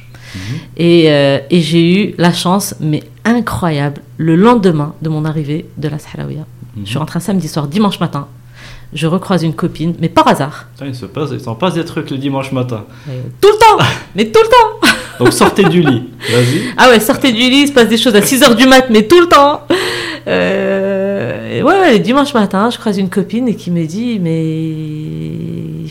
Et, 0.77 1.11
euh, 1.11 1.39
et 1.51 1.61
j'ai 1.61 2.09
eu 2.09 2.15
la 2.17 2.33
chance, 2.33 2.73
mais 2.79 3.03
incroyable, 3.23 4.01
le 4.17 4.35
lendemain 4.35 4.95
de 5.01 5.09
mon 5.09 5.25
arrivée 5.25 5.67
de 5.77 5.87
la 5.87 5.99
Sahraouia. 5.99 6.45
Je 6.83 6.89
suis 6.89 6.97
rentrée 6.97 7.17
un 7.17 7.21
samedi 7.21 7.47
soir, 7.47 7.67
dimanche 7.67 7.99
matin. 7.99 8.27
Je 8.93 9.07
recroise 9.07 9.43
une 9.43 9.53
copine, 9.53 9.95
mais 9.99 10.09
par 10.09 10.27
hasard. 10.27 10.67
Putain, 10.73 10.87
il 10.87 10.95
se 10.95 11.05
passe, 11.05 11.29
il 11.31 11.39
s'en 11.39 11.55
passe 11.55 11.75
des 11.75 11.85
trucs 11.85 12.09
le 12.11 12.17
dimanche 12.17 12.51
matin. 12.51 12.85
Tout 13.41 13.49
le 13.49 13.59
temps 13.59 13.83
Mais 14.15 14.25
tout 14.25 14.39
le 14.41 14.49
temps 14.49 15.23
Donc 15.23 15.33
sortez 15.33 15.63
du 15.63 15.81
lit. 15.81 16.09
Vas-y. 16.31 16.61
Ah 16.77 16.89
ouais, 16.89 16.99
sortez 16.99 17.31
du 17.31 17.39
lit, 17.39 17.61
il 17.61 17.67
se 17.67 17.73
passe 17.73 17.87
des 17.87 17.97
choses 17.97 18.15
à 18.15 18.21
6h 18.21 18.55
du 18.55 18.67
mat, 18.67 18.85
mais 18.89 19.03
tout 19.03 19.19
le 19.19 19.27
temps. 19.27 19.61
Euh, 20.27 21.61
ouais, 21.61 21.79
ouais, 21.79 21.99
dimanche 21.99 22.33
matin, 22.33 22.69
je 22.69 22.77
croise 22.77 22.97
une 22.97 23.09
copine 23.09 23.47
et 23.47 23.55
qui 23.55 23.71
me 23.71 23.85
dit, 23.85 24.19
mais 24.19 25.89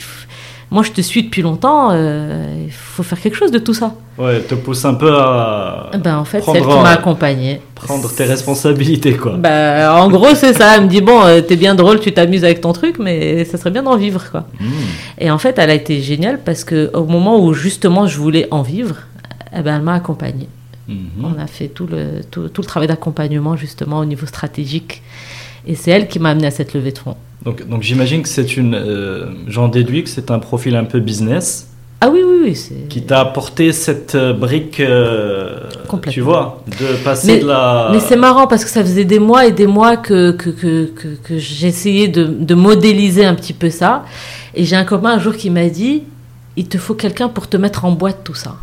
moi 0.73 0.83
je 0.83 0.91
te 0.91 1.03
suis 1.03 1.23
depuis 1.25 1.43
longtemps, 1.43 1.91
euh, 1.93 2.65
il 2.65 2.73
faut 2.73 3.03
faire 3.03 3.21
quelque 3.21 3.37
chose 3.37 3.51
de 3.51 3.59
tout 3.59 3.75
ça. 3.75 3.95
Ouais, 4.17 4.37
elle 4.37 4.47
te 4.47 4.55
pousse 4.55 4.85
un 4.87 4.95
peu 4.95 5.15
à 5.15 5.91
Ben 6.03 6.17
en 6.17 6.25
fait, 6.25 6.41
c'est 6.41 6.51
elle 6.57 6.63
qui 6.63 6.69
m'a 6.69 6.91
accompagnée. 6.91 7.61
prendre 7.75 8.11
tes 8.11 8.25
responsabilités, 8.25 9.15
quoi. 9.15 9.37
Ben, 9.37 9.91
en 9.91 10.09
gros, 10.09 10.35
c'est 10.35 10.55
ça. 10.55 10.77
Elle 10.77 10.85
me 10.85 10.89
dit, 10.89 11.03
bon, 11.03 11.23
euh, 11.25 11.43
t'es 11.43 11.57
bien 11.57 11.75
drôle, 11.75 12.01
tu 12.01 12.13
t'amuses 12.13 12.45
avec 12.45 12.63
ton 12.63 12.73
truc, 12.73 12.99
mais 12.99 13.45
ça 13.45 13.59
serait 13.59 13.71
bien 13.71 13.83
d'en 13.83 13.97
vivre, 13.97 14.31
quoi. 14.31 14.47
Mhm. 14.61 14.71
Et 15.19 15.31
en 15.31 15.39
fait, 15.39 15.59
elle 15.59 15.71
a 15.71 15.75
été 15.75 16.01
géniale 16.01 16.41
parce 16.43 16.65
que 16.65 16.91
au 16.95 17.05
moment 17.05 17.45
où 17.45 17.53
justement 17.53 18.07
je 18.07 18.17
voulais 18.19 18.49
en 18.51 18.63
vivre, 18.63 18.97
eh 19.55 19.61
ben, 19.61 19.77
elle 19.77 19.83
m'a 19.83 19.95
accompagnée. 19.95 20.49
Mhm. 20.89 20.97
On 21.23 21.39
a 21.39 21.47
fait 21.47 21.69
tout 21.69 21.87
le, 21.87 22.23
tout, 22.31 22.49
tout 22.49 22.63
le 22.63 22.67
travail 22.67 22.89
d'accompagnement 22.89 23.57
justement 23.57 23.99
au 23.99 24.07
niveau 24.07 24.27
stratégique. 24.27 25.03
Et 25.67 25.75
c'est 25.75 25.91
elle 25.91 26.09
qui 26.09 26.19
m'a 26.19 26.31
amené 26.31 26.47
à 26.47 26.51
cette 26.51 26.73
levée 26.73 26.93
de 26.93 26.99
fonds. 26.99 27.17
Donc, 27.45 27.67
donc 27.69 27.83
j'imagine 27.83 28.23
que 28.23 28.29
c'est 28.29 28.57
une. 28.57 28.75
euh, 28.75 29.27
J'en 29.49 29.69
déduis 29.69 30.05
que 30.05 30.11
c'est 30.11 30.31
un 30.31 30.39
profil 30.39 30.77
un 30.77 30.85
peu 30.85 31.01
business 31.01 31.67
Ah 32.01 32.09
oui, 32.09 32.21
oui, 32.25 32.39
oui. 32.45 32.59
Qui 32.89 33.03
t'a 33.03 33.21
apporté 33.21 33.73
cette 33.73 34.15
euh, 34.15 34.33
brique. 34.33 34.79
euh, 34.81 35.59
tu 36.09 36.21
vois, 36.21 36.63
de 36.67 36.97
passer 37.05 37.27
Mais- 37.27 37.39
de 37.41 37.47
la. 37.47 37.89
Mais 37.93 38.01
c'est 38.01 38.17
marrant 38.17 38.47
parce 38.47 38.65
que 38.65 38.71
ça 38.71 38.83
faisait 38.83 39.05
des 39.05 39.19
mois 39.19 39.47
et 39.47 39.53
des 39.53 39.67
mois 39.67 39.97
que, 39.97 40.31
que, 40.33 40.51
que, 40.51 40.85
que, 40.87 41.09
que 41.23 41.39
j'essayais 41.39 42.09
de, 42.09 42.25
de 42.25 42.55
modéliser 42.55 43.25
un 43.25 43.35
petit 43.35 43.53
peu 43.53 43.71
ça. 43.71 44.05
Et 44.55 44.65
j'ai 44.65 44.77
un 44.77 44.85
copain 44.85 45.11
un 45.11 45.19
jour 45.19 45.35
qui 45.37 45.51
m'a 45.51 45.69
dit 45.69 46.03
il 46.57 46.69
te 46.69 46.77
faut 46.79 46.95
quelqu'un 46.95 47.29
pour 47.29 47.49
te 47.49 47.57
mettre 47.57 47.85
en 47.87 47.93
boîte 47.93 48.19
tout 48.25 48.35
ça. 48.35 48.57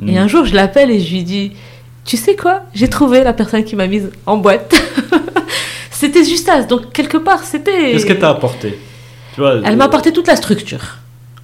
Mhm. 0.00 0.08
Et 0.10 0.18
un 0.18 0.28
jour, 0.28 0.44
je 0.44 0.54
l'appelle 0.54 0.90
et 0.90 1.00
je 1.00 1.12
lui 1.14 1.24
dis 1.24 1.52
Tu 2.04 2.16
sais 2.16 2.36
quoi? 2.36 2.62
J'ai 2.74 2.88
trouvé 2.88 3.24
la 3.24 3.32
personne 3.32 3.64
qui 3.64 3.74
m'a 3.74 3.86
mise 3.88 4.10
en 4.26 4.36
boîte. 4.36 4.74
c'était 6.02 6.24
Justas. 6.24 6.62
Donc, 6.72 6.92
quelque 6.92 7.16
part, 7.28 7.42
c'était. 7.44 7.92
Qu'est-ce 7.92 8.06
que 8.12 8.12
t'as 8.22 8.30
apporté 8.30 8.78
tu 9.34 9.40
vois, 9.40 9.52
Elle 9.64 9.76
m'a 9.76 9.84
apporté 9.90 10.12
toute 10.12 10.26
la 10.26 10.36
structure. 10.36 10.84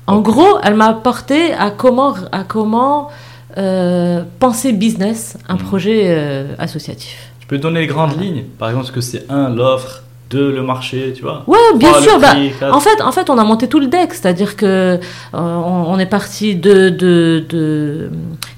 En 0.07 0.19
gros, 0.31 0.53
elle 0.65 0.75
m'a 0.75 0.89
apporté 0.97 1.53
à 1.67 1.71
comment, 1.71 2.15
à 2.33 2.43
comment 2.55 3.09
euh, 3.57 4.23
penser 4.45 4.73
business 4.73 5.37
un 5.49 5.55
Mhm. 5.55 5.63
projet 5.69 6.01
euh, 6.07 6.55
associatif. 6.59 7.17
Tu 7.41 7.47
peux 7.47 7.59
donner 7.59 7.81
les 7.81 7.87
grandes 7.95 8.13
Voilà. 8.15 8.25
lignes 8.31 8.45
Par 8.59 8.69
exemple, 8.71 8.87
ce 8.87 8.93
que 8.93 9.01
c'est 9.11 9.25
un, 9.31 9.49
l'offre, 9.59 10.03
deux, 10.31 10.51
le 10.59 10.63
marché, 10.63 11.13
tu 11.17 11.23
vois 11.23 11.45
Ouais, 11.47 11.59
bien 11.77 11.91
Trois, 11.93 12.03
sûr. 12.03 12.19
bah, 12.21 12.33
prix, 12.35 12.53
en 12.79 12.81
fait, 12.81 13.01
en 13.03 13.13
fait, 13.13 13.31
on 13.31 13.39
a 13.39 13.45
monté 13.45 13.69
tout 13.69 13.81
le 13.81 13.87
deck, 13.87 14.11
c'est-à-dire 14.13 14.57
que 14.57 14.67
euh, 14.67 14.99
on, 15.33 15.85
on 15.95 15.99
est 15.99 16.07
parti 16.19 16.55
de 16.57 16.91
de, 16.91 17.45
de, 17.49 18.11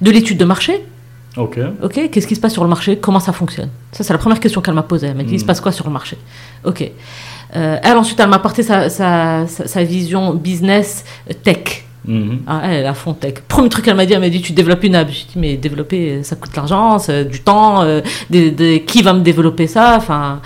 de 0.04 0.10
l'étude 0.10 0.38
de 0.38 0.44
marché. 0.54 0.74
Ok. 1.36 1.58
Ok, 1.82 2.10
qu'est-ce 2.10 2.26
qui 2.26 2.34
se 2.34 2.40
passe 2.40 2.52
sur 2.52 2.62
le 2.64 2.68
marché? 2.68 2.96
Comment 2.98 3.20
ça 3.20 3.32
fonctionne? 3.32 3.68
Ça, 3.92 4.02
c'est 4.04 4.12
la 4.12 4.18
première 4.18 4.40
question 4.40 4.60
qu'elle 4.60 4.74
m'a 4.74 4.82
posée. 4.82 5.06
Elle 5.08 5.16
m'a 5.16 5.22
dit, 5.22 5.34
il 5.34 5.40
se 5.40 5.44
passe 5.44 5.60
quoi 5.60 5.72
sur 5.72 5.86
le 5.86 5.92
marché? 5.92 6.16
Ok. 6.64 6.90
Euh, 7.56 7.76
elle, 7.82 7.96
ensuite, 7.96 8.18
elle 8.20 8.28
m'a 8.28 8.36
apporté 8.36 8.62
sa, 8.62 8.88
sa, 8.90 9.46
sa, 9.46 9.66
sa 9.66 9.82
vision 9.84 10.34
business 10.34 11.04
euh, 11.30 11.34
tech. 11.42 11.84
Ah, 12.46 12.62
elle, 12.64 12.86
à 12.86 12.94
fond 12.94 13.12
tech. 13.12 13.34
Premier 13.46 13.68
truc 13.68 13.84
qu'elle 13.84 13.94
m'a 13.94 14.06
dit, 14.06 14.12
elle 14.12 14.20
m'a 14.20 14.28
dit, 14.28 14.40
tu 14.40 14.52
développes 14.52 14.82
une 14.84 14.94
app. 14.96 15.08
J'ai 15.10 15.24
dit, 15.24 15.36
mais 15.36 15.56
développer, 15.56 16.10
euh, 16.10 16.22
ça 16.22 16.34
coûte 16.36 16.50
de 16.52 16.56
l'argent, 16.56 16.96
du 17.30 17.40
temps, 17.40 17.82
euh, 17.82 18.00
des- 18.30 18.50
des- 18.50 18.82
qui 18.82 19.02
va 19.02 19.12
me 19.12 19.20
développer 19.20 19.66
ça? 19.66 19.94
Enfin, 19.96 20.40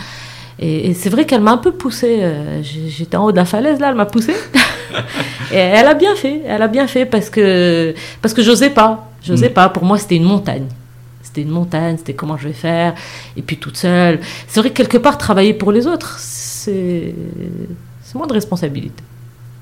et, 0.58 0.88
et 0.90 0.94
c'est 0.94 1.10
vrai 1.10 1.24
qu'elle 1.24 1.40
m'a 1.40 1.52
un 1.52 1.56
peu 1.58 1.72
poussé. 1.72 2.18
euh, 2.20 2.60
J'étais 2.62 3.16
en 3.16 3.24
haut 3.26 3.32
de 3.32 3.36
la 3.36 3.44
falaise, 3.44 3.78
là, 3.80 3.88
elle 3.90 3.94
m'a 3.96 4.06
poussé. 4.06 4.34
et 5.52 5.56
elle 5.56 5.86
a 5.86 5.94
bien 5.94 6.14
fait, 6.14 6.42
elle 6.46 6.62
a 6.62 6.68
bien 6.68 6.86
fait 6.86 7.06
parce 7.06 7.30
que, 7.30 7.94
parce 8.22 8.34
que 8.34 8.42
j'osais 8.42 8.70
pas. 8.70 9.08
J'osais 9.24 9.48
Mm. 9.50 9.54
pas. 9.54 9.68
Pour 9.70 9.84
moi, 9.84 9.98
c'était 9.98 10.16
une 10.16 10.24
montagne. 10.24 10.66
C'était 11.22 11.42
une 11.42 11.50
montagne, 11.50 11.96
c'était 11.96 12.12
comment 12.14 12.36
je 12.36 12.46
vais 12.48 12.54
faire, 12.54 12.94
et 13.36 13.42
puis 13.42 13.56
toute 13.56 13.76
seule. 13.76 14.20
C'est 14.46 14.60
vrai 14.60 14.70
que 14.70 14.76
quelque 14.76 14.98
part, 14.98 15.16
travailler 15.18 15.54
pour 15.54 15.72
les 15.72 15.86
autres, 15.86 16.16
c'est 16.18 17.14
moins 18.14 18.26
de 18.28 18.32
responsabilité. 18.34 19.02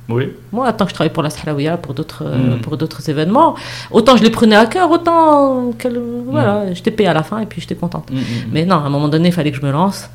Oui. 0.09 0.31
Moi, 0.53 0.71
tant 0.75 0.85
que 0.85 0.91
je 0.91 0.95
travaille 0.95 1.13
pour 1.13 1.23
la 1.23 1.31
pour 1.79 1.95
d'autres 1.95 2.25
euh, 2.27 2.57
Mm. 2.57 2.61
pour 2.61 2.77
d'autres 2.77 3.09
événements, 3.09 3.55
autant 3.91 4.17
je 4.17 4.23
les 4.25 4.31
prenais 4.31 4.57
à 4.57 4.67
cœur, 4.67 4.91
autant 4.91 5.71
qu'elle- 5.79 6.03
voilà, 6.27 6.75
j'étais 6.75 6.91
payée 6.91 7.09
à 7.09 7.15
la 7.15 7.23
fin 7.23 7.39
et 7.39 7.47
puis 7.47 7.61
j'étais 7.63 7.77
contente. 7.77 8.11
Mhm. 8.11 8.21
Mais 8.53 8.65
non, 8.67 8.77
à 8.77 8.81
un 8.81 8.91
moment 8.91 9.09
donné, 9.09 9.29
il 9.29 9.33
fallait 9.33 9.53
que 9.53 9.57
je 9.57 9.65
me 9.65 9.71
lance. 9.73 10.11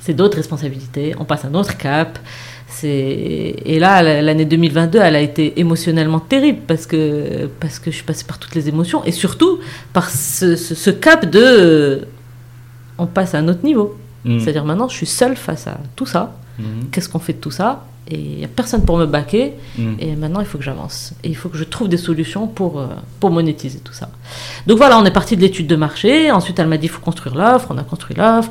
C'est 0.00 0.14
d'autres 0.14 0.36
responsabilités. 0.36 1.14
On 1.18 1.24
passe 1.24 1.44
un 1.44 1.54
autre 1.54 1.76
cap. 1.76 2.18
Et 2.82 3.78
là, 3.78 4.02
l'année 4.02 4.44
2022, 4.44 4.98
elle 5.00 5.16
a 5.16 5.20
été 5.20 5.58
émotionnellement 5.60 6.20
terrible 6.20 6.60
parce 6.66 6.86
que 6.86 7.48
parce 7.60 7.78
que 7.78 7.90
je 7.90 7.96
suis 7.96 8.04
passée 8.04 8.24
par 8.24 8.38
toutes 8.38 8.54
les 8.54 8.68
émotions 8.68 9.04
et 9.04 9.12
surtout 9.12 9.58
par 9.92 10.10
ce, 10.10 10.56
ce- 10.56 10.74
ce 10.74 10.90
cap 10.90 11.24
de 11.30 11.40
euh, 11.42 11.98
on 12.98 13.06
passe 13.06 13.34
à 13.34 13.38
un 13.38 13.48
autre 13.48 13.64
niveau. 13.64 13.96
Mhm. 14.24 14.40
C'est-à-dire 14.40 14.64
maintenant, 14.64 14.88
je 14.88 14.96
suis 14.96 15.06
seule 15.06 15.36
face 15.36 15.66
à 15.66 15.78
tout 15.96 16.06
ça. 16.06 16.36
Mhm. 16.58 16.88
Qu'est-ce 16.90 17.08
qu'on 17.08 17.18
fait 17.18 17.34
de 17.34 17.38
tout 17.38 17.50
ça? 17.50 17.84
Et 18.10 18.16
il 18.18 18.36
n'y 18.38 18.44
a 18.44 18.48
personne 18.48 18.84
pour 18.84 18.98
me 18.98 19.06
baquer. 19.06 19.54
Mhm. 19.78 19.96
Et 19.98 20.14
maintenant, 20.16 20.40
il 20.40 20.46
faut 20.46 20.58
que 20.58 20.64
j'avance. 20.64 21.14
Et 21.24 21.28
il 21.28 21.36
faut 21.36 21.48
que 21.48 21.56
je 21.56 21.64
trouve 21.64 21.88
des 21.88 21.96
solutions 21.96 22.46
pour, 22.46 22.80
euh, 22.80 22.86
pour 23.20 23.30
monétiser 23.30 23.78
tout 23.78 23.94
ça. 23.94 24.10
Donc 24.66 24.76
voilà, 24.78 24.98
on 24.98 25.04
est 25.04 25.10
parti 25.10 25.36
de 25.36 25.40
l'étude 25.42 25.66
de 25.66 25.76
marché. 25.76 26.30
Ensuite, 26.30 26.58
elle 26.58 26.66
m'a 26.68 26.76
dit, 26.76 26.86
il 26.86 26.90
faut 26.90 27.00
construire 27.00 27.34
l'offre. 27.34 27.68
On 27.70 27.78
a 27.78 27.82
construit 27.82 28.14
l'offre. 28.16 28.50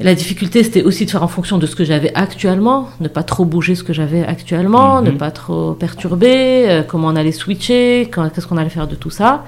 Et 0.00 0.04
la 0.04 0.14
difficulté, 0.14 0.62
c'était 0.62 0.82
aussi 0.84 1.06
de 1.06 1.10
faire 1.10 1.22
en 1.24 1.28
fonction 1.28 1.58
de 1.58 1.66
ce 1.66 1.74
que 1.74 1.84
j'avais 1.84 2.14
actuellement, 2.14 2.88
ne 3.00 3.08
pas 3.08 3.24
trop 3.24 3.44
bouger 3.44 3.74
ce 3.74 3.82
que 3.82 3.92
j'avais 3.92 4.24
actuellement, 4.24 5.00
Mhm. 5.00 5.06
ne 5.06 5.10
pas 5.12 5.30
trop 5.32 5.72
perturber, 5.72 6.68
euh, 6.68 6.82
comment 6.84 7.08
on 7.08 7.16
allait 7.16 7.32
switcher, 7.32 8.08
qu'est-ce 8.14 8.46
qu'on 8.46 8.56
allait 8.58 8.70
faire 8.70 8.86
de 8.86 8.94
tout 8.94 9.10
ça. 9.10 9.44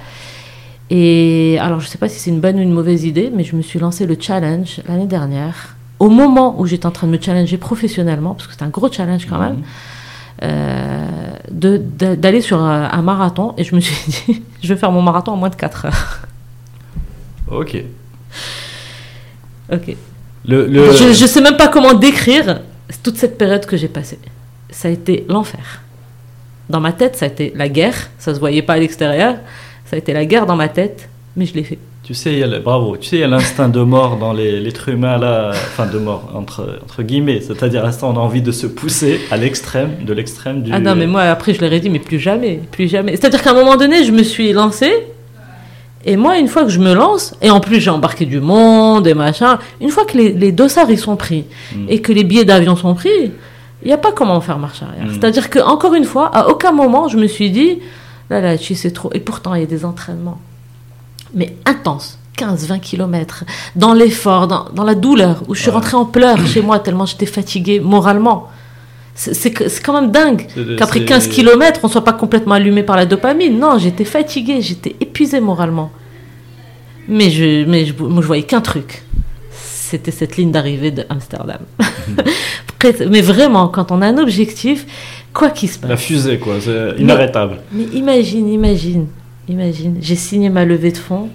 Et 0.90 1.56
alors, 1.60 1.78
je 1.78 1.86
ne 1.86 1.90
sais 1.90 1.98
pas 1.98 2.08
si 2.08 2.18
c'est 2.18 2.30
une 2.30 2.40
bonne 2.40 2.56
ou 2.56 2.62
une 2.62 2.72
mauvaise 2.72 3.04
idée, 3.04 3.30
mais 3.32 3.44
je 3.44 3.54
me 3.54 3.62
suis 3.62 3.78
lancé 3.78 4.06
le 4.06 4.16
challenge 4.18 4.80
l'année 4.88 5.06
dernière, 5.06 5.76
au 6.00 6.08
moment 6.08 6.56
où 6.60 6.66
j'étais 6.66 6.86
en 6.86 6.90
train 6.90 7.06
de 7.06 7.12
me 7.12 7.20
challenger 7.20 7.56
professionnellement, 7.56 8.34
parce 8.34 8.46
que 8.48 8.52
c'était 8.54 8.64
un 8.64 8.70
gros 8.70 8.90
challenge 8.90 9.26
quand 9.26 9.38
même, 9.38 9.58
Mhm. 9.58 9.62
euh, 10.42 11.78
d'aller 12.16 12.40
sur 12.40 12.60
un, 12.60 12.88
un 12.90 13.02
marathon. 13.02 13.54
Et 13.56 13.62
je 13.62 13.72
me 13.76 13.80
suis 13.80 13.94
dit, 14.26 14.42
je 14.64 14.74
vais 14.74 14.80
faire 14.80 14.90
mon 14.90 15.02
marathon 15.02 15.30
en 15.32 15.36
moins 15.36 15.48
de 15.50 15.54
4 15.54 15.84
heures. 15.84 16.18
Ok. 17.52 17.84
Ok. 19.72 19.96
Le, 20.46 20.66
le... 20.66 20.90
Je, 20.92 21.12
je 21.12 21.26
sais 21.26 21.40
même 21.40 21.56
pas 21.56 21.68
comment 21.68 21.94
décrire 21.94 22.60
toute 23.02 23.16
cette 23.16 23.36
période 23.38 23.66
que 23.66 23.76
j'ai 23.76 23.88
passée. 23.88 24.18
Ça 24.70 24.88
a 24.88 24.90
été 24.90 25.24
l'enfer. 25.28 25.82
Dans 26.68 26.80
ma 26.80 26.92
tête, 26.92 27.16
ça 27.16 27.26
a 27.26 27.28
été 27.28 27.52
la 27.56 27.68
guerre. 27.68 28.10
Ça 28.18 28.34
se 28.34 28.40
voyait 28.40 28.62
pas 28.62 28.74
à 28.74 28.78
l'extérieur. 28.78 29.34
Ça 29.84 29.96
a 29.96 29.98
été 29.98 30.12
la 30.12 30.24
guerre 30.24 30.46
dans 30.46 30.56
ma 30.56 30.68
tête, 30.68 31.08
mais 31.36 31.44
je 31.46 31.54
l'ai 31.54 31.64
fait. 31.64 31.78
Tu 32.04 32.14
sais, 32.14 32.32
il 32.32 32.38
y 32.38 32.42
a 32.42 32.46
le- 32.46 32.58
bravo. 32.60 32.96
Tu 32.96 33.08
sais, 33.08 33.16
il 33.16 33.20
y 33.20 33.24
a 33.24 33.28
l'instinct 33.28 33.68
de 33.68 33.80
mort 33.82 34.16
dans 34.16 34.32
les- 34.32 34.60
l'être 34.60 34.88
humain 34.88 35.18
là, 35.18 35.50
enfin 35.52 35.86
de 35.86 35.98
mort 35.98 36.30
entre 36.34 36.78
entre 36.82 37.02
guillemets. 37.02 37.40
C'est-à-dire, 37.40 37.82
l'instant, 37.84 38.10
on 38.12 38.16
a 38.16 38.20
envie 38.20 38.42
de 38.42 38.50
se 38.52 38.66
pousser 38.66 39.20
à 39.30 39.36
l'extrême, 39.36 39.90
de 40.04 40.12
l'extrême 40.12 40.62
du. 40.62 40.72
Ah 40.72 40.80
non, 40.80 40.94
mais 40.96 41.06
moi, 41.06 41.22
après, 41.22 41.54
je 41.54 41.60
leur 41.60 41.72
ai 41.72 41.78
dit, 41.80 41.90
mais 41.90 41.98
plus 42.00 42.18
jamais, 42.18 42.60
plus 42.72 42.88
jamais. 42.88 43.12
C'est-à-dire 43.12 43.42
qu'à 43.42 43.50
un 43.50 43.54
moment 43.54 43.76
donné, 43.76 44.04
je 44.04 44.12
me 44.12 44.22
suis 44.22 44.52
lancée. 44.52 44.92
Et 46.04 46.16
moi, 46.16 46.38
une 46.38 46.48
fois 46.48 46.62
que 46.64 46.70
je 46.70 46.80
me 46.80 46.94
lance, 46.94 47.34
et 47.42 47.50
en 47.50 47.60
plus 47.60 47.80
j'ai 47.80 47.90
embarqué 47.90 48.24
du 48.24 48.40
monde 48.40 49.06
et 49.06 49.14
machin, 49.14 49.58
une 49.80 49.90
fois 49.90 50.04
que 50.06 50.16
les, 50.16 50.32
les 50.32 50.50
dossards 50.52 50.90
ils 50.90 50.98
sont 50.98 51.16
pris 51.16 51.44
Mm. 51.74 51.86
et 51.88 52.00
que 52.00 52.12
les 52.12 52.24
billets 52.24 52.44
d'avion 52.44 52.76
sont 52.76 52.94
pris, 52.94 53.32
il 53.82 53.86
n'y 53.86 53.92
a 53.92 53.98
pas 53.98 54.12
comment 54.12 54.40
faire 54.40 54.58
marche 54.58 54.82
arrière. 54.82 55.06
Mm. 55.06 55.12
C'est-à-dire 55.14 55.50
que 55.50 55.58
encore 55.58 55.94
une 55.94 56.04
fois, 56.04 56.26
à 56.34 56.48
aucun 56.48 56.72
moment 56.72 57.08
je 57.08 57.16
me 57.16 57.26
suis 57.26 57.50
dit, 57.50 57.78
là 58.30 58.40
là, 58.40 58.56
tu 58.58 58.74
sais 58.74 58.90
trop. 58.90 59.10
Et 59.12 59.20
pourtant, 59.20 59.54
il 59.54 59.60
y 59.60 59.64
a 59.64 59.66
des 59.66 59.84
entraînements, 59.84 60.40
mais 61.34 61.56
intenses. 61.66 62.16
15-20 62.38 62.80
km, 62.80 63.44
dans 63.76 63.92
l'effort, 63.92 64.46
dans, 64.48 64.64
dans 64.72 64.84
la 64.84 64.94
douleur, 64.94 65.42
où 65.48 65.54
je 65.54 65.60
suis 65.60 65.70
rentrée 65.70 65.98
en 65.98 66.06
pleurs 66.06 66.46
chez 66.46 66.62
moi 66.62 66.78
tellement 66.78 67.04
j'étais 67.04 67.26
fatiguée 67.26 67.80
moralement. 67.80 68.48
C'est 69.14 69.52
quand 69.82 70.00
même 70.00 70.10
dingue 70.10 70.46
qu'après 70.78 71.00
c'est- 71.00 71.04
15 71.04 71.28
km, 71.28 71.80
on 71.82 71.88
soit 71.88 72.04
pas 72.04 72.12
complètement 72.12 72.54
allumé 72.54 72.82
par 72.82 72.96
la 72.96 73.06
dopamine. 73.06 73.58
Non, 73.58 73.78
j'étais 73.78 74.04
fatiguée, 74.04 74.60
j'étais 74.62 74.96
épuisée 75.00 75.40
moralement. 75.40 75.90
Mais 77.08 77.30
je, 77.30 77.64
mais 77.64 77.86
je, 77.86 77.94
moi, 78.02 78.22
je 78.22 78.26
voyais 78.26 78.44
qu'un 78.44 78.60
truc. 78.60 79.02
C'était 79.52 80.12
cette 80.12 80.36
ligne 80.36 80.52
d'arrivée 80.52 80.92
de 80.92 81.04
Amsterdam. 81.08 81.58
mais 83.10 83.20
vraiment, 83.20 83.68
quand 83.68 83.90
on 83.90 84.00
a 84.00 84.06
un 84.06 84.18
objectif, 84.18 84.86
quoi 85.34 85.50
qu'il 85.50 85.68
se 85.68 85.78
passe. 85.78 85.90
La 85.90 85.96
fusée, 85.96 86.38
quoi, 86.38 86.54
c'est 86.60 86.94
inarrêtable. 86.98 87.58
Mais, 87.72 87.84
mais 87.90 87.98
imagine, 87.98 88.48
imagine, 88.48 89.06
imagine. 89.48 89.96
J'ai 90.00 90.14
signé 90.16 90.48
ma 90.48 90.64
levée 90.64 90.92
de 90.92 90.98
fonds 90.98 91.28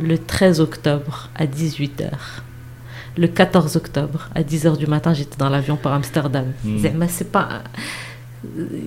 le 0.00 0.16
13 0.16 0.60
octobre 0.60 1.28
à 1.34 1.46
18h. 1.46 2.10
Le 3.18 3.26
14 3.26 3.76
octobre 3.76 4.28
à 4.34 4.42
10h 4.42 4.76
du 4.76 4.86
matin, 4.86 5.12
j'étais 5.12 5.36
dans 5.38 5.48
l'avion 5.48 5.76
pour 5.76 5.90
Amsterdam. 5.90 6.44
Mais 6.64 7.08
c'est 7.08 7.30
pas. 7.32 7.48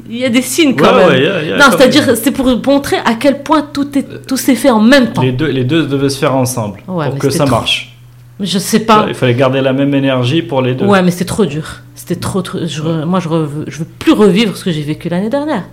Il 0.10 0.16
y 0.18 0.24
a 0.24 0.30
des 0.30 0.42
signes 0.42 0.76
quand 0.76 0.96
même. 0.96 1.08
Ouais, 1.10 1.24
y 1.24 1.28
a- 1.28 1.44
y 1.44 1.52
a 1.52 1.58
non, 1.58 1.66
c'est-à-dire, 1.72 2.16
c'est 2.16 2.32
pour 2.32 2.46
montrer 2.66 2.96
à 3.04 3.16
quel 3.16 3.44
point 3.44 3.62
tout 3.74 3.98
est 3.98 4.26
tout 4.26 4.38
s'est 4.38 4.56
fait 4.56 4.70
en 4.70 4.80
même 4.80 5.12
temps. 5.12 5.22
Les 5.22 5.34
deux, 5.34 5.48
les 5.50 5.66
deux 5.66 5.86
devaient 5.86 6.10
se 6.10 6.18
faire 6.20 6.36
ensemble 6.36 6.80
Ouais, 6.88 7.10
pour 7.10 7.20
que 7.20 7.30
ça 7.30 7.46
trop. 7.46 7.56
marche. 7.58 7.94
Je 8.40 8.58
sais 8.58 8.80
pas. 8.80 9.06
Il 9.10 9.14
fallait 9.14 9.36
garder 9.36 9.60
la 9.62 9.74
même 9.74 9.94
énergie 9.94 10.42
pour 10.42 10.62
les 10.62 10.74
deux. 10.74 10.86
Ouais, 10.86 11.02
mais 11.04 11.12
c'était 11.12 11.26
trop 11.26 11.46
dur. 11.46 11.82
C'était 11.96 12.16
trop, 12.16 12.42
trop- 12.42 12.60
je 12.66 12.82
re- 12.82 13.04
moi, 13.06 13.20
je, 13.20 13.28
re- 13.28 13.50
je 13.68 13.80
veux 13.80 13.86
plus 14.00 14.14
revivre 14.14 14.56
ce 14.56 14.64
que 14.64 14.72
j'ai 14.72 14.82
vécu 14.82 15.10
l'année 15.10 15.30
dernière. 15.30 15.66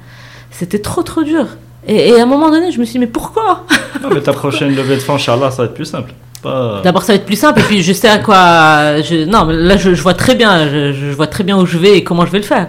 C'était 0.51 0.81
trop, 0.81 1.03
trop 1.05 1.23
dur. 1.23 1.47
Et, 1.87 2.09
et 2.09 2.19
à 2.21 2.25
un 2.25 2.27
moment 2.27 2.51
donné, 2.51 2.73
je 2.73 2.81
me 2.81 2.85
suis 2.85 2.95
dit, 2.95 2.99
mais 2.99 3.07
pourquoi? 3.07 3.65
Non, 4.03 4.09
mais 4.13 4.21
ta 4.21 4.33
prochaine 4.33 4.75
levée 4.75 4.97
de 4.97 5.01
fonds, 5.01 5.15
Inch'Allah, 5.15 5.51
ça 5.53 5.63
va 5.63 5.67
être 5.67 5.75
plus 5.75 5.85
simple. 5.87 6.13
Pas... 6.49 6.81
D'abord, 6.83 7.03
ça 7.03 7.13
va 7.13 7.17
être 7.17 7.27
plus 7.27 7.39
simple. 7.39 7.61
Et 7.61 7.65
puis, 7.65 7.83
je 7.83 7.93
sais 7.93 8.09
à 8.09 8.19
quoi. 8.19 9.01
Je, 9.03 9.25
non, 9.25 9.45
mais 9.45 9.55
là, 9.55 9.77
je, 9.77 9.95
je 9.95 10.03
vois 10.03 10.15
très 10.15 10.35
bien. 10.35 10.69
Je, 10.69 10.93
je 10.93 11.13
vois 11.13 11.27
très 11.27 11.45
bien 11.45 11.59
où 11.59 11.67
je 11.67 11.79
vais 11.79 11.99
et 11.99 12.05
comment 12.05 12.27
je 12.27 12.33
vais 12.33 12.39
le 12.39 12.45
faire. 12.45 12.69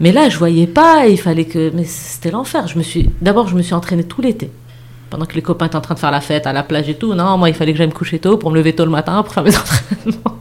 Mais 0.00 0.12
là, 0.12 0.28
je 0.28 0.38
voyais 0.38 0.66
pas. 0.66 1.06
Il 1.06 1.20
fallait 1.20 1.44
que. 1.44 1.70
Mais 1.74 1.84
c'était 1.84 2.30
l'enfer. 2.30 2.66
Je 2.66 2.78
me 2.78 2.82
suis. 2.82 3.10
D'abord, 3.20 3.48
je 3.48 3.54
me 3.54 3.62
suis 3.62 3.74
entraînée 3.74 4.04
tout 4.04 4.22
l'été. 4.22 4.50
Pendant 5.10 5.26
que 5.26 5.34
les 5.34 5.42
copains 5.42 5.66
étaient 5.66 5.76
en 5.76 5.80
train 5.80 5.94
de 5.94 5.98
faire 5.98 6.12
la 6.12 6.20
fête 6.20 6.46
à 6.46 6.52
la 6.52 6.62
plage 6.62 6.88
et 6.88 6.94
tout. 6.94 7.14
Non, 7.14 7.36
moi, 7.36 7.48
il 7.48 7.54
fallait 7.54 7.72
que 7.72 7.78
j'aille 7.78 7.88
me 7.88 7.92
coucher 7.92 8.18
tôt 8.18 8.36
pour 8.36 8.50
me 8.50 8.56
lever 8.56 8.74
tôt 8.74 8.84
le 8.84 8.90
matin 8.90 9.22
pour 9.22 9.34
faire 9.34 9.42
mes 9.42 9.56
entraînements. 9.56 10.40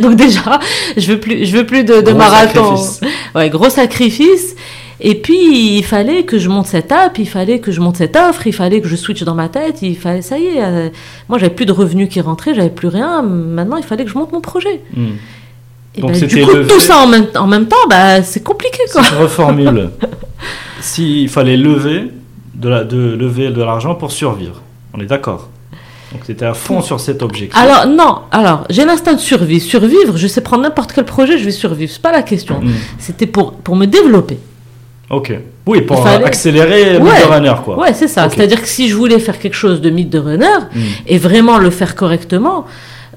Donc 0.00 0.16
déjà, 0.16 0.60
je 0.96 1.12
veux 1.12 1.20
plus, 1.20 1.44
je 1.44 1.56
veux 1.56 1.66
plus 1.66 1.84
de, 1.84 2.12
marathon. 2.12 2.76
sacrifice. 2.76 3.00
Ouais, 3.34 3.50
gros 3.50 3.68
sacrifice. 3.68 4.54
Et 5.00 5.14
puis, 5.14 5.78
il 5.78 5.84
fallait 5.84 6.24
que 6.24 6.38
je 6.38 6.48
monte 6.48 6.66
cette 6.66 6.90
app, 6.90 7.18
il 7.18 7.28
fallait 7.28 7.60
que 7.60 7.70
je 7.70 7.80
monte 7.80 7.96
cette 7.98 8.16
offre, 8.16 8.46
il 8.48 8.52
fallait 8.52 8.80
que 8.80 8.88
je 8.88 8.96
switch 8.96 9.22
dans 9.22 9.34
ma 9.36 9.48
tête, 9.48 9.80
il 9.82 9.96
fallait, 9.96 10.22
ça 10.22 10.38
y 10.38 10.46
est, 10.46 10.64
euh, 10.64 10.88
moi 11.28 11.38
j'avais 11.38 11.54
plus 11.54 11.66
de 11.66 11.72
revenus 11.72 12.08
qui 12.08 12.20
rentraient, 12.20 12.52
j'avais 12.54 12.68
plus 12.70 12.88
rien, 12.88 13.22
maintenant 13.22 13.76
il 13.76 13.84
fallait 13.84 14.04
que 14.04 14.10
je 14.10 14.18
monte 14.18 14.32
mon 14.32 14.40
projet. 14.40 14.80
Hmm. 14.96 15.10
Et 15.94 16.00
Donc 16.00 16.12
bah, 16.12 16.26
du 16.26 16.44
coup, 16.44 16.52
tout 16.68 16.80
ça 16.80 16.98
en 16.98 17.06
même, 17.06 17.26
en 17.36 17.46
même 17.46 17.66
temps, 17.66 17.76
bah, 17.88 18.22
c'est 18.24 18.42
compliqué 18.42 18.78
Si 18.86 18.92
quoi. 18.92 19.02
je 19.02 19.14
reformule, 19.14 19.90
s'il 20.80 21.28
fallait 21.28 21.56
lever 21.56 22.10
de 22.54 22.68
la- 22.68 22.84
de 22.84 22.96
lever 23.14 23.50
de 23.50 23.62
l'argent 23.62 23.94
pour 23.94 24.10
survivre, 24.10 24.62
on 24.94 25.00
est 25.00 25.06
d'accord. 25.06 25.48
Donc 26.12 26.22
c'était 26.26 26.46
à 26.46 26.54
fond 26.54 26.80
sur 26.80 26.98
cet 27.00 27.22
objectif. 27.22 27.56
Alors, 27.56 27.86
non, 27.86 28.20
alors, 28.30 28.64
j'ai 28.70 28.84
l'instinct 28.84 29.12
de 29.14 29.20
survie. 29.20 29.60
Survivre, 29.60 30.16
je 30.16 30.26
sais 30.26 30.40
prendre 30.40 30.62
n'importe 30.62 30.92
quel 30.92 31.04
projet, 31.04 31.36
je 31.38 31.44
vais 31.44 31.50
survivre, 31.50 31.92
c'est 31.92 32.02
pas 32.02 32.12
la 32.12 32.22
question. 32.22 32.60
Hmm. 32.60 32.70
C'était 32.98 33.26
pour, 33.26 33.52
pour 33.52 33.76
me 33.76 33.86
développer. 33.86 34.38
Ok. 35.10 35.32
Oui, 35.66 35.80
pour 35.82 36.02
fallait- 36.02 36.24
accélérer 36.24 36.98
Ouais. 36.98 37.24
runner, 37.24 37.54
quoi. 37.64 37.78
Ouais, 37.78 37.94
c'est 37.94 38.08
ça. 38.08 38.28
C'est-à-dire 38.28 38.60
que 38.60 38.68
si 38.68 38.88
je 38.88 38.94
voulais 38.94 39.18
faire 39.18 39.38
quelque 39.38 39.54
chose 39.54 39.80
de 39.80 39.88
mythe 39.90 40.10
de 40.10 40.18
runner, 40.18 40.46
Hmm. 40.74 40.80
et 41.06 41.16
vraiment 41.18 41.58
le 41.58 41.70
faire 41.70 41.94
correctement, 41.94 42.66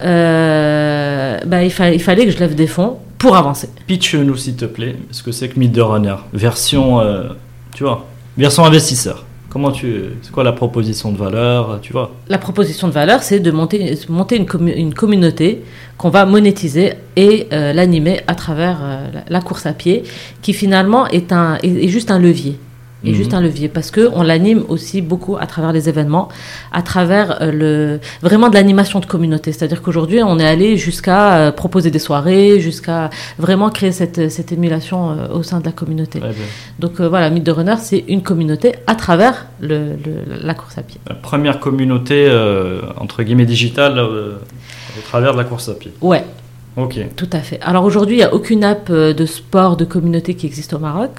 euh, 0.02 1.38
bah, 1.46 1.64
il, 1.64 1.72
fa- 1.72 1.92
il 1.92 2.02
fallait 2.02 2.26
que 2.26 2.32
je 2.32 2.40
lève 2.40 2.56
des 2.56 2.68
fonds 2.68 2.98
pour 3.18 3.36
avancer. 3.36 3.70
Pitch-nous, 3.88 4.36
s'il 4.38 4.56
te 4.56 4.66
plaît, 4.66 4.96
ce 5.12 5.22
que 5.24 5.32
c'est 5.32 5.50
que 5.50 5.60
Meet 5.60 5.74
the 5.74 5.82
Runner. 5.82 6.16
Version, 6.34 7.00
euh, 7.02 7.24
tu 7.76 7.84
vois, 7.84 8.06
version 8.38 8.66
investisseur. 8.66 9.26
Comment 9.52 9.72
tu. 9.72 10.04
C'est 10.22 10.32
quoi 10.32 10.46
la 10.46 10.54
proposition 10.54 11.12
de 11.12 11.18
valeur, 11.18 11.80
tu 11.82 11.92
vois? 11.92 12.12
La 12.30 12.38
proposition 12.38 12.88
de 12.88 12.94
valeur, 12.94 13.22
c'est 13.22 13.42
de 13.42 13.52
monter, 13.52 13.98
monter 14.08 14.38
une, 14.38 14.46
commu- 14.46 14.74
une 14.74 14.94
communauté 14.94 15.62
qu'on 15.98 16.10
va 16.10 16.26
monétiser 16.26 16.94
et 17.18 17.48
euh, 17.52 17.74
l'animer 17.74 18.22
à 18.28 18.36
travers 18.36 18.80
euh, 18.82 19.08
la, 19.28 19.42
course 19.42 19.66
à 19.66 19.74
pied, 19.74 20.04
qui 20.42 20.54
finalement 20.54 21.06
est, 21.08 21.34
un, 21.34 21.58
est 21.64 21.90
juste 21.90 22.12
un 22.12 22.20
levier. 22.20 22.58
Est 23.04 23.10
Mhm. 23.10 23.16
juste 23.16 23.34
un 23.34 23.42
levier 23.42 23.68
parce 23.68 23.90
que 23.90 24.10
on 24.14 24.22
l'anime 24.22 24.64
aussi 24.70 25.02
beaucoup 25.02 25.36
à 25.36 25.48
travers 25.48 25.72
les 25.74 25.90
événements, 25.90 26.30
à 26.72 26.84
travers 26.84 27.42
euh, 27.42 27.52
le 27.52 28.00
vraiment 28.22 28.50
de 28.50 28.54
l'animation 28.54 29.00
de 29.00 29.08
communauté. 29.08 29.52
C'est-à-dire 29.52 29.82
qu'aujourd'hui, 29.82 30.22
on 30.24 30.38
est 30.38 30.46
allé 30.46 30.78
jusqu'à 30.78 31.38
euh, 31.38 31.52
proposer 31.52 31.90
des 31.90 31.98
soirées, 32.00 32.60
jusqu'à 32.60 33.10
vraiment 33.40 33.70
créer 33.72 33.92
cette, 33.92 34.30
cette 34.30 34.52
émulation 34.52 35.12
euh, 35.12 35.34
au 35.34 35.42
sein 35.42 35.60
de 35.60 35.66
la 35.66 35.72
communauté. 35.72 36.20
Ouais, 36.20 36.28
Donc 36.80 37.00
euh, 37.00 37.10
voilà, 37.10 37.30
Mythe 37.32 37.44
de 37.44 37.52
Runner, 37.52 37.76
c'est 37.80 38.04
une 38.08 38.22
communauté 38.22 38.76
à 38.86 38.94
travers 38.96 39.48
le, 39.62 39.94
le- 40.06 40.38
la 40.44 40.54
course 40.54 40.78
à 40.78 40.84
pied. 40.84 41.00
La 41.10 41.16
première 41.16 41.60
communauté, 41.60 42.28
euh, 42.30 42.82
entre 42.98 43.24
guillemets, 43.24 43.46
digitale, 43.46 43.98
euh, 43.98 44.36
au 44.98 45.02
travers 45.02 45.34
de 45.34 45.38
la 45.40 45.44
course 45.44 45.70
à 45.70 45.74
pied. 45.74 45.92
Ouais, 46.02 46.24
Ok. 46.78 47.00
Tout 47.18 47.28
à 47.34 47.40
fait. 47.40 47.60
Alors 47.62 47.84
aujourd'hui, 47.84 48.16
il 48.16 48.20
n'y 48.20 48.24
a 48.24 48.34
aucune 48.34 48.64
app 48.64 48.88
euh, 48.92 49.12
de 49.14 49.26
sport, 49.26 49.76
de 49.76 49.84
communauté 49.86 50.36
qui 50.36 50.46
existe 50.46 50.72
au 50.74 50.80
Maroc. 50.80 51.12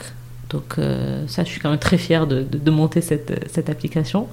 Donc 0.52 0.74
euh, 0.78 1.24
ça, 1.28 1.44
je 1.44 1.48
suis 1.48 1.60
quand 1.60 1.70
même 1.70 1.78
très 1.78 1.96
fière 1.98 2.26
de, 2.26 2.42
de- 2.42 2.58
de 2.58 2.70
monter 2.70 3.00
cette, 3.00 3.30
euh, 3.30 3.36
cette 3.50 3.70
application. 3.70 4.26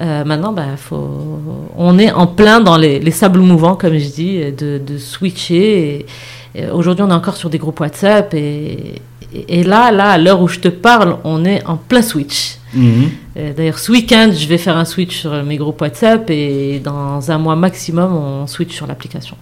Euh, 0.00 0.24
maintenant, 0.24 0.52
bah, 0.52 0.76
faut... 0.76 1.40
on 1.76 1.98
est 1.98 2.12
en 2.12 2.26
plein 2.26 2.60
dans 2.60 2.76
les, 2.76 2.98
les 3.00 3.10
sables 3.10 3.40
mouvants, 3.40 3.74
comme 3.76 3.96
je 3.96 4.08
dis, 4.08 4.38
de, 4.52 4.78
de 4.78 4.98
switcher. 4.98 6.04
Et 6.54 6.66
aujourd'hui, 6.70 7.04
on 7.04 7.10
est 7.10 7.14
encore 7.14 7.36
sur 7.36 7.48
des 7.50 7.58
groupes 7.58 7.80
WhatsApp. 7.80 8.34
Et, 8.34 8.96
et, 9.34 9.60
et 9.60 9.62
là, 9.64 9.90
là, 9.92 10.10
à 10.10 10.18
l'heure 10.18 10.42
où 10.42 10.48
je 10.48 10.58
te 10.60 10.68
parle, 10.68 11.16
on 11.24 11.44
est 11.44 11.64
en 11.66 11.76
plein 11.76 12.02
switch. 12.02 12.56
Mhm. 12.74 13.08
Euh, 13.38 13.52
D'ailleurs, 13.54 13.78
ce 13.78 13.90
week-end, 13.92 14.30
je 14.34 14.46
vais 14.46 14.58
faire 14.58 14.76
un 14.76 14.84
switch 14.84 15.16
sur 15.20 15.32
mes 15.42 15.56
groupes 15.56 15.80
WhatsApp 15.80 16.28
et 16.30 16.78
dans 16.84 17.30
un 17.30 17.38
mois 17.38 17.56
maximum, 17.56 18.14
on 18.14 18.46
switch 18.46 18.74
sur 18.74 18.86
l'application. 18.86 19.36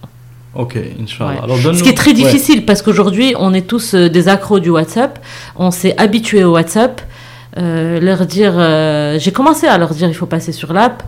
Ok, 0.55 0.77
Inch'Allah. 1.01 1.31
Ouais. 1.31 1.37
Alors, 1.43 1.57
Ce 1.75 1.83
qui 1.83 1.89
est 1.89 1.93
très 1.93 2.11
Ouais. 2.11 2.15
difficile 2.15 2.65
parce 2.65 2.81
qu'aujourd'hui, 2.81 3.33
on 3.37 3.53
est 3.53 3.67
tous 3.67 3.93
euh, 3.93 4.09
des 4.09 4.27
accros 4.29 4.59
du 4.59 4.69
WhatsApp. 4.69 5.19
On 5.57 5.69
s'est 5.71 5.93
habitué 5.97 6.43
au 6.43 6.53
WhatsApp. 6.53 7.01
Euh, 7.57 7.99
leur 8.01 8.25
dire, 8.25 8.53
euh, 8.57 9.17
j'ai 9.19 9.31
commencé 9.31 9.67
à 9.67 9.77
leur 9.77 9.93
dire, 9.93 10.07
il 10.07 10.13
faut 10.13 10.25
passer 10.25 10.51
sur 10.51 10.73
l'app. 10.73 11.03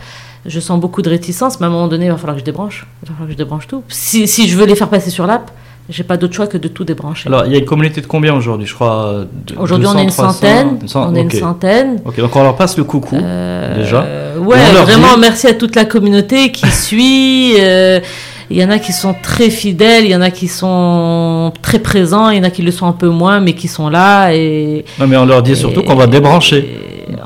Je 0.46 0.60
sens 0.60 0.80
beaucoup 0.80 1.02
de 1.02 1.10
réticence, 1.10 1.60
mais 1.60 1.66
à 1.66 1.68
un 1.68 1.72
moment 1.72 1.88
donné, 1.88 2.06
il 2.06 2.10
va 2.10 2.16
falloir 2.16 2.34
que 2.36 2.40
je 2.40 2.44
débranche. 2.44 2.86
Il 3.02 3.06
va 3.08 3.12
falloir 3.14 3.26
que 3.28 3.32
je 3.32 3.38
débranche 3.38 3.66
tout. 3.66 3.82
Si, 3.88 4.26
si 4.28 4.48
je 4.48 4.56
veux 4.56 4.64
les 4.66 4.76
faire 4.76 4.88
passer 4.88 5.10
sur 5.10 5.26
l'app, 5.26 5.50
j'ai 5.90 6.04
pas 6.04 6.16
d'autre 6.18 6.34
choix 6.34 6.46
que 6.46 6.56
de 6.58 6.68
tout 6.68 6.84
débrancher. 6.84 7.28
Alors, 7.28 7.44
il 7.46 7.52
y 7.52 7.56
a 7.56 7.58
une 7.58 7.64
communauté 7.64 8.00
de 8.02 8.06
combien 8.06 8.34
aujourd'hui 8.34 8.66
Je 8.66 8.74
crois. 8.74 9.06
euh, 9.08 9.24
Aujourd'hui, 9.58 9.86
on 9.86 9.92
200, 9.94 9.98
est 9.98 10.04
une 10.04 10.10
300, 10.10 10.32
centaine. 10.32 10.78
une 10.82 10.88
cent- 10.88 11.10
On 11.10 11.14
est 11.14 11.24
ok. 11.24 11.32
une 11.34 11.40
centaine. 11.40 12.00
Ok, 12.04 12.18
donc 12.20 12.36
on 12.36 12.42
leur 12.42 12.56
passe 12.56 12.76
le 12.78 12.84
coucou. 12.84 13.16
Euh, 13.16 13.74
déjà. 13.82 14.06
Ouais, 14.38 14.56
vraiment, 14.84 15.14
dit- 15.14 15.20
merci 15.20 15.46
à 15.48 15.54
toute 15.54 15.74
la 15.76 15.84
communauté 15.86 16.52
qui 16.52 16.66
suit. 16.70 17.54
Euh, 18.50 18.54
Il 18.54 18.56
y 18.58 18.64
en 18.64 18.70
a 18.70 18.78
qui 18.78 18.92
sont 18.92 19.14
très 19.22 19.50
fidèles, 19.50 20.04
il 20.04 20.10
y 20.10 20.16
en 20.16 20.20
a 20.22 20.30
qui 20.30 20.48
sont 20.48 21.52
très 21.62 21.78
présents, 21.78 22.30
il 22.30 22.38
y 22.38 22.40
en 22.40 22.44
a 22.44 22.50
qui 22.50 22.62
le 22.62 22.70
sont 22.70 22.86
un 22.86 22.92
peu 22.92 23.08
moins, 23.08 23.40
mais 23.40 23.52
qui 23.54 23.68
sont 23.68 23.88
là. 23.88 24.32
Et, 24.34 24.84
Non, 24.98 25.06
mais 25.06 25.16
on 25.16 25.26
leur 25.26 25.42
dit 25.42 25.56
surtout 25.56 25.82
qu'on 25.82 25.94
va 25.96 26.06
débrancher. 26.06 26.68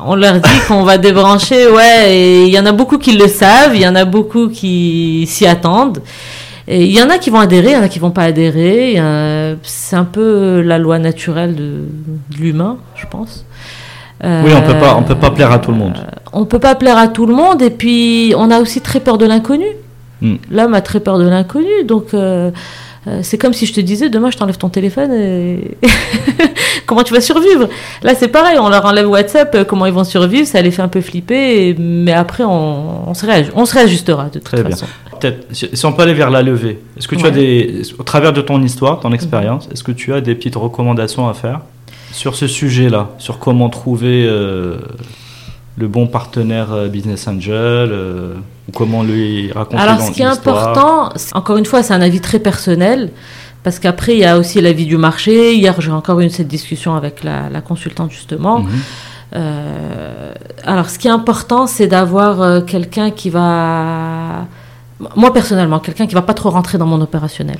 on 0.07 0.15
leur 0.15 0.35
dit 0.35 0.59
qu'on 0.69 0.83
va 0.85 0.99
débrancher, 0.99 1.69
ouais. 1.69 2.15
Et 2.15 2.43
il 2.47 2.53
y 2.53 2.59
en 2.59 2.67
a 2.67 2.73
beaucoup 2.73 2.99
qui 2.99 3.13
le 3.17 3.29
savent, 3.29 3.75
il 3.75 3.81
y 3.83 3.89
en 3.89 3.95
a 3.95 4.05
beaucoup 4.05 4.49
qui 4.49 5.25
s'y 5.29 5.47
attendent. 5.47 6.01
Et 6.69 6.85
il 6.85 6.93
y 6.97 7.03
en 7.03 7.11
a 7.11 7.19
qui 7.19 7.29
vont 7.31 7.41
adhérer, 7.41 7.71
il 7.71 7.75
y 7.75 7.77
en 7.77 7.83
a 7.83 7.89
qui 7.89 7.99
vont 7.99 8.13
pas 8.13 8.23
adhérer. 8.23 8.99
a- 8.99 9.55
C'est 9.63 9.97
un 9.97 10.05
peu 10.05 10.61
la 10.61 10.79
loi 10.79 10.99
naturelle 11.01 11.55
de, 11.57 11.63
de 12.31 12.37
l'humain, 12.41 12.77
je 12.97 13.05
pense. 13.11 13.45
Oui, 14.25 14.53
on 14.57 14.63
peut 14.63 14.79
pas, 14.79 14.95
on 14.97 15.03
peut 15.03 15.17
pas 15.17 15.31
plaire 15.33 15.51
à 15.51 15.59
tout 15.59 15.73
le 15.73 15.77
monde. 15.79 15.95
Euh, 15.99 16.11
on 16.33 16.45
peut 16.45 16.61
pas 16.61 16.77
plaire 16.77 16.97
à 16.97 17.09
tout 17.09 17.27
le 17.27 17.35
monde 17.35 17.61
et 17.61 17.71
puis 17.71 18.33
on 18.37 18.53
a 18.53 18.61
aussi 18.61 18.81
très 18.81 19.01
peur 19.01 19.19
de 19.19 19.27
l'inconnu. 19.27 19.67
Hmm. 20.23 20.37
L'homme 20.51 20.73
a 20.75 20.81
très 20.81 21.01
peur 21.01 21.19
de 21.19 21.25
l'inconnu, 21.29 21.85
donc 21.85 22.15
euh, 22.15 22.51
euh, 23.09 23.19
c'est 23.23 23.37
comme 23.39 23.53
si 23.53 23.67
je 23.67 23.75
te 23.75 23.81
disais 23.81 24.09
demain 24.09 24.31
je 24.31 24.37
t'enlève 24.39 24.57
ton 24.57 24.69
téléphone 24.69 25.13
et 25.13 25.77
comment 26.87 27.03
tu 27.03 27.13
vas 27.13 27.21
survivre? 27.21 27.69
Là 28.03 28.15
c'est 28.15 28.29
pareil, 28.29 28.59
on 28.61 28.69
leur 28.69 28.85
enlève 28.87 29.09
WhatsApp, 29.09 29.53
euh, 29.55 29.65
comment 29.65 29.87
ils 29.87 29.93
vont 29.93 30.05
survivre, 30.05 30.47
ça 30.47 30.63
les 30.63 30.71
fait 30.71 30.83
un 30.83 30.89
peu 30.89 31.01
flipper, 31.01 31.69
et- 31.69 31.75
mais 31.79 32.13
après 32.13 32.45
on, 32.45 33.11
on 33.11 33.15
se 33.15 33.27
on 33.57 33.65
se 33.65 33.75
réajustera 33.75 34.27
de 34.27 34.31
toute 34.35 34.45
Très 34.45 34.63
bien. 34.63 34.71
façon. 34.71 34.87
Peut-être, 35.21 35.47
si 35.53 35.87
on 35.87 35.93
peut 35.93 36.03
aller 36.03 36.15
vers 36.15 36.31
la 36.31 36.43
levée, 36.43 36.79
est-ce 36.97 37.07
que 37.09 37.15
tu 37.17 37.23
Ouais. 37.23 37.29
as 37.29 37.33
des, 37.33 37.83
au 37.99 38.03
travers 38.03 38.33
de 38.33 38.41
ton 38.41 38.61
histoire, 38.63 38.99
ton 39.01 39.13
expérience, 39.13 39.69
est-ce 39.73 39.85
que 39.85 39.93
tu 39.93 40.13
as 40.13 40.21
des 40.21 40.35
petites 40.35 40.57
recommandations 40.57 41.29
à 41.29 41.35
faire 41.35 41.61
sur 42.13 42.35
ce 42.35 42.47
sujet-là, 42.47 43.11
sur 43.19 43.39
comment 43.39 43.69
trouver 43.71 44.25
euh, 44.27 44.77
le 45.77 45.89
bon 45.89 46.07
partenaire 46.07 46.73
euh, 46.73 46.89
business 46.89 47.27
angel, 47.27 47.91
euh, 47.93 48.35
ou 48.69 48.73
comment 48.73 49.03
lui 49.03 49.51
raconter 49.53 49.83
Alors, 49.83 50.01
ce 50.01 50.11
qui 50.11 50.23
est 50.23 50.27
important, 50.27 51.11
encore 51.35 51.57
une 51.57 51.67
fois, 51.67 51.83
c'est 51.83 51.95
un 51.95 52.01
avis 52.01 52.21
très 52.21 52.39
personnel, 52.39 53.11
parce 53.63 53.79
qu'après, 53.79 54.13
il 54.15 54.19
y 54.19 54.25
a 54.25 54.39
aussi 54.39 54.61
l'avis 54.61 54.87
du 54.87 54.97
marché. 54.97 55.55
Hier, 55.55 55.81
j'ai 55.81 55.91
encore 55.91 56.21
eu 56.21 56.29
cette 56.31 56.49
discussion 56.49 56.95
avec 56.95 57.25
la, 57.25 57.49
la 57.49 57.61
consultante, 57.61 58.11
justement. 58.11 58.61
Mhm. 58.61 58.71
Euh, 59.35 60.33
alors, 60.65 60.91
ce 60.91 60.99
qui 60.99 61.09
est 61.09 61.13
important, 61.13 61.67
c'est 61.67 61.87
d'avoir 61.87 62.43
euh, 62.43 62.61
quelqu'un 62.61 63.11
qui 63.11 63.31
va. 63.31 64.47
Moi, 65.17 65.33
personnellement, 65.33 65.81
quelqu'un 65.81 66.07
qui 66.07 66.15
va 66.15 66.23
pas 66.23 66.35
trop 66.35 66.51
rentrer 66.51 66.79
dans 66.79 66.87
mon 66.87 67.01
opérationnel. 67.01 67.59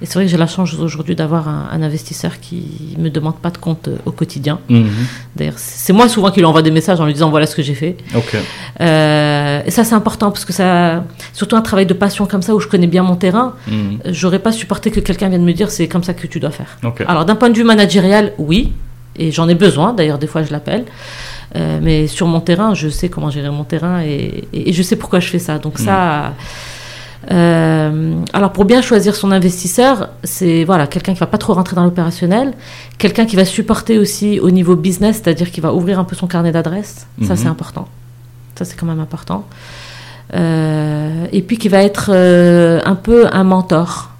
Et 0.00 0.06
c'est 0.06 0.14
vrai 0.14 0.24
que 0.26 0.30
j'ai 0.30 0.36
la 0.36 0.46
chance 0.46 0.72
aujourd'hui 0.74 1.16
d'avoir 1.16 1.48
un, 1.48 1.68
un 1.72 1.82
investisseur 1.82 2.38
qui 2.40 2.94
me 2.98 3.08
demande 3.10 3.36
pas 3.36 3.50
de 3.50 3.58
compte 3.58 3.88
euh, 3.88 3.96
au 4.06 4.12
quotidien. 4.12 4.60
Mhm. 4.68 4.88
D'ailleurs, 5.34 5.54
c'est 5.58 5.92
moi 5.92 6.08
souvent 6.08 6.30
qui 6.30 6.38
lui 6.40 6.46
envoie 6.46 6.62
des 6.62 6.70
messages 6.70 7.00
en 7.00 7.04
lui 7.06 7.12
disant 7.14 7.30
voilà 7.30 7.46
ce 7.46 7.56
que 7.56 7.62
j'ai 7.62 7.74
fait. 7.74 7.96
Euh, 8.80 9.60
et 9.66 9.70
ça, 9.70 9.84
c'est 9.84 9.94
important 9.94 10.30
parce 10.30 10.44
que 10.44 10.52
ça, 10.52 11.04
surtout 11.32 11.56
un 11.56 11.62
travail 11.62 11.86
de 11.86 11.94
passion 11.94 12.26
comme 12.26 12.42
ça 12.42 12.54
où 12.54 12.60
je 12.60 12.68
connais 12.68 12.86
bien 12.86 13.02
mon 13.02 13.16
terrain, 13.16 13.54
Mhm. 13.66 13.98
j'aurais 14.06 14.38
pas 14.38 14.52
supporté 14.52 14.90
que 14.90 15.00
quelqu'un 15.00 15.28
vienne 15.28 15.44
me 15.44 15.52
dire 15.52 15.70
c'est 15.70 15.88
comme 15.88 16.04
ça 16.04 16.14
que 16.14 16.26
tu 16.26 16.38
dois 16.40 16.50
faire. 16.50 16.78
Alors 17.08 17.24
d'un 17.24 17.34
point 17.34 17.50
de 17.50 17.56
vue 17.56 17.64
managérial, 17.64 18.32
oui, 18.38 18.72
et 19.16 19.32
j'en 19.32 19.48
ai 19.48 19.54
besoin. 19.56 19.94
D'ailleurs, 19.94 20.18
des 20.18 20.28
fois, 20.28 20.44
je 20.44 20.52
l'appelle. 20.52 20.84
Euh, 21.56 21.80
mais 21.82 22.06
sur 22.06 22.26
mon 22.28 22.40
terrain, 22.40 22.74
je 22.74 22.88
sais 22.88 23.08
comment 23.08 23.30
gérer 23.30 23.50
mon 23.50 23.64
terrain 23.64 24.02
et, 24.02 24.44
et- 24.52 24.68
et 24.68 24.72
je 24.72 24.82
sais 24.82 24.96
pourquoi 24.96 25.18
je 25.18 25.28
fais 25.28 25.38
ça. 25.40 25.58
Donc 25.58 25.78
ça. 25.78 26.34
Euh, 27.30 28.14
alors 28.32 28.52
pour 28.52 28.64
bien 28.64 28.80
choisir 28.80 29.14
son 29.14 29.32
investisseur, 29.32 30.10
c'est 30.24 30.64
voilà 30.64 30.86
quelqu'un 30.86 31.14
qui 31.14 31.20
va 31.20 31.26
pas 31.26 31.38
trop 31.38 31.52
rentrer 31.52 31.74
dans 31.74 31.84
l'opérationnel, 31.84 32.54
quelqu'un 32.96 33.26
qui 33.26 33.36
va 33.36 33.44
supporter 33.44 33.98
aussi 33.98 34.38
au 34.40 34.50
niveau 34.50 34.76
business, 34.76 35.16
c'est-à-dire 35.22 35.50
qui 35.50 35.60
va 35.60 35.74
ouvrir 35.74 35.98
un 35.98 36.04
peu 36.04 36.14
son 36.14 36.26
carnet 36.26 36.52
d'adresses. 36.52 37.06
Ça 37.22 37.34
Mhm. 37.34 37.36
c'est 37.36 37.48
important. 37.48 37.88
Ça 38.56 38.64
c'est 38.64 38.76
quand 38.76 38.86
même 38.86 39.00
important. 39.00 39.44
Euh, 40.34 41.26
et 41.32 41.42
puis 41.42 41.58
qui 41.58 41.68
va 41.68 41.82
être 41.82 42.10
euh, 42.12 42.80
un 42.84 42.94
peu 42.94 43.26
un 43.32 43.44
mentor. 43.44 44.10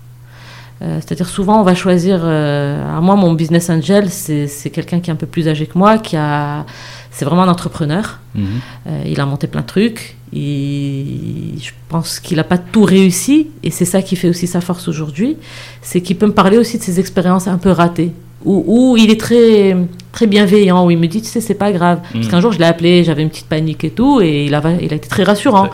C'est-à-dire 0.80 1.28
souvent 1.28 1.61
on 1.61 1.64
va 1.64 1.74
choisir. 1.74 2.24
Alors 2.24 3.03
moi 3.03 3.16
mon 3.16 3.32
business 3.32 3.68
angel 3.68 4.11
c'est 4.11 4.70
quelqu'un 4.70 5.01
qui 5.01 5.11
est 5.11 5.12
un 5.12 5.16
peu 5.16 5.26
plus 5.26 5.49
âgé 5.49 5.66
que 5.66 5.76
moi, 5.76 5.99
qui 5.99 6.16
a 6.16 6.66
c'est 7.18 7.24
vraiment 7.24 7.42
un 7.42 7.48
entrepreneur. 7.48 8.20
Mhm. 8.36 8.46
Euh, 8.86 9.02
il 9.04 9.20
a 9.20 9.26
monté 9.26 9.48
plein 9.48 9.62
de 9.62 9.66
trucs. 9.66 10.16
Et 10.32 11.54
je 11.60 11.72
pense 11.88 12.20
qu'il 12.20 12.36
n'a 12.36 12.44
pas 12.44 12.58
tout 12.58 12.84
réussi. 12.84 13.48
Et 13.64 13.72
c'est 13.72 13.84
ça 13.84 14.02
qui 14.02 14.14
fait 14.14 14.28
aussi 14.28 14.46
sa 14.46 14.60
force 14.60 14.86
aujourd'hui. 14.86 15.36
C'est 15.82 16.00
qu'il 16.00 16.16
peut 16.16 16.28
me 16.28 16.32
parler 16.32 16.58
aussi 16.58 16.78
de 16.78 16.82
ses 16.84 17.00
expériences 17.00 17.48
un 17.48 17.58
peu 17.58 17.72
ratées. 17.72 18.12
Où, 18.45 18.93
où 18.93 18.97
il 18.97 19.11
est 19.11 19.18
très, 19.20 19.76
très 20.12 20.28
bienveillant. 20.28 20.86
Où 20.86 20.93
il 20.93 20.99
me 20.99 21.07
dit, 21.09 21.20
tu 21.22 21.28
sais, 21.28 21.41
c'est 21.41 21.55
pas 21.55 21.72
grave. 21.72 22.01
Parce 22.12 22.26
Mm. 22.26 22.30
qu'un 22.30 22.41
jour, 22.41 22.53
je 22.53 22.59
l'ai 22.61 22.66
appelé, 22.66 23.03
j'avais 23.03 23.22
une 23.22 23.30
petite 23.30 23.49
panique 23.49 23.82
et 23.82 23.91
tout. 23.91 24.20
Et 24.20 24.45
il 24.47 24.55
a, 24.55 24.62
il 24.80 24.93
a 24.93 24.97
été 24.97 25.09
très 25.09 25.24
rassurant. 25.24 25.68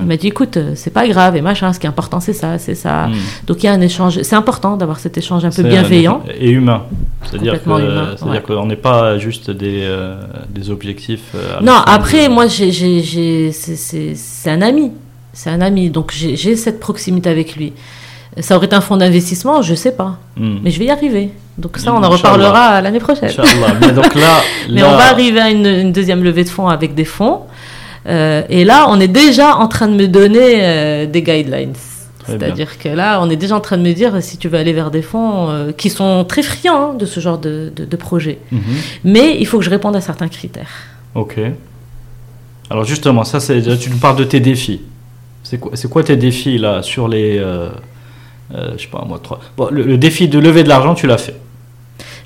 Il 0.00 0.06
m'a 0.06 0.16
dit, 0.16 0.28
écoute, 0.28 0.56
euh, 0.56 0.72
c'est 0.76 0.92
pas 0.92 1.06
grave. 1.06 1.36
Et 1.36 1.42
machin, 1.42 1.72
ce 1.74 1.78
qui 1.78 1.84
est 1.86 1.90
important, 1.90 2.18
c'est 2.20 2.32
ça, 2.32 2.56
c'est 2.58 2.74
ça. 2.74 3.08
Mhm. 3.08 3.14
Donc 3.46 3.62
il 3.62 3.66
y 3.66 3.68
a 3.68 3.72
un 3.72 3.80
échange. 3.82 4.22
C'est 4.22 4.34
important 4.36 4.76
d'avoir 4.78 4.98
cet 4.98 5.18
échange 5.18 5.44
un 5.44 5.50
peu 5.50 5.62
bienveillant. 5.62 6.22
Et 6.40 6.50
humain. 6.50 6.84
C'est-à-dire 7.30 7.60
ouais. 7.66 8.40
qu'on 8.42 8.66
n'est 8.66 8.76
pas 8.76 9.18
juste 9.18 9.50
des, 9.50 9.80
euh, 9.82 10.16
des 10.48 10.70
objectifs. 10.70 11.32
euh, 11.34 11.60
Non, 11.60 11.74
après, 11.86 12.28
de- 12.28 12.32
moi, 12.32 12.46
c'est, 12.48 12.70
un 14.50 14.62
ami. 14.62 14.92
C'est 15.32 15.50
un 15.50 15.60
ami. 15.60 15.90
Donc, 15.90 16.12
j'ai 16.14 16.56
cette 16.56 16.80
proximité 16.80 17.28
avec 17.28 17.56
lui. 17.56 17.72
Ça 18.40 18.56
aurait 18.56 18.66
été 18.66 18.76
un 18.76 18.80
fonds 18.80 18.96
d'investissement, 18.98 19.62
je 19.62 19.74
sais 19.74 19.92
pas. 19.92 20.18
Mhm. 20.36 20.60
Mais 20.62 20.70
je 20.70 20.78
vais 20.78 20.86
y 20.86 20.90
arriver. 20.90 21.30
Donc, 21.56 21.78
ça, 21.78 21.92
on 21.94 22.02
en 22.02 22.10
reparlera 22.10 22.80
l'année 22.82 22.98
prochaine. 22.98 23.30
Mais 23.80 23.92
donc 23.92 24.14
là, 24.14 24.40
Mais 24.70 24.82
là- 24.82 24.88
on 24.92 24.96
va 24.96 25.06
arriver 25.10 25.40
à 25.40 25.50
une, 25.50 25.64
une 25.66 25.92
deuxième 25.92 26.22
levée 26.22 26.44
de 26.44 26.48
fonds 26.50 26.68
avec 26.68 26.94
des 26.94 27.06
fonds. 27.06 27.40
Euh, 28.06 28.42
et 28.50 28.64
là, 28.64 28.86
on 28.90 29.00
est 29.00 29.08
déjà 29.08 29.56
en 29.56 29.68
train 29.68 29.88
de 29.88 29.94
me 29.94 30.06
donner 30.06 30.58
euh, 30.62 31.06
des 31.06 31.22
guidelines. 31.22 31.72
C'est-à-dire 32.26 32.76
que 32.78 32.88
là, 32.88 33.20
on 33.22 33.30
est 33.30 33.36
déjà 33.36 33.54
en 33.56 33.60
train 33.60 33.76
de 33.78 33.82
me 33.82 33.92
dire 33.92 34.20
si 34.20 34.36
tu 34.36 34.48
veux 34.48 34.58
aller 34.58 34.72
vers 34.72 34.90
des 34.90 35.00
fonds 35.02 35.48
euh, 35.48 35.70
qui 35.72 35.90
sont 35.90 36.24
très 36.24 36.42
friands 36.42 36.90
hein, 36.90 36.94
de 36.94 37.06
ce 37.06 37.20
genre 37.20 37.38
de, 37.38 37.72
de, 37.74 37.84
de 37.84 37.96
projet. 37.96 38.38
Mhm. 38.50 38.60
Mais 39.04 39.36
il 39.38 39.46
faut 39.46 39.58
que 39.58 39.64
je 39.64 39.70
réponde 39.70 39.94
à 39.96 40.00
certains 40.00 40.26
critères. 40.28 40.68
Ok. 41.14 41.36
Alors 42.68 42.84
justement, 42.84 43.22
ça, 43.24 43.38
tu 43.40 43.90
nous 43.90 43.98
parles 43.98 44.16
de 44.16 44.24
tes 44.24 44.40
défis. 44.40 44.80
C'est 45.44 45.58
quoi, 45.58 45.70
c'est 45.74 45.88
quoi 45.88 46.02
tes 46.02 46.16
défis 46.16 46.58
là 46.58 46.82
sur 46.82 47.06
les, 47.06 47.38
euh, 48.54 48.72
je 48.76 48.82
sais 48.82 48.88
pas 48.88 49.04
moi 49.06 49.20
trois. 49.22 49.40
Bon, 49.56 49.68
le, 49.70 49.82
le 49.82 49.98
défi 49.98 50.28
de 50.28 50.38
lever 50.38 50.62
de 50.62 50.68
l'argent, 50.68 50.94
tu 50.94 51.06
l'as 51.06 51.18
fait. 51.18 51.36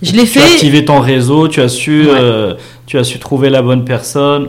Je 0.03 0.13
l'ai 0.13 0.25
Tu 0.27 0.39
as 0.39 0.43
fait. 0.43 0.53
activé 0.55 0.85
ton 0.85 1.01
réseau, 1.01 1.49
tu 1.49 1.61
as 1.61 1.69
su, 1.69 2.03
Ouais. 2.07 2.11
euh, 2.19 2.55
tu 2.87 2.99
as 2.99 3.05
su 3.05 3.19
trouver 3.19 3.51
la 3.51 3.63
bonne 3.63 3.85
personne, 3.85 4.49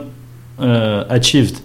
euh, 0.62 1.04
achieved. 1.10 1.58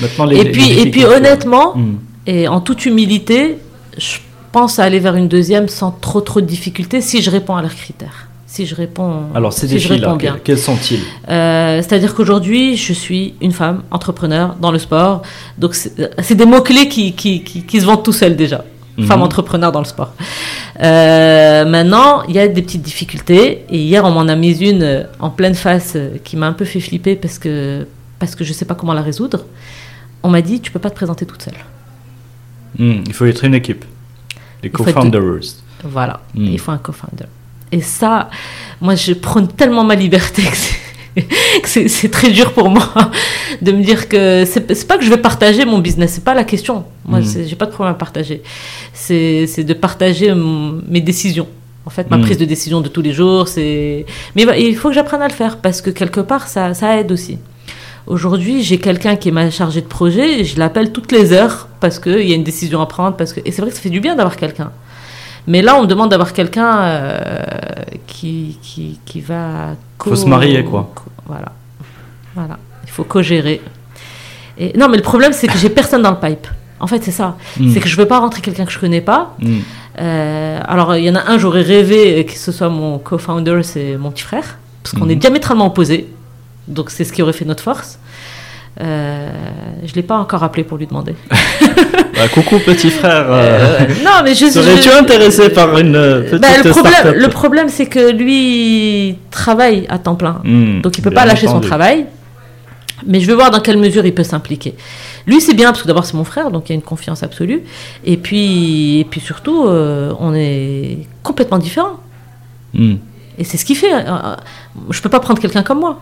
Maintenant 0.00 0.24
les. 0.24 0.36
Et 0.38 0.44
les 0.44 0.50
puis, 0.52 0.70
et 0.78 0.90
puis 0.90 1.04
honnêtement, 1.04 1.74
Hmm. 1.76 1.96
et 2.26 2.48
en 2.48 2.60
toute 2.60 2.86
humilité, 2.86 3.58
je 3.98 4.16
pense 4.52 4.78
à 4.78 4.84
aller 4.84 4.98
vers 4.98 5.16
une 5.16 5.28
deuxième 5.28 5.68
sans 5.68 5.90
trop 5.90 6.20
trop 6.20 6.40
de 6.40 6.46
difficultés 6.46 7.00
si 7.00 7.22
je 7.22 7.30
réponds 7.30 7.56
à 7.56 7.62
leurs 7.62 7.74
critères. 7.74 8.26
Si 8.46 8.66
je 8.66 8.74
réponds, 8.74 9.26
Alors 9.32 9.52
ces 9.52 9.68
si 9.68 9.78
je 9.78 9.88
défis 9.88 10.00
là, 10.00 10.06
réponds 10.08 10.16
bien. 10.18 10.32
quels, 10.32 10.42
quels 10.42 10.58
sont-ils? 10.58 10.98
Euh, 11.28 11.76
C'est-à-dire 11.82 12.16
qu'aujourd'hui, 12.16 12.76
je 12.76 12.92
suis 12.92 13.34
une 13.40 13.52
femme 13.52 13.82
entrepreneur 13.92 14.56
dans 14.60 14.72
le 14.72 14.78
sport. 14.80 15.22
Donc, 15.56 15.74
c'est 15.74 16.34
des 16.34 16.46
mots-clés 16.46 16.88
qui, 16.88 17.12
qui, 17.12 17.44
qui, 17.44 17.62
qui 17.62 17.80
se 17.80 17.86
vendent 17.86 18.02
tout 18.02 18.12
seuls 18.12 18.34
déjà. 18.34 18.64
Mhm. 19.00 19.06
Femme 19.06 19.22
entrepreneur 19.22 19.72
dans 19.72 19.80
le 19.80 19.84
sport. 19.86 20.14
Euh, 20.82 21.64
maintenant, 21.64 22.22
il 22.28 22.34
y 22.34 22.38
a 22.38 22.48
des 22.48 22.62
petites 22.62 22.82
difficultés. 22.82 23.64
Et 23.68 23.78
hier, 23.78 24.04
on 24.04 24.10
m'en 24.10 24.28
a 24.28 24.36
mis 24.36 24.58
une 24.60 24.82
euh, 24.82 25.02
en 25.18 25.30
pleine 25.30 25.54
face 25.54 25.92
euh, 25.96 26.16
qui 26.24 26.36
m'a 26.36 26.46
un 26.46 26.52
peu 26.52 26.64
fait 26.64 26.80
flipper 26.80 27.16
parce 27.16 27.38
que, 27.38 27.86
parce 28.18 28.34
que 28.34 28.44
je 28.44 28.50
ne 28.50 28.54
sais 28.54 28.64
pas 28.64 28.74
comment 28.74 28.92
la 28.94 29.02
résoudre. 29.02 29.44
On 30.22 30.28
m'a 30.30 30.42
dit, 30.42 30.60
tu 30.60 30.70
peux 30.70 30.78
pas 30.78 30.90
te 30.90 30.94
présenter 30.96 31.26
toute 31.26 31.42
seule. 31.42 31.54
Hmm, 32.78 33.02
Il 33.06 33.12
faut 33.14 33.26
être 33.26 33.44
une 33.44 33.54
équipe. 33.54 33.84
Les 34.62 34.70
co-founders. 34.70 35.40
Voilà, 35.84 36.20
Mm. 36.34 36.44
il 36.44 36.58
faut 36.58 36.72
un 36.72 36.78
co-founder. 36.78 37.24
Et 37.72 37.80
ça, 37.80 38.28
moi, 38.80 38.94
je 38.94 39.12
prône 39.14 39.48
tellement 39.48 39.84
ma 39.84 39.94
liberté 39.94 40.42
que 40.42 40.56
c'est- 41.64 42.10
très 42.10 42.30
dur 42.30 42.52
pour 42.52 42.68
moi 42.70 42.88
de 43.62 43.72
me 43.72 43.82
dire 43.82 44.08
que 44.08 44.44
c'est 44.46 44.86
pas 44.86 44.96
que 44.98 45.04
je 45.04 45.10
vais 45.10 45.16
partager 45.18 45.64
mon 45.64 45.78
business, 45.78 46.12
c'est 46.14 46.24
pas 46.24 46.34
la 46.34 46.44
question. 46.44 46.84
Moi, 47.06 47.20
Mm. 47.20 47.24
c'est- 47.24 47.46
j'ai 47.48 47.56
pas 47.56 47.66
de 47.66 47.72
problème 47.72 47.94
à 47.94 47.98
partager. 47.98 48.42
C'est 48.92 49.64
de 49.64 49.74
partager 49.74 50.32
mes 50.34 51.00
décisions. 51.00 51.48
En 51.86 51.90
fait, 51.90 52.10
ma 52.10 52.18
Mm. 52.18 52.22
prise 52.22 52.38
de 52.38 52.44
décision 52.44 52.80
de 52.80 52.88
tous 52.88 53.02
les 53.02 53.12
jours, 53.12 53.48
c'est. 53.48 54.04
Mais 54.36 54.44
bah, 54.46 54.56
il 54.56 54.76
faut 54.76 54.88
que 54.88 54.94
j'apprenne 54.94 55.22
à 55.22 55.28
le 55.28 55.32
faire 55.34 55.56
parce 55.58 55.80
que 55.80 55.90
quelque 55.90 56.20
part, 56.20 56.46
ça, 56.46 56.74
ça 56.74 56.98
aide 57.00 57.10
aussi. 57.10 57.38
Aujourd'hui, 58.06 58.62
j'ai 58.62 58.78
quelqu'un 58.78 59.16
qui 59.16 59.28
est 59.28 59.32
ma 59.32 59.50
chargée 59.50 59.80
de 59.82 59.86
projet, 59.86 60.40
et 60.40 60.44
je 60.44 60.58
l'appelle 60.58 60.90
toutes 60.92 61.12
les 61.12 61.32
heures 61.32 61.68
parce 61.80 61.98
qu'il 61.98 62.28
y 62.28 62.32
a 62.32 62.34
une 62.34 62.44
décision 62.44 62.80
à 62.80 62.86
prendre. 62.86 63.16
Parce 63.16 63.32
que... 63.32 63.40
Et 63.44 63.52
c'est 63.52 63.62
vrai 63.62 63.70
que 63.70 63.76
ça 63.76 63.82
fait 63.82 63.90
du 63.90 64.00
bien 64.00 64.14
d'avoir 64.16 64.36
quelqu'un. 64.36 64.72
Mais 65.46 65.62
là, 65.62 65.76
on 65.76 65.82
me 65.82 65.86
demande 65.86 66.10
d'avoir 66.10 66.32
quelqu'un 66.32 66.78
euh, 66.80 67.30
qui, 68.06 68.58
qui, 68.62 68.98
qui 69.04 69.20
va. 69.20 69.74
Faut 70.02 70.16
se 70.16 70.26
marier, 70.26 70.64
quoi. 70.64 70.92
Voilà. 71.26 71.52
Voilà. 72.34 72.58
Il 72.84 72.90
faut 72.90 73.04
co-gérer. 73.04 73.60
Et... 74.58 74.76
Non, 74.78 74.88
mais 74.88 74.96
le 74.96 75.02
problème, 75.02 75.32
c'est 75.32 75.46
que 75.46 75.56
j'ai 75.58 75.70
personne 75.70 76.02
dans 76.02 76.10
le 76.10 76.18
pipe. 76.18 76.46
En 76.78 76.86
fait, 76.86 77.02
c'est 77.04 77.10
ça. 77.10 77.36
Hmm. 77.58 77.70
C'est 77.72 77.80
que 77.80 77.88
je 77.88 77.96
veux 77.96 78.06
pas 78.06 78.18
rentrer 78.20 78.40
quelqu'un 78.40 78.64
que 78.64 78.72
je 78.72 78.78
connais 78.78 79.00
pas. 79.00 79.34
Hmm. 79.40 79.58
Euh, 80.00 80.60
alors, 80.64 80.96
il 80.96 81.04
y 81.04 81.10
en 81.10 81.14
a 81.14 81.30
un, 81.30 81.38
j'aurais 81.38 81.62
rêvé 81.62 82.24
que 82.24 82.32
ce 82.32 82.52
soit 82.52 82.68
mon 82.68 82.98
co-founder, 82.98 83.60
c'est 83.62 83.96
mon 83.98 84.10
petit 84.10 84.22
frère, 84.22 84.58
parce 84.82 84.94
qu'on 84.94 85.04
Mhm. 85.04 85.10
est 85.10 85.16
diamétralement 85.16 85.66
opposés. 85.66 86.08
Donc, 86.68 86.90
c'est 86.90 87.04
ce 87.04 87.12
qui 87.12 87.22
aurait 87.22 87.32
fait 87.34 87.44
notre 87.44 87.62
force. 87.62 87.98
Euh, 88.80 89.30
je 89.84 89.92
l'ai 89.94 90.02
pas 90.02 90.16
encore 90.16 90.42
appelé 90.42 90.64
pour 90.64 90.78
lui 90.78 90.86
demander. 90.86 91.14
Bah, 92.20 92.28
coucou 92.28 92.58
petit 92.58 92.90
frère. 92.90 93.26
euh, 93.30 93.78
Euh, 93.80 93.86
non, 94.04 94.10
mais 94.22 94.34
je 94.34 94.46
Serais-tu 94.46 94.90
je- 94.90 94.98
intéressé 94.98 95.48
par 95.48 95.78
une 95.78 95.96
euh, 95.96 96.20
petite 96.22 96.40
Bah, 96.42 96.48
le 96.62 96.70
problème, 96.70 97.14
le 97.16 97.28
problème, 97.28 97.68
c'est 97.68 97.86
que 97.86 98.10
lui 98.12 99.08
il 99.08 99.16
travaille 99.30 99.86
à 99.88 99.98
temps 99.98 100.16
plein. 100.16 100.40
Hmm, 100.44 100.80
Donc 100.82 100.98
il 100.98 101.02
peut 101.02 101.10
bien 101.10 101.20
pas 101.20 101.26
lâcher 101.26 101.46
son 101.46 101.60
travail. 101.60 102.06
Mais 103.06 103.20
je 103.20 103.26
veux 103.26 103.34
voir 103.34 103.50
dans 103.50 103.60
quelle 103.60 103.78
mesure 103.78 104.04
il 104.04 104.14
peut 104.14 104.24
s'impliquer. 104.24 104.74
Lui, 105.26 105.40
c'est 105.40 105.54
bien 105.54 105.68
parce 105.70 105.80
que 105.82 105.88
d'abord 105.88 106.04
c'est 106.04 106.12
mon 106.18 106.24
frère, 106.24 106.50
donc 106.50 106.68
il 106.68 106.72
y 106.72 106.74
a 106.74 106.76
une 106.76 106.82
confiance 106.82 107.22
absolue. 107.22 107.62
Et 108.04 108.18
puis, 108.18 109.00
et 109.00 109.04
puis 109.06 109.20
surtout, 109.20 109.64
euh, 109.66 110.12
on 110.20 110.34
est 110.34 110.98
complètement 111.22 111.56
différents. 111.56 111.98
Hmm. 112.74 112.96
Et 113.38 113.44
c'est 113.44 113.56
ce 113.56 113.64
qui 113.64 113.74
fait. 113.74 113.92
euh, 113.94 113.98
euh, 114.06 114.36
je 114.90 115.00
peux 115.00 115.08
pas 115.08 115.20
prendre 115.20 115.40
quelqu'un 115.40 115.62
comme 115.62 115.80
moi. 115.80 115.98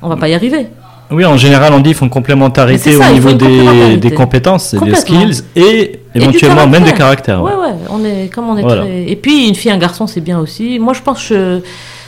On 0.00 0.08
va 0.08 0.16
pas 0.16 0.28
y 0.28 0.34
arriver. 0.34 0.68
Oui, 1.10 1.24
en 1.24 1.36
général, 1.38 1.72
on 1.72 1.78
dit 1.78 1.84
qu'il 1.90 1.94
faut 1.94 2.04
une 2.04 2.08
Mais 2.10 2.12
complémentarité 2.14 2.92
ça, 2.92 3.08
au 3.08 3.12
niveau 3.14 3.32
des, 3.32 3.96
des 3.96 4.10
compétences 4.10 4.74
et 4.74 4.78
des 4.78 4.94
skills 4.94 5.40
et 5.56 6.00
du 6.14 6.20
éventuellement 6.22 6.66
même 6.66 6.84
des 6.84 6.92
caractère. 6.92 7.36
caractères. 7.40 7.42
Ouais, 7.42 7.52
ouais. 7.54 7.74
On 7.90 8.04
est 8.04 8.28
comme 8.28 8.48
on 8.50 8.56
est 8.58 8.62
Voilà. 8.62 8.82
très- 8.82 9.04
Et 9.10 9.16
puis 9.16 9.48
une 9.48 9.54
fille, 9.54 9.70
un 9.70 9.78
garçon, 9.78 10.06
c'est 10.06 10.20
bien 10.20 10.38
aussi. 10.38 10.78
Moi, 10.78 10.92
je 10.92 11.00
pense 11.00 11.26
que 11.28 11.34
je, 11.34 11.60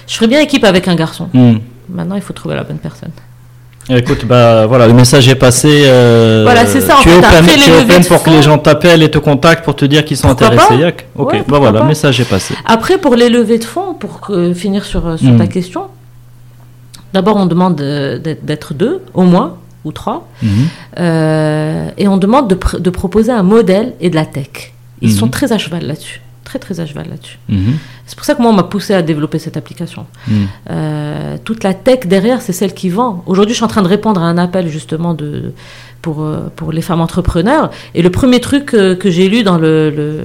je 0.06 0.14
ferais 0.16 0.26
bien 0.28 0.40
équipe 0.40 0.64
avec 0.64 0.86
un 0.88 0.94
garçon. 0.96 1.28
Hmm. 1.32 1.54
Maintenant, 1.88 2.16
il 2.16 2.20
faut 2.22 2.34
trouver 2.34 2.54
la 2.56 2.62
bonne 2.64 2.76
personne. 2.78 3.10
Écoute, 3.88 4.24
bah 4.26 4.66
voilà, 4.66 4.86
le 4.86 4.92
message 4.92 5.28
est 5.28 5.34
passé. 5.34 5.82
euh, 5.86 6.42
Voilà, 6.44 6.64
c'est 6.66 6.80
ça, 6.82 6.98
en 6.98 7.00
Tu 7.00 7.08
es 7.08 7.12
fait, 7.12 7.18
open, 7.18 7.46
les 7.46 7.52
tu 7.54 7.70
es 7.70 7.78
open 7.80 8.04
pour 8.04 8.22
que 8.22 8.30
les 8.30 8.42
gens 8.42 8.58
t'appellent 8.58 9.02
et 9.02 9.10
te 9.10 9.18
contactent 9.18 9.64
pour 9.64 9.74
te 9.74 9.84
dire 9.86 10.04
qu'ils 10.04 10.16
sont 10.18 10.28
Pourquoi 10.28 10.48
intéressés, 10.48 10.92
pas 10.92 11.22
Ok, 11.22 11.32
Ouais, 11.32 11.42
bah 11.48 11.58
voilà, 11.58 11.80
le 11.80 11.86
message 11.86 12.20
est 12.20 12.28
passé. 12.28 12.54
Après, 12.66 12.98
pour 12.98 13.16
les 13.16 13.28
levées 13.30 13.58
de 13.58 13.64
fonds, 13.64 13.94
pour 13.94 14.20
que- 14.20 14.52
finir 14.52 14.84
sur, 14.84 15.06
euh, 15.06 15.16
sur 15.16 15.30
Mm. 15.32 15.38
ta 15.38 15.46
question, 15.48 15.84
d'abord, 17.12 17.36
on 17.36 17.46
demande 17.46 17.80
euh, 17.80 18.18
d'être 18.18 18.74
deux, 18.74 19.02
au 19.14 19.22
moins, 19.22 19.56
ou 19.84 19.92
trois, 19.92 20.28
Mhm. 20.42 20.48
euh, 20.98 21.88
et 21.96 22.06
on 22.08 22.16
demande 22.16 22.48
de, 22.48 22.54
pr- 22.54 22.80
de 22.80 22.90
proposer 22.90 23.32
un 23.32 23.42
modèle 23.42 23.94
et 24.00 24.10
de 24.10 24.14
la 24.14 24.26
tech. 24.26 24.72
Ils 25.00 25.10
Mhm. 25.10 25.16
sont 25.16 25.28
très 25.28 25.52
à 25.52 25.58
cheval 25.58 25.86
là-dessus. 25.86 26.20
Très, 26.44 26.58
très 26.58 26.80
à 26.80 26.86
cheval 26.86 27.06
là-dessus. 27.08 27.38
Mhm. 27.48 27.74
C'est 28.06 28.16
pour 28.16 28.24
ça 28.24 28.34
que 28.34 28.42
moi, 28.42 28.50
on 28.50 28.54
m'a 28.54 28.64
poussé 28.64 28.92
à 28.92 29.02
développer 29.02 29.38
cette 29.38 29.56
application. 29.56 30.04
Euh, 30.70 31.36
toute 31.44 31.62
la 31.62 31.74
tech 31.74 32.00
derrière, 32.06 32.42
c'est 32.42 32.52
celle 32.52 32.74
qui 32.74 32.88
vend. 32.88 33.22
Aujourd'hui, 33.26 33.52
je 33.54 33.56
suis 33.58 33.64
en 33.64 33.68
train 33.68 33.82
de 33.82 33.88
répondre 33.88 34.20
à 34.20 34.24
un 34.26 34.36
appel 34.36 34.66
justement 34.68 35.14
de, 35.14 35.52
pour, 36.02 36.26
pour 36.56 36.72
les 36.72 36.82
femmes 36.82 37.00
entrepreneurs. 37.00 37.70
Et 37.94 38.02
le 38.02 38.10
premier 38.10 38.40
truc 38.40 38.66
que 38.66 39.10
j'ai 39.10 39.28
lu 39.28 39.44
dans 39.44 39.58
le, 39.58 40.24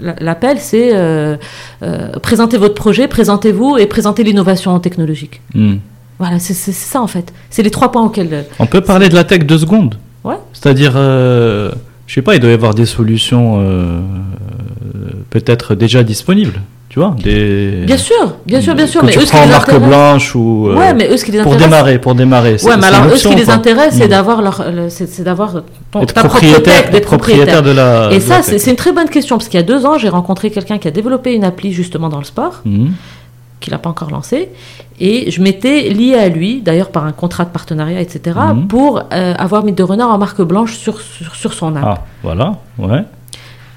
l'appel, 0.00 0.58
c'est 0.60 0.90
euh, 0.94 1.36
euh, 1.82 2.10
présenter 2.20 2.56
votre 2.56 2.74
projet, 2.74 3.08
présentez-vous 3.08 3.76
et 3.78 3.86
présentez 3.86 4.22
l'innovation 4.22 4.78
technologique. 4.80 5.40
Hmm. 5.54 5.76
Voilà, 6.18 6.38
c'est 6.38 6.54
ça 6.54 7.00
en 7.00 7.06
fait. 7.06 7.32
C'est 7.50 7.62
les 7.62 7.70
trois 7.70 7.92
points 7.92 8.02
auxquels. 8.02 8.46
On 8.58 8.66
peut 8.66 8.80
parler 8.80 9.08
de 9.08 9.14
la 9.14 9.24
tech 9.24 9.44
deux 9.44 9.58
secondes 9.58 9.96
Ouais. 10.24 10.34
C'est-à-dire, 10.52 10.94
euh, 10.96 11.70
je 12.06 12.14
sais 12.14 12.22
pas, 12.22 12.34
il 12.34 12.40
doit 12.40 12.50
y 12.50 12.54
avoir 12.54 12.74
des 12.74 12.86
solutions 12.86 13.58
euh, 13.60 14.00
peut-être 15.30 15.74
déjà 15.74 16.02
disponibles, 16.02 16.60
tu 16.98 17.04
vois 17.04 17.14
des... 17.22 17.84
Bien 17.86 17.96
sûr, 17.96 18.34
bien 18.46 18.60
sûr, 18.60 18.74
bien 18.74 18.86
sûr. 18.86 19.00
Que 19.00 19.06
mais 19.06 19.12
tu 19.12 19.18
eux, 19.20 19.26
ce 19.26 19.30
qui 19.32 19.48
marque 19.48 19.68
intéresse- 19.68 19.88
blanche 19.88 20.34
ou... 20.34 20.68
euh, 20.68 20.76
Ouais, 20.76 20.94
mais 20.94 21.08
eux, 21.08 21.16
ce 21.16 21.24
qui 21.24 21.32
les 21.32 21.42
pour 21.42 21.52
intéresse. 21.52 21.70
démarrer, 21.70 21.98
pour 21.98 22.14
démarrer. 22.14 22.56
Ouais, 22.64 22.76
mais 22.76 22.86
alors 22.86 23.06
eux, 23.06 23.16
ce 23.16 23.28
qui 23.28 23.34
les 23.34 23.50
intéresse, 23.50 23.94
c'est 23.96 24.06
Hmm. 24.06 24.10
d'avoir 24.10 24.42
leur, 24.42 24.64
le- 24.70 24.88
c'est 24.90 25.22
d'avoir 25.22 25.52
ton, 25.90 26.04
ta 26.04 26.20
propriétaire, 26.24 26.62
tech, 26.62 26.84
d'être 26.86 26.94
être 26.96 27.06
propriétaire 27.06 27.62
de 27.62 27.70
la. 27.70 28.10
Et 28.12 28.20
ça, 28.20 28.42
c'est 28.42 28.70
une 28.70 28.76
très 28.76 28.92
bonne 28.92 29.08
question 29.08 29.36
parce 29.36 29.48
qu'il 29.48 29.58
y 29.58 29.62
a 29.62 29.66
deux 29.66 29.86
ans, 29.86 29.98
j'ai 29.98 30.08
rencontré 30.08 30.50
quelqu'un 30.50 30.78
qui 30.78 30.88
a 30.88 30.90
développé 30.90 31.32
une 31.34 31.44
appli 31.44 31.72
justement 31.72 32.08
dans 32.08 32.18
le 32.18 32.24
sport, 32.24 32.60
Mhm. 32.64 32.92
qu'il 33.60 33.72
n'a 33.72 33.78
pas 33.78 33.90
encore 33.90 34.10
lancé, 34.10 34.50
et 35.00 35.30
je 35.30 35.40
m'étais 35.42 35.88
liée 35.90 36.14
à 36.14 36.28
lui, 36.28 36.60
d'ailleurs 36.60 36.90
par 36.90 37.04
un 37.04 37.12
contrat 37.12 37.44
de 37.44 37.50
partenariat, 37.50 38.00
etc., 38.00 38.36
Mhm. 38.54 38.66
pour 38.68 39.02
euh, 39.12 39.34
avoir 39.38 39.64
mis 39.64 39.72
de 39.72 39.82
renard 39.82 40.10
en 40.10 40.18
marque 40.18 40.42
blanche 40.42 40.76
sur, 40.76 41.00
sur, 41.00 41.34
sur 41.34 41.52
son 41.54 41.74
app. 41.76 41.84
Ah, 41.86 41.98
voilà, 42.22 42.54
ouais. 42.78 43.02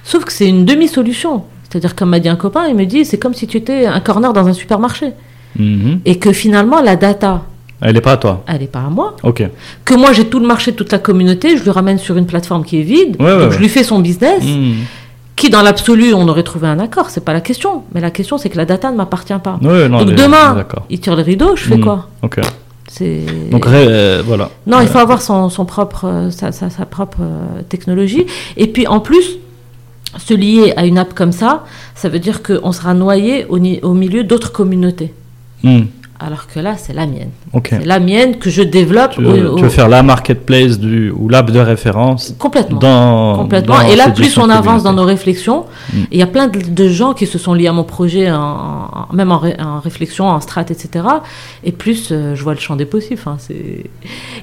Sauf 0.04 0.26
que 0.26 0.32
c'est 0.34 0.48
une 0.48 0.66
demi-solution. 0.66 1.44
C'est-à-dire, 1.72 1.96
comme 1.96 2.10
m'a 2.10 2.20
dit 2.20 2.28
un 2.30 2.36
copain, 2.36 2.68
il 2.68 2.76
me 2.76 2.86
dit, 2.86 3.06
c'est 3.06 3.18
comme 3.18 3.34
si 3.34 3.48
tu 3.48 3.58
étais 3.58 3.86
un 3.86 4.00
corner 4.02 4.34
dans 4.34 4.46
un 4.48 4.54
supermarché. 4.54 5.14
Mhm. 5.58 6.02
Et 6.06 6.18
que 6.20 6.32
finalement, 6.34 6.82
la 6.82 6.96
data, 6.98 7.44
Elle 7.82 7.96
est 7.98 8.02
pas 8.02 8.14
à 8.14 8.18
toi. 8.18 8.44
elle 8.48 8.60
n'est 8.60 8.68
pas 8.68 8.80
à 8.80 8.90
moi. 8.90 9.16
Ok. 9.24 9.44
Que 9.86 9.94
moi, 9.96 10.12
j'ai 10.14 10.26
tout 10.26 10.40
le 10.40 10.48
marché, 10.48 10.74
toute 10.74 10.92
la 10.92 11.00
communauté, 11.00 11.58
je 11.58 11.64
le 11.66 11.72
ramène 11.72 11.98
sur 11.98 12.18
une 12.18 12.26
plateforme 12.26 12.64
qui 12.66 12.80
est 12.80 12.84
vide. 12.84 13.16
Ouais, 13.20 13.26
ouais, 13.26 13.32
donc, 13.40 13.42
ouais. 13.50 13.52
je 13.56 13.60
lui 13.60 13.70
fais 13.70 13.84
son 13.84 14.00
business. 14.00 14.44
Mhm. 14.44 14.76
Qui, 15.38 15.50
dans 15.50 15.62
l'absolu, 15.62 16.14
on 16.14 16.28
aurait 16.28 16.44
trouvé 16.44 16.68
un 16.68 16.78
accord. 16.80 17.10
C'est 17.10 17.24
pas 17.26 17.34
la 17.34 17.42
question. 17.42 17.84
Mais 17.96 18.02
la 18.02 18.12
question, 18.12 18.38
c'est 18.38 18.50
que 18.50 18.58
la 18.58 18.66
data 18.66 18.92
ne 18.92 18.98
m'appartient 18.98 19.34
pas. 19.44 19.58
Ouais, 19.64 19.88
non, 19.90 20.00
donc, 20.00 20.10
les- 20.10 20.16
demain, 20.16 20.64
il 20.90 21.00
tire 21.00 21.16
le 21.16 21.24
rideau, 21.24 21.56
je 21.56 21.64
fais 21.64 21.78
Mhm. 21.78 21.84
quoi? 21.84 22.08
Ok. 22.22 22.40
Donc, 23.50 23.66
euh, 23.68 24.22
voilà. 24.26 24.50
Non, 24.68 24.82
il 24.82 24.88
faut 24.88 25.00
avoir 25.00 25.22
son, 25.22 25.50
son 25.50 25.66
propre, 25.66 26.06
euh, 26.06 26.30
sa, 26.30 26.52
sa- 26.52 26.70
sa 26.70 26.86
propre 26.86 27.20
euh, 27.22 27.62
technologie. 27.70 28.26
Et 28.58 28.68
puis 28.68 28.86
en 28.86 29.00
plus, 29.00 29.38
se 30.18 30.34
lier 30.34 30.74
à 30.76 30.86
une 30.86 30.98
app 30.98 31.14
comme 31.14 31.32
ça, 31.32 31.66
ça 31.96 32.10
veut 32.10 32.20
dire 32.20 32.44
qu'on 32.44 32.72
sera 32.72 32.94
noyé 32.94 33.46
au, 33.46 33.60
milieu 33.94 34.24
d'autres 34.24 34.52
communautés. 34.52 35.14
Mhm. 35.64 35.88
Alors 36.20 36.48
que 36.48 36.60
là, 36.60 36.78
c'est 36.78 36.94
la 36.94 37.08
mienne. 37.08 37.32
C'est 37.70 37.86
la 37.86 38.00
mienne 38.00 38.38
que 38.38 38.50
je 38.50 38.62
développe 38.62 39.12
Tu 39.12 39.22
veux, 39.22 39.52
au- 39.52 39.56
tu 39.58 39.64
veux 39.64 39.70
faire 39.70 39.90
la 39.90 40.04
marketplace 40.04 40.80
du, 40.80 41.12
ou 41.12 41.28
l'app 41.28 41.52
de 41.52 41.60
référence 41.60 42.34
complètement. 42.40 42.80
dans. 42.80 43.36
Complètement. 43.36 43.76
dans 43.76 43.88
Et 43.90 43.96
là, 43.98 44.10
plus 44.10 44.38
on 44.38 44.50
avance 44.50 44.84
dans 44.84 44.94
nos 44.94 45.04
réflexions, 45.04 45.66
Mm. 45.94 45.98
il 46.12 46.18
y 46.20 46.22
a 46.22 46.28
plein 46.28 46.48
de, 46.48 46.60
de 46.60 46.88
gens 46.88 47.14
qui 47.14 47.26
se 47.26 47.38
sont 47.38 47.54
liés 47.54 47.68
à 47.68 47.74
mon 47.74 47.84
projet, 47.84 48.32
en, 48.32 48.38
en- 48.40 49.14
même 49.14 49.32
en, 49.32 49.38
ré- 49.40 49.58
en 49.60 49.80
réflexion, 49.82 50.28
en 50.30 50.40
strat, 50.40 50.62
etc. 50.70 51.04
Et 51.66 51.72
plus 51.74 52.10
euh, 52.12 52.36
je 52.36 52.44
vois 52.44 52.54
le 52.54 52.60
champ 52.60 52.76
des 52.78 52.86
possibles. 52.86 53.20
Il 53.50 53.84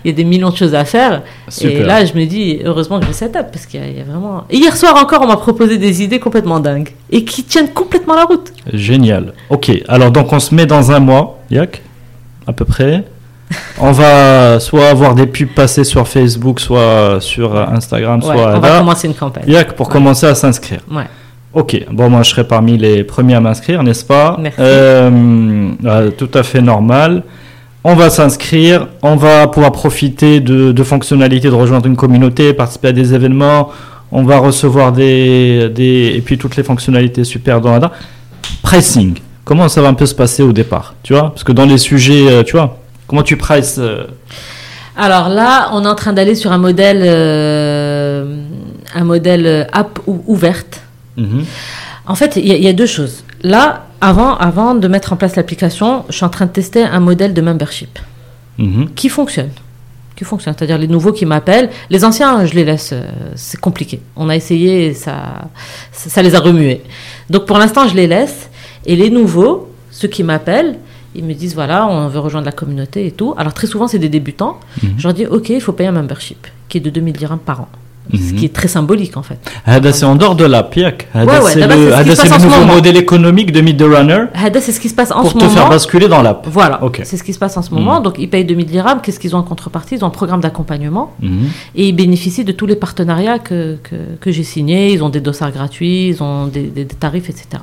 y 0.04 0.10
a 0.10 0.12
des 0.12 0.24
millions 0.24 0.50
de 0.50 0.56
choses 0.56 0.74
à 0.74 0.84
faire. 0.84 1.22
Super. 1.48 1.80
Et 1.80 1.84
là, 1.84 2.04
je 2.04 2.12
me 2.14 2.24
dis, 2.26 2.60
heureusement 2.64 3.00
que 3.00 3.06
j'ai 3.06 3.12
cette 3.14 3.36
app, 3.36 3.50
parce 3.52 3.64
qu'il 3.66 3.80
y 3.80 4.00
a 4.00 4.04
vraiment. 4.04 4.44
Et 4.50 4.56
hier 4.58 4.76
soir 4.76 4.94
encore, 5.02 5.22
on 5.22 5.26
m'a 5.26 5.36
proposé 5.36 5.78
des 5.78 6.02
idées 6.02 6.18
complètement 6.20 6.60
dingues, 6.60 6.90
et 7.10 7.24
qui 7.24 7.42
tiennent 7.44 7.70
complètement 7.72 8.14
la 8.16 8.24
route. 8.24 8.52
Génial. 8.72 9.32
Ok, 9.50 9.70
alors 9.88 10.10
donc 10.10 10.32
on 10.32 10.38
se 10.40 10.54
met 10.54 10.66
dans 10.66 10.92
un 10.92 11.00
mois, 11.00 11.38
Yak, 11.50 11.82
à 12.48 12.52
peu 12.52 12.64
près. 12.64 13.04
On 13.80 13.92
va 13.92 14.58
soit 14.60 14.88
avoir 14.88 15.14
des 15.14 15.26
pubs 15.26 15.48
passer 15.54 15.84
sur 15.84 16.06
Facebook, 16.08 16.60
soit 16.60 17.18
sur 17.20 17.56
Instagram, 17.56 18.18
Ouais, 18.20 18.24
soit 18.34 18.56
on 18.56 18.58
va 18.60 18.68
là. 18.68 18.78
commencer 18.78 19.06
une 19.08 19.14
campagne. 19.14 19.44
Yak, 19.46 19.72
pour 19.74 19.86
Ouais. 19.86 19.92
commencer 19.92 20.26
à 20.26 20.34
s'inscrire. 20.34 20.80
Ouais. 20.90 21.04
Ok, 21.54 21.82
bon, 21.90 22.10
moi 22.10 22.22
je 22.22 22.30
serai 22.30 22.44
parmi 22.44 22.76
les 22.76 23.04
premiers 23.04 23.34
à 23.34 23.40
m'inscrire, 23.40 23.82
n'est-ce 23.82 24.04
pas? 24.04 24.36
Merci. 24.38 24.58
Euh, 24.60 25.70
euh, 25.84 26.10
Tout 26.10 26.28
à 26.34 26.42
fait 26.42 26.60
normal. 26.60 27.22
On 27.84 27.94
va 27.94 28.10
s'inscrire, 28.10 28.88
on 29.02 29.16
va 29.16 29.46
pouvoir 29.46 29.72
profiter 29.72 30.40
de, 30.40 30.72
de 30.72 30.82
fonctionnalités 30.82 31.48
de 31.48 31.54
rejoindre 31.54 31.86
une 31.86 31.96
communauté, 31.96 32.52
participer 32.52 32.88
à 32.88 32.92
des 32.92 33.14
événements, 33.14 33.70
on 34.12 34.24
va 34.24 34.38
recevoir 34.38 34.92
des, 34.92 35.70
des 35.70 36.12
et 36.16 36.20
puis 36.20 36.36
toutes 36.36 36.56
les 36.56 36.62
fonctionnalités 36.64 37.24
super 37.24 37.60
dans 37.62 37.78
la 37.78 37.92
Pricing, 38.62 39.14
comment 39.48 39.66
ça 39.68 39.80
va 39.80 39.88
un 39.88 39.94
peu 39.94 40.04
se 40.04 40.14
passer 40.14 40.42
au 40.42 40.52
départ, 40.52 40.94
tu 41.02 41.14
vois? 41.14 41.30
Parce 41.30 41.42
que 41.42 41.52
dans 41.52 41.64
les 41.64 41.78
sujets, 41.78 42.26
euh, 42.30 42.42
tu 42.42 42.52
vois, 42.52 42.78
comment 43.06 43.22
tu 43.22 43.36
prices 43.38 43.76
euh, 43.78 44.04
Alors 44.94 45.30
là, 45.30 45.70
on 45.72 45.82
est 45.86 45.88
en 45.88 45.94
train 45.94 46.12
d'aller 46.12 46.34
sur 46.34 46.52
un 46.52 46.58
modèle, 46.58 47.02
euh, 47.02 48.36
un 48.94 49.04
modèle 49.04 49.66
app 49.72 49.98
ou- 50.06 50.22
ouverte. 50.26 50.82
mhm, 51.16 51.44
En 52.06 52.14
fait, 52.14 52.36
il 52.36 52.46
y, 52.46 52.52
a- 52.52 52.56
il 52.56 52.62
y 52.62 52.68
a 52.68 52.72
deux 52.74 52.86
choses. 52.98 53.24
Là, 53.42 53.84
avant, 54.02 54.36
avant 54.36 54.74
de 54.74 54.86
mettre 54.88 55.12
en 55.14 55.16
place 55.16 55.34
l'application, 55.36 56.04
je 56.10 56.16
suis 56.16 56.24
en 56.26 56.28
train 56.36 56.46
de 56.46 56.50
tester 56.60 56.82
un 56.82 57.00
modèle 57.00 57.32
de 57.32 57.40
membership 57.40 57.98
mhm. 58.58 58.90
qui 58.94 59.08
fonctionne. 59.08 59.50
Qui 60.16 60.24
fonctionne. 60.24 60.54
C'est-à-dire 60.56 60.78
les 60.78 60.88
nouveaux 60.88 61.12
qui 61.12 61.24
m'appellent. 61.26 61.70
Les 61.90 62.04
anciens, 62.04 62.44
je 62.44 62.54
les 62.54 62.64
laisse. 62.64 62.92
c'est 63.34 63.60
compliqué. 63.60 64.00
On 64.16 64.28
a 64.28 64.36
essayé, 64.36 64.86
et 64.88 64.94
ça, 64.94 65.14
ça, 65.92 66.10
ça 66.10 66.22
les 66.22 66.34
a 66.34 66.40
remués. 66.40 66.82
Donc 67.30 67.46
pour 67.46 67.56
l'instant, 67.58 67.86
je 67.88 67.94
les 67.94 68.06
laisse. 68.06 68.50
Et 68.88 68.96
les 68.96 69.10
nouveaux, 69.10 69.68
ceux 69.92 70.08
qui 70.08 70.24
m'appellent, 70.24 70.78
ils 71.14 71.24
me 71.24 71.34
disent 71.34 71.54
voilà, 71.54 71.86
on 71.86 72.08
veut 72.08 72.18
rejoindre 72.18 72.46
la 72.46 72.52
communauté 72.52 73.06
et 73.06 73.10
tout. 73.12 73.34
Alors 73.36 73.52
très 73.52 73.66
souvent, 73.66 73.86
c'est 73.86 73.98
des 73.98 74.08
débutants. 74.08 74.58
Mhm. 74.82 74.94
Je 74.96 75.02
leur 75.04 75.14
dis 75.14 75.26
ok, 75.26 75.50
il 75.50 75.60
faut 75.60 75.72
payer 75.72 75.90
un 75.90 75.92
membership 75.92 76.46
qui 76.68 76.78
est 76.78 76.80
de 76.80 76.90
2000 76.90 77.14
dirhams 77.14 77.38
par 77.38 77.60
an. 77.60 77.68
Ce 78.10 78.16
mhm. 78.16 78.36
qui 78.36 78.44
est 78.46 78.54
très 78.54 78.68
symbolique 78.68 79.18
en 79.18 79.22
fait. 79.22 79.38
Ah, 79.66 79.80
bah, 79.80 79.92
c'est 79.92 80.06
en 80.06 80.16
dehors 80.16 80.34
de 80.34 80.46
la 80.46 80.62
PIAC. 80.62 81.08
Ah, 81.12 81.26
bah, 81.26 81.32
ouais, 81.32 81.44
ouais, 81.44 81.52
c'est 81.52 81.60
le, 81.60 81.90
ce 81.90 81.92
ah, 81.92 82.02
bah, 82.02 82.38
le, 82.38 82.44
nouveau 82.44 82.64
modèle 82.64 82.96
économique 82.96 83.52
de 83.52 83.60
Mid 83.60 83.82
Runner. 83.82 84.24
c'est 84.54 84.72
ce 84.72 84.80
qui 84.80 84.88
se 84.88 84.94
passe 84.94 85.10
en 85.10 85.24
ce 85.24 85.34
moment. 85.34 85.40
Pour 85.40 85.42
te 85.42 85.48
faire 85.48 85.68
basculer 85.68 86.08
dans 86.08 86.22
l'app. 86.22 86.46
Voilà. 86.50 86.80
C'est 87.02 87.18
ce 87.18 87.22
qui 87.22 87.34
se 87.34 87.38
passe 87.38 87.58
en 87.58 87.62
ce 87.62 87.74
moment. 87.74 88.00
Donc 88.00 88.14
ils 88.18 88.30
payent 88.30 88.46
2000 88.46 88.64
dirhams. 88.64 89.00
Qu'est-ce 89.02 89.20
qu'ils 89.20 89.36
ont 89.36 89.40
en 89.40 89.42
contrepartie? 89.42 89.96
Ils 89.96 90.04
ont 90.04 90.06
un 90.06 90.10
programme 90.10 90.40
d'accompagnement 90.40 91.12
mhm. 91.20 91.48
et 91.74 91.88
ils 91.88 91.92
bénéficient 91.92 92.44
de 92.44 92.52
tous 92.52 92.64
les 92.64 92.76
partenariats 92.76 93.38
que, 93.38 93.76
que, 93.82 94.32
j'ai 94.32 94.44
signés. 94.44 94.92
Ils 94.92 95.02
ont 95.02 95.10
des 95.10 95.20
dossards 95.20 95.52
gratuits, 95.52 96.08
ils 96.08 96.22
ont 96.22 96.46
des 96.46 96.86
tarifs, 96.86 97.28
etc. 97.28 97.60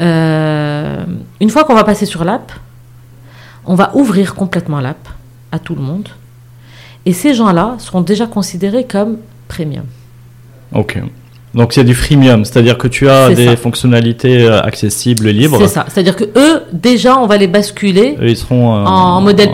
Euh, 0.00 1.04
une 1.40 1.50
fois 1.50 1.64
qu'on 1.64 1.74
va 1.74 1.84
passer 1.84 2.06
sur 2.06 2.24
l'app, 2.24 2.52
on 3.66 3.74
va 3.74 3.92
ouvrir 3.94 4.34
complètement 4.34 4.80
l'app 4.80 5.08
à 5.50 5.58
tout 5.58 5.74
le 5.74 5.82
monde. 5.82 6.08
Et 7.04 7.12
ces 7.12 7.34
gens-là 7.34 7.76
seront 7.78 8.00
déjà 8.00 8.26
considérés 8.26 8.84
comme 8.84 9.18
premium. 9.48 9.84
Ok. 10.74 10.98
Donc 11.54 11.74
c'est 11.74 11.84
du 11.84 11.94
freemium, 11.94 12.44
c'est-à-dire 12.44 12.78
que 12.78 12.88
tu 12.88 13.08
as 13.10 13.34
des 13.34 13.46
ça. 13.46 13.56
fonctionnalités 13.56 14.42
euh, 14.44 14.60
accessibles, 14.62 15.28
libres. 15.28 15.58
C'est 15.60 15.68
ça. 15.68 15.84
C'est-à-dire 15.88 16.16
que 16.16 16.24
eux, 16.24 16.62
déjà, 16.72 17.18
on 17.18 17.26
va 17.26 17.36
les 17.36 17.46
basculer 17.46 18.16
ils 18.22 18.36
seront 18.36 18.74
euh, 18.74 18.84
en 18.84 19.20
modèle 19.20 19.50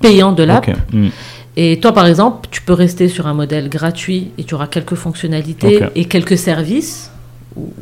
payant 0.00 0.32
de 0.32 0.44
l'app. 0.44 0.68
Ok. 0.68 0.74
Mm. 0.92 1.08
Et 1.56 1.80
toi, 1.80 1.92
par 1.92 2.06
exemple, 2.06 2.48
tu 2.50 2.62
peux 2.62 2.72
rester 2.72 3.08
sur 3.08 3.26
un 3.26 3.34
modèle 3.34 3.68
gratuit 3.68 4.30
et 4.38 4.44
tu 4.44 4.54
auras 4.54 4.68
quelques 4.68 4.94
fonctionnalités 4.94 5.80
et 5.94 6.04
quelques 6.06 6.38
services, 6.38 7.10
ou 7.56 7.72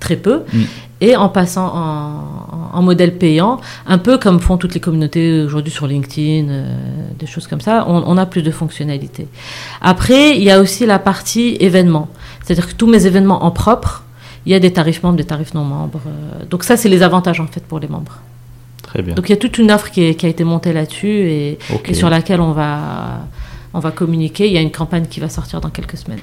très 0.00 0.16
peu, 0.16 0.42
Mm. 0.52 0.62
Et 1.00 1.16
en 1.16 1.28
passant 1.28 1.72
en, 1.74 2.76
en 2.78 2.82
modèle 2.82 3.16
payant, 3.16 3.60
un 3.86 3.98
peu 3.98 4.18
comme 4.18 4.38
font 4.40 4.56
toutes 4.58 4.74
les 4.74 4.80
communautés 4.80 5.42
aujourd'hui 5.42 5.72
sur 5.72 5.86
LinkedIn, 5.86 6.48
euh, 6.50 6.74
des 7.18 7.26
choses 7.26 7.46
comme 7.46 7.60
ça, 7.60 7.84
on, 7.88 8.02
on 8.06 8.16
a 8.18 8.26
plus 8.26 8.42
de 8.42 8.50
fonctionnalités. 8.50 9.26
Après, 9.80 10.36
il 10.36 10.42
y 10.42 10.50
a 10.50 10.60
aussi 10.60 10.86
la 10.86 10.98
partie 10.98 11.56
événements. 11.60 12.08
C'est-à-dire 12.44 12.68
que 12.68 12.74
tous 12.74 12.86
mes 12.86 13.06
événements 13.06 13.44
en 13.44 13.50
propre, 13.50 14.04
il 14.46 14.52
y 14.52 14.54
a 14.54 14.58
des 14.60 14.72
tarifs 14.72 15.02
membres, 15.02 15.16
des 15.16 15.24
tarifs 15.24 15.54
non 15.54 15.64
membres. 15.64 16.00
euh, 16.06 16.44
donc 16.48 16.64
ça, 16.64 16.76
c'est 16.76 16.88
les 16.88 17.02
avantages 17.02 17.40
en 17.40 17.46
fait 17.46 17.64
pour 17.64 17.78
les 17.80 17.88
membres. 17.88 18.18
Très 18.82 19.02
bien. 19.02 19.14
Donc 19.14 19.28
il 19.28 19.32
y 19.32 19.34
a 19.34 19.38
toute 19.38 19.58
une 19.58 19.70
offre 19.70 19.90
qui, 19.90 20.02
est- 20.02 20.14
qui 20.14 20.26
a 20.26 20.28
été 20.28 20.42
montée 20.44 20.72
là-dessus 20.72 21.06
et, 21.08 21.58
et 21.90 21.94
sur 21.94 22.10
laquelle 22.10 22.40
on 22.40 22.52
va, 22.52 23.20
on 23.72 23.78
va 23.78 23.90
communiquer. 23.90 24.46
Il 24.48 24.52
y 24.52 24.58
a 24.58 24.60
une 24.60 24.72
campagne 24.72 25.06
qui 25.06 25.20
va 25.20 25.28
sortir 25.28 25.60
dans 25.60 25.70
quelques 25.70 25.96
semaines. 25.96 26.20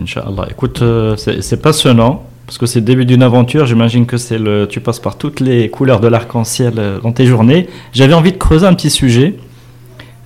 Inch'Allah. 0.00 0.46
Écoute, 0.50 0.82
euh, 0.82 1.16
c'est 1.16 1.60
passionnant 1.62 2.24
parce 2.46 2.58
que 2.58 2.66
c'est 2.66 2.80
le 2.80 2.84
début 2.86 3.04
d'une 3.04 3.22
aventure. 3.22 3.66
J'imagine 3.66 4.06
que 4.06 4.16
c'est 4.16 4.38
le, 4.38 4.66
tu 4.68 4.80
passes 4.80 5.00
par 5.00 5.16
toutes 5.18 5.40
les 5.40 5.68
couleurs 5.68 6.00
de 6.00 6.08
l'arc-en-ciel 6.08 6.74
euh, 6.78 6.98
dans 7.00 7.12
tes 7.12 7.26
journées. 7.26 7.68
J'avais 7.92 8.14
envie 8.14 8.32
de 8.32 8.38
creuser 8.38 8.66
un 8.66 8.74
petit 8.74 8.90
sujet. 8.90 9.34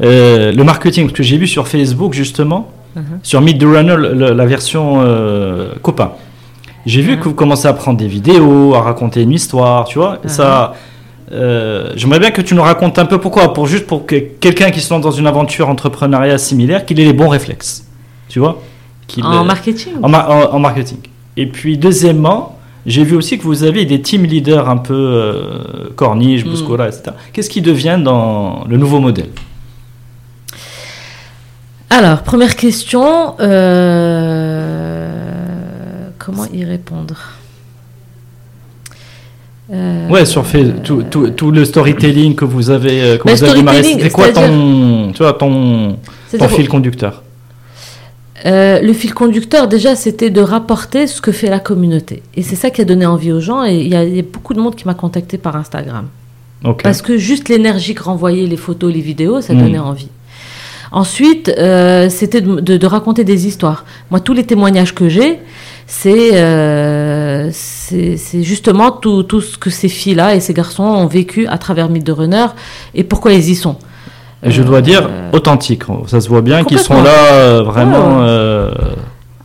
Euh, 0.03 0.53
le 0.53 0.65
marketing, 0.65 1.05
parce 1.07 1.17
que 1.17 1.23
j'ai 1.23 1.37
vu 1.37 1.47
sur 1.47 1.69
Facebook 1.69 2.13
justement, 2.15 2.71
Mhm. 2.97 3.21
sur 3.23 3.41
Meet 3.41 3.59
the 3.59 3.65
Runner, 3.65 3.97
le- 3.97 4.33
la 4.33 4.47
version 4.47 5.01
euh, 5.03 5.73
copain. 5.83 6.13
J'ai 6.85 7.01
vu 7.03 7.13
Mhm. 7.13 7.19
que 7.21 7.25
vous 7.29 7.35
commencez 7.35 7.69
à 7.69 7.73
prendre 7.73 7.99
des 7.99 8.09
vidéos, 8.09 8.75
à 8.75 8.83
raconter 8.83 9.23
une 9.23 9.33
histoire, 9.33 9.85
tu 9.87 9.99
vois. 9.99 10.19
Mhm. 10.25 10.29
Ça, 10.29 10.75
euh, 11.33 11.91
j'aimerais 11.97 12.19
bien 12.19 12.31
que 12.33 12.43
tu 12.43 12.55
nous 12.55 12.63
racontes 12.63 12.99
un 12.99 13.07
peu 13.07 13.19
pourquoi, 13.19 13.53
pour 13.55 13.67
juste 13.67 13.87
pour 13.87 14.05
que 14.07 14.17
quelqu'un 14.17 14.71
qui 14.71 14.81
se 14.81 14.93
lance 14.93 15.03
dans 15.03 15.11
une 15.13 15.27
aventure 15.27 15.69
entrepreneuriale 15.69 16.39
similaire, 16.39 16.85
qu'il 16.85 16.99
ait 17.01 17.05
les 17.05 17.13
bons 17.13 17.29
réflexes, 17.29 17.87
tu 18.29 18.39
vois. 18.41 18.61
En 19.23 19.41
euh, 19.41 19.45
marketing 19.45 19.93
en, 20.03 20.09
ma- 20.09 20.29
en- 20.29 20.55
en 20.55 20.59
marketing. 20.59 20.99
Et 21.37 21.47
puis 21.47 21.77
deuxièmement, 21.79 22.59
j'ai 22.87 23.05
vu 23.05 23.15
aussi 23.17 23.39
que 23.39 23.45
vous 23.45 23.63
avez 23.63 23.85
des 23.85 24.01
team 24.03 24.25
leaders 24.25 24.69
un 24.69 24.77
peu 24.79 24.95
euh, 24.95 25.91
corniche, 25.97 26.45
Mm. 26.45 26.49
Bouscola, 26.51 26.89
etc. 26.89 27.13
Qu'est-ce 27.33 27.51
qui 27.51 27.61
devient 27.63 27.99
dans 28.03 28.65
le 28.69 28.77
nouveau 28.77 28.99
modèle? 29.01 29.29
Alors, 31.91 32.23
première 32.23 32.57
question. 32.57 33.35
euh, 33.41 35.19
comment 36.19 36.47
y 36.53 36.65
répondre? 36.65 37.17
Euh, 39.73 40.09
ouais, 40.09 40.25
sur 40.27 40.45
fait, 40.47 40.83
tout, 40.83 41.03
tout, 41.11 41.31
tout, 41.31 41.51
le 41.51 41.65
storytelling 41.65 42.35
que 42.35 42.45
vous 42.45 42.69
avez, 42.71 43.19
que 43.19 43.29
vous 43.31 43.45
avez 43.45 43.55
démarré, 43.55 43.83
c'était 43.83 44.11
quoi 44.11 44.29
ton, 44.31 45.13
tu 45.13 45.23
vois, 45.23 45.33
ton, 45.35 45.97
ton 46.39 46.49
fil 46.49 46.69
conducteur? 46.69 47.23
Euh, 48.45 48.81
le 48.81 48.93
fil 48.93 49.15
conducteur, 49.15 49.69
déjà, 49.69 49.95
c'était 49.95 50.31
de 50.31 50.41
rapporter 50.41 51.07
ce 51.07 51.21
que 51.21 51.33
fait 51.33 51.49
la 51.49 51.61
communauté. 51.61 52.23
Et 52.35 52.43
c'est 52.43 52.57
ça 52.57 52.71
qui 52.71 52.81
a 52.81 52.85
donné 52.85 53.07
envie 53.07 53.33
aux 53.33 53.41
gens. 53.41 53.65
Et 53.65 53.77
il 53.77 53.89
y, 53.89 53.97
a 53.97 54.23
beaucoup 54.23 54.55
de 54.55 54.61
monde 54.61 54.75
qui 54.75 54.87
m'a 54.87 54.95
contacté 54.95 55.39
par 55.39 55.57
Instagram. 55.57 56.09
Parce 56.83 57.03
que 57.03 57.19
juste 57.19 57.49
l'énergie 57.49 57.95
que 57.95 58.03
renvoyaient 58.03 58.47
les 58.47 58.57
photos, 58.57 58.93
les 58.93 59.01
vidéos, 59.01 59.41
ça 59.41 59.55
donnait 59.55 59.79
hmm. 59.79 59.83
envie. 59.83 60.09
Ensuite, 60.93 61.53
euh, 61.59 62.09
c'était 62.11 62.41
de, 62.41 62.87
raconter 62.87 63.25
des 63.25 63.47
histoires. 63.47 63.85
Moi, 64.11 64.21
tous 64.21 64.35
les 64.35 64.45
témoignages 64.45 64.95
que 64.95 65.09
j'ai, 65.09 65.39
c'est 65.87 66.31
euh, 66.35 67.51
justement 68.43 68.93
tout, 68.93 69.23
tout, 69.23 69.41
ce 69.41 69.57
que 69.57 69.71
ces 69.71 69.89
filles-là 69.89 70.37
et 70.37 70.41
ces 70.41 70.53
garçons 70.53 70.85
ont 70.85 71.07
vécu 71.07 71.47
à 71.47 71.59
travers 71.59 71.89
Mythe 71.89 72.05
de 72.05 72.13
Runner 72.13 72.47
et 72.95 73.05
pourquoi 73.05 73.33
ils 73.33 73.49
y 73.49 73.55
sont. 73.55 73.77
Et 74.45 74.51
je 74.51 74.63
dois 74.63 74.81
dire 74.81 75.09
euh, 75.09 75.31
authentique. 75.33 75.83
Ça 76.07 76.21
se 76.21 76.29
voit 76.29 76.43
bien 76.43 76.65
qu'ils 76.65 76.79
sont 76.79 77.03
là 77.03 77.33
euh, 77.33 77.63
vraiment. 77.63 78.23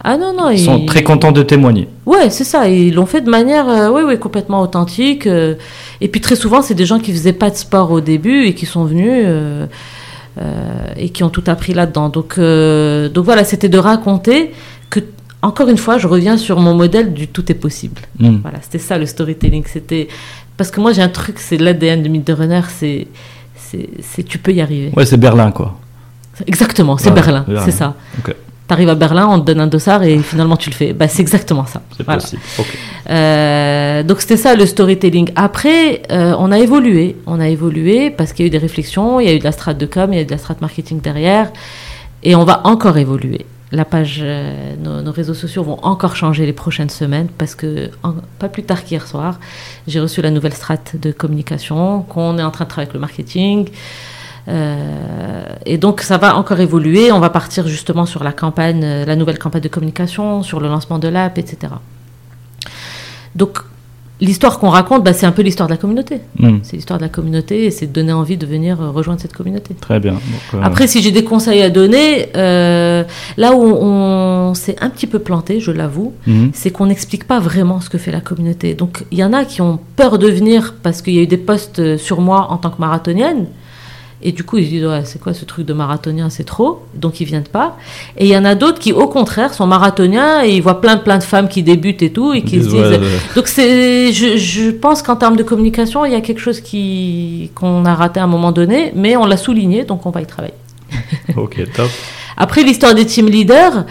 ah 0.03 0.17
non, 0.17 0.33
non. 0.35 0.49
Ils, 0.49 0.59
sont 0.59 0.85
très 0.85 1.03
contents 1.03 1.31
de 1.31 1.43
témoigner. 1.43 1.87
Ouais, 2.05 2.29
c'est 2.29 2.43
ça. 2.43 2.67
Ils 2.67 2.93
l'ont 2.93 3.05
fait 3.05 3.21
de 3.21 3.29
manière 3.29 3.91
oui, 3.93 4.01
oui, 4.05 4.17
complètement 4.17 4.61
authentique. 4.61 5.27
et 5.27 6.07
puis 6.07 6.21
très 6.21 6.35
souvent, 6.35 6.61
c'est 6.61 6.75
des 6.75 6.85
gens 6.85 6.99
qui 6.99 7.11
faisaient 7.11 7.33
pas 7.33 7.49
de 7.49 7.55
sport 7.55 7.91
au 7.91 8.01
début 8.01 8.45
et 8.45 8.53
qui 8.53 8.65
sont 8.65 8.85
venus. 8.85 9.25
et 10.97 11.09
qui 11.09 11.23
ont 11.23 11.29
tout 11.29 11.43
appris 11.47 11.73
là-dedans. 11.73 12.09
Donc, 12.09 12.39
donc 12.39 13.25
voilà, 13.25 13.43
c'était 13.43 13.69
de 13.69 13.77
raconter 13.77 14.51
que 14.89 15.01
encore 15.41 15.69
une 15.69 15.77
fois, 15.77 15.97
je 15.97 16.07
reviens 16.07 16.37
sur 16.37 16.59
mon 16.59 16.73
modèle 16.73 17.13
du 17.13 17.27
tout 17.27 17.51
est 17.51 17.55
possible. 17.55 18.01
Hmm. 18.19 18.37
Voilà, 18.41 18.57
c'était 18.61 18.79
ça 18.79 18.97
le 18.97 19.05
storytelling. 19.05 19.63
C'était 19.67 20.07
parce 20.57 20.71
que 20.71 20.81
moi 20.81 20.91
j'ai 20.91 21.01
un 21.01 21.09
truc, 21.09 21.37
c'est 21.39 21.57
l'ADN 21.57 22.01
de 22.01 22.09
Mythe 22.09 22.31
Runner, 22.35 22.61
c'est 22.67 23.07
c'est 24.01 24.23
tu 24.23 24.37
peux 24.37 24.53
y 24.53 24.61
arriver. 24.61 24.91
Ouais, 24.95 25.05
c'est 25.05 25.17
Berlin 25.17 25.51
quoi. 25.51 25.77
Exactement, 26.45 26.97
c'est 26.97 27.11
Berlin, 27.11 27.45
c'est 27.65 27.71
ça. 27.71 27.95
Tu 28.25 28.73
arrives 28.73 28.89
à 28.89 28.95
Berlin, 28.95 29.27
on 29.29 29.39
te 29.39 29.45
donne 29.45 29.61
un 29.61 29.67
dossard 29.67 30.03
et 30.03 30.17
finalement 30.19 30.57
tu 30.57 30.69
le 30.69 30.75
fais. 30.75 30.91
Bah, 30.91 31.07
c'est 31.07 31.21
exactement 31.21 31.65
ça. 31.65 31.81
C'est 31.95 32.05
possible. 32.05 32.41
Euh, 33.09 34.03
donc 34.03 34.19
c'était 34.19 34.35
ça 34.35 34.55
le 34.55 34.65
storytelling. 34.65 35.31
Après, 35.37 36.01
euh, 36.11 36.35
on 36.37 36.51
a 36.51 36.59
évolué. 36.59 37.15
On 37.27 37.39
a 37.39 37.47
évolué 37.47 38.09
parce 38.09 38.33
qu'il 38.33 38.43
y 38.43 38.47
a 38.47 38.47
eu 38.47 38.51
des 38.51 38.57
réflexions, 38.57 39.21
il 39.21 39.27
y 39.27 39.29
a 39.29 39.33
eu 39.33 39.39
de 39.39 39.45
la 39.45 39.53
strate 39.53 39.77
de 39.77 39.85
com, 39.85 40.11
il 40.11 40.17
y 40.17 40.19
a 40.19 40.23
eu 40.23 40.25
de 40.25 40.31
la 40.31 40.37
strate 40.37 40.59
marketing 40.59 40.99
derrière. 40.99 41.49
Et 42.23 42.35
on 42.35 42.43
va 42.43 42.59
encore 42.65 42.97
évoluer 42.97 43.45
la 43.71 43.83
page, 43.83 44.19
euh, 44.21 44.75
nos, 44.77 45.11
réseaux 45.11 45.33
sociaux 45.33 45.63
vont 45.63 45.79
encore 45.83 46.15
changer 46.15 46.45
les 46.45 46.53
prochaines 46.53 46.89
semaines 46.89 47.27
parce 47.37 47.53
que 47.53 47.89
pas 48.39 48.47
plus 48.47 48.63
tard 48.63 48.83
qu'hier 48.83 49.05
soir, 49.05 49.39
j'ai 49.87 49.99
reçu 49.99 50.21
la 50.21 50.31
nouvelle 50.31 50.53
strate 50.53 50.95
de 50.95 51.11
communication, 51.11 52.03
qu'on 52.03 52.37
est 52.37 52.43
en 52.43 52.51
train 52.51 52.65
de 52.65 52.69
travailler 52.69 52.87
avec 52.87 52.93
le 52.93 52.99
marketing. 53.01 53.69
Euh, 54.47 55.45
et 55.65 55.77
donc 55.77 55.99
ça 55.99 56.17
va 56.17 56.37
encore 56.37 56.61
évoluer. 56.61 57.11
On 57.11 57.19
va 57.19 57.29
partir 57.29 57.67
justement 57.67 58.05
sur 58.05 58.23
la 58.23 58.31
campagne, 58.31 58.81
euh, 58.83 59.05
la 59.05 59.17
nouvelle 59.17 59.37
campagne 59.37 59.61
de 59.61 59.67
communication, 59.67 60.43
sur 60.43 60.61
le 60.61 60.69
lancement 60.69 60.99
de 60.99 61.09
l'app, 61.09 61.37
etc. 61.37 61.73
Donc 63.35 63.59
l'histoire 64.19 64.59
qu'on 64.59 64.69
raconte, 64.69 65.03
bah, 65.03 65.13
c'est 65.13 65.25
un 65.25 65.31
peu 65.31 65.41
l'histoire 65.41 65.67
de 65.67 65.73
la 65.73 65.77
communauté. 65.77 66.21
Hmm. 66.39 66.57
C'est 66.63 66.75
l'histoire 66.75 66.99
de 66.99 67.03
la 67.03 67.09
communauté 67.09 67.65
et 67.65 67.71
c'est 67.71 67.87
de 67.87 67.91
donner 67.91 68.13
envie 68.13 68.37
de 68.37 68.45
venir 68.45 68.81
euh, 68.81 68.89
rejoindre 68.89 69.21
cette 69.21 69.33
communauté. 69.33 69.75
Très 69.79 69.99
bien. 69.99 70.15
Euh, 70.53 70.59
Après, 70.63 70.87
si 70.87 71.01
j'ai 71.01 71.11
des 71.11 71.23
conseils 71.23 71.61
à 71.61 71.69
donner, 71.69 72.29
euh, 72.35 73.03
là 73.37 73.53
où 73.53 73.63
on, 73.63 74.53
s'est 74.53 74.75
un 74.81 74.89
petit 74.89 75.07
peu 75.07 75.19
planté, 75.19 75.59
je 75.59 75.71
l'avoue, 75.71 76.13
hmm. 76.25 76.47
c'est 76.53 76.71
qu'on 76.71 76.87
n'explique 76.87 77.25
pas 77.25 77.39
vraiment 77.39 77.81
ce 77.81 77.89
que 77.89 77.97
fait 77.97 78.11
la 78.11 78.21
communauté. 78.21 78.73
Donc, 78.73 79.03
il 79.11 79.17
y 79.17 79.23
en 79.23 79.33
a 79.33 79.45
qui 79.45 79.61
ont 79.61 79.79
peur 79.95 80.17
de 80.17 80.27
venir 80.27 80.75
parce 80.81 81.01
qu'il 81.01 81.13
y 81.13 81.19
a 81.19 81.21
eu 81.21 81.27
des 81.27 81.37
posts 81.37 81.97
sur 81.97 82.21
moi 82.21 82.47
en 82.49 82.57
tant 82.57 82.69
que 82.69 82.79
marathonienne. 82.79 83.47
Et 84.21 84.31
du 84.31 84.43
coup, 84.43 84.57
ils 84.57 84.65
se 84.65 84.69
disent, 84.69 84.85
ouais, 84.85 85.03
c'est 85.05 85.21
quoi 85.21 85.33
ce 85.35 85.45
truc 85.45 85.65
de 85.65 85.73
marathonien, 85.73 86.29
c'est 86.31 86.43
trop, 86.43 86.83
donc 86.95 87.21
ils 87.21 87.25
viennent 87.25 87.43
pas. 87.43 87.77
Et 88.17 88.25
il 88.25 88.31
y 88.31 88.37
en 88.37 88.45
a 88.45 88.55
d'autres 88.55 88.79
qui, 88.79 88.91
au 88.91 89.07
contraire, 89.07 89.53
sont 89.53 89.67
marathoniens 89.67 90.43
et 90.43 90.55
ils 90.55 90.61
voient 90.61 90.81
plein, 90.81 90.97
plein 90.97 91.19
de 91.19 91.23
femmes 91.23 91.47
qui 91.47 91.61
débutent 91.61 92.01
et 92.01 92.11
tout, 92.11 92.33
et 92.33 92.41
qui 92.41 92.63
se 92.63 92.67
disent. 92.67 92.99
Donc 93.35 93.47
c'est, 93.47 94.11
je, 94.11 94.37
je 94.37 94.71
pense 94.71 95.03
qu'en 95.03 95.17
termes 95.17 95.35
de 95.35 95.43
communication, 95.43 96.03
il 96.03 96.13
y 96.13 96.15
a 96.15 96.21
quelque 96.21 96.41
chose 96.41 96.61
qui, 96.61 97.51
qu'on 97.53 97.85
a 97.85 97.93
raté 97.93 98.19
à 98.19 98.23
un 98.23 98.27
moment 98.27 98.51
donné, 98.51 98.91
mais 98.95 99.15
on 99.17 99.25
l'a 99.25 99.37
souligné, 99.37 99.83
donc 99.83 100.05
on 100.07 100.09
va 100.09 100.21
y 100.21 100.25
travailler. 100.25 100.55
ok, 101.35 101.71
top. 101.75 101.89
Après 102.37 102.63
l'histoire 102.63 102.95
des 102.95 103.05
team 103.05 103.27
leaders, 103.27 103.85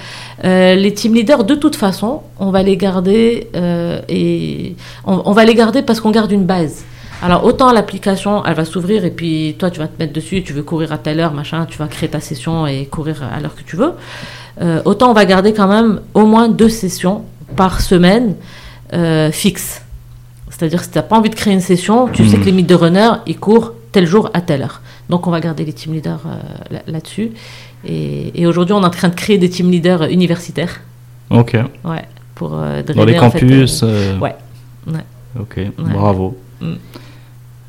euh, 0.44 0.74
les 0.74 0.92
team 0.92 1.14
leaders, 1.14 1.44
de 1.44 1.54
toute 1.54 1.76
façon, 1.76 2.22
on 2.38 2.50
va 2.50 2.62
les 2.62 2.76
garder 2.76 3.48
euh, 3.54 4.00
et 4.08 4.76
on, 5.04 5.22
on 5.24 5.32
va 5.32 5.44
les 5.44 5.54
garder 5.54 5.82
parce 5.82 6.00
qu'on 6.00 6.12
garde 6.12 6.32
une 6.32 6.44
base. 6.44 6.84
Alors 7.22 7.44
autant 7.44 7.72
l'application, 7.72 8.44
elle 8.44 8.54
va 8.54 8.64
s'ouvrir 8.64 9.04
et 9.04 9.10
puis 9.10 9.56
toi 9.58 9.70
tu 9.70 9.78
vas 9.78 9.88
te 9.88 9.98
mettre 9.98 10.12
dessus, 10.12 10.42
tu 10.42 10.52
veux 10.52 10.62
courir 10.62 10.92
à 10.92 10.98
telle 10.98 11.20
heure, 11.20 11.32
machin, 11.32 11.66
tu 11.66 11.78
vas 11.78 11.86
créer 11.86 12.08
ta 12.08 12.20
session 12.20 12.66
et 12.66 12.86
courir 12.86 13.22
à 13.22 13.40
l'heure 13.40 13.54
que 13.54 13.62
tu 13.62 13.76
veux. 13.76 13.92
Euh, 14.60 14.82
autant 14.84 15.10
on 15.10 15.14
va 15.14 15.24
garder 15.24 15.52
quand 15.52 15.68
même 15.68 16.00
au 16.14 16.26
moins 16.26 16.48
deux 16.48 16.68
sessions 16.68 17.24
par 17.56 17.80
semaine 17.80 18.34
euh, 18.92 19.30
fixes. 19.30 19.82
C'est-à-dire 20.50 20.82
si 20.82 20.90
tu 20.90 20.98
n'as 20.98 21.02
pas 21.02 21.16
envie 21.16 21.30
de 21.30 21.34
créer 21.34 21.52
une 21.52 21.60
session, 21.60 22.08
tu 22.08 22.26
sais 22.26 22.36
hmm. 22.36 22.40
que 22.40 22.44
les 22.46 22.52
mythes 22.52 22.68
de 22.68 22.74
runner, 22.74 23.10
ils 23.26 23.38
courent 23.38 23.72
tel 23.92 24.06
jour 24.06 24.30
à 24.34 24.40
telle 24.40 24.62
heure. 24.62 24.82
Donc 25.08 25.26
on 25.26 25.30
va 25.30 25.40
garder 25.40 25.64
les 25.64 25.72
team 25.72 25.94
leaders 25.94 26.20
euh, 26.26 26.78
là-dessus. 26.86 27.32
Et, 27.86 28.46
aujourd'hui 28.46 28.74
on 28.74 28.82
est 28.82 28.86
en 28.86 28.90
train 28.90 29.08
de 29.08 29.14
créer 29.14 29.38
des 29.38 29.48
team 29.48 29.70
leaders 29.70 30.02
universitaires. 30.04 30.80
Ok. 31.30 31.56
Ouais. 31.84 32.04
Pour, 32.34 32.50
Dans 32.50 33.04
les 33.06 33.16
campus. 33.16 33.82
ouais. 33.82 34.36
ouais. 34.86 35.04
Ok, 35.38 35.60
bravo. 35.78 36.36
Hmm. 36.60 36.74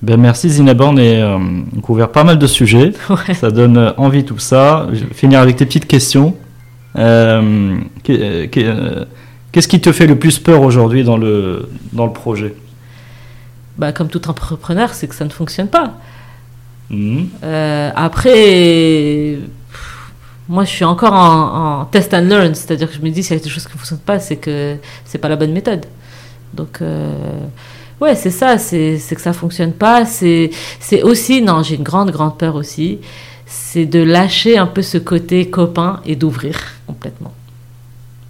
Ben 0.03 0.19
merci 0.19 0.49
Zineb, 0.49 0.79
on 0.81 0.97
a 0.97 1.39
couvert 1.81 2.11
pas 2.11 2.23
mal 2.23 2.37
de 2.37 2.47
sujets. 2.47 2.93
Ça 3.33 3.49
donne 3.49 3.77
euh, 3.77 3.91
envie 3.97 4.23
tout 4.23 4.37
ça. 4.37 4.87
Je 4.93 5.05
vais 5.05 5.13
finir 5.13 5.39
avec 5.39 5.55
tes 5.55 5.65
petites 5.65 5.87
questions. 5.87 6.35
Euh, 6.97 7.77
euh, 8.09 9.05
qu'est-ce 9.51 9.67
qui 9.67 9.81
te 9.81 9.91
fait 9.91 10.05
le 10.05 10.17
plus 10.17 10.37
peur 10.37 10.61
aujourd'hui 10.61 11.03
dans 11.03 11.17
le, 11.17 11.69
dans 11.93 12.05
le 12.05 12.13
projet? 12.13 12.53
Bah, 13.77 13.91
Comme 13.91 14.07
tout 14.07 14.29
entrepreneur, 14.29 14.93
c'est 14.93 15.07
que 15.07 15.15
ça 15.15 15.25
ne 15.25 15.29
fonctionne 15.29 15.67
pas. 15.67 15.93
Hmm. 16.89 17.25
après, 17.95 19.37
moi 20.47 20.63
je 20.63 20.69
suis 20.69 20.85
encore 20.85 21.11
en, 21.11 21.83
test 21.83 22.13
and 22.13 22.21
learn, 22.21 22.55
c'est-à-dire 22.55 22.87
que 22.87 22.95
je 22.95 23.01
me 23.01 23.09
dis 23.09 23.23
s'il 23.23 23.35
y 23.35 23.39
a 23.39 23.43
quelque 23.43 23.51
chose 23.51 23.65
qui 23.65 23.73
ne 23.73 23.77
fonctionne 23.77 23.99
pas, 23.99 24.19
c'est 24.19 24.37
que 24.37 24.77
c'est 25.03 25.17
pas 25.17 25.27
la 25.27 25.35
bonne 25.35 25.51
méthode. 25.51 25.85
Donc 26.53 26.79
Ouais, 27.99 28.15
c'est 28.15 28.31
ça, 28.31 28.57
c'est 28.57 28.99
que 29.09 29.21
ça 29.21 29.33
fonctionne 29.33 29.73
pas. 29.73 30.05
C'est 30.05 30.51
aussi, 31.03 31.41
non, 31.41 31.63
j'ai 31.63 31.75
une 31.75 31.83
grande, 31.83 32.11
grande 32.11 32.37
peur 32.37 32.55
aussi, 32.55 32.99
c'est 33.45 33.85
de 33.85 33.99
lâcher 33.99 34.57
un 34.57 34.67
peu 34.67 34.81
ce 34.81 34.97
côté 34.97 35.49
copain 35.49 36.01
et 36.05 36.15
d'ouvrir 36.15 36.59
complètement. 36.85 37.33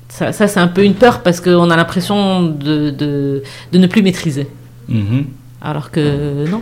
Ça, 0.10 0.32
ça 0.32 0.48
c'est 0.48 0.60
un 0.60 0.68
peu 0.68 0.84
une 0.84 0.94
peur 0.94 1.22
parce 1.22 1.42
qu'on 1.42 1.70
a 1.70 1.76
l'impression 1.76 2.44
de, 2.44 2.92
de, 2.92 3.44
de, 3.72 3.78
ne 3.78 3.88
plus 3.88 4.02
maîtriser. 4.02 4.48
Mm-hmm. 4.90 5.26
Alors 5.62 5.92
que 5.92 6.48
non. 6.50 6.62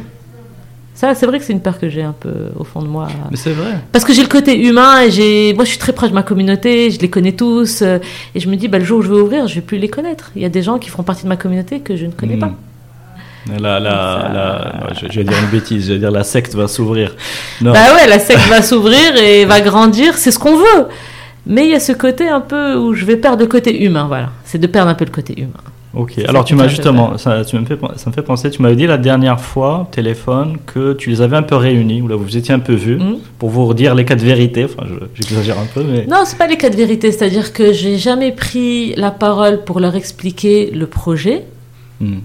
Ça, 0.95 1.13
c'est 1.13 1.25
vrai 1.25 1.39
que 1.39 1.45
c'est 1.45 1.51
une 1.51 1.61
peur 1.61 1.77
que 1.77 1.89
j'ai 1.89 2.03
un 2.03 2.13
peu 2.17 2.51
au 2.57 2.63
fond 2.63 2.81
de 2.81 2.87
moi. 2.87 3.09
Mais 3.29 3.35
c'est 3.35 3.51
vrai. 3.51 3.81
Parce 3.91 4.05
que 4.05 4.13
j'ai 4.13 4.21
le 4.21 4.29
côté 4.29 4.57
humain 4.57 5.01
et 5.01 5.11
j'ai, 5.11 5.53
moi, 5.53 5.65
je 5.65 5.71
suis 5.71 5.77
très 5.77 5.91
proche 5.91 6.09
de 6.09 6.15
ma 6.15 6.23
communauté, 6.23 6.89
je 6.89 7.01
les 7.01 7.09
connais 7.09 7.33
tous, 7.33 7.81
euh, 7.81 7.99
et 8.33 8.39
je 8.39 8.49
me 8.49 8.55
dis, 8.55 8.69
bah, 8.69 8.79
le 8.79 8.85
jour 8.85 8.99
où 8.99 9.01
je 9.01 9.11
vais 9.11 9.19
ouvrir, 9.19 9.45
je 9.45 9.55
vais 9.55 9.61
plus 9.61 9.77
les 9.77 9.89
connaître. 9.89 10.31
Il 10.37 10.41
y 10.41 10.45
a 10.45 10.49
des 10.49 10.61
gens 10.61 10.79
qui 10.79 10.89
feront 10.89 11.03
partie 11.03 11.23
de 11.23 11.27
ma 11.27 11.35
communauté 11.35 11.81
que 11.81 11.97
je 11.97 12.05
ne 12.05 12.11
connais 12.11 12.37
mm. 12.37 12.39
pas. 12.39 12.53
La, 13.59 13.79
la, 13.79 14.73
je, 14.99 15.19
vais 15.19 15.23
dire 15.23 15.37
une 15.39 15.49
bêtise, 15.49 15.87
je 15.87 15.93
vais 15.93 15.99
dire 15.99 16.11
la 16.11 16.23
secte 16.23 16.55
va 16.55 16.67
s'ouvrir. 16.67 17.15
Bah 17.61 17.71
ouais, 17.71 18.07
la 18.07 18.17
secte 18.17 18.47
va 18.49 18.61
s'ouvrir 18.61 19.15
et 19.17 19.45
va 19.45 19.61
grandir, 19.61 20.17
c'est 20.17 20.31
ce 20.31 20.39
qu'on 20.39 20.57
veut. 20.57 20.87
Mais 21.45 21.65
il 21.65 21.71
y 21.71 21.75
a 21.75 21.79
ce 21.79 21.91
côté 21.91 22.27
un 22.27 22.41
peu 22.41 22.75
où 22.75 22.93
je 22.93 23.05
vais 23.05 23.17
perdre 23.17 23.41
le 23.41 23.47
côté 23.47 23.83
humain, 23.83 24.05
voilà. 24.07 24.29
C'est 24.45 24.57
de 24.57 24.65
perdre 24.65 24.89
un 24.89 24.95
peu 24.95 25.05
le 25.05 25.11
côté 25.11 25.39
humain. 25.39 25.61
Ok, 25.93 26.19
alors 26.27 26.43
tu 26.43 26.55
m'as 26.55 26.67
justement, 26.67 27.17
ça, 27.17 27.45
tu 27.45 27.57
me 27.57 27.65
fait, 27.65 27.79
ça 27.95 28.09
me 28.09 28.13
fait 28.13 28.21
penser, 28.21 28.49
tu 28.49 28.61
m'avais 28.61 28.75
dit 28.75 28.85
la 28.85 28.97
dernière 28.97 29.39
fois, 29.39 29.87
téléphone, 29.91 30.57
que 30.65 30.91
tu 30.91 31.09
les 31.09 31.21
avais 31.21 31.37
un 31.37 31.43
peu 31.43 31.55
réunis, 31.55 32.01
ou 32.01 32.09
là 32.09 32.17
vous 32.17 32.35
étiez 32.35 32.53
un 32.53 32.59
peu 32.59 32.73
vus, 32.73 32.97
hmm. 32.97 33.19
pour 33.39 33.49
vous 33.49 33.65
redire 33.65 33.95
les 33.95 34.03
quatre 34.03 34.21
vérités, 34.21 34.65
enfin 34.65 34.83
j'exagère 35.13 35.57
un 35.57 35.67
peu, 35.73 35.83
mais... 35.89 36.05
Non, 36.05 36.23
c'est 36.25 36.37
pas 36.37 36.47
les 36.47 36.57
quatre 36.57 36.75
vérités, 36.75 37.13
c'est-à-dire 37.13 37.53
que 37.53 37.71
j'ai 37.71 37.97
jamais 37.97 38.33
pris 38.33 38.93
la 38.95 39.11
parole 39.11 39.63
pour 39.63 39.79
leur 39.79 39.95
expliquer 39.95 40.69
le 40.71 40.87
projet. 40.87 41.43
Hmm 42.01 42.17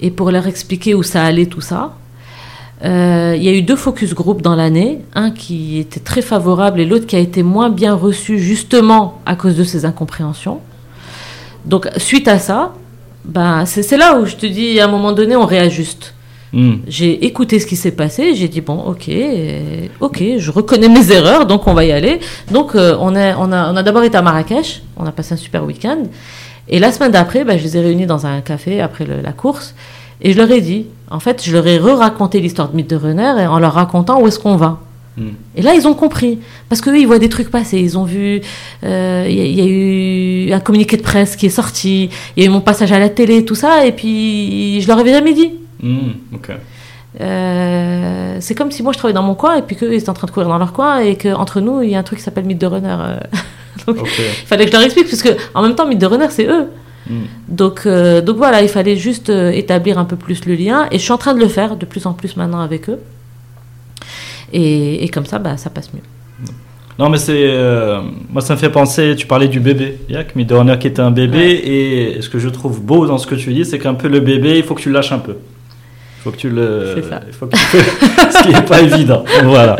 et 0.00 0.10
pour 0.10 0.30
leur 0.30 0.46
expliquer 0.46 0.94
où 0.94 1.02
ça 1.02 1.24
allait 1.24 1.46
tout 1.46 1.60
ça. 1.60 1.94
Euh, 2.82 3.34
il 3.36 3.42
y 3.42 3.48
a 3.48 3.52
eu 3.52 3.62
deux 3.62 3.76
focus 3.76 4.14
group 4.14 4.40
dans 4.40 4.54
l'année, 4.54 5.00
un 5.14 5.30
qui 5.30 5.78
était 5.78 6.00
très 6.00 6.22
favorable 6.22 6.80
et 6.80 6.86
l'autre 6.86 7.06
qui 7.06 7.16
a 7.16 7.18
été 7.18 7.42
moins 7.42 7.68
bien 7.68 7.94
reçu 7.94 8.38
justement 8.38 9.20
à 9.26 9.36
cause 9.36 9.56
de 9.56 9.64
ces 9.64 9.84
incompréhensions. 9.84 10.60
Donc 11.66 11.88
suite 11.98 12.26
à 12.26 12.38
ça, 12.38 12.72
ben, 13.26 13.66
c'est 13.66 13.98
là 13.98 14.18
où 14.18 14.24
je 14.24 14.36
te 14.36 14.46
dis 14.46 14.80
à 14.80 14.86
un 14.86 14.88
moment 14.88 15.12
donné 15.12 15.36
on 15.36 15.44
réajuste. 15.44 16.14
Hmm. 16.52 16.78
J'ai 16.88 17.24
écouté 17.26 17.60
ce 17.60 17.66
qui 17.66 17.76
s'est 17.76 17.92
passé, 17.92 18.34
j'ai 18.34 18.48
dit 18.48 18.62
bon 18.62 18.80
ok, 18.80 19.10
ok, 20.00 20.22
je 20.38 20.50
reconnais 20.50 20.88
mes 20.88 21.12
erreurs, 21.12 21.46
donc 21.46 21.66
on 21.66 21.74
va 21.74 21.84
y 21.84 21.92
aller. 21.92 22.18
Donc 22.50 22.74
euh, 22.74 22.96
on, 22.98 23.14
a, 23.14 23.36
on 23.36 23.52
a, 23.52 23.72
on 23.72 23.76
a 23.76 23.82
d'abord 23.82 24.02
été 24.02 24.16
à 24.16 24.22
Marrakech, 24.22 24.82
on 24.96 25.04
a 25.04 25.12
passé 25.12 25.34
un 25.34 25.36
super 25.36 25.64
week-end. 25.64 26.04
Et 26.70 26.78
la 26.78 26.92
semaine 26.92 27.10
d'après, 27.12 27.44
bah, 27.44 27.56
je 27.58 27.62
les 27.64 27.76
ai 27.76 27.80
réunis 27.80 28.06
dans 28.06 28.26
un 28.26 28.40
café 28.40 28.80
après 28.80 29.04
la 29.04 29.32
course. 29.32 29.74
Et 30.22 30.32
je 30.32 30.38
leur 30.38 30.50
ai 30.50 30.60
dit, 30.60 30.86
en 31.10 31.18
fait, 31.20 31.42
je 31.44 31.52
leur 31.52 31.66
ai 31.66 31.78
re-raconté 31.78 32.40
l'histoire 32.40 32.68
de 32.70 32.76
Mythe 32.76 32.90
de 32.90 32.96
Runner 32.96 33.32
et 33.40 33.46
en 33.46 33.58
leur 33.58 33.72
racontant 33.74 34.20
où 34.20 34.28
est-ce 34.28 34.38
qu'on 34.38 34.56
va. 34.56 34.78
Hmm. 35.16 35.30
Et 35.56 35.62
là, 35.62 35.74
ils 35.74 35.88
ont 35.88 35.94
compris. 35.94 36.38
Parce 36.68 36.80
qu'eux, 36.80 36.96
ils 36.98 37.06
voient 37.06 37.18
des 37.18 37.28
trucs 37.28 37.50
passer. 37.50 37.78
Ils 37.80 37.98
ont 37.98 38.04
vu. 38.04 38.40
euh, 38.84 39.26
Il 39.28 39.34
y, 39.34 39.40
a- 39.40 39.44
il 39.44 39.54
y 39.58 39.60
a 39.62 39.66
eu 39.66 40.52
un 40.52 40.60
communiqué 40.60 40.96
de 40.96 41.02
presse 41.02 41.34
qui 41.36 41.46
est 41.46 41.48
sorti. 41.50 42.10
Il 42.36 42.42
y 42.42 42.46
a 42.46 42.48
eu 42.48 42.52
mon 42.52 42.60
passage 42.60 42.92
à 42.92 42.98
la 43.00 43.08
télé, 43.08 43.44
tout 43.44 43.54
ça. 43.56 43.84
Et 43.86 43.92
puis, 43.92 44.80
je 44.80 44.86
leur 44.86 44.98
avais 44.98 45.12
jamais 45.12 45.32
dit. 45.34 45.52
Hmm. 45.82 46.12
Euh, 47.20 48.36
c'est 48.40 48.54
comme 48.54 48.70
si 48.70 48.82
moi, 48.82 48.92
je 48.92 48.98
travaillais 48.98 49.14
dans 49.14 49.22
mon 49.22 49.34
coin 49.34 49.56
et 49.56 49.62
puis 49.62 49.74
qu'eux, 49.76 49.92
ils 49.92 49.98
étaient 49.98 50.10
en 50.10 50.14
train 50.14 50.26
de 50.26 50.32
courir 50.32 50.48
dans 50.48 50.58
leur 50.58 50.72
coin 50.72 51.00
et 51.00 51.16
qu'entre 51.16 51.60
nous, 51.60 51.82
il 51.82 51.90
y 51.90 51.94
a 51.96 51.98
un 51.98 52.02
truc 52.04 52.18
qui 52.18 52.24
s'appelle 52.24 52.44
Mythe 52.44 52.60
de 52.60 52.66
Runner. 52.66 52.96
Donc, 53.86 54.08
il 54.18 54.46
fallait 54.46 54.64
que 54.64 54.70
je 54.70 54.76
leur 54.76 54.84
explique. 54.84 55.08
Parce 55.08 55.22
que, 55.22 55.30
en 55.54 55.62
même 55.62 55.74
temps, 55.74 55.86
Mythe 55.86 55.98
de 55.98 56.06
Runner, 56.06 56.26
c'est 56.30 56.46
eux. 56.46 56.66
Hmm. 57.08 57.22
Donc, 57.48 57.82
euh, 57.86 58.20
donc 58.20 58.36
voilà, 58.36 58.62
il 58.62 58.68
fallait 58.68 58.96
juste 58.96 59.30
euh, 59.30 59.50
établir 59.50 59.98
un 59.98 60.04
peu 60.04 60.16
plus 60.16 60.44
le 60.46 60.54
lien. 60.54 60.86
Et 60.90 60.98
je 60.98 61.02
suis 61.02 61.12
en 61.12 61.18
train 61.18 61.34
de 61.34 61.40
le 61.40 61.48
faire 61.48 61.76
de 61.76 61.86
plus 61.86 62.06
en 62.06 62.12
plus 62.12 62.36
maintenant 62.36 62.60
avec 62.60 62.88
eux. 62.88 62.98
Et, 64.52 65.04
et 65.04 65.08
comme 65.08 65.26
ça, 65.26 65.38
bah, 65.38 65.56
ça 65.56 65.70
passe 65.70 65.92
mieux. 65.92 66.02
Non, 66.98 67.08
mais 67.08 67.16
c'est. 67.16 67.32
euh, 67.34 68.02
moi, 68.28 68.42
ça 68.42 68.54
me 68.54 68.58
fait 68.58 68.68
penser. 68.68 69.14
Tu 69.16 69.26
parlais 69.26 69.48
du 69.48 69.58
bébé. 69.60 69.98
Yak, 70.10 70.36
Midorner 70.36 70.76
qui 70.78 70.86
était 70.86 71.00
un 71.00 71.10
bébé. 71.10 71.52
Et 71.64 72.20
ce 72.20 72.28
que 72.28 72.38
je 72.38 72.48
trouve 72.50 72.82
beau 72.82 73.06
dans 73.06 73.16
ce 73.16 73.26
que 73.26 73.34
tu 73.34 73.54
dis, 73.54 73.64
c'est 73.64 73.78
qu'un 73.78 73.94
peu 73.94 74.08
le 74.08 74.20
bébé, 74.20 74.58
il 74.58 74.62
faut 74.62 74.74
que 74.74 74.82
tu 74.82 74.90
lâches 74.90 75.12
un 75.12 75.18
peu. 75.18 75.36
Il 76.20 76.24
faut 76.24 76.30
que 76.32 76.36
tu 76.36 76.50
le. 76.50 76.96
C'est 76.96 77.08
ça. 77.08 77.20
Faut 77.32 77.46
que 77.46 77.56
tu 77.56 77.58
ce 78.36 78.42
qui 78.42 78.52
n'est 78.52 78.62
pas 78.62 78.82
évident. 78.82 79.24
Voilà. 79.42 79.78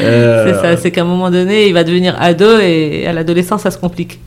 Euh, 0.00 0.52
C'est 0.52 0.60
ça, 0.60 0.76
c'est 0.76 0.90
qu'à 0.90 1.02
un 1.02 1.04
moment 1.04 1.30
donné, 1.30 1.68
il 1.68 1.74
va 1.74 1.84
devenir 1.84 2.16
ado 2.20 2.58
et 2.58 3.06
à 3.06 3.12
l'adolescence, 3.12 3.62
ça 3.62 3.70
se 3.70 3.78
complique. 3.78 4.18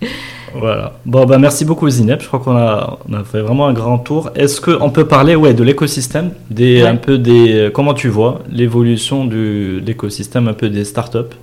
Voilà. 0.56 0.94
Bon, 1.06 1.26
bah, 1.26 1.38
merci 1.38 1.66
beaucoup, 1.66 1.90
Zineb. 1.90 2.22
Je 2.22 2.28
crois 2.28 2.40
qu'on 2.40 2.56
a, 2.56 3.00
on 3.10 3.14
a 3.14 3.24
fait 3.24 3.42
vraiment 3.42 3.68
un 3.68 3.74
grand 3.74 3.98
tour. 3.98 4.32
Est-ce 4.36 4.62
qu'on 4.62 4.90
peut 4.90 5.06
parler 5.06 5.36
ouais, 5.36 5.54
de 5.54 5.64
l'écosystème 5.64 6.32
des, 6.50 6.84
Ouais. 6.84 6.88
un 6.88 6.96
peu 6.96 7.18
des, 7.18 7.70
Comment 7.74 7.94
tu 7.94 8.08
vois 8.08 8.40
l'évolution 8.50 9.26
de 9.26 9.82
l'écosystème 9.86 10.48
un 10.48 10.54
peu 10.54 10.70
des 10.70 10.86
startups 10.86 11.36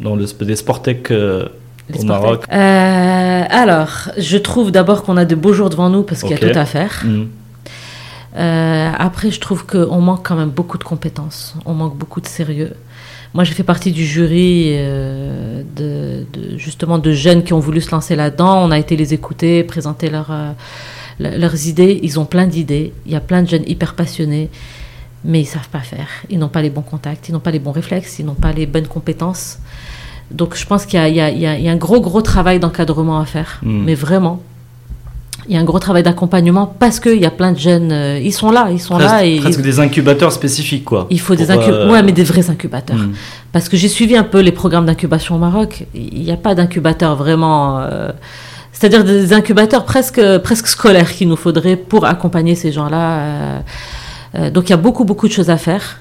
dans 0.00 0.16
le, 0.16 0.26
des 0.44 0.56
sporttech 0.56 1.10
euh, 1.10 1.44
Les 1.90 2.00
au 2.00 2.04
Maroc 2.04 2.40
tech. 2.40 2.50
Euh, 2.52 3.42
alors, 3.50 4.10
je 4.18 4.36
trouve 4.38 4.70
d'abord 4.70 5.02
qu'on 5.02 5.16
a 5.16 5.24
de 5.24 5.34
beaux 5.34 5.52
jours 5.52 5.70
devant 5.70 5.90
nous 5.90 6.02
parce 6.02 6.22
qu'il 6.22 6.30
y 6.30 6.34
a 6.34 6.38
tout 6.38 6.58
à 6.58 6.64
faire. 6.64 7.02
Hmm. 7.04 7.24
Euh, 8.36 8.90
après, 8.98 9.30
je 9.30 9.40
trouve 9.40 9.64
qu'on 9.66 10.00
manque 10.00 10.26
quand 10.26 10.36
même 10.36 10.50
beaucoup 10.50 10.78
de 10.78 10.84
compétences. 10.84 11.54
On 11.64 11.74
manque 11.74 11.96
beaucoup 11.96 12.20
de 12.20 12.26
sérieux. 12.26 12.72
Moi, 13.32 13.44
j'ai 13.44 13.54
fait 13.54 13.62
partie 13.64 13.90
du 13.92 14.04
jury 14.04 14.68
euh, 14.70 15.62
de, 15.76 16.24
de- 16.32 16.56
justement 16.58 16.98
de 16.98 17.12
jeunes 17.12 17.42
qui 17.44 17.52
ont 17.52 17.58
voulu 17.60 17.80
se 17.80 17.90
lancer 17.90 18.14
là-dedans. 18.16 18.58
On 18.64 18.70
a 18.70 18.78
été 18.78 18.96
les 18.96 19.12
écouter, 19.14 19.64
présenter 19.64 20.08
leur, 20.10 20.30
euh, 20.30 20.52
le- 21.20 21.36
leurs 21.38 21.66
idées. 21.66 21.98
Ils 22.02 22.18
ont 22.20 22.24
plein 22.26 22.46
d'idées. 22.46 22.92
Il 23.06 23.12
y 23.12 23.16
a 23.16 23.20
plein 23.20 23.42
de 23.42 23.48
jeunes 23.48 23.64
hyper 23.66 23.94
passionnés, 23.94 24.50
mais 25.24 25.40
ils 25.40 25.46
savent 25.46 25.68
pas 25.68 25.80
faire. 25.80 26.08
Ils 26.30 26.38
n'ont 26.38 26.48
pas 26.48 26.62
les 26.62 26.70
bons 26.70 26.82
contacts, 26.82 27.28
ils 27.28 27.32
n'ont 27.32 27.40
pas 27.40 27.50
les 27.52 27.58
bons 27.60 27.72
réflexes, 27.72 28.18
ils 28.20 28.24
n'ont 28.26 28.34
pas 28.34 28.52
les 28.52 28.66
bonnes 28.66 28.86
compétences. 28.88 29.58
Donc, 30.30 30.56
je 30.56 30.64
pense 30.66 30.86
qu'il 30.86 30.98
y 31.00 31.20
a, 31.20 31.28
y 31.30 31.38
y 31.62 31.68
un 31.68 31.76
gros, 31.76 32.00
gros 32.00 32.22
travail 32.22 32.58
d'encadrement 32.60 33.18
à 33.20 33.26
faire. 33.26 33.60
Mm. 33.62 33.84
Mais 33.84 33.94
vraiment. 33.94 34.40
Il 35.48 35.54
y 35.54 35.58
a 35.58 35.60
un 35.60 35.64
gros 35.64 35.78
travail 35.78 36.02
d'accompagnement 36.02 36.66
parce 36.78 37.00
qu'il 37.00 37.20
y 37.20 37.26
a 37.26 37.30
plein 37.30 37.52
de 37.52 37.58
jeunes. 37.58 37.92
euh, 37.92 38.18
ils 38.18 38.32
sont 38.32 38.50
là, 38.50 38.68
ils 38.70 38.80
sont 38.80 38.94
presque, 38.94 39.10
là. 39.12 39.24
Et 39.26 39.38
presque 39.40 39.60
des 39.60 39.78
incubateurs 39.78 40.32
spécifiques, 40.32 40.84
quoi. 40.84 41.06
il 41.10 41.20
faut 41.20 41.34
des 41.34 41.50
incubateurs. 41.50 41.86
euh, 41.88 41.92
Ouais, 41.92 42.02
mais 42.02 42.12
des 42.12 42.24
vrais 42.24 42.48
incubateurs. 42.50 42.96
hmm. 42.96 43.12
Parce 43.52 43.68
que 43.68 43.76
j'ai 43.76 43.88
suivi 43.88 44.16
un 44.16 44.22
peu 44.24 44.40
les 44.40 44.52
programmes 44.52 44.86
d'incubation 44.86 45.34
au 45.36 45.38
Maroc. 45.38 45.86
Il 45.94 46.22
n'y 46.22 46.30
a 46.32 46.36
pas 46.38 46.54
d'incubateur 46.54 47.14
vraiment. 47.16 47.78
euh, 47.80 48.10
C'est-à-dire 48.72 49.04
des 49.04 49.32
incubateurs 49.34 49.84
presque, 49.84 50.20
presque 50.38 50.66
scolaires 50.66 51.12
qu'il 51.12 51.28
nous 51.28 51.36
faudrait 51.36 51.76
pour 51.76 52.06
accompagner 52.06 52.54
ces 52.54 52.72
gens-là. 52.72 53.60
euh, 54.36 54.50
donc 54.50 54.68
il 54.68 54.70
y 54.70 54.72
a 54.74 54.78
beaucoup, 54.78 55.04
beaucoup 55.04 55.28
de 55.28 55.32
choses 55.32 55.50
à 55.50 55.56
faire. 55.58 56.00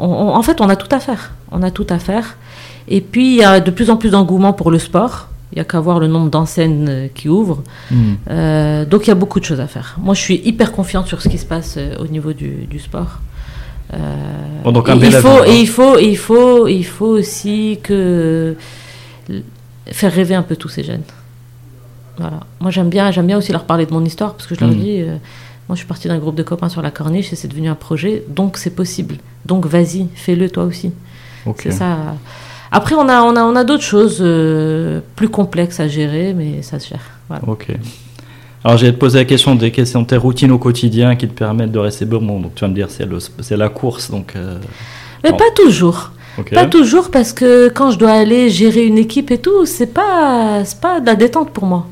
On- 0.00 0.06
on- 0.06 0.34
en 0.34 0.42
fait, 0.42 0.60
on 0.60 0.68
a 0.68 0.76
tout 0.76 0.88
à 0.94 1.00
faire. 1.00 1.32
On 1.52 1.62
a 1.62 1.70
tout 1.70 1.86
à 1.88 1.98
faire. 1.98 2.36
Et 2.88 3.00
puis, 3.00 3.34
il 3.36 3.40
y 3.40 3.44
a 3.44 3.60
de 3.60 3.70
plus 3.70 3.90
en 3.90 3.96
plus 3.96 4.10
d'engouement 4.10 4.52
pour 4.52 4.70
le 4.70 4.78
sport. 4.78 5.28
Il 5.54 5.58
n'y 5.58 5.60
a 5.60 5.64
qu'à 5.64 5.78
voir 5.80 6.00
le 6.00 6.08
nombre 6.08 6.30
d'enseignes 6.30 6.86
euh, 6.88 7.06
qui 7.14 7.28
ouvrent. 7.28 7.62
Hmm. 7.90 8.14
Euh, 8.28 8.84
donc 8.84 9.06
il 9.06 9.08
y 9.08 9.10
a 9.12 9.14
beaucoup 9.14 9.38
de 9.38 9.44
choses 9.44 9.60
à 9.60 9.68
faire. 9.68 9.96
Moi, 10.02 10.14
je 10.14 10.20
suis 10.20 10.42
hyper 10.44 10.72
confiante 10.72 11.06
sur 11.06 11.22
ce 11.22 11.28
qui 11.28 11.38
se 11.38 11.46
passe 11.46 11.76
euh, 11.78 11.96
au 12.00 12.08
niveau 12.08 12.32
du, 12.32 12.66
du 12.68 12.78
sport. 12.80 13.20
Euh, 13.92 13.98
Bon, 14.64 14.72
donc 14.72 14.88
un 14.88 14.96
et 14.96 14.98
bel 14.98 15.12
il 15.12 15.16
faut, 15.18 15.28
hein. 15.28 15.44
et 15.46 15.60
il 15.60 15.68
faut, 15.68 15.98
il 15.98 16.16
faut, 16.16 16.66
il 16.66 16.84
faut 16.84 17.06
aussi 17.06 17.78
que 17.82 18.56
faire 19.86 20.12
rêver 20.12 20.34
un 20.34 20.42
peu 20.42 20.56
tous 20.56 20.68
ces 20.70 20.82
jeunes. 20.82 21.02
Voilà. 22.18 22.40
Moi, 22.60 22.70
j'aime 22.70 22.88
bien, 22.90 23.10
j'aime 23.10 23.26
bien 23.26 23.38
aussi 23.38 23.52
leur 23.52 23.64
parler 23.64 23.86
de 23.86 23.92
mon 23.92 24.04
histoire 24.04 24.34
parce 24.34 24.46
que 24.48 24.54
je 24.54 24.60
leur 24.60 24.70
Mhm. 24.70 24.76
dis, 24.80 25.00
euh, 25.02 25.16
moi, 25.68 25.74
je 25.74 25.76
suis 25.76 25.86
partie 25.86 26.08
d'un 26.08 26.18
groupe 26.18 26.34
de 26.34 26.42
copains 26.42 26.68
sur 26.68 26.82
la 26.82 26.90
corniche 26.90 27.32
et 27.32 27.36
c'est 27.36 27.48
devenu 27.48 27.68
un 27.68 27.74
projet, 27.74 28.24
donc 28.28 28.56
c'est 28.56 28.74
possible. 28.74 29.16
Donc 29.46 29.66
vas-y, 29.66 30.08
fais-le 30.14 30.48
toi 30.50 30.64
aussi. 30.64 30.90
C'est 31.58 31.70
ça. 31.72 31.96
Après, 32.76 32.94
on 32.96 33.08
a, 33.08 33.22
on 33.22 33.36
a, 33.36 33.42
on 33.44 33.54
a 33.56 33.64
d'autres 33.64 33.82
choses 33.84 34.18
euh, 34.20 35.00
plus 35.16 35.28
complexes 35.28 35.78
à 35.80 35.88
gérer, 35.88 36.34
mais 36.34 36.60
ça 36.62 36.78
se 36.78 36.88
gère. 36.88 37.00
Voilà. 37.28 37.42
Ok. 37.46 37.68
Alors, 38.64 38.78
j'ai 38.78 38.92
te 38.92 38.96
poser 38.98 39.18
la 39.18 39.24
question 39.24 39.54
des 39.54 39.70
questions 39.70 40.02
de 40.02 40.06
tes 40.06 40.16
routines 40.16 40.50
au 40.50 40.58
quotidien 40.58 41.16
qui 41.16 41.28
te 41.28 41.34
permettent 41.34 41.72
de 41.72 41.78
rester 41.78 42.04
bon. 42.04 42.40
Donc, 42.40 42.54
tu 42.54 42.62
vas 42.62 42.68
me 42.68 42.74
dire, 42.74 42.88
c'est, 42.90 43.06
le- 43.06 43.18
c'est 43.40 43.56
la 43.56 43.68
course. 43.68 44.10
Donc, 44.10 44.32
euh, 44.36 44.58
Mais 45.22 45.30
Bon. 45.30 45.36
pas 45.36 45.50
toujours. 45.54 46.10
Pas 46.52 46.66
toujours 46.66 47.10
parce 47.12 47.32
que 47.32 47.68
quand 47.68 47.92
je 47.92 47.98
dois 47.98 48.10
aller 48.10 48.50
gérer 48.50 48.84
une 48.86 48.98
équipe 48.98 49.30
et 49.30 49.38
tout, 49.38 49.66
c'est 49.66 49.86
pas, 49.94 50.64
c'est 50.64 50.80
pas 50.80 50.98
de 50.98 51.06
la 51.06 51.14
détente 51.14 51.50
pour 51.50 51.64
moi. 51.64 51.86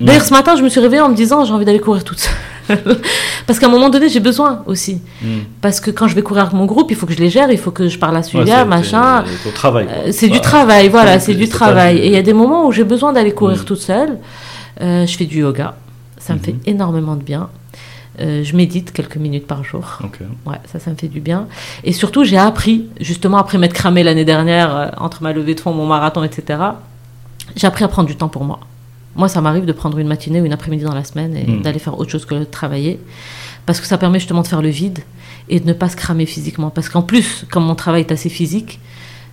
Hmm. 0.00 0.06
D'ailleurs, 0.06 0.24
ce 0.24 0.32
matin, 0.32 0.56
je 0.56 0.62
me 0.62 0.70
suis 0.70 0.80
réveillée 0.80 1.02
en 1.02 1.10
me 1.10 1.14
disant 1.14 1.44
j'ai 1.44 1.52
envie 1.52 1.66
d'aller 1.66 1.78
courir 1.78 2.02
toute 2.02 2.18
seule. 2.18 2.32
Parce 3.46 3.58
qu'à 3.58 3.66
un 3.66 3.70
moment 3.70 3.90
donné, 3.90 4.08
j'ai 4.08 4.20
besoin 4.20 4.62
aussi. 4.66 5.00
Hmm. 5.22 5.40
Parce 5.60 5.80
que 5.80 5.90
quand 5.90 6.08
je 6.08 6.14
vais 6.14 6.22
courir 6.22 6.42
avec 6.44 6.54
mon 6.54 6.66
groupe, 6.66 6.90
il 6.90 6.96
faut 6.96 7.06
que 7.06 7.12
je 7.12 7.18
les 7.18 7.30
gère, 7.30 7.50
il 7.50 7.58
faut 7.58 7.70
que 7.70 7.88
je 7.88 7.98
parle 7.98 8.16
à 8.16 8.22
celui-là, 8.22 8.64
machin. 8.64 9.24
c'est 9.42 9.48
au 9.48 9.52
travail. 9.52 9.86
Euh, 9.90 10.08
c'est 10.12 10.28
du 10.28 10.40
travail, 10.40 10.88
voilà, 10.88 11.18
c'est- 11.18 11.34
du 11.34 11.48
travail. 11.48 11.96
du- 11.96 12.02
Et 12.02 12.06
il 12.06 12.12
y 12.12 12.16
a 12.16 12.22
des 12.22 12.32
moments 12.32 12.66
où 12.66 12.72
j'ai 12.72 12.84
besoin 12.84 13.12
d'aller 13.12 13.32
courir 13.32 13.58
Mm. 13.62 13.64
toute 13.64 13.80
seule. 13.80 14.18
Euh, 14.80 15.06
je 15.06 15.16
fais 15.16 15.24
du 15.26 15.38
yoga, 15.40 15.74
ça 16.18 16.32
me 16.34 16.38
Mhm. 16.38 16.44
fait 16.44 16.54
énormément 16.66 17.14
de 17.16 17.22
bien. 17.22 17.48
Euh, 18.20 18.42
je 18.44 18.54
médite 18.56 18.92
quelques 18.92 19.16
minutes 19.16 19.46
par 19.46 19.64
jour. 19.64 19.98
Ouais, 20.46 20.56
ça, 20.70 20.78
ça 20.78 20.90
me 20.90 20.96
fait 20.96 21.08
du 21.08 21.20
bien. 21.20 21.46
Et 21.84 21.92
surtout, 21.92 22.24
j'ai 22.24 22.36
appris, 22.38 22.86
justement, 23.00 23.38
après 23.38 23.56
m'être 23.58 23.72
cramé 23.72 24.02
l'année 24.02 24.24
dernière, 24.26 24.76
euh, 24.76 24.86
entre 24.98 25.22
ma 25.22 25.32
levée 25.32 25.54
de 25.54 25.60
fond, 25.60 25.72
mon 25.72 25.86
marathon, 25.86 26.22
etc., 26.22 26.58
j'ai 27.56 27.66
appris 27.66 27.84
à 27.84 27.88
prendre 27.88 28.08
du 28.08 28.16
temps 28.16 28.28
pour 28.28 28.44
moi. 28.44 28.60
Moi, 29.16 29.28
ça 29.28 29.40
m'arrive 29.40 29.64
de 29.66 29.72
prendre 29.72 29.98
une 29.98 30.08
matinée 30.08 30.40
ou 30.40 30.44
une 30.44 30.52
après-midi 30.52 30.84
dans 30.84 30.94
la 30.94 31.04
semaine 31.04 31.36
et 31.36 31.44
Mm. 31.44 31.62
d'aller 31.62 31.78
faire 31.78 31.98
autre 31.98 32.10
chose 32.10 32.24
que 32.24 32.34
de 32.34 32.44
travailler. 32.44 32.98
Parce 33.66 33.80
que 33.80 33.86
ça 33.86 33.98
permet 33.98 34.18
justement 34.18 34.42
de 34.42 34.46
faire 34.48 34.62
le 34.62 34.70
vide 34.70 35.00
et 35.48 35.60
de 35.60 35.66
ne 35.66 35.72
pas 35.72 35.88
se 35.88 35.96
cramer 35.96 36.26
physiquement. 36.26 36.70
Parce 36.70 36.88
qu'en 36.88 37.02
plus, 37.02 37.44
comme 37.50 37.64
mon 37.64 37.74
travail 37.74 38.00
est 38.02 38.12
assez 38.12 38.28
physique, 38.28 38.80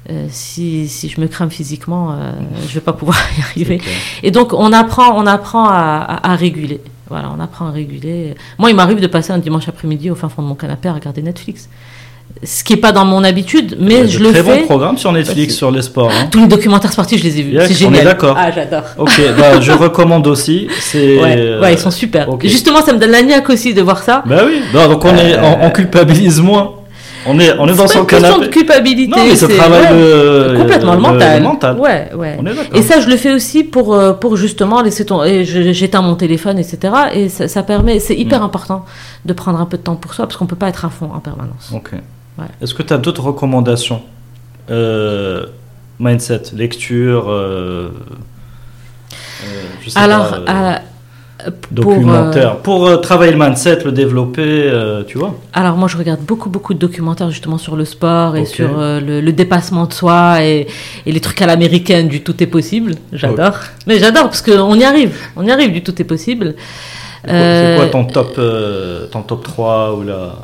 euh, 0.10 0.28
si, 0.30 0.88
si 0.88 1.10
je 1.10 1.20
me 1.22 1.28
crame 1.28 1.50
physiquement, 1.52 2.12
euh, 2.12 2.32
je 2.68 2.74
vais 2.76 2.80
pas 2.82 2.94
pouvoir 2.94 3.18
y 3.38 3.42
arriver. 3.42 3.82
Et 4.24 4.32
donc, 4.32 4.54
on 4.54 4.72
apprend, 4.74 5.14
on 5.22 5.26
apprend 5.26 5.66
à, 5.66 5.74
à- 5.98 6.32
à 6.32 6.36
réguler. 6.36 6.82
Voilà, 7.10 7.32
on 7.36 7.40
apprend 7.40 7.66
à 7.68 7.72
réguler. 7.72 8.36
Moi, 8.60 8.70
il 8.70 8.76
m'arrive 8.76 9.00
de 9.00 9.08
passer 9.08 9.32
un 9.32 9.40
dimanche 9.40 9.68
après-midi 9.68 10.12
au 10.12 10.16
fin 10.16 10.30
fond 10.30 10.44
de 10.44 10.48
mon 10.48 10.56
canapé 10.56 10.90
à 10.90 10.94
regarder 10.94 11.22
Netflix. 11.24 11.68
Ce 12.44 12.64
qui 12.64 12.74
n'est 12.74 12.80
pas 12.80 12.92
dans 12.94 13.04
mon 13.04 13.24
habitude, 13.26 13.76
mais 13.82 14.02
a 14.02 14.08
je 14.08 14.20
le 14.20 14.30
très 14.32 14.44
fais. 14.44 14.60
bons 14.62 14.66
programmes 14.66 14.98
sur 14.98 15.12
Netflix 15.12 15.56
sur 15.56 15.72
les 15.72 15.82
sports. 15.82 16.10
hein. 16.10 16.28
Tous 16.32 16.40
les 16.40 16.48
documentaires 16.48 16.94
sportifs, 16.94 17.20
je 17.20 17.26
les 17.26 17.40
ai 17.40 17.44
vus. 17.44 17.58
C'est 17.66 17.72
on 17.74 17.76
génial. 17.90 18.02
est 18.02 18.06
d'accord. 18.06 18.36
Ah, 18.40 18.50
j'adore. 18.52 18.84
Ok, 18.98 19.20
bah, 19.38 19.60
je 19.60 19.72
recommande 19.74 20.26
aussi. 20.28 20.68
C'est, 20.80 21.20
Ouais, 21.22 21.36
euh, 21.38 21.62
ouais, 21.62 21.74
ils 21.74 21.80
sont 21.80 21.92
super. 21.92 22.28
Justement, 22.44 22.82
ça 22.82 22.94
me 22.94 23.00
donne 23.00 23.12
la 23.12 23.24
niaque 23.24 23.50
aussi 23.50 23.74
de 23.74 23.82
voir 23.82 24.02
ça. 24.04 24.24
Bah 24.26 24.44
oui, 24.46 24.62
Non, 24.74 24.88
donc 24.88 25.04
on, 25.04 25.16
est, 25.18 25.34
Euh, 25.34 25.42
on, 25.62 25.66
on 25.68 25.70
culpabilise 25.72 26.40
moins. 26.40 26.76
On 27.26 27.38
est, 27.38 27.52
on 27.60 27.68
est 27.68 27.76
dans 27.76 27.86
C'est 27.88 27.98
son 27.98 28.06
pas 28.06 28.16
une 28.16 28.22
question 28.22 28.30
canapé. 28.40 28.46
de 28.46 28.52
culpabilité. 28.54 29.12
Non, 29.12 29.26
mais 29.28 29.36
ce 29.36 29.46
c'est- 29.48 29.58
travail 29.58 29.82
ouais, 29.84 29.90
de. 30.00 30.58
complètement 30.60 30.94
le 30.94 31.00
mental. 31.02 31.38
le 31.40 31.44
mental. 31.44 31.78
Ouais, 31.78 32.10
ouais. 32.16 32.38
On 32.40 32.46
est 32.46 32.54
d'accord. 32.56 32.76
Et 32.76 32.82
ça, 32.82 33.02
je 33.02 33.10
le 33.10 33.18
fais 33.18 33.34
aussi 33.34 33.66
pour, 33.66 33.94
euh, 33.94 34.14
pour 34.14 34.38
justement 34.38 34.82
laisser 34.82 35.06
ton. 35.06 35.24
J'éteins 35.44 36.02
mon 36.02 36.16
téléphone, 36.16 36.58
etc. 36.58 36.94
Et 37.14 37.28
ça, 37.28 37.50
ça 37.50 37.64
permet. 37.64 38.00
C'est 38.00 38.16
hyper 38.16 38.40
Mm. 38.40 38.44
important 38.44 38.86
de 39.26 39.34
prendre 39.34 39.60
un 39.60 39.66
peu 39.66 39.76
de 39.76 39.84
temps 39.84 39.96
pour 39.96 40.14
soi 40.14 40.26
parce 40.28 40.38
qu'on 40.38 40.46
peut 40.46 40.56
pas 40.56 40.70
être 40.70 40.86
à 40.86 40.90
fond 40.90 41.10
en 41.14 41.20
permanence. 41.20 41.72
Ok. 41.76 41.90
Ouais. 42.38 42.46
Est-ce 42.62 42.74
que 42.74 42.84
tu 42.84 42.94
as 42.94 42.98
d'autres 42.98 43.24
recommandations? 43.24 44.02
Euh, 44.70 45.46
Mindset, 46.00 46.44
lecture, 46.56 47.26
euh, 47.30 47.90
je 49.82 49.90
sais 49.90 50.00
Alors, 50.00 50.44
pas, 50.46 50.52
à- 50.52 50.82
pour, 51.52 51.72
documentaire. 51.72 52.52
euh, 52.52 52.62
Pour 52.64 53.02
travailler 53.02 53.32
le 53.32 53.38
mindset, 53.38 53.80
le 53.86 53.92
développer, 53.94 54.42
euh, 54.46 55.04
tu 55.08 55.18
vois 55.18 55.36
alors 55.54 55.76
moi, 55.78 55.88
je 55.88 55.98
regarde 55.98 56.20
beaucoup, 56.22 56.50
beaucoup 56.50 56.74
de 56.74 56.80
documentaires 56.80 57.30
justement 57.32 57.58
sur 57.58 57.76
le 57.78 57.86
sport 57.86 58.36
et 58.36 58.46
sur 58.46 58.78
euh, 58.80 59.00
le, 59.00 59.22
le 59.22 59.32
dépassement 59.34 59.86
de 59.86 59.94
soi 59.94 60.44
et, 60.44 60.68
et 61.06 61.12
les 61.12 61.20
trucs 61.22 61.42
à 61.42 61.46
l'américaine 61.48 62.08
du 62.10 62.22
tout 62.24 62.42
est 62.44 62.48
possible. 62.48 62.96
J'adore. 63.14 63.56
Mais 63.88 64.00
j'adore 64.00 64.24
parce 64.26 64.42
qu'on 64.42 64.76
y 64.76 64.84
arrive. 64.84 65.16
On 65.38 65.46
y 65.46 65.52
arrive 65.52 65.72
du 65.72 65.82
tout 65.84 66.00
est 66.02 66.06
possible. 66.06 66.56
C'est 67.26 67.76
quoi- 67.78 67.88
ton 67.88 68.06
top, 68.06 68.40
ton 69.12 69.22
top 69.24 69.44
3 69.44 69.96
ou 69.96 70.04
la... 70.04 70.36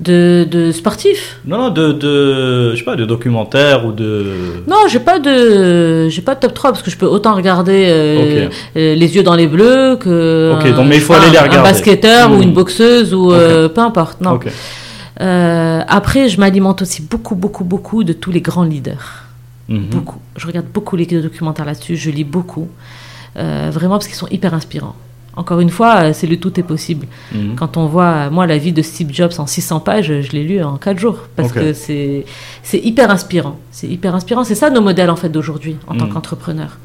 De, 0.00 0.46
de 0.50 0.72
sportifs 0.72 1.38
Non, 1.44 1.58
non, 1.58 1.68
de, 1.68 1.92
de, 1.92 2.70
je 2.72 2.76
sais 2.78 2.84
pas, 2.84 2.96
de 2.96 3.04
documentaires 3.04 3.84
ou 3.84 3.92
de... 3.92 4.24
Non, 4.66 4.76
j'ai 4.88 4.98
pas 4.98 5.18
de, 5.18 6.08
j'ai 6.08 6.22
pas 6.22 6.34
de 6.34 6.40
top 6.40 6.54
3 6.54 6.70
parce 6.72 6.82
que 6.82 6.90
je 6.90 6.96
peux 6.96 7.04
autant 7.04 7.34
regarder 7.34 7.84
euh, 7.90 8.48
euh, 8.76 8.94
les 8.94 9.14
yeux 9.14 9.22
dans 9.22 9.34
les 9.34 9.46
bleus 9.46 9.96
que. 10.00 10.54
Ok, 10.54 10.74
donc, 10.74 10.86
mais 10.88 10.96
il 10.96 11.02
faut 11.02 11.12
un- 11.12 11.20
aller 11.20 11.30
les 11.32 11.36
Un 11.36 11.42
regarder. 11.42 11.68
basketteur 11.70 12.32
ou 12.32 12.36
Hmm. 12.38 12.42
une 12.44 12.54
boxeuse 12.54 13.12
ou 13.12 13.30
euh, 13.30 13.68
peu 13.68 13.82
importe. 13.82 14.22
Non. 14.22 14.40
Euh, 15.20 15.82
après, 15.86 16.30
je 16.30 16.40
m'alimente 16.40 16.80
aussi 16.80 17.02
beaucoup, 17.02 17.34
beaucoup, 17.34 17.64
beaucoup 17.64 18.02
de 18.02 18.14
tous 18.14 18.30
les 18.30 18.40
grands 18.40 18.64
leaders. 18.64 19.24
Mhm. 19.68 19.88
Beaucoup. 19.90 20.18
Je 20.38 20.46
regarde 20.46 20.66
beaucoup 20.72 20.96
les 20.96 21.04
documentaires 21.04 21.66
là-dessus. 21.66 21.96
Je 21.96 22.10
lis 22.10 22.24
beaucoup. 22.24 22.68
Vraiment 23.36 23.96
parce 23.96 24.06
qu'ils 24.06 24.16
sont 24.16 24.28
hyper 24.28 24.54
inspirants. 24.54 24.96
Encore 25.36 25.60
une 25.60 25.70
fois, 25.70 25.96
euh, 26.02 26.10
c'est 26.12 26.26
le 26.26 26.36
tout 26.38 26.58
est 26.58 26.64
possible. 26.64 27.06
Mhm. 27.32 27.54
Quand 27.56 27.76
on 27.76 27.86
voit, 27.86 28.04
euh, 28.26 28.30
moi, 28.30 28.46
la 28.46 28.58
vie 28.58 28.72
de 28.72 28.82
Steve 28.82 29.08
Jobs 29.12 29.32
en 29.38 29.46
600 29.46 29.80
pages, 29.80 30.06
je 30.20 30.32
l'ai 30.32 30.42
lu 30.44 30.62
en 30.62 30.76
4 30.76 30.98
jours. 30.98 31.18
Parce 31.36 31.52
que 31.52 31.72
c'est 31.72 32.24
c'est 32.62 32.78
hyper 32.78 33.10
inspirant. 33.10 33.56
C'est 33.70 33.86
hyper 33.88 34.14
inspirant. 34.14 34.44
C'est 34.44 34.54
ça 34.56 34.70
nos 34.70 34.80
modèles, 34.80 35.10
en 35.10 35.16
fait, 35.16 35.28
d'aujourd'hui, 35.28 35.76
en 35.86 35.96
tant 35.96 36.06
Mm. 36.06 36.12
qu'entrepreneur. 36.12 36.78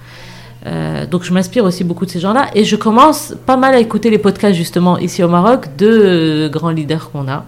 Euh, 0.68 1.06
donc, 1.06 1.24
je 1.24 1.32
m'inspire 1.34 1.64
aussi 1.64 1.84
beaucoup 1.84 2.06
de 2.06 2.12
ces 2.12 2.20
gens-là. 2.20 2.48
Et 2.56 2.64
je 2.64 2.76
commence 2.76 3.36
pas 3.46 3.58
mal 3.58 3.74
à 3.76 3.80
écouter 3.80 4.10
les 4.10 4.18
podcasts, 4.18 4.56
justement, 4.56 4.98
ici 4.98 5.22
au 5.24 5.28
Maroc, 5.28 5.68
de 5.78 5.88
euh, 5.88 6.50
grands 6.50 6.72
leaders 6.72 7.12
qu'on 7.12 7.28
a. 7.28 7.46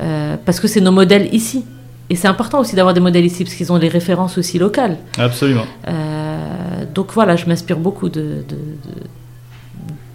Euh, 0.00 0.36
parce 0.44 0.58
que 0.60 0.66
c'est 0.68 0.80
nos 0.80 0.90
modèles 0.92 1.28
ici. 1.32 1.64
Et 2.10 2.16
c'est 2.16 2.28
important 2.28 2.60
aussi 2.60 2.74
d'avoir 2.76 2.92
des 2.92 3.00
modèles 3.00 3.24
ici, 3.24 3.44
parce 3.44 3.54
qu'ils 3.56 3.72
ont 3.72 3.78
les 3.78 3.88
références 3.88 4.36
aussi 4.36 4.58
locales. 4.58 4.96
Absolument. 5.18 5.64
Euh, 5.88 6.84
donc 6.94 7.12
voilà, 7.12 7.34
je 7.36 7.46
m'inspire 7.46 7.78
beaucoup 7.78 8.08
de, 8.08 8.20
de, 8.20 8.56
de, 8.56 8.94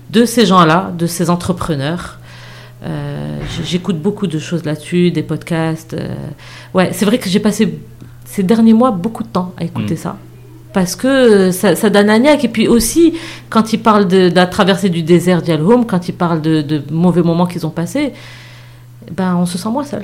de 0.10 0.26
ces 0.26 0.45
gens-là, 0.45 0.91
de 0.98 1.06
ces 1.07 1.30
entrepreneurs. 1.30 2.19
Euh, 2.86 3.40
J'écoute 3.64 3.99
beaucoup 4.02 4.27
de 4.27 4.40
choses 4.40 4.64
là-dessus, 4.65 5.11
des 5.11 5.23
podcasts. 5.23 5.94
euh. 5.94 6.15
Ouais, 6.73 6.90
c'est 6.94 7.06
vrai 7.06 7.18
que 7.18 7.30
j'ai 7.30 7.40
passé 7.40 7.77
ces 8.26 8.44
derniers 8.44 8.73
mois 8.73 8.91
beaucoup 8.91 9.23
de 9.23 9.27
temps 9.30 9.53
à 9.57 9.64
écouter 9.64 9.95
Mm. 9.95 9.98
ça. 9.98 10.18
Parce 10.72 10.95
que 10.95 11.52
ça, 11.52 11.76
ça 11.76 11.90
donne 11.90 12.10
un. 12.11 12.23
Et 12.23 12.48
puis 12.48 12.68
aussi, 12.68 13.15
quand 13.49 13.73
ils 13.73 13.80
parlent 13.80 14.07
de, 14.07 14.30
de 14.30 14.36
la 14.36 14.45
traversée 14.45 14.90
du 14.90 15.02
désert 15.02 15.41
d'Yalhoum, 15.41 15.86
quand 15.86 16.07
ils 16.07 16.14
parlent 16.14 16.41
de, 16.41 16.61
de 16.61 16.81
mauvais 16.91 17.23
moments 17.23 17.48
qu'ils 17.48 17.65
ont 17.65 17.72
passés, 17.72 18.14
ben, 19.12 19.36
on 19.36 19.46
se 19.46 19.58
sent 19.58 19.70
moins 19.70 19.84
seul 19.86 20.04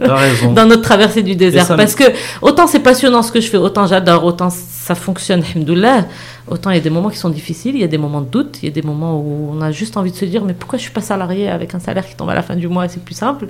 raison. 0.00 0.52
dans 0.54 0.66
notre 0.66 0.82
traversée 0.82 1.22
du 1.22 1.34
désert. 1.34 1.64
ça 1.66 1.76
Parce 1.76 1.94
que 1.94 2.04
autant 2.42 2.66
c'est 2.66 2.80
passionnant 2.80 3.22
ce 3.22 3.32
que 3.32 3.40
je 3.40 3.48
fais, 3.48 3.56
autant 3.56 3.86
j'adore, 3.86 4.24
autant 4.24 4.50
ça 4.50 4.94
fonctionne, 4.94 5.42
alhamdoulilah, 5.42 6.04
autant 6.48 6.70
il 6.70 6.74
y 6.74 6.78
a 6.78 6.82
des 6.82 6.90
moments 6.90 7.08
qui 7.10 7.18
sont 7.18 7.30
difficiles, 7.30 7.74
il 7.74 7.80
y 7.80 7.84
a 7.84 7.88
des 7.88 7.98
moments 7.98 8.20
de 8.20 8.28
doute, 8.28 8.58
il 8.62 8.66
y 8.66 8.68
a 8.68 8.74
des 8.74 8.82
moments 8.82 9.18
où 9.18 9.50
on 9.52 9.60
a 9.60 9.72
juste 9.72 9.96
envie 9.96 10.12
de 10.12 10.16
se 10.16 10.24
dire 10.24 10.44
mais 10.44 10.54
pourquoi 10.54 10.78
je 10.78 10.82
suis 10.82 10.92
pas 10.92 11.00
salarié 11.00 11.48
avec 11.48 11.74
un 11.74 11.80
salaire 11.80 12.06
qui 12.06 12.14
tombe 12.14 12.30
à 12.30 12.34
la 12.34 12.42
fin 12.42 12.54
du 12.54 12.68
mois, 12.68 12.88
c'est 12.88 13.04
plus 13.04 13.14
simple? 13.16 13.48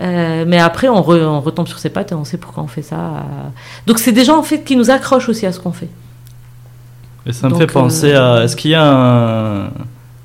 Euh, 0.00 0.44
mais 0.46 0.60
après, 0.60 0.88
on, 0.88 1.00
re- 1.00 1.24
on 1.24 1.40
retombe 1.40 1.66
sur 1.66 1.78
ses 1.80 1.88
pattes 1.90 2.12
et 2.12 2.14
on 2.14 2.24
sait 2.24 2.36
pourquoi 2.36 2.62
on 2.62 2.68
fait 2.68 2.82
ça. 2.82 3.24
Donc, 3.86 3.98
c'est 3.98 4.12
des 4.12 4.24
gens 4.24 4.38
en 4.38 4.44
fait 4.44 4.62
qui 4.62 4.76
nous 4.76 4.90
accrochent 4.90 5.28
aussi 5.28 5.44
à 5.44 5.50
ce 5.52 5.58
qu'on 5.58 5.72
fait. 5.72 5.88
Et 7.26 7.32
ça 7.32 7.48
me 7.48 7.52
Donc, 7.52 7.60
fait 7.60 7.66
penser 7.66 8.12
euh, 8.12 8.40
à. 8.40 8.44
Est-ce 8.44 8.54
qu'il 8.54 8.70
y 8.70 8.74
a 8.76 8.84
un. 8.84 9.70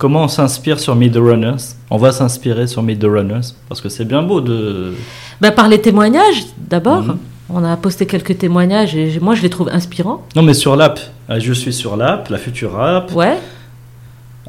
Comment 0.03 0.23
on 0.23 0.27
s'inspire 0.27 0.81
sur 0.81 0.97
the 0.99 1.15
Runners? 1.15 1.75
On 1.89 1.95
va 1.95 2.11
s'inspirer 2.11 2.67
sur 2.67 2.83
the 2.85 3.05
Runners 3.05 3.53
parce 3.69 3.79
que 3.79 3.87
c'est 3.87 4.03
bien 4.03 4.21
beau 4.21 4.41
de. 4.41 4.95
Ben, 5.39 5.51
par 5.51 5.69
les 5.69 5.79
témoignages, 5.79 6.43
d'abord, 6.57 7.03
Mhm. 7.03 7.17
on 7.49 7.63
a 7.63 7.77
posté 7.77 8.05
quelques 8.05 8.37
témoignages 8.37 8.95
et 8.97 9.17
moi 9.21 9.33
je 9.33 9.41
les 9.43 9.49
trouve 9.49 9.69
inspirants. 9.71 10.21
Non, 10.35 10.41
mais 10.41 10.53
sur 10.55 10.75
l'app. 10.75 10.99
Ah, 11.29 11.39
Je 11.39 11.53
suis 11.53 11.71
sur 11.71 11.95
l'app, 11.95 12.27
la 12.27 12.37
future 12.37 12.77
app. 12.81 13.15
Ouais. 13.15 13.37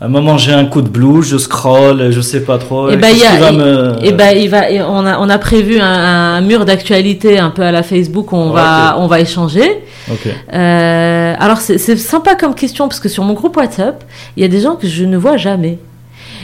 À 0.00 0.06
un 0.06 0.08
moment, 0.08 0.36
j'ai 0.38 0.52
un 0.52 0.64
coup 0.64 0.82
de 0.82 0.88
blues, 0.88 1.24
je 1.28 1.38
scroll, 1.38 2.10
je 2.10 2.20
sais 2.20 2.40
pas 2.44 2.58
trop. 2.58 2.90
Et 2.90 2.96
ben, 2.96 3.08
qu'est-ce 3.12 3.16
il 3.16 3.22
y 3.22 3.26
a- 3.26 3.30
qui 3.30 3.38
va 3.40 3.48
et- 3.50 3.56
me- 3.56 3.96
Et 4.04 4.12
ben, 4.12 4.36
il 4.36 4.50
va, 4.50 4.68
et 4.68 4.82
on 4.82 5.06
a, 5.06 5.18
on 5.20 5.28
a 5.30 5.38
prévu 5.38 5.78
un, 5.78 5.84
un 5.86 6.40
mur 6.40 6.64
d'actualité 6.64 7.38
un 7.38 7.50
peu 7.50 7.62
à 7.62 7.70
la 7.70 7.84
Facebook 7.84 8.32
où 8.32 8.36
on 8.36 8.50
va, 8.50 8.96
on 8.98 9.06
va 9.06 9.20
échanger. 9.20 9.62
Ok. 10.10 10.26
Euh, 10.52 11.34
alors 11.38 11.58
c'est 11.58 11.78
sympa 11.96 12.34
comme 12.34 12.54
question 12.56 12.88
parce 12.88 12.98
que 13.00 13.08
sur 13.08 13.22
mon 13.22 13.34
groupe 13.34 13.56
WhatsApp, 13.56 14.02
il 14.36 14.42
y 14.42 14.44
a 14.44 14.48
des 14.48 14.60
gens 14.60 14.74
que 14.74 14.88
je 14.88 15.04
ne 15.04 15.16
vois 15.16 15.36
jamais. 15.36 15.78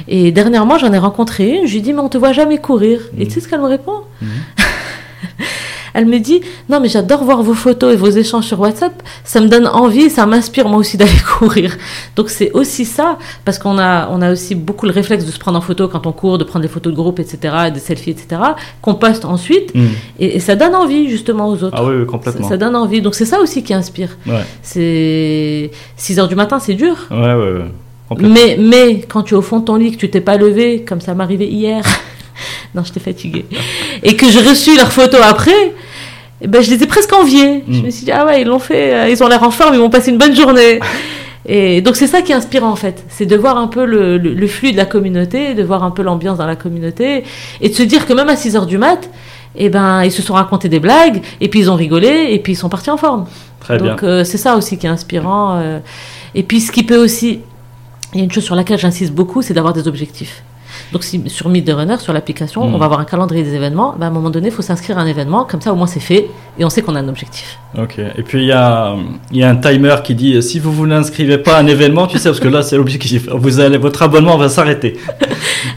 Et 0.09 0.31
dernièrement, 0.32 0.78
j'en 0.78 0.93
ai 0.93 0.98
rencontré 0.98 1.48
une, 1.59 1.66
je 1.66 1.74
lui 1.74 1.82
dit, 1.82 1.93
mais 1.93 2.01
on 2.01 2.09
te 2.09 2.16
voit 2.18 2.32
jamais 2.32 2.59
courir. 2.59 3.01
Et 3.18 3.22
Mhm. 3.22 3.28
tu 3.28 3.35
sais 3.35 3.40
ce 3.40 3.48
qu'elle 3.48 3.60
me 3.60 3.66
répond? 3.66 3.97
Mhm. 4.22 4.28
Elle 5.95 6.07
me 6.07 6.19
dit, 6.19 6.41
non, 6.69 6.81
mais 6.81 6.89
j'adore 6.89 7.25
voir 7.25 7.43
vos 7.43 7.55
photos 7.55 7.93
et 7.95 7.97
vos 7.97 8.09
échanges 8.11 8.47
sur 8.47 8.61
WhatsApp. 8.61 9.03
Ça 9.25 9.41
me 9.41 9.49
donne 9.49 9.67
envie, 9.67 10.11
ça 10.11 10.27
m'inspire 10.27 10.69
moi 10.69 10.79
aussi 10.79 10.97
d'aller 10.99 11.11
courir. 11.39 11.77
Donc 12.17 12.31
c'est 12.31 12.51
aussi 12.53 12.85
ça, 12.85 13.19
parce 13.45 13.59
qu'on 13.59 13.79
a, 13.79 14.09
on 14.11 14.23
a 14.23 14.33
aussi 14.33 14.55
beaucoup 14.55 14.87
le 14.87 14.93
réflexe 14.93 15.25
de 15.25 15.31
se 15.31 15.39
prendre 15.39 15.59
en 15.59 15.62
photo 15.62 15.89
quand 15.89 16.07
on 16.07 16.12
court, 16.12 16.39
de 16.39 16.45
prendre 16.45 16.62
des 16.62 16.69
photos 16.69 16.93
de 16.93 16.97
groupe, 16.97 17.19
etc., 17.21 17.55
des 17.73 17.81
selfies, 17.81 18.11
etc., 18.11 18.41
qu'on 18.83 18.95
poste 18.95 19.25
ensuite. 19.25 19.75
Hmm. 19.75 19.87
Et, 20.19 20.37
et 20.37 20.41
ça 20.41 20.57
donne 20.57 20.75
envie 20.75 21.09
justement 21.09 21.49
aux 21.49 21.62
autres. 21.65 21.77
Ah 21.77 21.85
oui, 21.85 22.07
complètement. 22.07 22.49
ça 22.49 22.57
donne 22.57 22.77
envie. 22.77 23.01
Donc 23.01 23.15
c'est 23.15 23.25
ça 23.25 23.41
aussi 23.41 23.62
qui 23.62 23.75
inspire. 23.75 24.17
Ouais, 24.27 24.45
C'est 24.62 25.71
6 25.97 26.19
heures 26.19 26.29
du 26.29 26.35
matin, 26.37 26.59
c'est 26.59 26.75
dur. 26.75 26.97
ouais, 27.11 27.35
ouais. 27.35 27.65
Mais, 28.19 28.57
mais 28.59 29.03
quand 29.09 29.23
tu 29.23 29.35
es 29.35 29.37
au 29.37 29.43
fond 29.43 29.61
de 29.61 29.65
ton 29.67 29.77
lit, 29.77 29.93
que 29.93 29.97
tu 29.97 30.11
t'es 30.11 30.21
pas 30.21 30.37
levé, 30.37 30.85
comme 30.87 31.01
ça 31.01 31.15
m'arrivait 31.15 31.47
hier, 31.47 31.85
non, 32.75 32.83
j'étais 32.85 33.01
fatiguée, 33.01 33.47
et 34.03 34.17
que 34.17 34.29
j'ai 34.31 34.41
reçu 34.41 34.77
leurs 34.77 34.93
photos 34.93 35.21
après, 35.23 35.73
eh 36.43 36.47
ben, 36.47 36.62
je 36.62 36.71
les 36.71 36.83
ai 36.83 36.87
presque 36.87 37.12
enviés. 37.12 37.65
Je 37.69 37.81
Mm. 37.81 37.85
me 37.85 37.91
suis 37.91 38.05
dit, 38.05 38.12
ah 38.12 38.25
ouais, 38.27 38.41
ils 38.43 38.47
l'ont 38.47 38.59
fait, 38.59 38.95
euh, 38.95 39.09
ils 39.11 39.23
ont 39.23 39.29
l'air 39.29 39.43
en 39.43 39.51
forme, 39.51 39.75
ils 39.75 39.81
vont 39.81 39.91
passer 39.91 40.11
une 40.11 40.19
bonne 40.19 40.35
journée. 40.35 40.81
Et 41.47 41.81
donc 41.81 41.97
c'est 41.97 42.07
ça 42.07 42.21
qui 42.21 42.33
est 42.33 42.35
inspirant 42.35 42.69
en 42.71 42.77
fait, 42.77 43.03
c'est 43.09 43.25
de 43.25 43.35
voir 43.35 43.57
un 43.57 43.67
peu 43.67 43.87
le, 43.87 44.19
le- 44.19 44.35
le 44.35 44.47
flux 44.47 44.73
de 44.73 44.77
la 44.77 44.85
communauté, 44.85 45.55
de 45.55 45.62
voir 45.62 45.83
un 45.85 45.91
peu 45.91 46.03
l'ambiance 46.03 46.37
dans 46.37 46.47
la 46.47 46.55
communauté, 46.55 47.25
et 47.62 47.69
de 47.71 47.75
se 47.75 47.83
dire 47.83 48.07
que 48.07 48.12
même 48.12 48.29
à 48.29 48.37
6 48.37 48.57
heures 48.57 48.67
du 48.67 48.77
mat, 48.77 49.09
eh 49.57 49.71
ben, 49.71 50.05
ils 50.05 50.12
se 50.12 50.21
sont 50.21 50.35
racontés 50.35 50.69
des 50.69 50.81
blagues, 50.81 51.23
et 51.41 51.49
puis 51.49 51.61
ils 51.61 51.71
ont 51.71 51.77
rigolé, 51.77 52.29
et 52.31 52.39
puis 52.41 52.53
ils 52.53 52.57
sont 52.57 52.69
partis 52.69 52.91
en 52.91 52.99
forme. 52.99 53.25
Très 53.59 53.79
bien. 53.79 53.93
Donc 53.93 54.03
euh, 54.03 54.23
c'est 54.23 54.37
ça 54.39 54.55
aussi 54.57 54.77
qui 54.77 54.87
est 54.87 54.91
inspirant. 54.91 55.57
euh. 55.59 55.79
Et 56.35 56.43
puis 56.43 56.61
ce 56.61 56.71
qui 56.73 56.83
peut 56.85 56.99
aussi, 57.03 57.41
il 58.12 58.19
y 58.19 58.21
a 58.21 58.25
une 58.25 58.31
chose 58.33 58.45
sur 58.45 58.55
laquelle 58.55 58.79
j'insiste 58.79 59.12
beaucoup, 59.12 59.41
c'est 59.41 59.55
d'avoir 59.55 59.73
des 59.73 59.89
objectifs. 59.89 60.43
Donc 60.93 61.05
si, 61.05 61.23
sur 61.29 61.49
Meet 61.49 61.67
the 61.67 61.73
Runner, 61.73 61.97
sur 61.99 62.12
l'application, 62.12 62.62
on 62.62 62.77
va 62.79 62.87
avoir 62.87 62.99
un 63.01 63.05
calendrier 63.05 63.45
des 63.45 63.55
événements. 63.55 63.95
Ben, 63.99 64.07
à 64.07 64.09
un 64.09 64.12
moment 64.12 64.31
donné, 64.31 64.49
il 64.49 64.53
faut 64.53 64.62
s'inscrire 64.62 64.99
à 64.99 65.03
un 65.03 65.07
événement, 65.07 65.45
comme 65.45 65.61
ça 65.61 65.73
au 65.73 65.77
moins 65.77 65.87
c'est 65.87 66.01
fait 66.01 66.29
et 66.59 66.65
on 66.65 66.71
sait 66.71 66.83
qu'on 66.83 66.97
a 66.97 67.01
un 67.01 67.09
objectif. 67.09 67.59
Ok. 67.79 67.99
Et 67.99 68.23
puis 68.23 68.41
il 68.41 68.47
y 68.47 68.53
a, 68.53 68.97
y 69.33 69.43
a 69.45 69.49
un 69.51 69.57
timer 69.57 69.95
qui 70.03 70.15
dit 70.15 70.43
si 70.43 70.59
vous 70.59 70.73
vous 70.73 70.87
n'inscrivez 70.87 71.39
pas 71.39 71.57
à 71.57 71.61
un 71.61 71.67
événement, 71.69 72.07
tu 72.09 72.19
sais, 72.19 72.29
parce 72.29 72.41
que 72.41 72.49
là 72.49 72.62
c'est 72.62 72.77
l'objectif. 72.77 73.29
Vous 73.33 73.61
allez, 73.61 73.79
votre 73.79 74.03
abonnement 74.03 74.37
va 74.37 74.49
s'arrêter. 74.49 74.99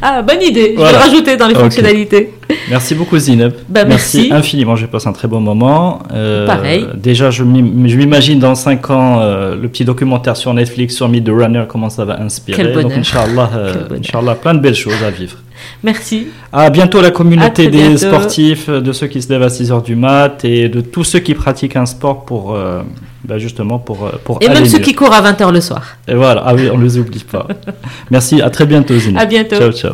Ah, 0.01 0.21
bonne 0.21 0.41
idée, 0.41 0.71
je 0.73 0.79
Voilà. 0.79 0.97
vais 0.99 1.05
le 1.05 1.09
rajouter 1.11 1.37
dans 1.37 1.47
les 1.47 1.55
fonctionnalités. 1.55 2.33
Merci 2.69 2.95
beaucoup 2.95 3.17
Zineb. 3.17 3.51
Bah, 3.69 3.83
merci. 3.85 4.29
infiniment. 4.31 4.75
J'ai 4.75 4.87
passé 4.87 5.07
un 5.07 5.13
très 5.13 5.27
bon 5.27 5.39
moment. 5.41 5.99
Euh, 6.13 6.45
Pareil. 6.47 6.85
Déjà, 6.95 7.29
je 7.29 7.43
m'im- 7.43 7.87
je 7.87 7.97
m'imagine 7.97 8.39
dans 8.39 8.55
5 8.55 8.89
ans 8.89 9.19
euh, 9.21 9.55
le 9.55 9.67
petit 9.67 9.85
documentaire 9.85 10.37
sur 10.37 10.53
Netflix 10.53 10.95
sur 10.95 11.07
Meet 11.09 11.25
the 11.25 11.29
Runner, 11.29 11.63
comment 11.67 11.89
ça 11.89 12.05
va 12.05 12.19
inspirer. 12.21 12.55
Quel 12.57 12.73
bonheur. 12.73 12.89
Donc, 12.89 12.99
Inch'Allah, 12.99 13.49
euh. 13.55 13.73
Inch'Allah, 13.97 14.35
plein 14.35 14.53
de 14.53 14.59
belles 14.59 14.75
choses 14.75 15.01
à 15.05 15.11
vivre. 15.11 15.37
Merci. 15.83 16.27
À 16.51 16.69
bientôt 16.69 17.01
la 17.01 17.11
communauté 17.11 17.67
des 17.69 17.77
bientôt. 17.89 17.97
sportifs, 17.97 18.69
de 18.69 18.91
ceux 18.91 19.07
qui 19.07 19.21
se 19.21 19.29
lèvent 19.31 19.43
à 19.43 19.47
6h 19.49 19.81
du 19.83 19.95
mat 19.95 20.43
et 20.43 20.67
de 20.67 20.81
tous 20.81 21.03
ceux 21.03 21.19
qui 21.19 21.33
pratiquent 21.35 21.75
un 21.77 21.85
sport 21.85 22.25
pour 22.25 22.55
euh, 22.55 22.81
bah, 23.23 23.37
justement 23.37 23.79
pour, 23.79 24.09
pour 24.25 24.39
Et 24.41 24.47
aller 24.47 24.55
même 24.61 24.65
ceux 24.65 24.79
mieux. 24.79 24.83
qui 24.83 24.93
courent 24.93 25.13
à 25.13 25.21
20h 25.21 25.53
le 25.53 25.61
soir. 25.61 25.83
Et 26.07 26.15
voilà, 26.15 26.43
ah 26.45 26.53
oui, 26.55 26.69
on 26.73 26.77
les 26.79 26.97
oublie 26.97 27.23
pas. 27.29 27.47
Merci, 28.11 28.41
à 28.41 28.49
très 28.49 28.65
bientôt 28.65 28.97
Zineb. 28.97 29.17
À 29.19 29.25
bientôt. 29.25 29.57
Ciao, 29.57 29.71
ciao. 29.71 29.93